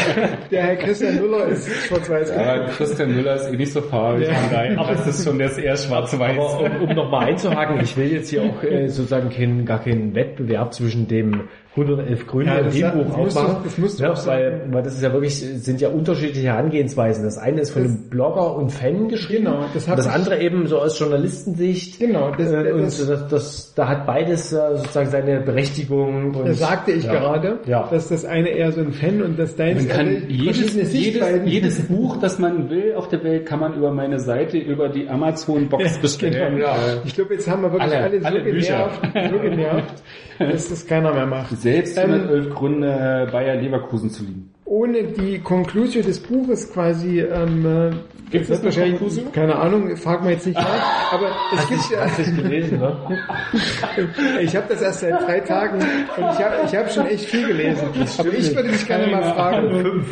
[0.51, 2.31] Der Herr Christian Müller ist schwarz-weiß.
[2.31, 4.27] Aber Christian Müller ist eh nicht so farbig.
[4.27, 4.33] Ja.
[4.51, 6.37] daher- Aber es ist schon der ist eher schwarz-weiß.
[6.37, 10.15] Aber um, um nochmal einzuhaken, ich will jetzt hier auch äh, sozusagen keinen, gar keinen
[10.15, 11.41] Wettbewerb zwischen dem
[11.73, 13.57] 111 Gründe Ja, das dem Buch aufmachen.
[13.63, 17.23] das musst du ja, weil, weil das ist ja wirklich, sind ja unterschiedliche Herangehensweisen.
[17.23, 19.45] Das eine ist von Das- einem Blogger und Fan geschrieben.
[19.45, 21.97] Genau, das das, andere eben so aus Journalistensicht.
[21.97, 26.35] Genau, das- äh, und das- das, das, da hat beides äh, sozusagen seine Berechtigung.
[26.35, 27.13] Und, Das sagte ich ja.
[27.13, 27.87] gerade, Ja.
[27.89, 31.79] dass das eine eher so ein Fan und das deins Man kann jedes, jedes, jedes
[31.87, 35.99] Buch, das man will auf der Welt, kann man über meine Seite, über die Amazon-Box
[35.99, 36.57] bestellen.
[36.57, 36.75] Genau.
[37.05, 38.89] Ich glaube, jetzt haben wir wirklich Alle- alle, so alle Bücher.
[39.13, 40.03] genervt, so genervt,
[40.39, 41.60] dass das keiner mehr macht.
[41.61, 44.47] Selbst Ähm, 111 Gründe, Bayer Leverkusen zu lieben.
[44.65, 47.91] Ohne die Conclusio des Buches quasi, ähm, äh,
[48.31, 49.23] Gibt es wahrscheinlich, Conclusio?
[49.33, 52.95] keine Ahnung, fragen wir jetzt nicht nach, aber es gibt ja, Hast du gelesen, ne?
[54.41, 55.85] ich habe das erst seit drei Tagen und
[56.17, 57.89] ich habe ich hab schon echt viel gelesen.
[58.17, 60.05] Aber ich würde dich gerne mal fragen,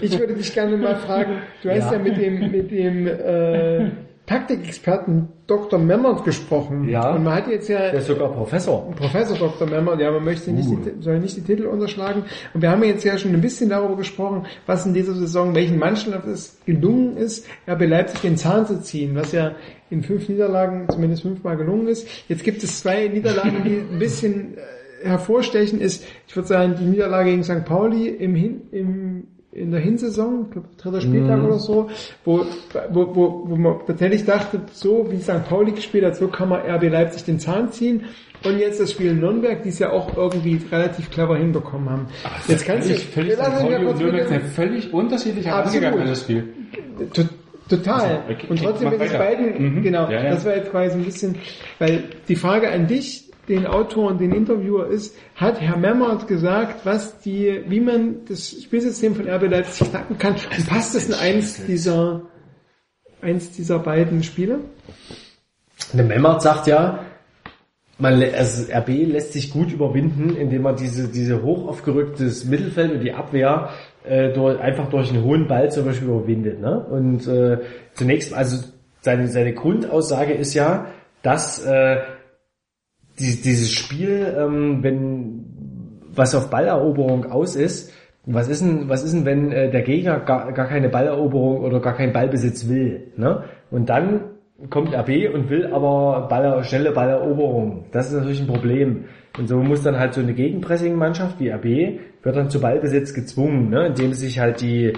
[0.00, 1.98] ich würde dich gerne mal fragen, du hast ja, Ja.
[1.98, 3.90] mit dem, mit dem äh,
[4.28, 5.78] Taktikexperten Dr.
[5.78, 6.86] Memmert gesprochen.
[6.86, 7.14] Ja.
[7.14, 8.90] Und man hat jetzt ja Der ist sogar Professor.
[8.90, 9.66] Professor Dr.
[9.66, 12.24] Memmert, ja, man möchte nicht die, soll nicht die Titel unterschlagen.
[12.52, 15.78] Und wir haben jetzt ja schon ein bisschen darüber gesprochen, was in dieser Saison, welchen
[15.78, 19.52] Mannschaften es gelungen ist, RB Leipzig den Zahn zu ziehen, was ja
[19.88, 22.06] in fünf Niederlagen zumindest fünfmal gelungen ist.
[22.28, 26.04] Jetzt gibt es zwei Niederlagen, die ein bisschen äh, hervorstechen ist.
[26.26, 27.64] Ich würde sagen, die Niederlage gegen St.
[27.64, 31.88] Pauli im, Hin, im in der Hinsaison, ich glaube dritter Spieltag oder so,
[32.24, 32.44] wo,
[32.90, 35.44] wo, wo, wo man tatsächlich dachte, so wie St.
[35.48, 38.04] Pauli gespielt hat, so kann man RB Leipzig den Zahn ziehen.
[38.44, 42.06] Und jetzt das Spiel in Nürnberg, die es ja auch irgendwie relativ clever hinbekommen haben.
[42.46, 43.62] jetzt kannst du, völlig, völlig, wir lassen St.
[43.62, 45.74] Pauli und Nürnberg sind völlig unterschiedlich Absolut.
[45.84, 46.48] angegangen an das Spiel.
[47.14, 47.22] To-
[47.68, 48.00] Total.
[48.00, 49.18] Also, okay, und trotzdem mit es weiter.
[49.18, 49.82] beiden, Mhm.
[49.82, 50.30] genau, Ja, ja.
[50.30, 51.36] das war jetzt quasi so ein bisschen,
[51.78, 56.84] weil die Frage an dich, den Autor und den Interviewer ist, hat Herr Memmert gesagt,
[56.84, 60.34] was die, wie man das Spielsystem von RB Leipzig knacken kann?
[60.34, 62.22] Und passt das in eins dieser,
[63.20, 64.60] eins dieser beiden Spiele?
[65.92, 67.04] Der Memmert sagt ja,
[67.98, 73.00] man, also RB lässt sich gut überwinden, indem man diese, diese hoch aufgerücktes Mittelfeld und
[73.00, 73.70] die Abwehr
[74.04, 76.60] äh, durch, einfach durch einen hohen Ball zum Beispiel überwindet.
[76.60, 76.78] Ne?
[76.78, 77.58] Und äh,
[77.94, 78.64] zunächst, also
[79.00, 80.86] seine, seine Grundaussage ist ja,
[81.22, 81.98] dass äh,
[83.18, 85.44] die, dieses Spiel, ähm, wenn
[86.14, 87.92] was auf Balleroberung aus ist,
[88.26, 91.80] was ist denn, was ist denn, wenn äh, der Gegner gar, gar keine Balleroberung oder
[91.80, 93.12] gar keinen Ballbesitz will?
[93.16, 93.44] Ne?
[93.70, 94.20] Und dann
[94.70, 97.86] kommt RB und will aber Baller, schnelle Balleroberung.
[97.92, 99.04] Das ist natürlich ein Problem.
[99.38, 103.70] Und so muss dann halt so eine Gegenpressing-Mannschaft wie RB wird dann zu Ballbesitz gezwungen,
[103.70, 103.86] ne?
[103.86, 104.92] indem sich halt die,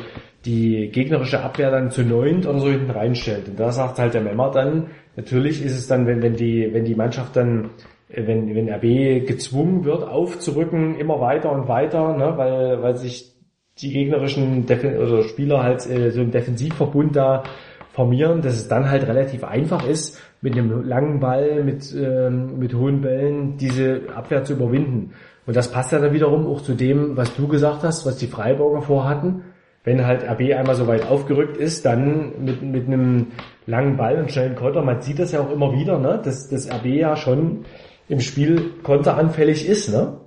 [0.46, 3.48] die gegnerische Abwehr dann zu neunt oder so hinten reinstellt.
[3.48, 6.84] Und da sagt halt der Memmer dann, natürlich ist es dann, wenn, wenn die, wenn
[6.84, 7.70] die Mannschaft dann
[8.14, 13.32] wenn, wenn RB gezwungen wird, aufzurücken, immer weiter und weiter, ne, weil, weil sich
[13.78, 17.42] die gegnerischen Defen oder Spieler halt äh, so im Defensivverbund da
[17.92, 22.74] formieren, dass es dann halt relativ einfach ist, mit einem langen Ball, mit, ähm, mit
[22.74, 25.12] hohen Bällen diese Abwehr zu überwinden.
[25.46, 28.26] Und das passt ja dann wiederum auch zu dem, was du gesagt hast, was die
[28.26, 29.42] Freiburger vorhatten.
[29.82, 33.28] Wenn halt RB einmal so weit aufgerückt ist, dann mit, mit einem
[33.66, 36.70] langen Ball und schnellen Konter, man sieht das ja auch immer wieder, ne, dass das
[36.70, 37.64] RB ja schon
[38.10, 40.18] im Spiel konteranfällig ist, ne?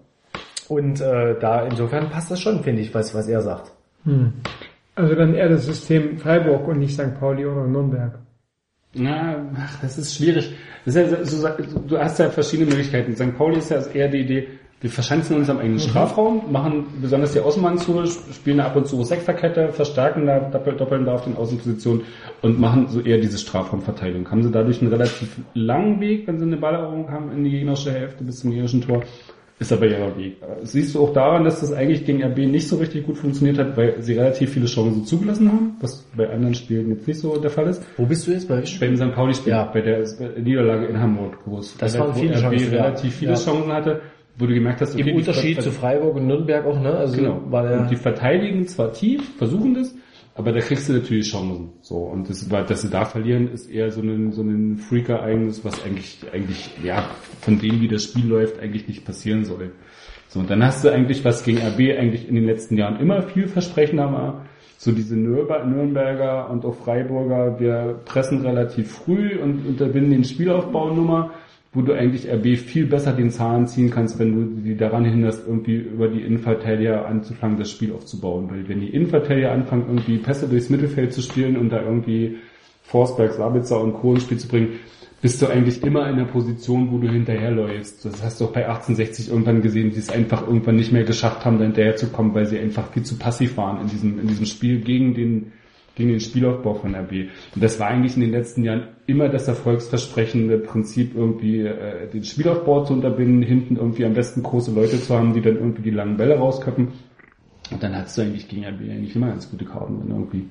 [0.70, 3.72] Und äh, da insofern passt das schon, finde ich, was, was er sagt.
[4.96, 7.20] Also dann eher das System Freiburg und nicht St.
[7.20, 8.20] Pauli oder Nürnberg.
[8.94, 10.56] Na, ach, das ist schwierig.
[10.86, 13.16] Das ist ja so, so, du hast ja verschiedene Möglichkeiten.
[13.16, 13.38] St.
[13.38, 14.48] Pauli ist ja eher die Idee,
[14.84, 18.86] wir verschanzen uns am eigenen Strafraum, machen besonders die Außenbahn zu, spielen da ab und
[18.86, 22.02] zu Sechserkette, verstärken da, doppel- doppeln da auf den Außenpositionen
[22.42, 24.30] und machen so eher diese Strafraumverteidigung.
[24.30, 27.94] Haben sie dadurch einen relativ langen Weg, wenn sie eine Balleroberung haben in die gegnerische
[27.94, 29.02] Hälfte bis zum gegnerischen Tor.
[29.60, 30.38] Ist aber ihrer Weg.
[30.64, 33.78] Siehst du auch daran, dass das eigentlich gegen RB nicht so richtig gut funktioniert hat,
[33.78, 37.52] weil sie relativ viele Chancen zugelassen haben, was bei anderen Spielen jetzt nicht so der
[37.52, 37.82] Fall ist.
[37.96, 39.14] Wo bist du jetzt bei Bei dem St.
[39.16, 39.64] Pauli-Spiel, Ja.
[39.72, 40.04] bei der
[40.44, 43.38] Niederlage in Hamburg, wo es Das waren viele RB Chancen, relativ viele Ja.
[43.38, 44.02] Chancen hatte,
[44.38, 46.92] wo du gemerkt hast, okay, Im Unterschied zu Freiburg und Nürnberg auch, ne?
[46.96, 47.42] Also Genau.
[47.52, 49.96] der und die verteidigen zwar tief, versuchen das,
[50.36, 51.70] aber da kriegst du natürlich Chancen.
[51.82, 55.84] So und das dass sie da verlieren, ist eher so ein so ein Freaker-Ereignis, was
[55.86, 57.06] eigentlich eigentlich ja
[57.42, 59.72] von dem wie das Spiel läuft eigentlich nicht passieren soll.
[60.30, 63.22] So und dann hast du eigentlich was gegen RB eigentlich in den letzten Jahren immer
[63.22, 64.46] vielversprechender war.
[64.80, 71.32] So diese Nürnber- Nürnberger und auch Freiburger, wir pressen relativ früh und unterbinden den Spielaufbaunummer
[71.74, 75.48] wo du eigentlich RB viel besser den Zahn ziehen kannst, wenn du die daran hinderst,
[75.48, 78.50] irgendwie über die Innenverteidiger anzufangen, das Spiel aufzubauen.
[78.52, 82.38] Weil wenn die Innenverteidiger anfangen, irgendwie Pässe durchs Mittelfeld zu spielen und da irgendwie
[82.84, 84.14] Forsberg, Sabitzer und Co.
[84.14, 84.80] ins Spiel zu bringen,
[85.24, 88.04] bist du eigentlich immer in der Position, wo du hinterherläufst.
[88.04, 91.46] Das hast du auch bei 1860 irgendwann gesehen, die es einfach irgendwann nicht mehr geschafft
[91.46, 94.82] haben, da hinterherzukommen, weil sie einfach viel zu passiv waren in diesem, in diesem Spiel
[94.82, 95.54] gegen den,
[95.96, 97.30] gegen den Spielaufbau von RB.
[97.54, 102.24] Und das war eigentlich in den letzten Jahren immer das erfolgsversprechende Prinzip, irgendwie äh, den
[102.24, 105.92] Spielaufbau zu unterbinden, hinten irgendwie am besten große Leute zu haben, die dann irgendwie die
[105.92, 106.90] langen Bälle rausköppen.
[107.72, 110.50] Und dann hast du eigentlich gegen RB eigentlich immer ganz gute Karten, wenn du irgendwie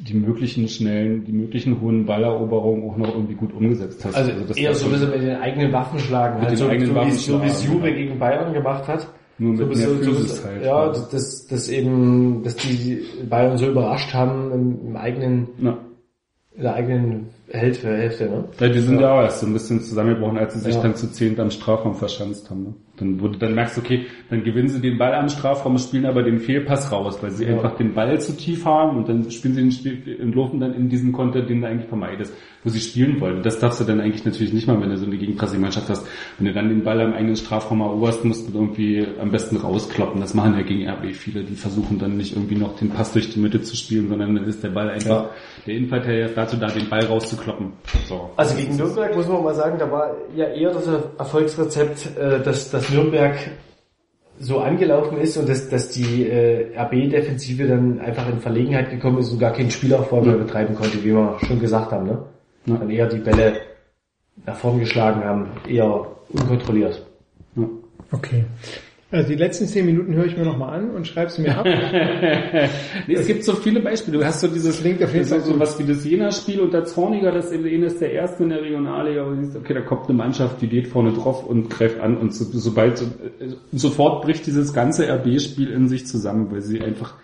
[0.00, 4.14] die möglichen schnellen, die möglichen hohen Balleroberungen auch noch irgendwie gut umgesetzt hast.
[4.14, 6.88] Also, das eher so ein bisschen mit den eigenen Waffen schlagen, Mit halt so, eigenen
[6.88, 7.94] so, Waffen wie, so wie es Juve ja.
[7.94, 9.06] gegen Bayern gemacht hat.
[9.40, 10.64] Nur so mit ein mehr so bisschen- halt.
[10.64, 15.78] Ja, dass, dass, dass eben, dass die Bayern so überrascht haben im, im eigenen, Ja.
[16.54, 18.44] in der eigenen Hälfte, Hälfte, ne?
[18.60, 20.82] Ja, die sind ja, auch erst so ein bisschen zusammengebrochen, als sie sich Ja.
[20.82, 22.62] dann zu zehnt am Strafraum verschanzt haben.
[22.64, 22.74] Ne?
[23.00, 26.22] Dann, wo du dann merkst, okay, dann gewinnen sie den Ball am Strafraum, spielen aber
[26.22, 27.54] den Fehlpass raus, weil sie Ja.
[27.54, 30.88] einfach den Ball zu tief haben und dann spielen sie den Spiel, entlaufen dann in
[30.88, 33.38] diesen Konter, den du eigentlich vermeidest, wo sie spielen wollen.
[33.38, 36.06] Und das darfst du dann eigentlich natürlich nicht mal, wenn du so eine Gegenpressing-Mannschaft hast.
[36.38, 40.20] Wenn du dann den Ball am eigenen Strafraum eroberst, musst du irgendwie am besten rauskloppen.
[40.20, 43.30] Das machen ja gegen RB viele, die versuchen dann nicht irgendwie noch den Pass durch
[43.32, 45.30] die Mitte zu spielen, sondern dann ist der Ball einfach, Ja.
[45.66, 47.72] der Innenverteidiger ist dazu da, den Ball rauszukloppen.
[48.06, 48.30] So.
[48.36, 50.86] Also gegen Nürnberg muss man mal sagen, da war ja eher das
[51.18, 53.36] Erfolgsrezept, äh, dass, dass Nürnberg
[54.38, 59.30] so angelaufen ist und dass, dass die äh, RB-Defensive dann einfach in Verlegenheit gekommen ist
[59.30, 62.06] und gar keinen Spielaufbau mehr betreiben konnte, wie wir schon gesagt haben.
[62.06, 62.24] Ne?
[62.64, 62.76] Ja.
[62.76, 63.60] Dann eher die Bälle
[64.46, 67.06] nach vorn geschlagen haben, eher unkontrolliert.
[67.56, 67.64] Ja.
[68.12, 68.44] Okay.
[69.12, 71.66] Also die letzten zehn Minuten höre ich mir nochmal an und schreibe sie mir ab.
[73.06, 74.18] Nee, es gibt so viele Beispiele.
[74.18, 76.84] Du hast so dieses Klingt auf jeden so, Fall so was wie das Jena-Spiel unter
[76.84, 80.08] Zorniger, das eben ist der erste in der Regionalliga, wo du siehst, okay, da kommt
[80.08, 84.22] eine Mannschaft, die geht vorne drauf und greift an und so, sobald so, äh, sofort
[84.22, 87.14] bricht dieses ganze RB-Spiel in sich zusammen, weil sie einfach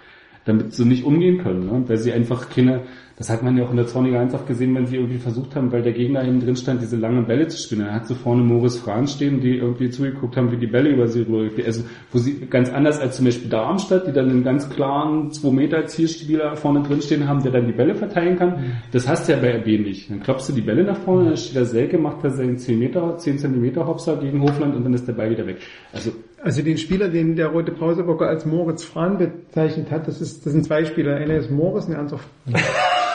[0.44, 1.84] damit so nicht umgehen können, ne?
[1.86, 2.82] weil sie einfach keine,
[3.18, 5.72] das hat man ja auch in der Zorniger einfach gesehen, wenn sie irgendwie versucht haben,
[5.72, 7.80] weil der Gegner hinten drin stand, diese langen Bälle zu spielen.
[7.80, 11.08] Dann hat sie vorne Moritz Frahn stehen, die irgendwie zugeguckt haben, wie die Bälle über
[11.08, 14.68] sie rüber, also wo sie ganz anders als zum Beispiel Darmstadt, die dann einen ganz
[14.68, 18.82] klaren 2 Meter Zielspieler vorne drin stehen haben, der dann die Bälle verteilen kann.
[18.92, 20.10] Das hast du ja bei RB nicht.
[20.10, 22.78] Dann klopfst du die Bälle nach vorne, dann steht der Selke, macht da seinen 10
[22.78, 25.56] Meter, 10 Zentimeter Hopser gegen Hofland und dann ist der Ball wieder weg.
[25.92, 26.12] Also
[26.42, 30.52] Also den Spieler, den der Rote Pausebocker als Moritz Frahn bezeichnet hat, das ist, das
[30.52, 31.16] sind zwei Spieler.
[31.16, 32.20] Einer ist Moritz und der andere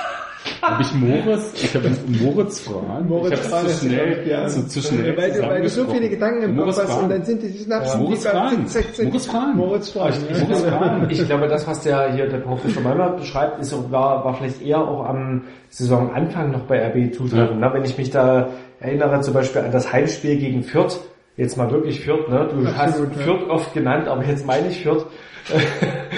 [0.61, 1.53] Habe ich Moritz?
[1.55, 1.89] Ich habe
[2.21, 3.07] Moritz Frahn.
[3.07, 4.47] Moritz ich ist zu schnell, ja.
[4.47, 7.09] zu, zu schnell weil, du, weil du so viele Gedanken im Kopf Moritz hast und
[7.09, 8.73] dann sind die Synapsen Ja, Moritz.
[8.73, 9.07] 16.
[9.07, 9.57] Moritz Frahn.
[9.57, 10.13] Moritz Frahn.
[10.13, 10.43] Ich, ja.
[10.45, 11.09] Moritz Frahn.
[11.09, 14.79] ich glaube, das, was der hier der Professor Malmer beschreibt, ist war, war vielleicht eher
[14.79, 17.59] auch am Saisonanfang noch bei RB zutreffend.
[17.59, 17.69] Ne?
[17.73, 18.49] Wenn ich mich da
[18.79, 20.99] erinnere, zum Beispiel an das Heimspiel gegen Fürth,
[21.37, 22.49] jetzt mal wirklich Fürth, ne?
[22.51, 23.23] Du Absolut, hast ja.
[23.23, 25.05] Fürth oft genannt, aber jetzt meine ich Fürth.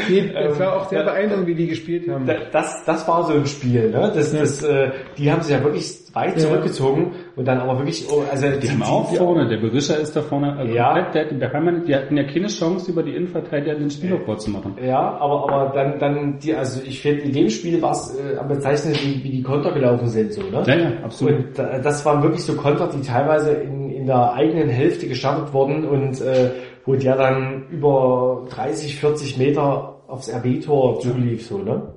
[0.09, 2.25] Nee, es war auch sehr Ähm, beeindruckend, wie die gespielt haben.
[2.25, 4.11] Da- das, das war so ein Spiel, ne?
[4.13, 6.47] Das, das, äh, die haben sich ja wirklich weit Ja.
[6.47, 10.21] zurückgezogen und dann aber wirklich, oh, also Die haben auch vorne, der Berischer ist da
[10.21, 10.93] vorne, also Ja.
[11.03, 14.75] komplett, der, der die hatten ja keine Chance, über die Innenverteidiger den Spielaufbau zu machen.
[14.85, 18.37] Ja, aber, aber dann, dann die, also ich finde, in dem Spiel war es äh,
[18.37, 20.63] am bezeichnend, wie, wie die Konter gelaufen sind, so, ne?
[20.67, 21.35] Ja, ja, absolut.
[21.35, 25.51] Und äh, das waren wirklich so Konter, die teilweise in, in der eigenen Hälfte gestartet
[25.53, 26.51] wurden und äh,
[26.85, 31.93] wo der dann über 30, 40 Meter aufs RB-Tor zulief, so, ne?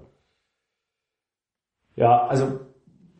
[1.97, 2.47] Ja, also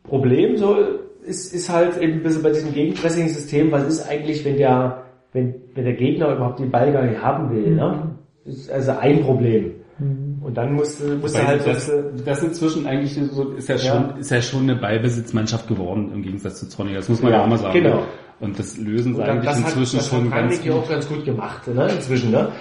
[0.03, 0.77] Problem so
[1.25, 5.55] ist, ist halt eben ein bisschen bei diesem Gegenpressing-System, was ist eigentlich, wenn der, wenn,
[5.73, 8.15] wenn der Gegner überhaupt den Ball gar nicht haben will, ne?
[8.45, 9.73] Das ist also ein Problem.
[9.99, 11.91] Und dann musst du, musst du Weil halt das,
[12.23, 14.15] das inzwischen eigentlich so, ist ja schon, Ja.
[14.19, 16.97] ist ja schon eine Ballbesitzmannschaft geworden, im Gegensatz zu Zorniger.
[16.97, 17.73] Das muss man ja, Ja, auch mal sagen.
[17.73, 18.03] genau.
[18.39, 20.71] Und das lösen sie eigentlich das hat, inzwischen das schon hat ganz gut.
[20.71, 21.89] auch ganz gut gemacht, ne?
[21.89, 22.51] Inzwischen, ne?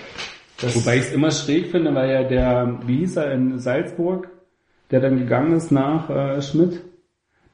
[0.61, 4.29] Das, Wobei ich es immer schräg finde, weil ja der, wie hieß er in Salzburg,
[4.91, 6.83] der dann gegangen ist nach äh, Schmidt,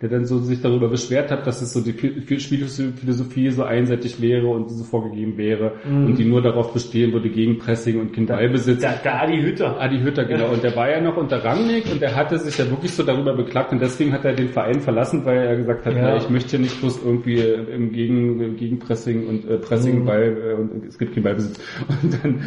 [0.03, 3.63] der dann so sich darüber beschwert hat, dass es so die Phi- Phi- Spielphilosophie so
[3.63, 8.27] einseitig wäre und so vorgegeben wäre und die nur darauf bestehen würde, Gegenpressing und kein
[8.27, 8.81] Ballbesitz.
[8.81, 9.81] der, der Adi Hütter.
[9.81, 10.49] Adi Hütter, genau.
[10.53, 13.35] Und der war ja noch unter Rangnick und der hatte sich ja wirklich so darüber
[13.35, 16.09] beklagt und deswegen hat er den Verein verlassen, weil er gesagt hat, Ja.
[16.11, 16.17] ja.
[16.17, 20.05] ich möchte nicht bloß irgendwie im Gegen, Gegenpressing und äh, Pressing Mhm.
[20.07, 21.61] Ball äh, und es gibt keinen Ballbesitz.
[22.03, 22.41] Und dann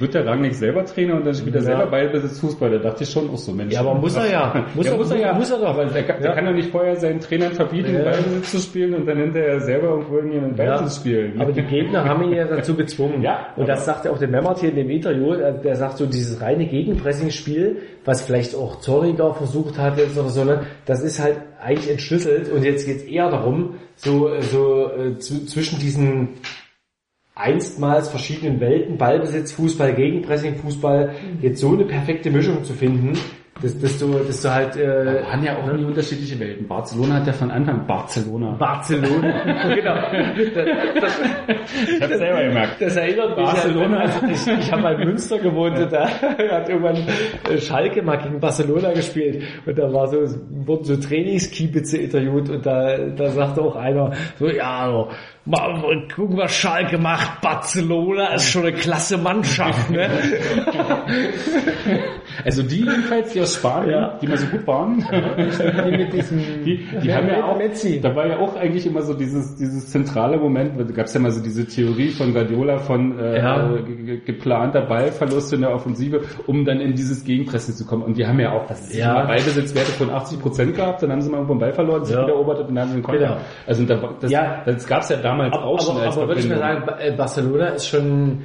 [0.00, 1.66] wird der Rangnick selber Trainer und dann spielt er Ja.
[1.66, 2.70] selber Ballbesitz Fußball.
[2.70, 3.72] Da dachte ich schon auch so, Mensch.
[3.72, 4.66] Ja, aber muss er ja.
[4.74, 5.32] Muss ja, er- muss er ja.
[5.34, 5.68] muss er doch.
[5.68, 6.34] Aber der, kann- der Ja.
[6.36, 8.04] kann doch nicht vorher seinen Trainern verbieten, Ja.
[8.04, 11.40] Ballbesitz zu spielen und dann hinterher selber irgendwo irgendjemanden Ballbesitz spielen.
[11.40, 13.22] Aber die Gegner haben ihn ja dazu gezwungen.
[13.28, 16.06] Ja, und das sagte auch der Memmert hier in dem Interview, äh, der sagt so,
[16.06, 21.36] dieses reine Gegenpressing-Spiel, was vielleicht auch Zorniger versucht hatte oder so, ne, das ist halt
[21.60, 26.28] eigentlich entschlüsselt und jetzt geht es eher darum, so, so äh, zu, zwischen diesen
[27.34, 33.12] einstmals verschiedenen Welten, Ballbesitz, Fußball, Gegenpressing, Fußball, jetzt so eine perfekte Mischung zu finden,
[33.62, 36.68] dass, dass du, dass du halt, äh, waren ja auch nie unterschiedliche Welten.
[36.68, 38.52] Barcelona hat ja von Anfang Barcelona.
[38.52, 39.94] Barcelona, genau.
[41.00, 41.20] Das,
[41.88, 42.80] Ich habe selber gemerkt.
[42.80, 43.96] Das erinnert mich Barcelona.
[43.96, 46.08] an, also ich, ich habe mal in Münster gewohnt und da
[46.50, 50.18] hat irgendwann äh, Schalke mal gegen Barcelona gespielt und da war so,
[50.50, 55.08] wurden so Trainingskiebitze interviewt und da, da sagte auch einer so, ja, so,
[55.48, 60.08] mal, gucken was Schalke macht, Barcelona ist schon eine klasse Mannschaft, ne?
[62.44, 64.18] Also die jedenfalls, die aus Spanien, Ja.
[64.22, 68.00] die mal so gut waren, Die mit diesem die, die haben ja auch, Messi.
[68.00, 71.20] da war ja auch eigentlich immer so dieses, dieses zentrale Moment, da gab es ja
[71.20, 73.68] mal so diese Theorie von Guardiola von äh, Ja.
[73.78, 78.02] ge- ge- geplanter Ballverlust in der Offensive, um dann in dieses Gegenpressing zu kommen.
[78.02, 79.12] Und die haben ja auch, das ist Ja.
[79.16, 82.14] immer Ballbesitzwerte von 80 Prozent gehabt, dann haben sie mal irgendwo einen Ball verloren, sich
[82.14, 82.22] Ja.
[82.22, 83.18] wieder erobert und dann haben sie einen Konter.
[83.20, 83.36] Genau.
[83.66, 84.62] Also da, das, Ja.
[84.64, 86.86] das gab es ja damals Aber, auch schon aber, als aber würde ich mal sagen,
[86.86, 88.42] Ba- Barcelona ist schon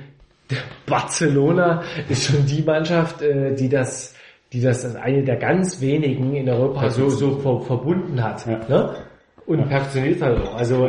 [0.85, 4.13] Barcelona ist schon die Mannschaft, äh, die das,
[4.51, 8.45] die das als eine der ganz wenigen in Europa so, so ver, verbunden hat.
[8.45, 8.59] Ja.
[8.67, 8.95] Ne?
[9.45, 10.55] Und perfektioniert halt auch.
[10.55, 10.87] Also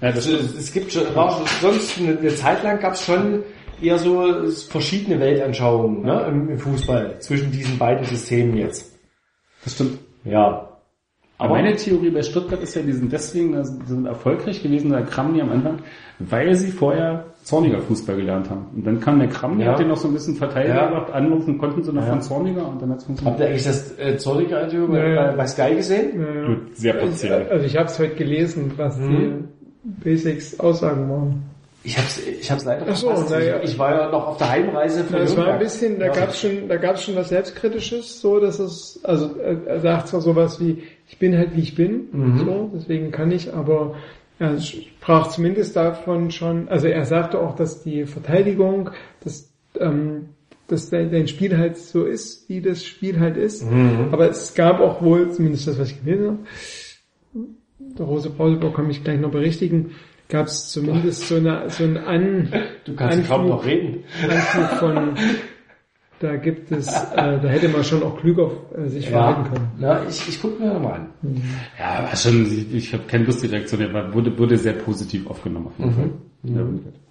[0.00, 3.42] Ja, es, es gibt schon, war schon- sonst eine, eine Zeit lang gab es schon
[3.82, 8.94] eher so verschiedene Weltanschauungen ne, im, im Fußball zwischen diesen beiden Systemen jetzt.
[9.64, 9.98] Das stimmt.
[10.24, 10.69] Ja.
[11.40, 15.02] Aber meine Theorie bei Stuttgart ist ja, die sind deswegen äh, sind erfolgreich gewesen, der
[15.02, 15.78] Kramny am Anfang,
[16.18, 18.66] weil sie vorher Zorniger Fußball gelernt haben.
[18.76, 19.72] Und dann kam der Kramny, Ja.
[19.72, 20.88] hat den noch so ein bisschen Verteidiger Ja.
[20.88, 22.10] gemacht, anrufen konnten sie noch Ja.
[22.10, 23.32] von Zorniger und dann hat's funktioniert.
[23.32, 25.30] Habt ihr eigentlich das äh, Zorniger-Interview bei, Ja.
[25.30, 26.24] bei, bei Sky gesehen?
[26.46, 27.48] Gut, sehr partiell.
[27.50, 29.48] Also ich habe es heute gelesen, was Mhm.
[29.82, 31.42] die Basics Aussagen waren.
[31.82, 33.30] Ich hab's, ich hab's leider Ach so, verpasst.
[33.30, 33.62] na ja.
[33.62, 36.12] ich, war ja noch auf der Heimreise von Das war ein bisschen, da Ja.
[36.12, 40.20] gab's schon, da gab's schon was Selbstkritisches, so dass es, also er, er sagt zwar
[40.20, 42.38] sowas wie, ich bin halt wie ich bin, Mhm.
[42.38, 43.94] so, deswegen kann ich, aber
[44.38, 48.90] er sprach zumindest davon schon, also er sagte auch, dass die Verteidigung,
[49.24, 50.30] dass, ähm,
[50.68, 53.64] dass dein, Spiel halt so ist, wie das Spiel halt ist.
[53.64, 54.08] Mhm.
[54.12, 56.38] Aber es gab auch wohl, zumindest das, was ich gelesen habe,
[57.78, 59.92] der Rose Brauseburg kann mich gleich noch berichtigen,
[60.30, 62.52] gab es zumindest so eine, so ein An,
[62.84, 64.04] Du kannst kaum Anflug- noch reden.
[64.22, 65.14] Anflug von,
[66.20, 69.68] da gibt es, äh, da hätte man schon auch klüger äh, sich verhalten können.
[69.78, 71.42] Na, ich, ich guck mir nochmal an.
[71.78, 75.66] Ja, war schon, ich, ich habe keine lustige Reaktion, aber wurde, wurde sehr positiv aufgenommen
[75.68, 76.10] auf jeden Fall.
[76.44, 76.60] Ja.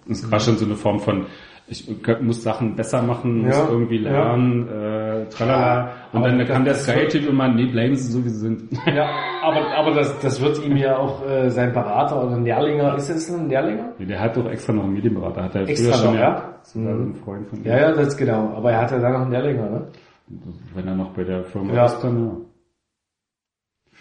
[0.08, 1.26] Es war schon so eine Form von,
[1.70, 1.88] ich
[2.20, 4.10] muss Sachen besser machen, muss Ja, irgendwie ja.
[4.10, 5.90] lernen, äh, tralala.
[6.12, 8.72] Und aber dann kam der wird- Sky-Typ immer, nee, bleiben Sie so, wie Sie sind.
[8.86, 9.08] Ja,
[9.42, 13.08] aber, aber das, das wird ihm ja auch äh, sein Berater oder ein Lehrlinger, ist
[13.08, 13.92] das ein Lehrlinger?
[13.98, 16.54] Nee, der hat doch extra noch einen Medienberater, hat er Extra früher schon noch, ja?
[16.60, 17.64] Das war so ein Freund von ihm.
[17.66, 18.52] Ja, ja, das ist genau.
[18.56, 19.86] Aber er hatte da noch einen Lehrlinger, ne?
[20.74, 21.86] Wenn er noch bei der Firma Ja.
[21.86, 22.36] ist, dann ja.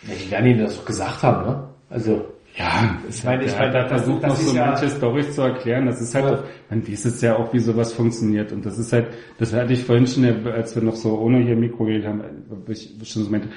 [0.07, 1.63] Ja, die werden ihm das doch gesagt haben, ne?
[1.89, 2.25] Also,
[2.57, 5.85] Ja, ich meine, ich meine, da versucht noch so ja- manche Storys zu erklären.
[5.85, 6.33] Das ist halt, Ja.
[6.33, 8.51] auch, man weiß es ja auch, wie sowas funktioniert.
[8.51, 11.55] Und das ist halt, das hatte ich vorhin schon, als wir noch so ohne hier
[11.55, 13.47] Mikro geredet haben, wo ich schon so meinte,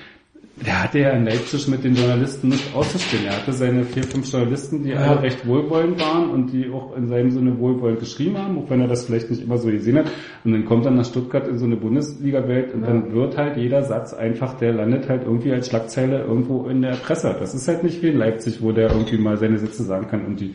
[0.57, 3.25] der hatte ja in Leipzig mit den Journalisten nicht auszustehen.
[3.27, 4.99] Er hatte seine vier, fünf Journalisten, die Ja.
[4.99, 8.81] alle recht wohlwollend waren und die auch in seinem Sinne wohlwollend geschrieben haben, auch wenn
[8.81, 10.07] er das vielleicht nicht immer so gesehen hat.
[10.45, 13.83] Und dann kommt er nach Stuttgart in so eine Bundesliga-Welt und dann wird halt jeder
[13.83, 17.35] Satz einfach, der landet halt irgendwie als Schlagzeile irgendwo in der Presse.
[17.41, 20.25] Das ist halt nicht wie in Leipzig, wo der irgendwie mal seine Sätze sagen kann
[20.27, 20.55] und die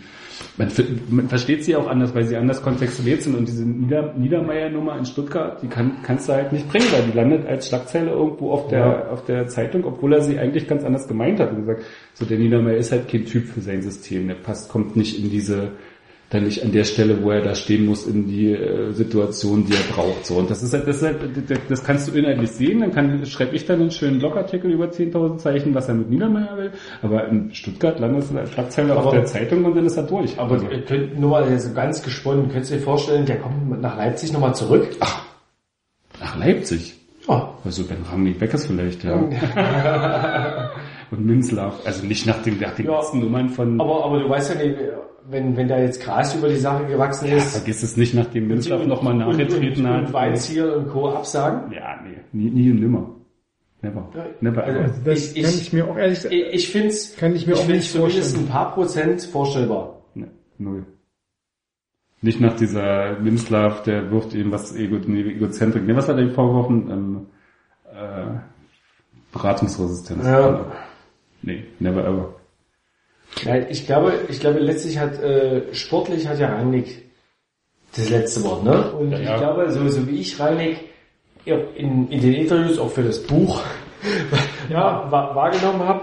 [0.58, 0.72] man,
[1.10, 5.06] man versteht sie auch anders, weil sie anders kontextualiert sind und diese Nieder Niedermeyer-Nummer in
[5.06, 8.68] Stuttgart, die kann, kannst du halt nicht bringen, weil die landet als Schlagzeile irgendwo auf
[8.68, 9.08] der, Ja.
[9.10, 11.84] auf der Zeitung, obwohl er sie eigentlich ganz anders gemeint hat und gesagt,
[12.14, 15.30] so der Niedermeyer ist halt kein Typ für sein System, der passt, kommt nicht in
[15.30, 15.72] diese,
[16.30, 19.74] dann nicht an der Stelle, wo er da stehen muss, in die äh, Situation, die
[19.74, 20.26] er braucht.
[20.26, 21.22] So und das ist halt, das, ist halt,
[21.70, 22.82] das, kannst du inhaltlich sehen.
[22.82, 26.58] Dann kann schreibe ich dann einen schönen Blogartikel über 10.000 Zeichen, was er mit Niedermeyer
[26.58, 26.72] will.
[27.02, 30.04] Aber in Stuttgart landet es in der Schlagzeile auf der Zeitung und dann ist er
[30.04, 30.38] durch.
[30.38, 33.98] Aber ihr könnt nur mal so ganz gesponnen, könnt ihr dir vorstellen, der kommt nach
[33.98, 34.88] Leipzig nochmal zurück?
[36.20, 36.96] nach Leipzig.
[37.28, 37.54] Ja.
[37.64, 39.18] Also wenn Rangnick weg ist vielleicht, ja.
[41.12, 41.86] und Minzlaff.
[41.86, 42.98] Also nicht nach den, nach den Ja.
[43.00, 43.80] letzten Nummern von.
[43.80, 44.78] Aber, aber du weißt ja nicht,
[45.30, 48.86] wenn, wenn da jetzt Gras über die Sache gewachsen ist, Vergiss es nicht, nachdem Minzlaff
[48.86, 50.06] nochmal nachgetreten und, hat.
[50.08, 51.10] und Weinziel und Co.
[51.10, 51.72] absagen.
[51.74, 53.10] Ja, nee, nie, nie und nimmer.
[53.82, 54.10] Never.
[54.42, 54.94] Never Also, ever.
[55.06, 56.34] Das Ich- kann ich- ich mir auch ehrlich sagen.
[56.36, 58.46] Ich, ich finde es Kann ich mir auch find's nicht zumindest vorstellen.
[58.46, 60.02] ein paar Prozent vorstellbar.
[60.16, 60.26] Nee,
[60.58, 60.86] null.
[62.22, 65.86] Nicht nach dieser Minzlaff, der wirft ihm was Ego, nee, Egozentrik.
[65.86, 66.90] Nee, was hat er ihm vorgeworfen?
[66.90, 67.26] Ähm,
[67.94, 68.40] äh,
[69.32, 70.26] Beratungsresistenz.
[70.26, 70.66] Ja.
[71.42, 72.34] Nee, never ever.
[73.44, 77.04] Ja, ich glaube, ich glaube letztlich hat äh, sportlich hat ja Rangnick
[77.96, 78.92] das letzte Wort, ne?
[78.92, 79.38] Und Ja, ich ja.
[79.38, 80.78] glaube, so, so wie ich Rangnick
[81.46, 83.62] in, in den Interviews auch für das Buch
[84.70, 85.10] ja.
[85.10, 86.02] wahr, wahrgenommen habe,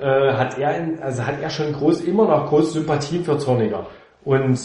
[0.00, 3.86] äh, hat er in, also hat er schon groß immer noch große Sympathien für Zorniger.
[4.24, 4.58] Und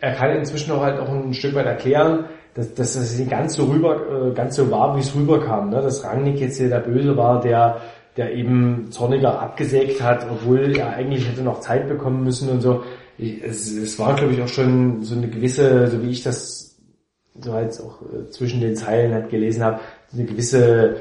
[0.00, 3.54] er kann inzwischen auch halt auch ein Stück weit erklären, dass, dass das nicht ganz
[3.54, 5.80] so rüber, äh, ganz so war, wie es rüberkam, ne?
[5.82, 7.80] Dass Rangnick jetzt hier der Böse war, der
[8.16, 12.84] der eben Zorniger abgesägt hat, obwohl er eigentlich hätte noch Zeit bekommen müssen und so.
[13.18, 16.76] Es, es war, glaube ich, auch schon so eine gewisse, so wie ich das
[17.40, 19.80] so halt auch äh, zwischen den Zeilen halt gelesen habe,
[20.12, 20.96] eine gewisse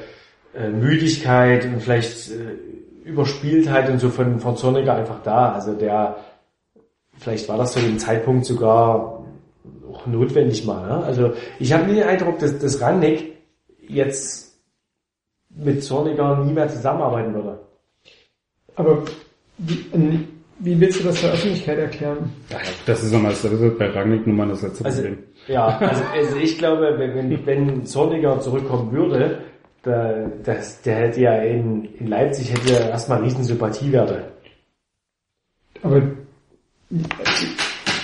[0.56, 5.54] äh, Müdigkeit und vielleicht äh, Überspieltheit und so von, von Zorniger einfach da.
[5.54, 6.18] Also der,
[7.18, 9.26] vielleicht war das zu dem Zeitpunkt sogar
[9.92, 10.88] auch notwendig mal.
[10.88, 11.04] Ne?
[11.06, 13.34] Also ich habe den Eindruck, dass, dass Rangnick
[13.88, 14.53] jetzt
[15.56, 17.60] mit Zorniger nie mehr zusammenarbeiten würde.
[18.76, 19.04] Aber
[19.58, 19.86] wie,
[20.60, 22.34] wie willst du das der Öffentlichkeit erklären?
[22.86, 25.20] Das ist nochmal, das bei Rangnick nun mal das letzte Also, Problem.
[25.48, 29.40] ja, also, also ich glaube, wenn, wenn, Zorniger zurückkommen würde,
[29.84, 34.32] da, das, der hätte ja in, in Leipzig hätte ja erstmal riesen Sympathiewerte.
[35.82, 36.02] Aber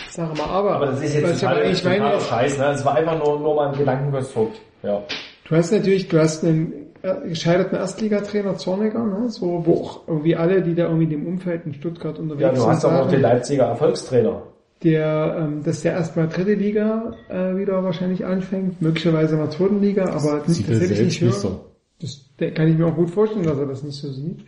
[0.09, 2.65] sag mal, aber, Aber das ist jetzt ich total, eigentlich meine, Scheiß, ne?
[2.71, 4.59] Es war einfach nur, nur mal ein Gedankenkonstrukt.
[4.83, 5.01] Ja.
[5.47, 6.88] du hast natürlich, du hast einen
[7.27, 11.65] gescheiterten Erstligatrainer Zorniger, ne, so, wo auch irgendwie alle, die da irgendwie in dem Umfeld
[11.65, 14.41] in Stuttgart unterwegs Ja, du hast sind, auch noch den Leipziger Erfolgstrainer.
[14.83, 19.81] der, ähm, dass der erstmal dritte Liga äh, wieder wahrscheinlich anfängt, möglicherweise in der zweiten
[19.81, 21.65] Liga, aber nicht, Sieht er das hätte ich nicht nicht so.
[22.01, 24.39] Das der- kann ich mir auch gut vorstellen, dass er das nicht so sieht.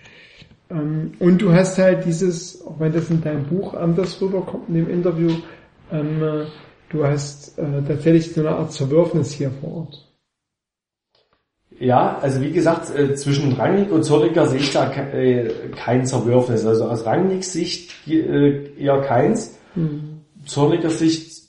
[0.70, 4.76] Ähm, und du hast halt dieses, auch wenn das in deinem Buch anders rüberkommt in
[4.76, 5.32] dem Interview,
[5.92, 6.46] ähm, äh,
[6.90, 10.08] du hast äh, tatsächlich so eine Art Zerwürfnis hier vor Ort.
[11.82, 16.06] Ja, also wie gesagt, äh, zwischen Rangnick und Zorniger sehe ich da ke äh, kein
[16.06, 16.64] Zerwürfnis.
[16.66, 19.58] Also aus Rangnicks Sicht äh, eher keins.
[20.46, 21.42] Zornigers Sicht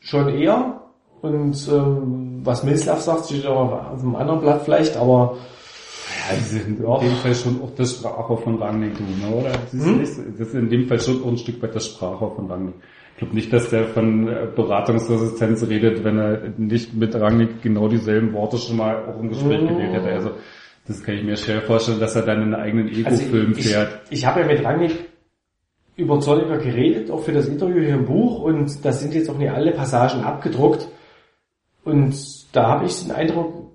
[0.00, 0.80] schon eher.
[1.20, 5.36] Und ähm, was Milslav sagt, steht auch auf einem anderen Blatt vielleicht, aber
[6.30, 6.94] Ja, die sind Ja.
[7.00, 9.50] in dem Fall schon auch das Sprachrohr von Rangnick, ne, oder?
[9.50, 10.34] Das ist, Hm?
[10.38, 12.74] das ist in dem Fall schon auch ein Stück weit das Sprachrohr von Rangnick.
[13.18, 17.88] Ich glaube nicht, dass der von äh, Beratungsresistenz redet, wenn er nicht mit Rangnick genau
[17.88, 19.66] dieselben Worte schon mal auch im Gespräch Mhm.
[19.70, 20.12] gewählt hätte.
[20.12, 20.30] Also
[20.86, 23.66] das kann ich mir schwer vorstellen, dass er dann in einen eigenen Ego-Film Also ich,
[23.70, 24.00] fährt.
[24.10, 24.92] ich habe ja mit Rangnick
[25.96, 29.36] über Zorniger geredet, auch für das Interview hier im Buch und da sind jetzt auch
[29.36, 30.86] nicht alle Passagen abgedruckt.
[31.84, 32.14] Und
[32.54, 33.72] da habe ich den Eindruck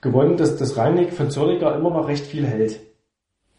[0.00, 2.80] gewonnen, dass das Rangnick von Zorniger immer noch recht viel hält.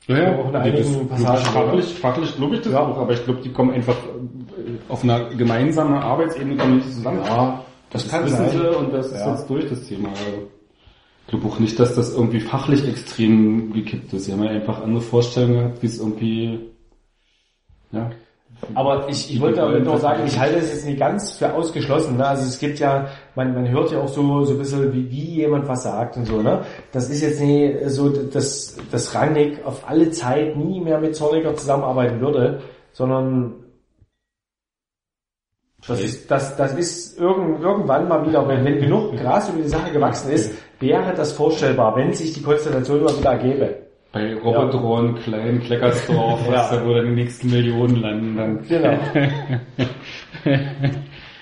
[0.07, 2.79] Ja, auch in nee, einigen das- Passagen, Fachlich, fachlich glaube ich das Ja.
[2.81, 3.95] auch, aber ich glaube, die kommen einfach
[4.93, 7.22] auf einer gemeinsamen Arbeitsebene kommen nicht zusammen.
[7.25, 8.49] Ja, das kann wissen sein.
[8.51, 9.31] sie und das ist Ja.
[9.31, 10.09] jetzt durch das Thema.
[10.09, 10.47] Also,
[11.25, 14.25] Ich glaube auch nicht, dass das irgendwie fachlich extrem gekippt ist.
[14.25, 16.59] Sie haben ja einfach andere Vorstellungen gehabt, wie es irgendwie,
[17.93, 18.11] ja.
[18.75, 22.17] Aber ich, ich wollte damit nur sagen, ich halte es jetzt nicht ganz für ausgeschlossen.
[22.17, 22.27] Ne?
[22.27, 25.35] Also es gibt ja, man, man hört ja auch so, so ein bisschen, wie, wie
[25.41, 26.41] jemand was sagt und so.
[26.41, 26.61] Ne?
[26.91, 31.55] Das ist jetzt nicht so, dass, dass Rangnick auf alle Zeit nie mehr mit Zorniger
[31.55, 33.62] zusammenarbeiten würde, sondern
[35.87, 39.67] das ist, das, das ist irgend, irgendwann mal wieder, wenn, wenn genug Gras über die
[39.67, 43.75] Sache gewachsen ist, wäre das vorstellbar, wenn sich die Konstellation mal wieder ergebe.
[44.11, 45.13] Bei Robert Ja.
[45.23, 46.77] Klein, Kleckersdorf, was Ja.
[46.77, 48.67] da wo dann die nächsten Millionen landen dann.
[48.67, 48.97] Genau.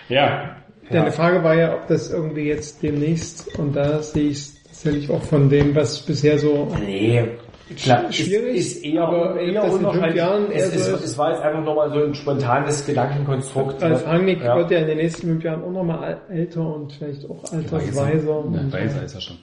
[0.09, 0.55] Ja.
[0.89, 5.09] Deine Frage war ja, ob das irgendwie jetzt demnächst, und da sehe ich es tatsächlich
[5.09, 7.29] auch von dem, was bisher so Nee,
[7.77, 10.15] klar, Schwierig, ist, ist eher, aber eher unwahrscheinlich.
[10.15, 13.81] Jahren es, ist- es war jetzt einfach nochmal so ein spontanes Gedankenkonstrukt.
[13.81, 14.55] Ralf Rangnick Ja.
[14.57, 18.27] wird ja in den nächsten fünf Jahren auch nochmal älter und vielleicht auch altersweiser.
[18.29, 19.37] Ja, Und, weiser ist er schon.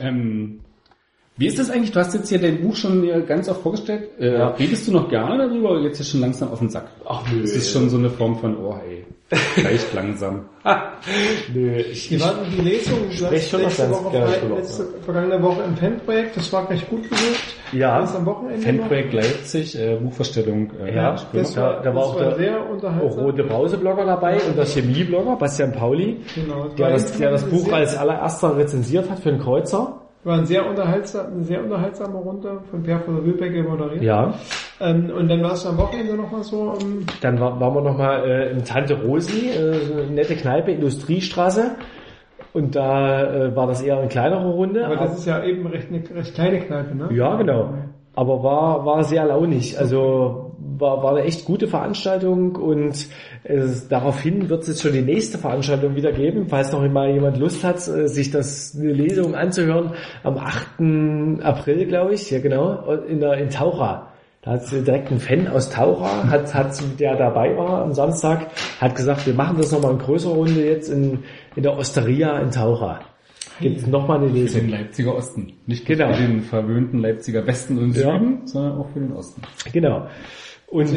[0.00, 0.60] Ähm,
[1.38, 1.92] Wie ist das eigentlich?
[1.92, 4.10] Du hast jetzt hier dein Buch schon ganz oft vorgestellt.
[4.20, 4.48] Äh, Ja.
[4.50, 6.88] Redest du noch gerne darüber oder jetzt hier schon langsam auf den Sack?
[7.08, 7.40] Ach nö.
[7.40, 9.04] Das ist schon so eine Form von, oh hey,
[9.64, 10.42] leicht langsam.
[11.54, 12.98] Nö, ich, ich, war denn die Lesung?
[13.08, 16.88] Hast schon noch letzte ganz Woche, gerne letzte, vergangene Woche im Fanprojekt, das war recht
[16.90, 17.56] gut besucht.
[17.72, 18.00] Ja.
[18.00, 20.70] Das am Wochenende Fanprojekt Leipzig, äh, Buchvorstellung.
[20.84, 21.16] Äh, Ja.
[21.32, 23.24] Das war, Da- da war das auch war der- unterhaltsam.
[23.24, 27.72] rote Brause-Blogger dabei und der Chemie-Blogger, Bastian Pauli, Genau, es der das, der das Buch
[27.72, 30.01] als allererster rezensiert hat für den Kreuzer.
[30.24, 34.02] War ein sehr unterhaltsam, eine sehr unterhaltsame Runde von Per von der Wilbecke moderiert.
[34.02, 34.34] Ja.
[34.80, 38.24] Ähm, und dann war es am Wochenende nochmal so, ähm, Dann war, waren wir nochmal
[38.24, 41.72] äh, in Tante Rosi, äh, so eine nette Kneipe, Industriestraße.
[42.52, 44.86] Und da äh, war das eher eine kleinere Runde.
[44.86, 47.08] aber das ist ja eben recht, eine recht kleine Kneipe, ne?
[47.12, 47.74] Ja, genau.
[48.14, 49.78] Aber war, war sehr launig.
[49.78, 50.51] Also
[50.82, 53.06] war, war eine echt gute Veranstaltung und
[53.44, 57.38] äh, daraufhin wird es jetzt schon die nächste Veranstaltung wieder geben, falls noch mal jemand
[57.38, 59.92] Lust hat, äh, sich das eine Lesung anzuhören.
[60.22, 61.42] Am 8.
[61.42, 64.08] April, glaube ich, ja genau, in der in Taucha.
[64.42, 68.48] Da hat direkt ein Fan aus Taucha, hat, hat, der dabei war am Samstag,
[68.80, 71.20] hat gesagt, wir machen das nochmal in größerer Runde jetzt in,
[71.54, 73.00] in der Osteria in Taucha.
[73.62, 74.60] Gibt nochmal eine Für Lesung.
[74.62, 75.52] den Leipziger Osten.
[75.66, 76.12] Nicht Genau.
[76.12, 78.12] für den verwöhnten Leipziger Westen und Ja.
[78.18, 79.40] Süden, sondern auch für den Osten.
[79.72, 80.06] Genau.
[80.68, 80.90] Und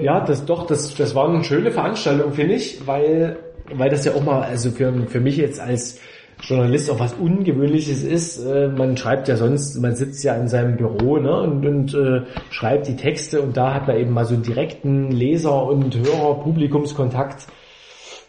[0.00, 3.36] ja, das doch, das, das war eine schöne Veranstaltung, finde ich, weil,
[3.74, 6.00] weil das ja auch mal, also für, für mich jetzt als
[6.42, 8.38] Journalist auch was Ungewöhnliches ist.
[8.44, 12.22] Äh, man schreibt ja sonst, man sitzt ja in seinem Büro ne, und, und äh,
[12.50, 17.46] schreibt die Texte und da hat man eben mal so einen direkten Leser- und Hörer-Publikumskontakt.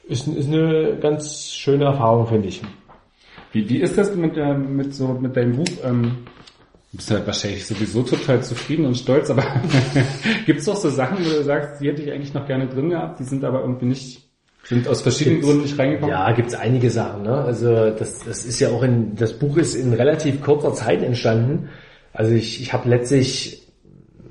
[0.07, 2.61] Ist, ist eine ganz schöne Erfahrung, finde ich.
[3.51, 5.65] Wie, wie ist das mit, der, mit, so, mit deinem Buch?
[5.83, 6.17] Ähm,
[6.91, 9.43] du bist halt wahrscheinlich sowieso total zufrieden und stolz, aber
[10.45, 13.19] gibt's doch so Sachen, wo du sagst, die hätte ich eigentlich noch gerne drin gehabt,
[13.19, 14.29] die sind aber irgendwie nicht,
[14.63, 16.09] sind aus verschiedenen Gibt's- Gründen nicht reingekommen?
[16.13, 17.23] Ja, gibt's einige Sachen.
[17.23, 17.33] Ne?
[17.33, 21.69] Also das, das ist ja auch in das Buch ist in relativ kurzer Zeit entstanden.
[22.13, 23.67] Also ich, ich habe letztlich,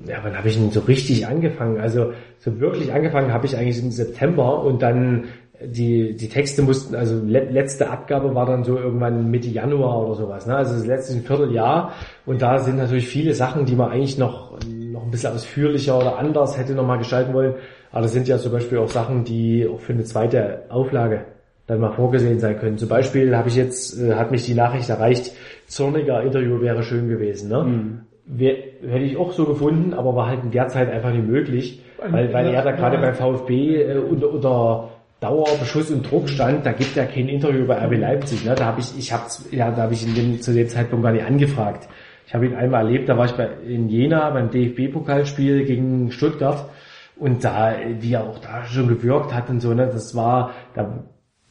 [0.05, 1.79] ja, wann habe ich denn so richtig angefangen?
[1.79, 5.25] Also so wirklich angefangen habe ich eigentlich im September und dann
[5.63, 10.15] die die Texte mussten, also le letzte Abgabe war dann so irgendwann Mitte Januar oder
[10.15, 10.45] sowas.
[10.45, 10.55] Ne?
[10.55, 11.93] Also das letzte Vierteljahr
[12.25, 16.17] und da sind natürlich viele Sachen, die man eigentlich noch noch ein bisschen ausführlicher oder
[16.17, 17.55] anders hätte nochmal gestalten wollen.
[17.91, 21.25] Aber das sind ja zum Beispiel auch Sachen, die auch für eine zweite Auflage
[21.67, 22.77] dann mal vorgesehen sein können.
[22.77, 25.33] Zum Beispiel habe ich jetzt, äh, hat mich die Nachricht erreicht,
[25.67, 27.49] Zorniger Interview wäre schön gewesen.
[27.49, 28.05] Ne?
[28.25, 28.55] Wär,
[28.87, 32.33] hätte ich auch so gefunden, aber war halt in der Zeit einfach nicht möglich, weil,
[32.33, 34.89] weil er da gerade beim VfB äh, unter, unter
[35.19, 38.45] Dauerbeschuss und Druck stand, da gibt er kein Interview bei RB Leipzig.
[38.45, 38.53] Ne?
[38.53, 41.11] Da habe ich, ich hab's, ja, da habe ich in dem, zu dem Zeitpunkt gar
[41.11, 41.87] nicht angefragt.
[42.27, 46.69] Ich habe ihn einmal erlebt, da war ich bei, in Jena beim DFB-Pokalspiel gegen Stuttgart
[47.15, 51.05] und da, wie er auch da schon gewirkt hat und so, ne, das war, da,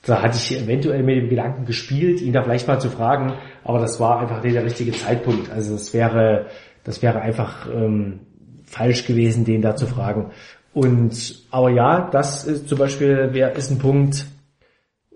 [0.05, 3.33] da hatte ich eventuell mit dem Gedanken gespielt, ihn da vielleicht mal zu fragen,
[3.65, 5.51] aber das war einfach nicht der richtige Zeitpunkt.
[5.51, 6.47] Also das wäre,
[6.85, 8.21] das wäre einfach ähm,
[8.67, 10.31] falsch gewesen, den da zu fragen.
[10.77, 14.27] Und aber ja, das ist zum Beispiel wäre ist ein Punkt,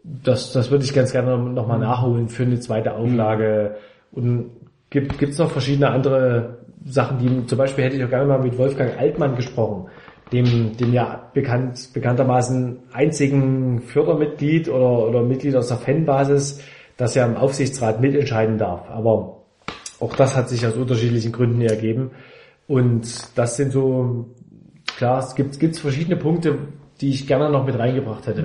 [0.02, 3.76] das, das würde ich ganz gerne nochmal nachholen für eine zweite Auflage.
[4.10, 4.52] Und
[4.88, 8.56] gibt gibt's noch verschiedene andere Sachen, die zum Beispiel hätte ich auch gerne mal mit
[8.56, 9.88] Wolfgang Altmann gesprochen,
[10.32, 16.62] dem, dem ja bekannt, bekanntermaßen einzigen Fördermitglied oder, oder Mitglied aus der Fanbasis,
[16.96, 18.88] das ja im Aufsichtsrat mitentscheiden darf.
[18.88, 19.42] Aber
[20.00, 22.12] auch das hat sich aus unterschiedlichen Gründen ergeben.
[22.66, 24.24] Und das sind so,
[25.00, 26.58] klar, es gibt, gibt's verschiedene Punkte,
[27.00, 28.44] die ich gerne noch mit reingebracht hätte.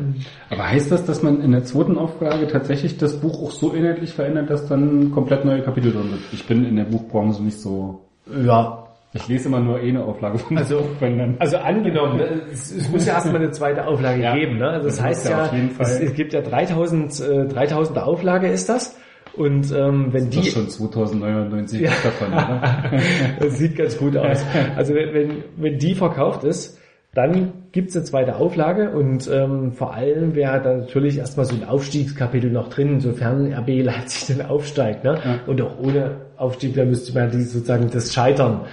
[0.50, 4.14] Aber heißt das, dass man in der zweiten Auflage tatsächlich das Buch auch so inhaltlich
[4.14, 6.22] verändert, dass dann komplett neue Kapitel drin sind?
[6.32, 8.06] Ich bin in der Buchbranche nicht so...
[8.46, 11.08] Ja, Ich lese immer nur eine Auflage von Also- Buch.
[11.40, 14.34] Also angenommen, ne, es, es muss ja erstmal eine zweite Auflage Ja.
[14.34, 14.58] geben.
[14.60, 14.68] Ne?
[14.70, 15.86] Also das, Das heißt ja ja, auf jeden Fall.
[15.88, 18.98] es, es gibt ja 3000, äh, 3000 Auflage ist das.
[19.38, 22.92] Und ähm, wenn Das die ist schon 2099 davon, oder?
[23.40, 24.44] das sieht ganz gut aus.
[24.76, 26.80] Also wenn, wenn, die verkauft ist,
[27.14, 31.64] dann gibt's eine zweite Auflage und ähm, vor allem wäre da natürlich erstmal so ein
[31.64, 35.04] Aufstiegskapitel noch drin, sofern RB Leipzig dann aufsteigt.
[35.04, 35.20] Ne?
[35.24, 35.40] Ja.
[35.48, 38.66] Und auch ohne Aufstieg, da müsste man die sozusagen das Scheitern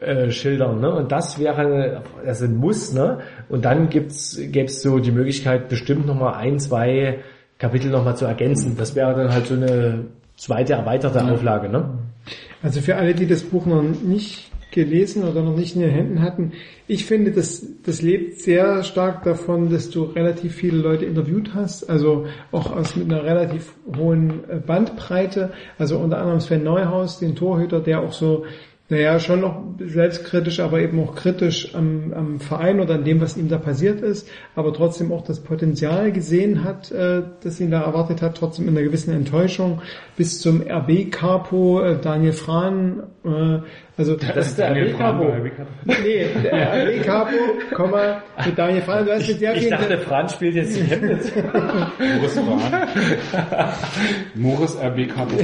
[0.00, 0.80] äh, schildern.
[0.80, 0.94] Ne?
[0.94, 2.92] Und das wäre also ein Muss.
[2.92, 3.18] Ne?
[3.48, 7.18] Und dann gibt's gäb's so die Möglichkeit, bestimmt nochmal ein, zwei
[7.58, 8.76] Kapitel nochmal zu ergänzen.
[8.76, 10.06] Das wäre dann halt so eine
[10.36, 11.68] zweite erweiterte Auflage.
[11.68, 11.98] Ne?
[12.62, 16.22] Also für alle, die das Buch noch nicht gelesen oder noch nicht in den Händen
[16.22, 16.52] hatten,
[16.86, 21.88] ich finde, das, das lebt sehr stark davon, dass du relativ viele Leute interviewt hast,
[21.88, 27.34] also auch aus mit einer relativ hohen äh, Bandbreite, also unter anderem Sven Neuhaus, den
[27.34, 28.44] Torhüter, der auch so
[28.90, 33.36] Naja, schon noch selbstkritisch, aber eben auch kritisch am, am Verein oder an dem, was
[33.36, 37.82] ihm da passiert ist, aber trotzdem auch das Potenzial gesehen hat, äh, das ihn da
[37.82, 39.82] erwartet hat, trotzdem in einer gewissen Enttäuschung.
[40.16, 43.58] Bis zum RB-Capo äh, Daniel Frahn, äh,
[43.98, 45.32] also Das ist der RB-Capo.
[45.84, 47.36] nee, der RB-Capo,
[47.74, 50.86] Komma, mit Daniel Frahn, du hast mit sehr Ich vielen dachte, Franz spielt jetzt in
[50.86, 51.32] Chemnitz.
[51.34, 52.88] Moritz Bahn.
[54.34, 55.36] Moritz RB Capo.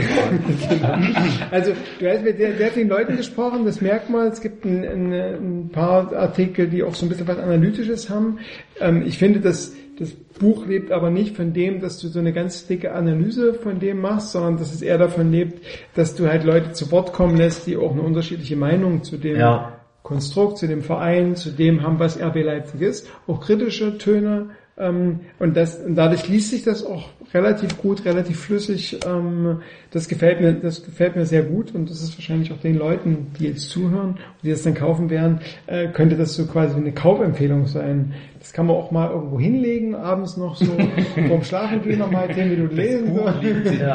[1.50, 4.28] Also du hast mit sehr, sehr vielen Leuten gesprochen, das merkt man.
[4.28, 8.39] Es gibt ein, ein, ein paar Artikel, die auch so ein bisschen was Analytisches haben.
[8.81, 12.33] Ähm, ich finde, dass das Buch lebt aber nicht von dem, dass du so eine
[12.33, 15.65] ganz dicke Analyse von dem machst, sondern dass es eher davon lebt,
[15.95, 19.37] dass du halt Leute zu Wort kommen lässt, die auch eine unterschiedliche Meinung zu dem
[19.37, 19.79] Ja.
[20.03, 24.51] Konstrukt, zu dem Verein, zu dem haben, was RB Leipzig ist, auch kritische Töne.
[24.77, 28.99] Ähm, und, das, und dadurch liest sich das auch relativ gut, relativ flüssig.
[29.07, 32.77] Ähm, das gefällt mir, das gefällt mir sehr gut und das ist wahrscheinlich auch den
[32.77, 36.77] Leuten, die jetzt zuhören und die das dann kaufen werden, äh, könnte das so quasi
[36.77, 38.15] eine Kaufempfehlung sein.
[38.41, 40.67] Das kann man auch mal irgendwo hinlegen, abends noch so
[41.28, 43.15] vorm Schlafengehen noch mal zehn Minuten lesen.
[43.15, 43.25] So.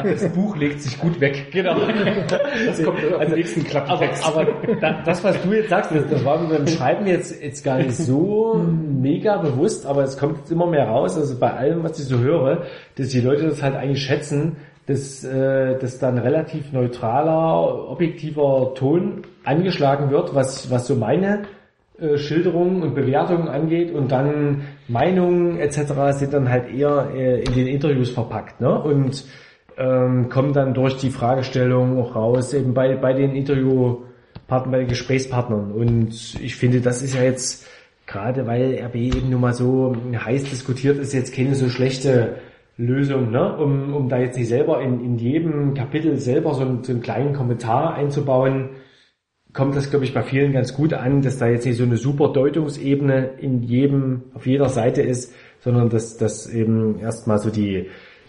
[0.02, 1.46] Das Buch legt sich gut weg.
[1.52, 1.76] Genau.
[2.66, 4.26] Das kommt auf den nächsten Aber, Klappentext.
[4.26, 4.46] aber
[4.80, 7.78] da- das, was du jetzt sagst, das, das war mir beim Schreiben jetzt, jetzt gar
[7.78, 8.60] nicht so
[9.00, 12.18] mega bewusst, aber es kommt jetzt immer mehr raus, also bei allem, was ich so
[12.18, 12.62] höre,
[13.00, 14.56] dass die Leute das halt eigentlich schätzen,
[14.86, 21.42] dass, äh, dass dann relativ neutraler, objektiver Ton angeschlagen wird, was, was so meine
[21.98, 26.18] äh, Schilderungen und Bewertungen angeht und dann Meinungen etc.
[26.18, 28.78] sind dann halt eher äh, in den Interviews verpackt ne?
[28.78, 29.24] und
[29.78, 34.88] ähm, kommen dann durch die Fragestellung auch raus, eben bei, bei den Interviewpartnern, bei den
[34.88, 37.66] Gesprächspartnern und ich finde, das ist ja jetzt
[38.06, 42.36] gerade weil RB eben nun mal so heiß diskutiert ist, jetzt keine so schlechte
[42.80, 43.56] Lösung, ne?
[43.56, 47.02] um, um da jetzt nicht selber in, in jedem Kapitel selber so einen, so einen
[47.02, 48.70] kleinen Kommentar einzubauen,
[49.52, 51.96] kommt das, glaube ich, bei vielen ganz gut an, dass da jetzt nicht so eine
[51.96, 57.88] super Deutungsebene in jedem, auf jeder Seite ist, sondern dass, dass eben erstmal so die,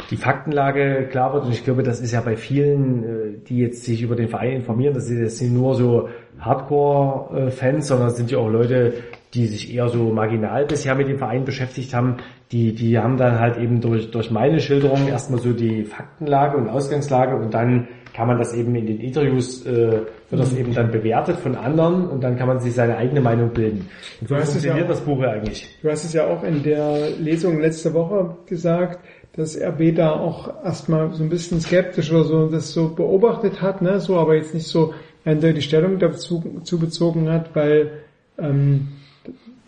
[0.09, 1.45] die Faktenlage klar wird.
[1.45, 4.57] Und ich glaube, das ist ja bei vielen, äh, die jetzt sich über den Verein
[4.57, 8.95] informieren, das sind jetzt nicht nur so Hardcore-Fans, sondern es sind ja auch Leute,
[9.33, 12.17] die sich eher so marginal bisher mit dem Verein beschäftigt haben,
[12.51, 16.67] die, die haben dann halt eben durch, durch meine Schilderung erstmal so die Faktenlage und
[16.67, 20.91] Ausgangslage und dann kann man das eben in den Interviews, äh, wird das eben dann
[20.91, 23.87] bewertet von anderen und dann kann man sich seine eigene Meinung bilden.
[24.19, 25.67] Und so Du hast es funktioniert ja auch- das Buch ja eigentlich.
[25.81, 28.99] Du hast es ja auch in der Lesung letzte Woche gesagt,
[29.33, 33.81] dass RB da auch erstmal so ein bisschen skeptisch oder so das so beobachtet hat,
[33.81, 34.93] ne, so aber jetzt nicht so
[35.23, 37.91] eindeutig Stellung dazu zu bezogen hat, weil
[38.37, 38.89] ähm,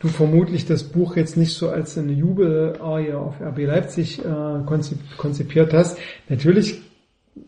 [0.03, 4.99] du vermutlich das Buch jetzt nicht so als eine Jubelarie auf RB Leipzig äh, konzip
[5.17, 5.97] konzipiert hast.
[6.27, 6.81] Natürlich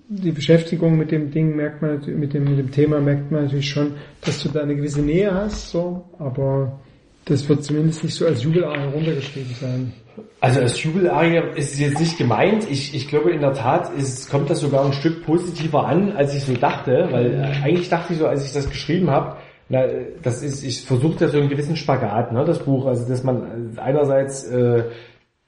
[0.08, 3.70] die Beschäftigung mit dem Ding merkt man mit dem, mit dem Thema merkt man natürlich
[3.70, 6.80] schon, dass du da eine gewisse Nähe hast, so, aber
[7.26, 9.94] das wird zumindest nicht so als Jubelarie runtergeschrieben sein.
[10.40, 12.66] Also als Jubelarie ist es jetzt nicht gemeint.
[12.70, 16.34] Ich, ich glaube in der Tat ist, kommt das sogar ein Stück positiver an, als
[16.34, 19.36] ich so dachte, weil äh, eigentlich dachte ich so, als ich das geschrieben habe,
[19.70, 19.86] na,
[20.22, 23.78] das ist, ich versuche da so einen gewissen Spagat, ne, das Buch, also dass man
[23.78, 24.84] einerseits äh,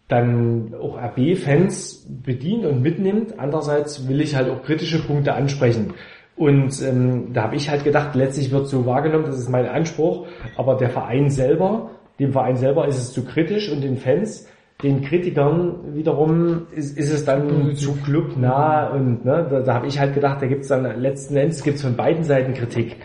[0.07, 5.93] dann auch RB-Fans bedient und mitnimmt, andererseits will ich halt auch kritische Punkte ansprechen.
[6.35, 10.27] Und ähm, da habe ich halt gedacht, letztlich wird so wahrgenommen, das ist mein Anspruch,
[10.55, 14.47] aber der Verein selber, dem Verein selber ist es zu kritisch und den Fans,
[14.83, 19.99] den Kritikern wiederum ist, ist es dann zu clubnah und ne, da, da habe ich
[19.99, 22.97] halt gedacht, da gibt's dann letzten Endes gibt's von beiden Seiten Kritik.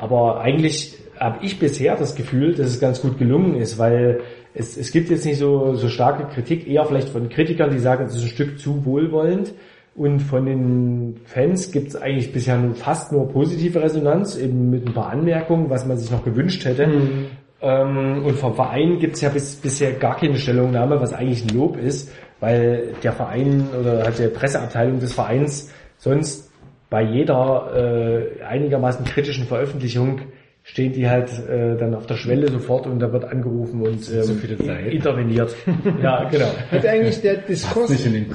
[0.00, 4.20] Aber eigentlich habe ich bisher das Gefühl, dass es ganz gut gelungen ist, weil
[4.54, 8.04] es, es gibt jetzt nicht so, so starke Kritik, eher vielleicht von Kritikern, die sagen,
[8.04, 9.54] es ist ein Stück zu wohlwollend.
[9.94, 14.86] Und von den Fans gibt es eigentlich bisher nur, fast nur positive Resonanz, eben mit
[14.86, 16.88] ein paar Anmerkungen, was man sich noch gewünscht hätte.
[17.60, 21.56] Ähm, und vom Verein gibt es ja bis, bisher gar keine Stellungnahme, was eigentlich ein
[21.56, 26.47] Lob ist, weil der Verein oder halt die Presseabteilung des Vereins sonst
[26.90, 30.20] bei jeder äh, einigermaßen kritischen Veröffentlichung
[30.62, 34.22] stehen die halt äh, dann auf der Schwelle sofort und da wird angerufen und ähm,
[34.22, 35.54] So interveniert.
[36.02, 36.48] ja, genau.
[36.70, 38.28] Hat eigentlich der Diskurs, Nicht in den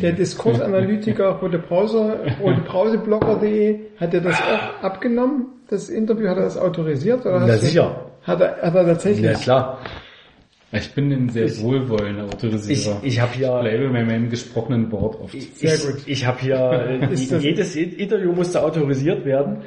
[0.00, 0.12] der.
[0.12, 5.46] Diskursanalytiker Rote Browser, rotebrauseblogger.de, hat er das auch abgenommen?
[5.68, 7.26] Das Interview, hat er das autorisiert?
[7.26, 8.06] Oder Na sicher.
[8.22, 9.24] Hat er, hat er tatsächlich?
[9.24, 9.78] Ja klar.
[10.72, 13.00] Ich bin ein sehr wohlwollender Ich, Autorisierer.
[13.02, 15.32] ich habe Ich hier bleibe bei meinem gesprochenen Wort oft.
[15.32, 15.96] Sehr ich, gut.
[16.06, 16.56] Ich habe hier,
[17.10, 19.62] äh, jedes Interview musste autorisiert werden.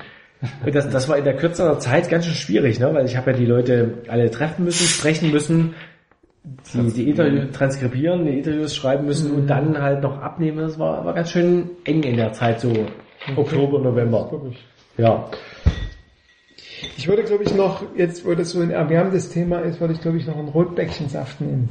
[0.66, 2.94] Und das, das war in der kürzeren Zeit ganz schön schwierig, ne?
[2.94, 5.74] weil ich habe ja die Leute alle treffen müssen, sprechen müssen,
[6.74, 9.38] die, die Interviews transkribieren, die Interviews schreiben müssen Mhm.
[9.38, 10.58] und dann halt noch abnehmen.
[10.60, 12.74] Das war, war ganz schön eng in der Zeit, so
[13.38, 14.30] Oktober, November.
[14.98, 15.30] Ja.
[16.98, 20.02] Ich würde, glaube ich, noch, jetzt, wo das so ein erwärmendes Thema ist, würde ich,
[20.02, 21.70] glaube ich, noch einen Rotbäckchensaft nehmen.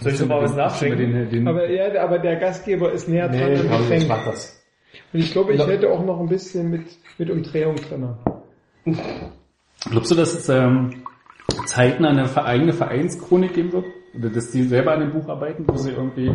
[0.00, 1.48] Soll ich noch mal was nachschenken?
[1.48, 4.62] Aber ja, aber der Gastgeber ist näher dran Nee, am komm, ich mach das.
[5.12, 6.86] Und ich glaube, ich hätte auch noch ein bisschen mit,
[7.18, 8.14] mit Umdrehung drin.
[9.90, 11.02] glaubst du, dass es ähm,
[11.66, 13.86] Zeiten eine eigene Vereinschronik geben wird?
[14.16, 16.30] Oder dass die selber an dem Buch arbeiten, wo sie irgendwie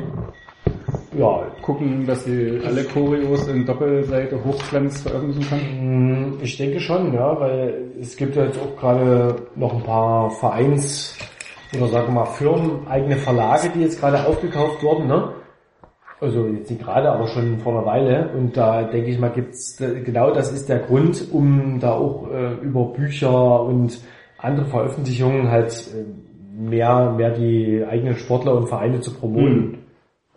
[1.17, 6.37] Ja, gucken, dass sie alle Choreos in Doppelseite Hochglanz veröffentlichen können?
[6.37, 10.29] Mm, Ich denke schon, ja, weil es gibt ja jetzt auch gerade noch ein paar
[10.31, 11.17] Vereins-
[11.75, 15.33] oder sagen wir mal Firmen, eigene Verlage, die jetzt gerade aufgekauft wurden, ne?
[16.19, 18.29] Also jetzt nicht gerade, aber schon vor einer Weile.
[18.35, 22.53] Und da denke ich mal, gibt's genau das ist der Grund, um da auch äh,
[22.61, 23.99] über Bücher und
[24.37, 26.05] andere Veröffentlichungen halt äh,
[26.57, 29.79] mehr mehr die eigenen Sportler und Vereine zu promoten.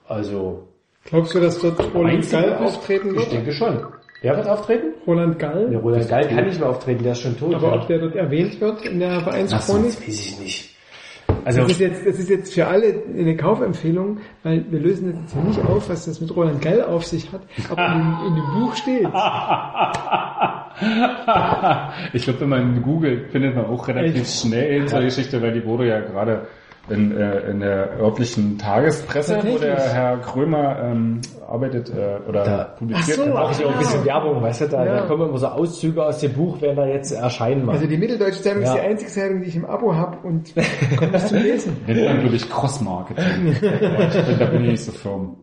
[0.07, 0.68] Also
[1.11, 3.33] Glaubst du, dass dort Roland Gall auftreten ich wird?
[3.33, 3.79] denke schon.
[4.21, 4.89] Wer wird auftreten?
[5.07, 5.71] Roland Gall?
[5.71, 7.55] Der Roland Geil kann nicht mehr auftreten, der ist schon tot.
[7.55, 7.75] Aber ja.
[7.81, 9.93] ob der dort erwähnt wird in der Vereinschronik?
[9.97, 10.75] das weiß ich nicht.
[11.45, 15.33] Also, Das ist jetzt, das ist jetzt für alle eine Kaufempfehlung, weil wir lösen jetzt
[15.35, 18.35] hier nicht auf, was das mit Roland Gall auf sich hat, aber in, dem- in
[18.35, 19.05] dem Buch steht.
[22.13, 24.41] ich glaube, wenn man googelt, findet man auch relativ Echt?
[24.43, 26.49] schnell so eine Geschichte, weil die wurde ja gerade
[26.91, 32.65] in, äh, in der örtlichen Tagespresse, wo der Herr Krömer ähm, arbeitet äh, oder Da-
[32.79, 33.35] publiziert Ach so, hat.
[33.35, 34.95] mache ich auch ein bisschen Werbung, weißt du, da, Ja.
[35.01, 37.73] da kommen immer so Auszüge aus dem Buch, wenn da jetzt erscheinen mal.
[37.73, 38.75] Also die Mitteldeutsche Zeitung Ja.
[38.75, 40.53] ist die einzige Zeitung, die ich im Abo habe und
[40.99, 41.77] komme nicht zum Lesen.
[41.87, 43.57] Nennt man, glaube ich, Cross-Marketing.
[44.39, 45.37] da bin ich nicht so firm.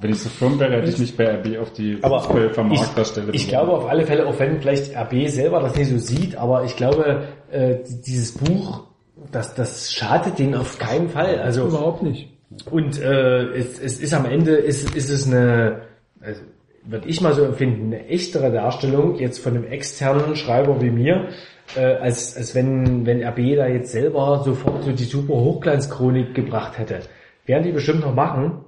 [0.00, 3.42] Wenn ich so firm wäre, hätte ich mich bei RB auf die Aber Fußballvermarkterstelle ich,
[3.42, 6.62] ich glaube auf alle Fälle, auch wenn vielleicht RB selber das nicht so sieht, aber
[6.62, 8.84] ich glaube, äh, dieses Buch,
[9.32, 11.38] das, das schadet denen auf keinen Fall.
[11.40, 12.28] Also Überhaupt nicht.
[12.70, 15.82] Und äh, es, es ist am Ende ist, ist es eine,
[16.20, 16.40] also,
[16.84, 21.28] würde ich mal so empfinden, eine echtere Darstellung jetzt von einem externen Schreiber wie mir,
[21.76, 26.78] äh, als, als wenn, wenn RB da jetzt selber sofort so die super Hochglanzchronik gebracht
[26.78, 27.00] hätte.
[27.44, 28.64] Werden die bestimmt noch machen,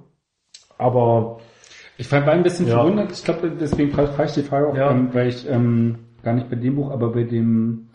[0.77, 1.39] aber
[1.97, 2.75] Ich war ein bisschen Ja.
[2.77, 4.91] verwundert, ich glaube, deswegen frage frage ich die Frage auch, Ja.
[4.91, 7.87] ähm, weil ich ähm, gar nicht bei dem Buch, aber bei dem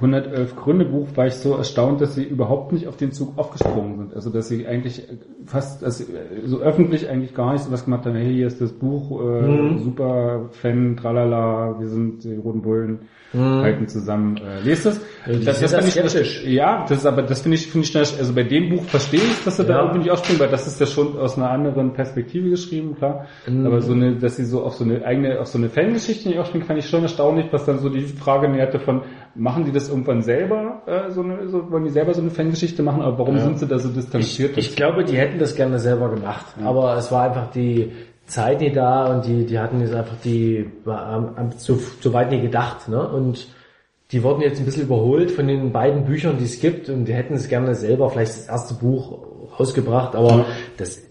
[0.00, 3.98] 111 Gründe Buch war ich so erstaunt, dass sie überhaupt nicht auf den Zug aufgesprungen
[3.98, 4.14] sind.
[4.14, 5.02] Also dass sie eigentlich
[5.44, 8.60] fast also äh, so öffentlich eigentlich gar nicht so was gemacht haben, hey, hier ist
[8.60, 9.78] das Buch, äh, Mhm.
[9.78, 13.00] super Fan, tralala, wir sind die Roten Bullen,
[13.34, 14.98] halten zusammen, äh, lest es.
[15.26, 15.32] Mhm.
[15.32, 16.44] die sind da fand ich- skeptisch.
[16.46, 19.44] Ja, das ist aber das finde ich finde ich also bei dem Buch verstehe ich,
[19.44, 19.80] dass sie da Ja.
[19.82, 23.26] irgendwie nicht aufspringen, weil das ist ja schon aus einer anderen Perspektive geschrieben, klar.
[23.46, 23.66] Mhm.
[23.66, 26.38] Aber so eine, dass sie so auf so eine eigene, auf so eine Fangeschichte nicht
[26.38, 29.02] aufspringen, fand ich schon erstaunlich, was dann so die Frage näherte von,
[29.34, 32.82] machen die das irgendwann selber, äh, so eine, so, wollen die selber so eine Fangeschichte
[32.82, 34.56] machen, aber warum sind sie da so distanziert?
[34.56, 36.46] ich glaube, die hätten das gerne selber gemacht.
[36.64, 37.92] Aber es war einfach die
[38.28, 42.42] Zeit nicht da und die, die hatten jetzt einfach die, haben, zu, zu weit nicht
[42.42, 43.08] gedacht, ne?
[43.08, 43.48] Und
[44.12, 47.12] die wurden jetzt ein bisschen überholt von den beiden Büchern, die es gibt und die
[47.12, 49.18] hätten es gerne selber vielleicht das erste Buch
[49.58, 51.02] rausgebracht, aber das,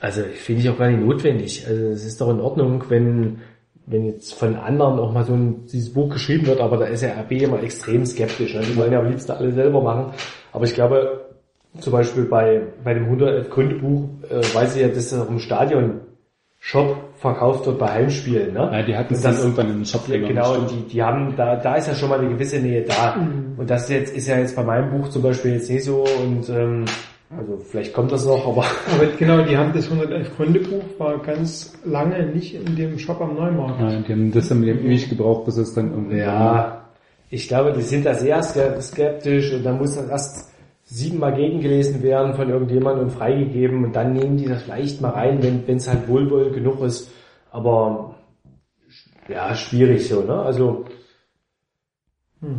[0.00, 1.66] also finde ich auch gar nicht notwendig.
[1.68, 3.38] Also es ist doch in Ordnung, wenn,
[3.86, 7.02] wenn jetzt von anderen auch mal so ein, dieses Buch geschrieben wird, aber da ist
[7.02, 8.54] ja RB immer extrem skeptisch.
[8.54, 8.62] Ne?
[8.62, 10.12] Die wollen ja am liebsten alle selber machen.
[10.52, 11.26] Aber ich glaube,
[11.78, 15.28] zum Beispiel bei, bei dem 111 Gründe Buch, äh, weiß ich ja, dass es auch
[15.28, 16.00] im Stadion
[16.68, 18.52] Shop verkauft wird bei Heimspielen.
[18.52, 18.68] Ne?
[18.72, 21.54] Ja, die hatten es dann irgendwann im Shop ja, genau, und die, die haben, da,
[21.54, 23.14] da ist ja schon mal eine gewisse Nähe da.
[23.56, 26.48] Und das jetzt ist ja jetzt bei meinem Buch zum Beispiel jetzt nicht so und
[26.48, 26.84] ähm,
[27.38, 28.64] also vielleicht kommt das noch, aber
[28.96, 33.20] Aber genau, die haben das 111 Gründe Buch, war ganz lange nicht in dem Shop
[33.20, 33.80] am Neumarkt.
[33.80, 36.82] Ja, die haben das dann mit dem ewig gebraucht, bis es dann irgendwie ja,
[37.30, 40.52] ich glaube, die sind da sehr ske- skeptisch und dann muss das erst
[40.88, 45.42] siebenmal gegengelesen werden von irgendjemandem und freigegeben und dann nehmen die das vielleicht mal rein,
[45.42, 47.10] wenn es halt wohlwollend genug ist.
[47.50, 48.14] Aber
[49.28, 50.40] ja, schwierig so, ne?
[50.40, 50.84] Also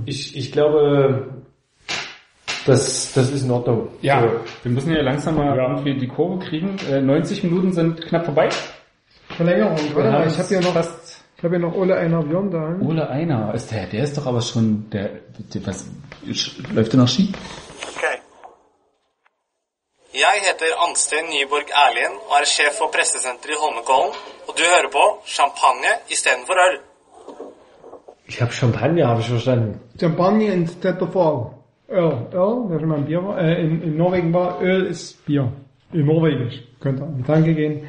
[0.06, 1.30] ich, ich glaube,
[2.66, 3.88] das, das ist in Ordnung.
[4.02, 4.28] Ja, So.
[4.64, 5.70] wir müssen ja langsam mal Ja.
[5.70, 6.76] irgendwie die Kurve kriegen.
[6.92, 8.50] Äh, 90 Minuten sind knapp vorbei.
[9.30, 12.76] Verlängerung, haben ich habe hier noch, fast ich habe hier noch Ole Einer Björn da.
[12.82, 13.54] Ole Einer.
[13.54, 15.12] Ist der, der ist doch aber schon, der,
[15.54, 15.88] der was,
[16.74, 17.32] läuft der noch Ski?
[20.26, 24.14] Jeg heter Ansten Nyborg Erlien og er sjef for pressesenteret i Holmenkollen.
[24.48, 25.04] Og du hører på
[25.36, 26.78] champagne istedenfor øl.
[28.30, 29.80] Ich habe Champagner, habe ich verstanden.
[30.00, 31.40] Champagner instead of Fall.
[31.90, 35.52] Öl, Öl, mal ein Bier war, äh, in, in Norwegen war, Öl ist Bier.
[35.94, 36.56] In Norwegisch.
[36.82, 37.88] Könnt ihr an die Tanke gehen.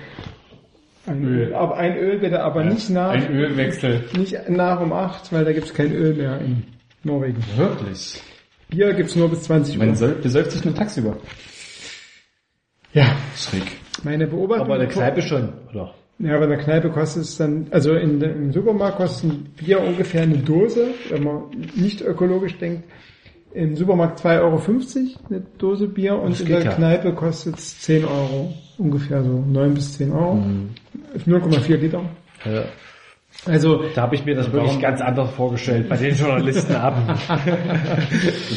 [1.07, 1.55] Ein Öl.
[1.55, 4.05] Aber ein Öl bitte, aber nicht nach, Ein Ölwechsel.
[4.13, 6.63] nicht nach um 8, weil da gibt's kein Öl mehr in
[7.03, 7.43] Norwegen.
[7.57, 8.21] Wirklich?
[8.69, 9.85] Bier gibt's nur bis 20 Uhr.
[9.87, 11.17] Man soll, besäuft sich nur tagsüber.
[12.99, 13.63] Ja, Schräg.
[14.03, 14.67] meine Beobachtung.
[14.67, 15.95] Aber in der Kneipe schon, oder?
[16.19, 19.81] Ja, aber in der Kneipe kostet es dann, also in im Supermarkt kostet ein Bier
[19.81, 21.43] ungefähr eine Dose, wenn man
[21.77, 22.83] nicht ökologisch denkt,
[23.55, 24.61] im Supermarkt 2,50 Euro
[25.31, 26.73] eine Dose Bier und Das in der ja.
[26.73, 28.53] Kneipe kostet es 10 Euro.
[28.79, 30.43] Ungefähr so 9 bis 10 Euro.
[31.25, 32.03] 0,4 Liter.
[32.45, 32.65] Ja.
[33.47, 36.97] Also Da habe ich mir das wirklich ganz anders vorgestellt, bei den Journalisten ab.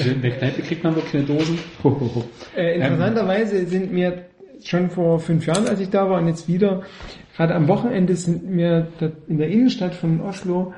[0.05, 1.29] In der Kneipe kriegt man wirklich
[1.83, 2.23] ho, ho.
[2.55, 4.25] Äh, interessanterweise sind mir
[4.67, 6.81] schon vor fünf Jahren, als ich da war und jetzt wieder,
[7.35, 8.87] gerade am Wochenende sind mir
[9.27, 10.73] in der Innenstadt von Oslo,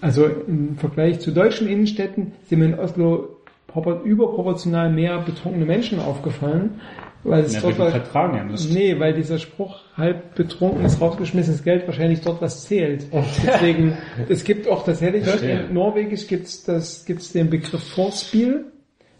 [0.00, 3.36] also im Vergleich zu deutschen Innenstädten, sind mir in Oslo
[3.72, 6.80] propor- überproportional mehr betrunkene Menschen aufgefallen,
[7.24, 8.72] weil es Ja, dort war, vertragen ja nicht.
[8.72, 13.06] Nee, weil dieser Spruch halb betrunkenes, rausgeschmissenes Geld wahrscheinlich dort was zählt.
[13.44, 13.96] Deswegen,
[14.28, 18.66] es gibt auch tatsächlich, in Norwegisch gibt's das, gibt's den Begriff Vorspiel.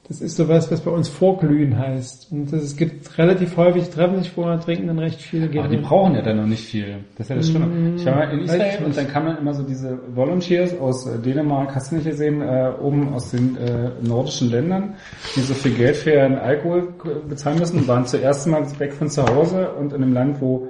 [0.08, 2.30] Das ist sowas, was bei uns Vorglühen heißt.
[2.30, 5.68] Und das, es gibt relativ häufig, treffen sich vorher, trinken dann recht viele, gehen Aber
[5.68, 6.98] die brauchen ja dann noch nicht viel.
[7.16, 7.96] Das ist ja das Schlimme.
[7.96, 11.18] Ich war mal in ich Israel und dann kamen immer so diese Volunteers aus äh,
[11.18, 14.94] Dänemark, hast du nicht gesehen, äh, oben aus den äh, nordischen Ländern,
[15.34, 16.94] die so viel Geld für ihren Alkohol
[17.28, 20.68] bezahlen müssen und waren zuerst mal weg von zu Hause und in einem Land, wo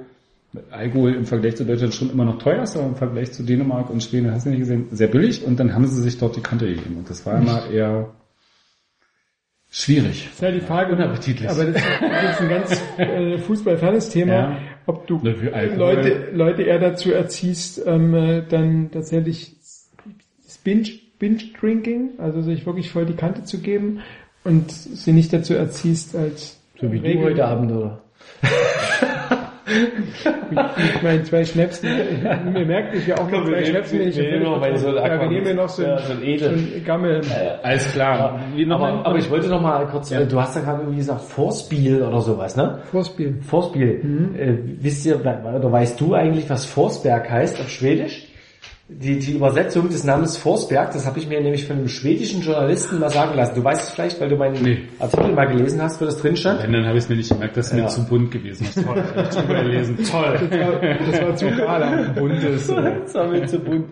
[0.71, 3.91] Alkohol im Vergleich zu Deutschland schon immer noch teuer ist, aber im Vergleich zu Dänemark
[3.91, 6.41] und Schweden, hast du nicht gesehen, sehr billig und dann haben sie sich dort die
[6.41, 8.09] Kante gegeben und das war immer eher
[9.69, 10.27] schwierig.
[10.31, 11.49] ist ja die Frage, Unappetitlich.
[11.49, 14.57] aber das ist ein ganz äh, fußballfernes Thema, Ja.
[14.85, 15.19] ob du.
[15.23, 19.55] Leute, Leute eher dazu erziehst, ähm, äh, dann tatsächlich
[20.45, 20.87] das Binge,
[21.19, 23.99] Binge Drinking, also sich wirklich voll die Kante zu geben
[24.43, 28.03] und sie nicht dazu erziehst, als So wie du Regel- heute Abend, oder?
[29.67, 31.89] Ich meine, zwei Schnäpsen,
[32.53, 35.19] mir merkt ich ja auch noch zwei nehmen- Schnäpsen, wir nehmen noch mal so ja,
[35.21, 36.57] wir nehmen noch so Ja, so ein Edel.
[36.57, 37.21] so Gammel.
[37.63, 38.39] Alles klar.
[38.55, 39.05] Wie noch Aber, mal?
[39.05, 42.21] aber ich wollte noch mal kurz, äh, du hast ja gerade irgendwie gesagt, Vorspiel oder
[42.21, 42.79] sowas, ne?
[42.91, 43.35] Vorspiel.
[43.41, 44.31] Vorspiel.
[44.37, 48.26] Äh, wisst ihr, oder weißt du eigentlich, was Forsberg heißt auf Schwedisch?
[48.89, 52.99] Die, die Übersetzung des Namens Forsberg, das habe ich mir nämlich von einem schwedischen Journalisten
[52.99, 53.55] mal sagen lassen.
[53.55, 54.77] Du weißt es vielleicht, weil du meinen Nee.
[54.97, 56.63] Artikel mal gelesen hast, wo das drin stand?
[56.63, 57.83] Wenn, dann habe ich es mir nicht gemerkt, das ist Ja.
[57.83, 58.65] mir zu bunt gewesen.
[58.73, 59.97] Das toll, hab ich drüber gelesen.
[60.09, 60.39] Toll.
[61.11, 62.13] Das war zu gerade.
[62.17, 62.67] Buntes.
[63.03, 63.85] Das war mir zu bunt.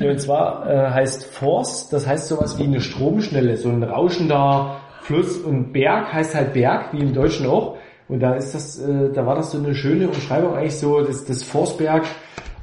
[0.00, 5.38] Und zwar äh, heißt Force, das heißt sowas wie eine Stromschnelle, so ein rauschender Fluss
[5.38, 7.78] und Berg heißt halt Berg, wie im Deutschen auch.
[8.08, 11.24] Und da ist das, äh, da war das so eine schöne Umschreibung eigentlich so, dass
[11.24, 12.04] das Forceberg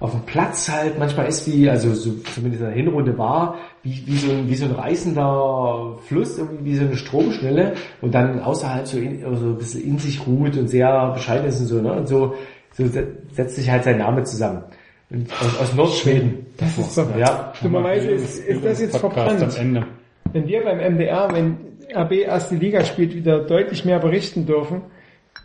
[0.03, 4.03] auf dem Platz halt manchmal ist wie, also so, zumindest in der Hinrunde war, wie,
[4.05, 8.41] wie, so ein, wie so ein reißender Fluss, irgendwie wie so eine Stromschnelle und dann
[8.41, 11.81] außerhalb so, in, so ein bisschen in sich ruht und sehr bescheiden ist und so,
[11.81, 11.93] ne?
[11.93, 12.33] Und so,
[12.73, 14.63] so se- setzt sich halt sein Name zusammen.
[15.09, 16.47] Und aus, aus Nordschweden.
[16.57, 17.53] Das ist doch, Ja.
[17.61, 19.41] dummerweise ist, ist das jetzt verbrannt.
[19.41, 19.85] am Ende.
[20.33, 21.57] Wenn wir beim MDR, wenn
[21.95, 24.81] RB erste Liga spielt, wieder deutlich mehr berichten dürfen,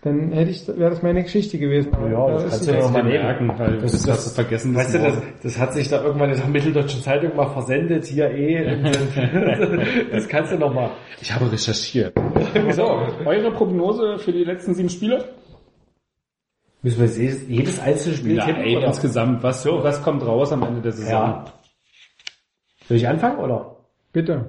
[0.02, 1.92] dann hätte ich, wäre das meine Geschichte gewesen.
[1.94, 3.22] Aber Ja, da das kannst du ja jetzt- noch mal nehmen.
[3.24, 4.74] merken, weil Das das, ist das hast du vergessen.
[4.76, 8.04] Weißt du, das das, das hat sich da irgendwann in der Mitteldeutschen Zeitung mal versendet,
[8.06, 8.80] hier eh.
[10.12, 10.90] das kannst du noch mal.
[11.20, 12.14] Ich habe recherchiert.
[12.72, 12.84] So,
[13.24, 15.24] eure Prognose für die letzten sieben Spiele?
[16.82, 18.86] Müssen wir jedes, jedes einzelne Spiel Ja, tippen, ey, oder?
[18.86, 21.10] insgesamt, was, was kommt raus am Ende der Saison?
[21.12, 21.44] Ja.
[22.86, 23.76] Soll ich anfangen, oder?
[24.12, 24.46] Bitte.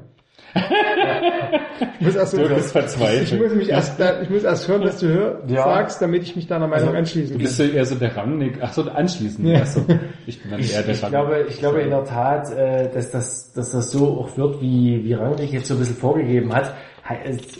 [0.56, 3.42] Ich muss erst so, Du bist ich verzweifelt.
[3.42, 5.64] muss mich erst, da- ich muss erst hören, was du hör, Ja.
[5.64, 7.44] sagst, damit ich mich deiner Meinung anschließen Du kann.
[7.44, 8.58] bist ja eher so der Rangnick.
[8.62, 9.48] Ach so, anschließend.
[9.48, 9.66] Ja.
[9.66, 9.86] So,
[10.26, 11.10] ich bin dann eher der Ich Rangnick.
[11.10, 15.04] glaube, ich glaube in der Tat, äh, dass das, dass das so auch wird, wie,
[15.04, 16.74] wie Rangnick jetzt so ein bisschen vorgegeben hat.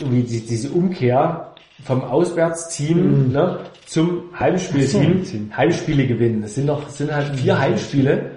[0.00, 5.24] Irgendwie diese Umkehr vom Auswärtsteam ne, zum Heimspielteam.
[5.24, 5.50] Team.
[5.56, 6.42] Heimspiele gewinnen.
[6.44, 8.32] Es sind noch, es sind halt vier Heimspiele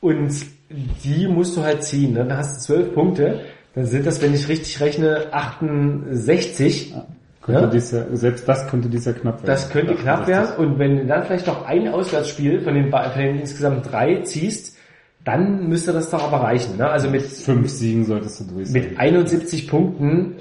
[0.00, 0.30] und
[1.04, 2.14] die musst du halt ziehen.
[2.14, 2.24] Ne?
[2.24, 3.40] Dann hast du zwölf Punkte.
[3.78, 6.94] Dann sind das, wenn ich richtig rechne, 68.
[7.40, 7.66] Könnte Ja?
[7.68, 9.46] dies Jahr, selbst das könnte dieser knapp werden.
[9.46, 10.56] Das könnte knapp werden.
[10.56, 14.76] Und wenn du dann vielleicht noch ein Auswärtsspiel von den, von den insgesamt drei ziehst,
[15.24, 16.76] dann müsste das doch aber reichen.
[16.76, 16.90] Ne?
[16.90, 18.82] Also mit, Fünf Siegen solltest du durch sein.
[18.82, 20.34] mit 71 Punkten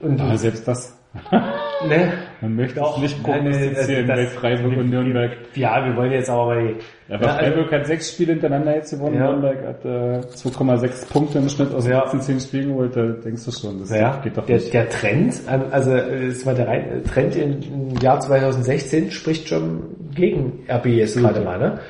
[0.00, 0.96] und Aber selbst das.
[1.88, 2.12] ne?
[2.40, 5.32] Man möchte Doch, es nicht prognostizieren bei Freiburg und Nürnberg.
[5.54, 6.74] Ja, wir wollen jetzt aber bei
[7.08, 9.16] Aber Ja, also- Freiburg hat sechs Spiele hintereinander jetzt gewonnen.
[9.16, 9.30] Ja.
[9.30, 12.00] Nürnberg hat äh, 2,6 Punkte im Schnitt aus den Ja.
[12.02, 12.96] letzten zehn Spielen geholt.
[12.96, 14.72] Da denkst du schon, das ja, geht doch der, nicht.
[14.74, 15.34] der Trend,
[15.70, 17.60] also äh, es war der rein, Trend im
[18.00, 19.82] Jahr 2016 spricht schon
[20.14, 21.80] gegen RB jetzt gerade mal, ne?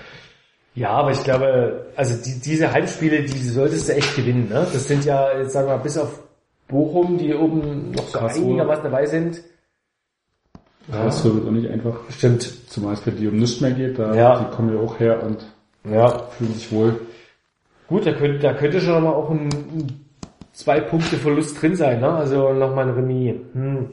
[0.74, 4.66] Ja, aber ich glaube, also die, diese Heimspiele, die solltest du echt gewinnen, ne?
[4.72, 6.20] Das sind ja, jetzt sagen wir mal, bis auf
[6.68, 9.42] Bochum, die oben noch so einigermaßen dabei sind.
[10.90, 12.00] Das wird auch nicht einfach.
[12.10, 12.42] Stimmt.
[12.68, 13.98] Zumal es für die um nichts mehr geht.
[13.98, 14.40] Da, Ja.
[14.40, 15.44] Die kommen ja auch her und
[15.90, 16.18] Ja.
[16.38, 17.00] fühlen sich wohl.
[17.88, 20.00] Gut, da könnte, da könnte schon mal auch ein, ein
[20.52, 22.08] zwei Punkte Verlust drin sein, ne?
[22.10, 23.36] Also nochmal ein Remis.
[23.54, 23.86] Hm.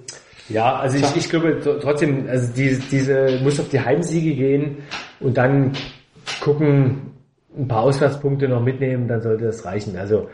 [0.49, 4.77] Ja, also ich, ich glaube tr- trotzdem, also die, diese muss auf die Heimsiege gehen
[5.19, 5.73] und dann
[6.41, 7.11] gucken,
[7.57, 9.95] ein paar Auswärtspunkte noch mitnehmen, dann sollte das reichen.
[9.97, 10.27] Also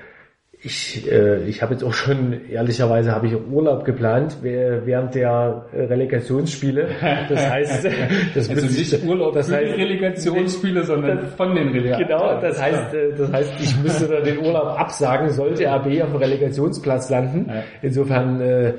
[0.65, 5.13] ich, äh, ich habe jetzt auch schon, ehrlicherweise habe ich auch Urlaub geplant äh, während
[5.15, 6.87] der äh, Relegationsspiele.
[7.29, 7.85] Das heißt,
[8.35, 12.07] das Also müsste- nicht Urlaub das für heißt, die Relegationsspiele, sondern von den Relegationen.
[12.07, 16.09] Genau, das heißt, äh, das heißt, ich müsste dann den Urlaub absagen, sollte RB auf
[16.11, 17.51] dem Relegationsplatz landen.
[17.81, 18.73] Insofern äh,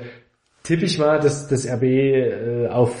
[0.63, 2.93] tippe ich mal, dass das RB äh, auf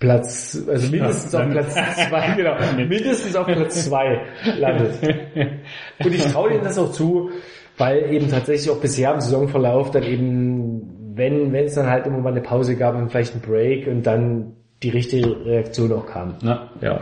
[0.00, 1.74] Platz, also mindestens Ja, auf Platz
[2.08, 4.20] zwei, genau, mindestens auf Platz zwei
[4.58, 4.92] landet.
[6.04, 7.30] Und ich traue denen das auch zu,
[7.78, 12.18] weil eben tatsächlich auch bisher im Saisonverlauf dann eben, wenn wenn es dann halt immer
[12.18, 16.34] mal eine Pause gab und vielleicht einen Break und dann die richtige Reaktion auch kam.
[16.42, 16.68] Ja.
[16.80, 17.00] Ja.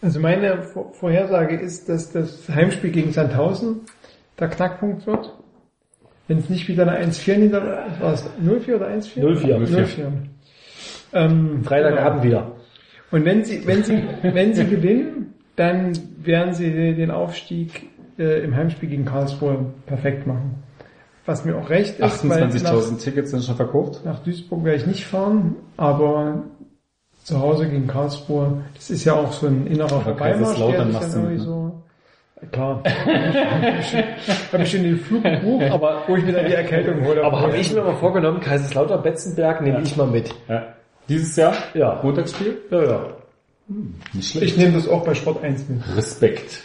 [0.00, 3.80] Also meine Vor- Vorhersage ist, dass das Heimspiel gegen Sandhausen
[4.38, 5.32] der Knackpunkt wird.
[6.28, 9.20] Wenn es nicht wieder eine 1-4 nieder, war es 0-4 oder 1-4?
[9.20, 9.66] 0-4.
[9.66, 9.86] 0-4.
[11.12, 12.52] Ähm, Freitagabend wieder.
[13.10, 15.92] Und wenn sie, wenn sie, wenn sie gewinnen, dann
[16.22, 17.90] werden sie den Aufstieg
[18.22, 20.62] äh, im Heimspiel gegen Karlsruhe perfekt machen.
[21.24, 24.04] Was mir auch recht ist, weil nach, 28.000 Tickets sind schon verkauft.
[24.04, 26.42] nach Duisburg werde ich nicht fahren, aber
[27.22, 30.86] zu Hause gegen Karlsruhe, das ist ja auch so ein innerer Aber Vorbeimarsch, der Kaiserslautern
[30.86, 31.44] sich machst dann irgendwie ne?
[31.44, 31.82] so,
[32.50, 32.82] klar,
[34.52, 37.22] habe ich schon den Flug gebucht, aber wo ich mir dann die Erkältung hole.
[37.22, 40.34] Aber habe ich mir mal vorgenommen, Kaiserslautern-Betzenberg nehme ich mal mit.
[40.48, 40.74] Ja.
[41.08, 41.54] Dieses Jahr?
[41.74, 42.00] Ja.
[42.02, 42.58] Montagsspiel?
[42.70, 43.06] Ja, ja.
[44.12, 44.46] Nicht schlecht.
[44.46, 45.96] ich nehme das auch bei Sport 1 mit.
[45.96, 46.64] Respekt.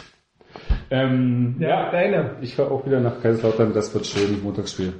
[0.90, 2.36] Ähm, Ja, deine.
[2.40, 4.92] Ich fahre auch wieder nach Kaiserslautern, das wird schön, Montagsspiel.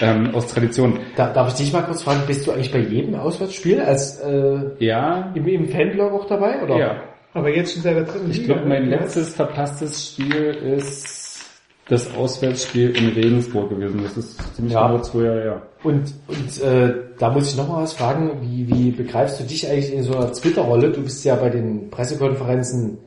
[0.00, 0.98] Ähm, aus Tradition.
[1.16, 4.60] Da, darf ich dich mal kurz fragen, bist du eigentlich bei jedem Auswärtsspiel als äh,
[4.78, 6.62] Ja, im, im Fanblog auch dabei?
[6.62, 6.76] Oder?
[6.78, 7.02] ja.
[7.34, 10.34] Aber jetzt schon seit der dritten Ich glaube, mein letztes verpasstes Spiel
[10.76, 11.20] ist
[11.88, 14.00] das Auswärtsspiel in Regensburg gewesen.
[14.04, 14.86] Das ist ziemlich Ja.
[14.88, 15.62] genau zwei Jahre her.
[15.82, 19.68] Und, und äh, da muss ich noch mal was fragen, wie, wie begreifst du dich
[19.68, 20.90] eigentlich in so einer Twitter-Rolle?
[20.90, 22.98] Du bist ja bei den Pressekonferenzen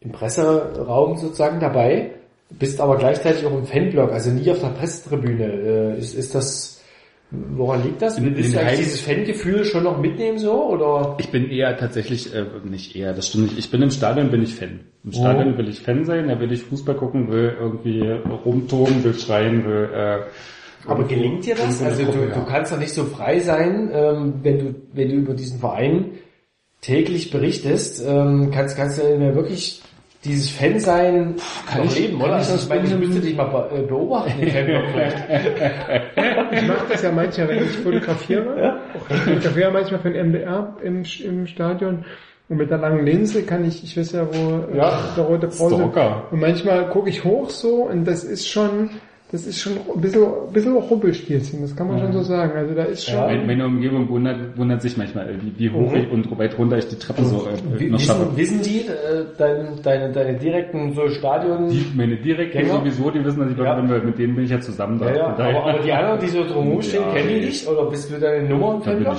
[0.00, 2.10] im Presseraum sozusagen dabei,
[2.50, 5.44] bist aber gleichzeitig auch im Fanblog, also nie auf der Pressetribüne.
[5.44, 6.82] Äh, ist, ist das,
[7.30, 8.22] woran liegt das?
[8.22, 11.16] Willst du eigentlich dieses Fangefühl schon noch mitnehmen so, oder?
[11.18, 13.58] Ich bin eher tatsächlich, äh, nicht eher, das stimmt nicht.
[13.58, 14.80] Ich bin im Stadion, bin ich Fan.
[15.04, 15.58] Im Stadion Oh.
[15.58, 18.02] will ich Fan sein, da will ich Fußball gucken, will irgendwie
[18.44, 19.88] rumtoben, will schreien, will...
[19.92, 20.18] Äh,
[20.88, 21.82] Aber gelingt dir das?
[21.82, 25.34] Also du, du kannst doch nicht so frei sein, ähm, wenn du wenn du über
[25.34, 26.12] diesen Verein
[26.86, 29.82] täglich berichtest, ähm, kannst kannst du mehr wirklich
[30.24, 31.34] dieses Fan sein
[31.70, 32.40] Kann ich- leben, oder?
[32.40, 32.98] ich das ich finden?
[33.00, 35.16] müsste dich mal äh, beobachten, den vielleicht.
[36.52, 38.78] Ich mache das ja manchmal, wenn ich fotografiere.
[39.10, 42.04] Ich fotografiere manchmal für den MDR im, im Stadion.
[42.48, 45.90] Und mit der langen Linse kann ich, ich weiß ja, wo Ja, der rote Brause.
[46.30, 48.90] Und manchmal gucke ich hoch so und das ist schon,
[49.32, 52.52] das ist schon ein bisschen, ein bisschen auch Rumpelstilzchen, das kann man schon so sagen.
[52.56, 56.08] Also da ist schon, Meine, meine Umgebung wundert, wundert sich manchmal, wie, wie hoch ich
[56.12, 57.48] und weit runter ich die Treppe so
[57.78, 58.36] äh, noch schaffe.
[58.36, 61.68] Wissen, die äh, dein, deine, deine direkten so Stadion...
[61.68, 62.74] Die, meine direkten Gänger?
[62.78, 63.74] sowieso, die wissen, dass ich Ja.
[63.74, 65.08] bin, weil mit denen bin ich ja zusammen da.
[65.10, 67.66] ja, ja, aber, aber die anderen, die so drumherum stehen, Ja, kennen die dich?
[67.66, 69.16] Oder bist du deine Nummer im da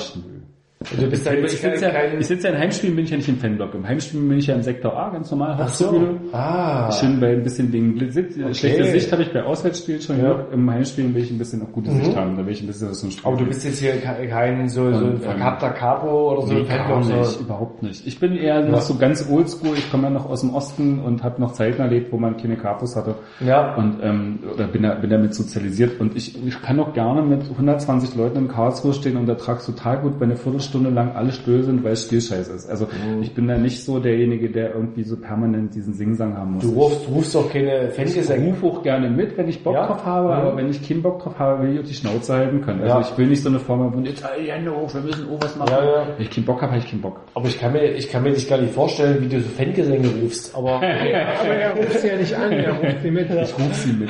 [0.84, 3.12] ich, Also du bist da ich, sitze ja, ich sitze ja in Heimspielen, bin ich
[3.12, 3.74] ja nicht im Fanblock.
[3.74, 6.16] Im Heimspielen bin ich ja im Sektor A, ganz normal, Ach so.
[6.32, 6.92] Ah.
[6.92, 8.14] Schön bei ein bisschen wegen Blitz,
[8.58, 10.46] schlechte Sicht habe ich bei Auswärtsspielen schon Ja.
[10.52, 12.38] Im Heimspielen will ich ein bisschen auch gute Sicht haben.
[12.38, 13.26] Da will ich ein bisschen was zum Spiel.
[13.28, 16.60] Aber du bist jetzt hier ke- kein so, so ein verkappter Capo oder so Nee,
[16.62, 18.06] ein gar nicht, überhaupt nicht.
[18.06, 19.76] Ich bin eher noch so ganz oldschool.
[19.78, 22.56] Ich komme ja noch aus dem Osten und habe noch Zeiten erlebt, wo man keine
[22.56, 23.16] Kapus hatte.
[23.46, 23.74] Ja.
[23.76, 26.00] Und ähm, oder bin da bin damit sozialisiert.
[26.00, 29.66] Und ich, ich kann auch gerne mit 120 Leuten in Karlsruhe stehen und da tragst
[29.66, 32.70] total gut, wenn eine Viertelstunde lang alle still sind, weil es Spielscheiß ist.
[32.70, 33.22] Also Mhm.
[33.22, 36.64] ich bin da nicht so derjenige, der irgendwie so permanent diesen Singsang haben muss.
[36.64, 38.48] Du rufst, rufst doch keine ich Fangesänge.
[38.50, 39.88] rufe auch gerne mit, wenn ich Bock Ja?
[39.88, 40.34] drauf habe, Mhm.
[40.34, 42.82] aber wenn ich keinen Bock drauf habe, will ich auch die Schnauze halten können.
[42.82, 43.02] Also Ja.
[43.02, 45.42] ich will nicht so eine Form haben, jetzt halt die Hände hoch, wir müssen auch
[45.42, 45.70] was machen.
[45.72, 46.08] Ja, ja.
[46.18, 47.20] Wenn ich keinen Bock habe, habe ich keinen Bock.
[47.34, 50.08] Aber ich kann mir, ich kann mir dich gar nicht vorstellen, wie du so Fangesänge
[50.22, 53.30] rufst, aber aber er ruft sie ja nicht an, er ruft sie mit.
[53.30, 54.10] Ich rufe sie mit.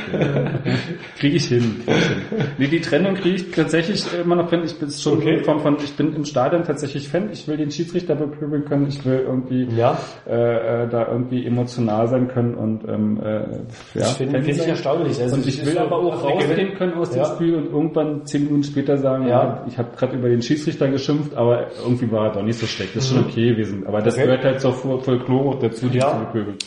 [1.20, 1.58] kriege ich hin.
[1.86, 2.22] Krieg ich hin.
[2.58, 4.62] Nee, die Trennung kriege ich tatsächlich immer noch hin.
[4.66, 5.44] Ich bin schon Okay.
[5.44, 7.30] Form von, ich bin im Stadion tatsächlich Fan.
[7.32, 8.88] Ich will den Schiedsrichter bepöbeln können.
[8.88, 9.98] Ich will irgendwie Ja.
[10.28, 13.42] äh, äh, da irgendwie emotional sein können und ähm, äh, ja,
[13.96, 15.22] das finde find ich erstaunlich.
[15.22, 17.26] Also Und ich will aber auch rausgehen können aus dem Ja.
[17.26, 19.64] Spiel und irgendwann zehn Minuten später sagen, Ja.
[19.68, 22.96] ich habe gerade über den Schiedsrichter geschimpft, aber irgendwie war er doch nicht so schlecht.
[22.96, 23.86] Das ist schon okay gewesen.
[23.88, 24.22] Aber das Mhm.
[24.24, 24.28] Okay.
[24.32, 26.10] gehört halt zur Fol- Folklore dazu, die Ja.
[26.12, 26.58] zu bepöbeln.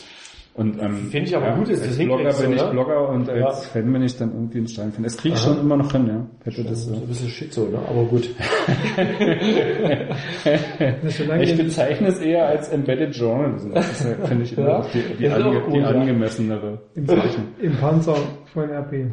[0.55, 2.63] Und ähm, Finde ich aber gut, dass als Blogger bin ich?
[2.63, 3.51] Blogger und als Ja.
[3.53, 5.05] Fan bin ich dann irgendwie ein Steinfan.
[5.05, 6.27] Das kriege ich schon immer noch hin, ja.
[6.45, 7.79] Hätte das So ein bisschen shit so, ne?
[7.89, 8.29] Aber gut.
[11.41, 13.73] Ich bezeichne es eher als Embedded Journalism.
[13.73, 14.79] Das ist, ja, finde ich immer Ja.
[14.81, 15.89] auch die, die, ist ange die ja.
[15.89, 17.07] angemessenere im,
[17.61, 18.17] im Panzer
[18.53, 19.13] von RP.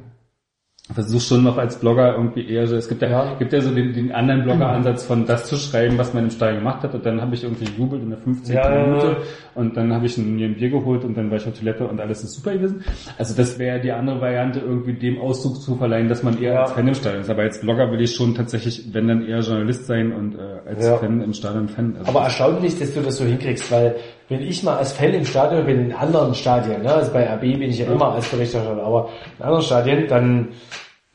[0.93, 3.35] Versuche schon noch als Blogger irgendwie eher so, es gibt ja, Ja.
[3.37, 6.59] gibt ja so den, den anderen Blogger-Ansatz von das zu schreiben, was man im Stadion
[6.59, 8.55] gemacht hat und dann habe ich irgendwie gejubelt in der 15.
[8.55, 8.87] Ja, ja, ja.
[8.87, 9.17] Minute
[9.55, 11.99] und dann habe ich mir ein Bier geholt und dann war ich auf Toilette und
[11.99, 12.83] alles ist super gewesen.
[13.17, 16.71] Also das wäre die andere Variante, irgendwie dem Ausdruck zu verleihen, dass man eher als
[16.71, 17.29] Fan im Stadion ist.
[17.29, 20.87] Aber als Blogger will ich schon tatsächlich, wenn dann eher Journalist sein und äh, als.
[20.87, 21.95] Fan im Stadion Fan.
[21.99, 23.95] Also Aber erstaunlich, dass du das so hinkriegst, weil
[24.29, 27.41] wenn ich mal als Fan im Stadion bin, in anderen Stadien, ne, also bei RB
[27.41, 30.49] bin ich ja immer als Berichterstatter, aber in anderen Stadien, dann,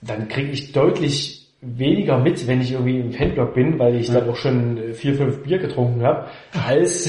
[0.00, 4.28] dann kriege ich deutlich weniger mit, wenn ich irgendwie im Fanblock bin, weil ich dann
[4.28, 6.26] auch schon vier, fünf Bier getrunken habe,
[6.66, 7.08] als,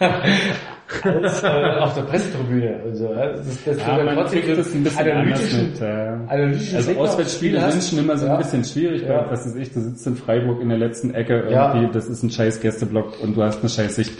[1.02, 1.46] als äh,
[1.80, 3.12] auf der Pressetribüne und so.
[3.12, 3.26] ja.
[3.32, 5.80] Das, das, das Ja, man trotzdem kriegt das ein bisschen anders analytischen- mit.
[5.80, 8.32] Äh, analytischen also Auswärtsspiele Spiel sind schon immer so Ja.
[8.32, 9.08] ein bisschen schwierig, Ja.
[9.22, 11.74] weil, was weiß ich, du sitzt in Freiburg in der letzten Ecke Ja.
[11.74, 14.12] irgendwie, das ist ein scheiß Gästeblock und du hast eine scheiß Sicht.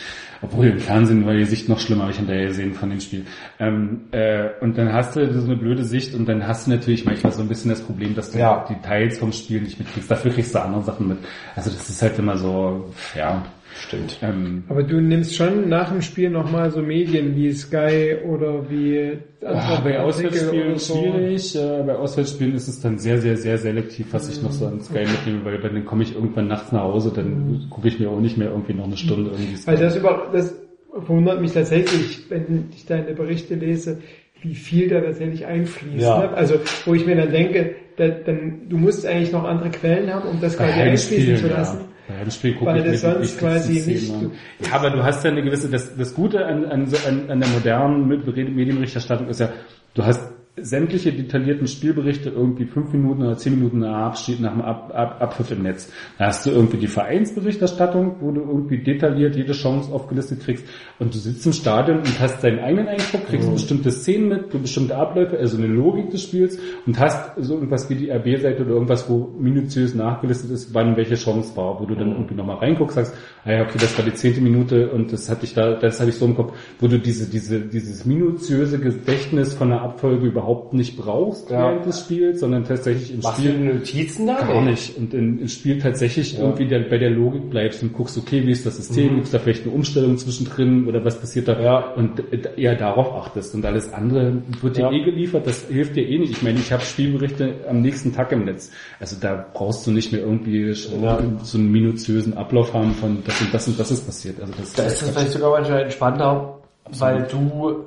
[0.42, 3.24] Obwohl im Fernsehen war die Sicht noch schlimmer, habe ich hinterher gesehen von dem Spiel.
[3.58, 7.06] Ähm, äh, und dann hast du so eine blöde Sicht und dann hast du natürlich
[7.06, 8.64] manchmal so ein bisschen das Problem, dass du Ja.
[8.68, 10.10] die Details vom Spiel nicht mitkriegst.
[10.10, 11.18] Dafür kriegst du andere Sachen mit.
[11.56, 13.42] Also das ist halt immer so, ja.
[13.76, 14.18] Stimmt.
[14.22, 19.18] Ähm, Aber du nimmst schon nach dem Spiel nochmal so Medien wie Sky oder wie
[19.44, 20.94] Ah, bei Auswärtsspielen so.
[20.94, 21.56] schwierig.
[21.56, 24.80] Äh, bei Auswärtsspielen ist es dann sehr, sehr, sehr selektiv, was ich noch so an
[24.80, 28.20] Sky mitnehme, weil dann komme ich irgendwann nachts nach Hause, dann gucke ich mir auch
[28.20, 29.70] nicht mehr irgendwie noch eine Stunde irgendwie Sky.
[29.70, 30.54] Also das, über, das
[30.92, 33.98] verwundert mich tatsächlich, wenn ich deine Berichte lese,
[34.42, 36.00] wie viel da tatsächlich einfließt.
[36.02, 36.18] Ja.
[36.20, 36.30] Ne?
[36.30, 36.54] Also
[36.84, 40.40] wo ich mir dann denke, da, dann, du musst eigentlich noch andere Quellen haben, um
[40.40, 41.78] das quasi einfließen zu ja.
[42.08, 42.08] Lassen.
[42.08, 44.12] Bei Heimspiel gucke Weil ich mir das sonst quasi nicht-.
[44.60, 46.86] Ja, aber du hast ja eine gewisse, das, das Gute an, an,
[47.28, 49.50] an der modernen Medienberichterstattung ist ja,
[49.94, 54.62] du hast sämtliche detaillierten Spielberichte irgendwie fünf Minuten oder zehn Minuten nach Abschied, nach dem
[54.62, 55.92] Ab, Ab, Abpfiff im Netz.
[56.16, 60.64] Da hast du irgendwie die Vereinsberichterstattung, wo du irgendwie detailliert jede Chance aufgelistet kriegst.
[61.00, 64.96] Und du sitzt im Stadion und hast deinen eigenen Eindruck, kriegst bestimmte Szenen mit, bestimmte
[64.96, 69.10] Abläufe, also eine Logik des Spiels und hast so irgendwas wie die RB-Seite oder irgendwas,
[69.10, 73.14] wo minutiös nachgelistet ist, wann welche Chance war, wo du dann irgendwie nochmal reinguckst, sagst,
[73.44, 76.10] ah ja, okay, das war die zehnte Minute und das hatte ich da, das hatte
[76.10, 80.72] ich so im Kopf, wo du diese, diese, dieses minutiöse Gedächtnis von der Abfolge überhaupt
[80.74, 81.70] nicht brauchst Ja.
[81.70, 84.40] während des Spiels, sondern tatsächlich im Machst du Spiel Notizen da?
[84.46, 84.96] Gar nicht.
[84.96, 88.50] Und in, im Spiel tatsächlich irgendwie der, bei der Logik bleibst und guckst, okay, wie
[88.52, 91.54] ist das System, gibt es da vielleicht eine Umstellung zwischendrin oder was passiert da?
[91.56, 91.62] Mhm.
[91.64, 91.78] Ja.
[91.94, 93.54] Und äh, eher darauf achtest.
[93.54, 94.92] Und alles andere wird dir Ja.
[94.92, 96.32] eh geliefert, das hilft dir eh nicht.
[96.32, 98.70] Ich meine, ich habe Spielberichte am nächsten Tag im Netz.
[99.00, 101.18] Also da brauchst du nicht mehr irgendwie Ja.
[101.42, 104.40] so einen minutiösen Ablauf haben von das und das und das ist passiert.
[104.40, 106.58] Also das Da ist das vielleicht sogar manchmal entspannter,
[106.98, 107.84] weil du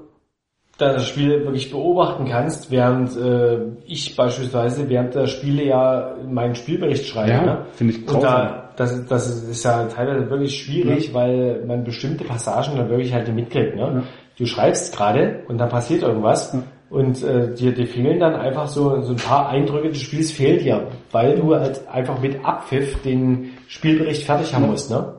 [0.78, 6.56] dann das Spiel wirklich beobachten kannst, während äh, ich beispielsweise während der Spiele ja meinen
[6.56, 7.32] Spielbericht schreibe.
[7.32, 7.66] Ja, ne?
[7.74, 8.22] finde ich Und grausam.
[8.22, 13.28] da, das, das ist ja teilweise wirklich schwierig, weil man bestimmte Passagen dann wirklich halt
[13.28, 13.76] nicht mitkriegt.
[13.76, 14.04] Ne?
[14.38, 16.56] Du schreibst gerade und dann passiert irgendwas
[16.90, 20.64] und äh, dir, dir fehlen dann einfach so, so ein paar Eindrücke des Spiels fehlt
[20.64, 24.92] dir, weil du halt einfach mit Abpfiff den Spielbericht fertig haben musst.
[24.92, 25.17] Ne?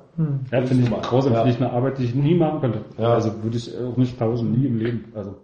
[0.51, 1.43] Ja, finde ich grausam, Ja.
[1.43, 2.81] finde ich eine Arbeit, die ich nie machen könnte.
[2.99, 3.15] Ja.
[3.15, 5.13] Also würde ich auch nicht tauschen, nie im Leben.
[5.15, 5.37] Also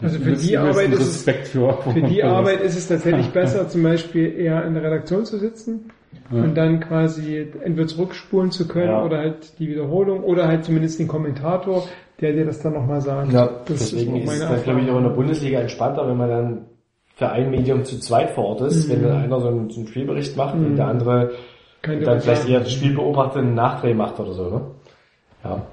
[0.00, 3.68] Also für die Arbeit ist es, Respekt für, für die Arbeit ist es tatsächlich besser,
[3.68, 5.90] zum Beispiel eher in der Redaktion zu sitzen
[6.30, 9.04] und dann quasi entweder zurückspulen zu können Ja.
[9.04, 11.84] oder halt die Wiederholung oder halt zumindest den Kommentator,
[12.20, 13.32] der dir das dann nochmal sagt.
[13.32, 15.10] Ja, das deswegen ist, meine es, glaube ich, auch in der.
[15.10, 16.64] Bundesliga entspannter, wenn man dann
[17.14, 19.04] für ein Medium zu zweit vor Ort ist, wenn Mhm.
[19.04, 21.30] dann einer so einen, so einen Spielbericht macht und der andere
[21.86, 24.60] Dir dann vielleicht eher das Spiel beobachtet und einen Nachdreh macht oder so, ne?
[25.44, 25.66] Ja.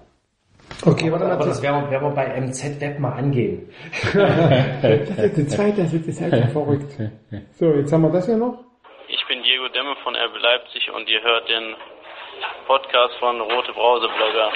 [0.86, 1.48] Okay, Aber, warte aber mal.
[1.50, 3.70] das werden wir, werden wir bei MZ Web mal angehen.
[4.14, 6.92] Das ist der zweite, das ist halt so verrückt.
[7.54, 8.64] So, jetzt haben wir das ja noch.
[9.08, 11.76] Ich bin Diego Demme von RB Leipzig und ihr hört den
[12.68, 14.52] Podcast von Rote Brause Blogger.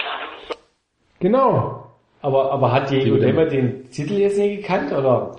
[1.20, 1.84] Genau.
[2.22, 5.38] Aber, aber hat Diego Demmer den Titel jetzt nie gekannt, oder?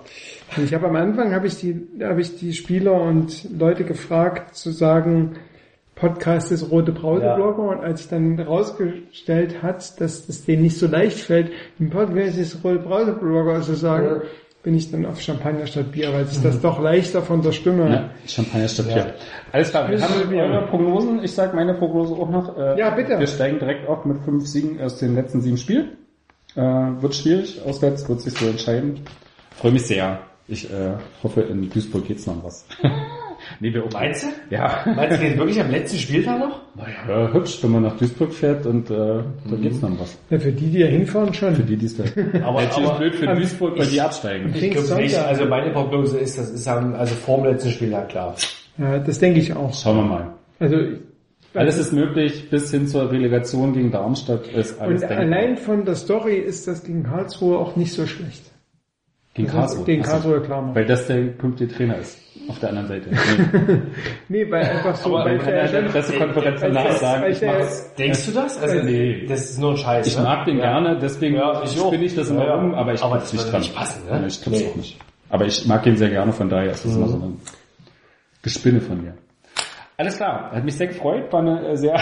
[0.56, 4.70] Ich habe am Anfang habe ich die habe ich die Spieler und Leute gefragt zu
[4.70, 5.36] sagen
[5.98, 7.34] Podcast ist Rote Brause Ja.
[7.34, 11.90] Blogger und als sich dann herausgestellt hat, dass es denen nicht so leicht fällt, im
[11.90, 14.22] Podcast ist Rote Brause Blogger zu sagen, Ja.
[14.62, 17.88] bin ich dann auf Champagner statt Bier, weil sich das doch leichter von der Stimme.
[17.90, 19.14] Ja, Champagner statt Bier.
[19.52, 21.22] Alles klar, wir haben wir eure Prognosen.
[21.24, 22.56] Ich sag meine Prognose auch noch.
[22.56, 23.18] Äh, Ja, bitte.
[23.18, 25.90] Wir steigen direkt auf mit fünf Siegen aus den letzten sieben Spielen.
[26.54, 29.00] Äh, wird schwierig, auswärts wird sich so entscheiden.
[29.56, 30.20] Freue mich sehr.
[30.48, 32.64] Ich äh, hoffe, in Duisburg geht's noch was.
[33.60, 34.26] nee, wir Meinst du?
[34.54, 34.82] Ja.
[34.84, 36.60] Meinst du, geht wirklich am letzten Spieltag noch?
[36.74, 40.18] Naja, hübsch, wenn man nach Duisburg fährt und äh, da geht's noch was.
[40.30, 41.54] Ja, für die, die da hinfahren schon.
[41.56, 42.04] Für die, die es da.
[42.44, 44.52] Aber, Jetzt ist blöd für Duisburg, weil die absteigen.
[44.54, 45.04] ich glaube Sonntag.
[45.04, 45.18] nicht.
[45.18, 48.34] Also meine Prognose ist, das ist am, also vor dem letzten Spieltag klar.
[48.78, 49.74] Ja, das denke ich auch.
[49.74, 50.34] Schauen wir mal.
[50.60, 50.98] Also ich-
[51.54, 55.18] Alles ist möglich, bis hin zur Relegation gegen Darmstadt ist alles und denkbar.
[55.18, 58.42] allein von der Story ist das gegen Karlsruhe auch nicht so schlecht.
[59.34, 59.84] Gegen Karlsruhe.
[59.84, 60.02] Gegen.
[60.02, 60.74] Karlsruhe klar.
[60.74, 62.18] Weil das der künftige Trainer ist.
[62.48, 63.08] Auf der anderen Seite.
[63.10, 63.78] Nee.
[64.44, 67.38] Nee, weil einfach so, Aber weil man kann ja in der Pressekonferenz danach sagen, ich
[67.38, 67.94] der- mach's.
[67.94, 68.58] Denkst du das?
[68.62, 69.26] Also, Nee.
[69.26, 70.06] das ist nur ein Scheiß.
[70.06, 70.22] Ich ne?
[70.24, 70.64] mag den Ja.
[70.80, 72.54] gerne, deswegen Ja, ich spinne ich das immer Ja, ja.
[72.56, 73.60] um, aber ich Aber das nicht dran.
[73.60, 74.20] nicht passen, ne?
[74.20, 74.68] Ja, ich klopf's Nee.
[74.70, 74.98] auch nicht.
[75.30, 77.40] Aber ich mag ihn sehr gerne, von daher ist das immer so ein
[78.42, 79.14] Gespinne von mir.
[80.00, 81.94] Alles klar, hat mich sehr gefreut, war eine äh, sehr,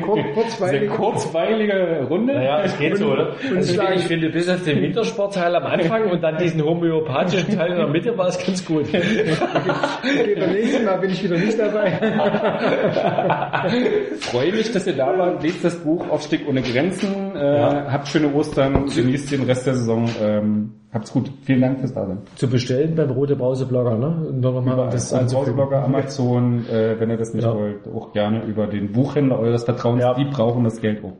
[0.00, 2.32] kurzweilige- sehr kurzweilige Runde.
[2.32, 3.34] Naja, es geht so, oder?
[3.54, 7.54] Also ich, finde, ich finde, bis auf den Wintersportteil am Anfang und dann diesen homöopathischen
[7.54, 8.86] Teil in der Mitte war es ganz gut.
[8.88, 11.90] Okay, beim nächsten Mal bin ich wieder nicht dabei.
[14.20, 15.42] Freue mich, dass ihr da wart.
[15.42, 17.36] Lest das Buch Aufstieg ohne Grenzen.
[17.36, 17.60] Äh,
[17.90, 20.08] Habt schöne Ostern, genießt den Rest der Saison.
[20.22, 21.30] Ähm, habt's gut.
[21.44, 22.18] Vielen Dank fürs Dasein.
[22.36, 24.26] Zu bestellen beim Rote Brause Blogger, ne?
[24.28, 25.54] Und noch mal das Das anzugucken.
[25.56, 27.54] Browserblogger, Amazon, äh, wenn ihr das nicht Ja.
[27.54, 30.02] wollt, auch gerne über den Buchhändler eures Vertrauens.
[30.02, 30.14] Ja.
[30.14, 31.12] Die brauchen das Geld auch.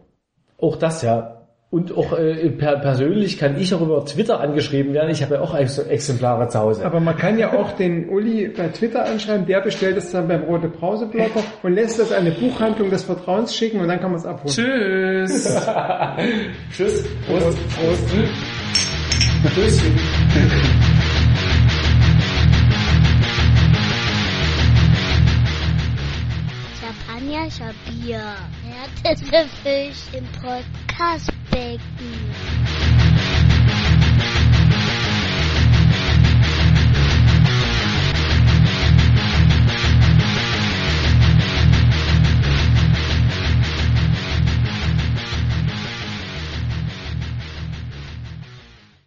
[0.59, 1.39] Auch das, ja.
[1.71, 5.09] Und auch äh, per, persönlich kann ich auch über Twitter angeschrieben werden.
[5.09, 6.85] Ich habe ja auch Ex Exemplare zu Hause.
[6.85, 10.43] Aber man kann ja auch den Uli bei Twitter anschreiben, der bestellt es dann beim
[10.43, 14.21] Rote Brause Blogger und lässt das eine Buchhandlung des Vertrauens schicken und dann kann man
[14.21, 14.55] es abholen.
[14.55, 15.57] Tschüss.
[16.77, 17.05] Tschüss.
[17.27, 18.15] Prost, Prost.
[19.51, 19.83] Tschüss.
[26.81, 27.49] Champagner,
[27.87, 28.23] Bier.
[28.63, 31.81] Härteste Fisch im Podcastbecken.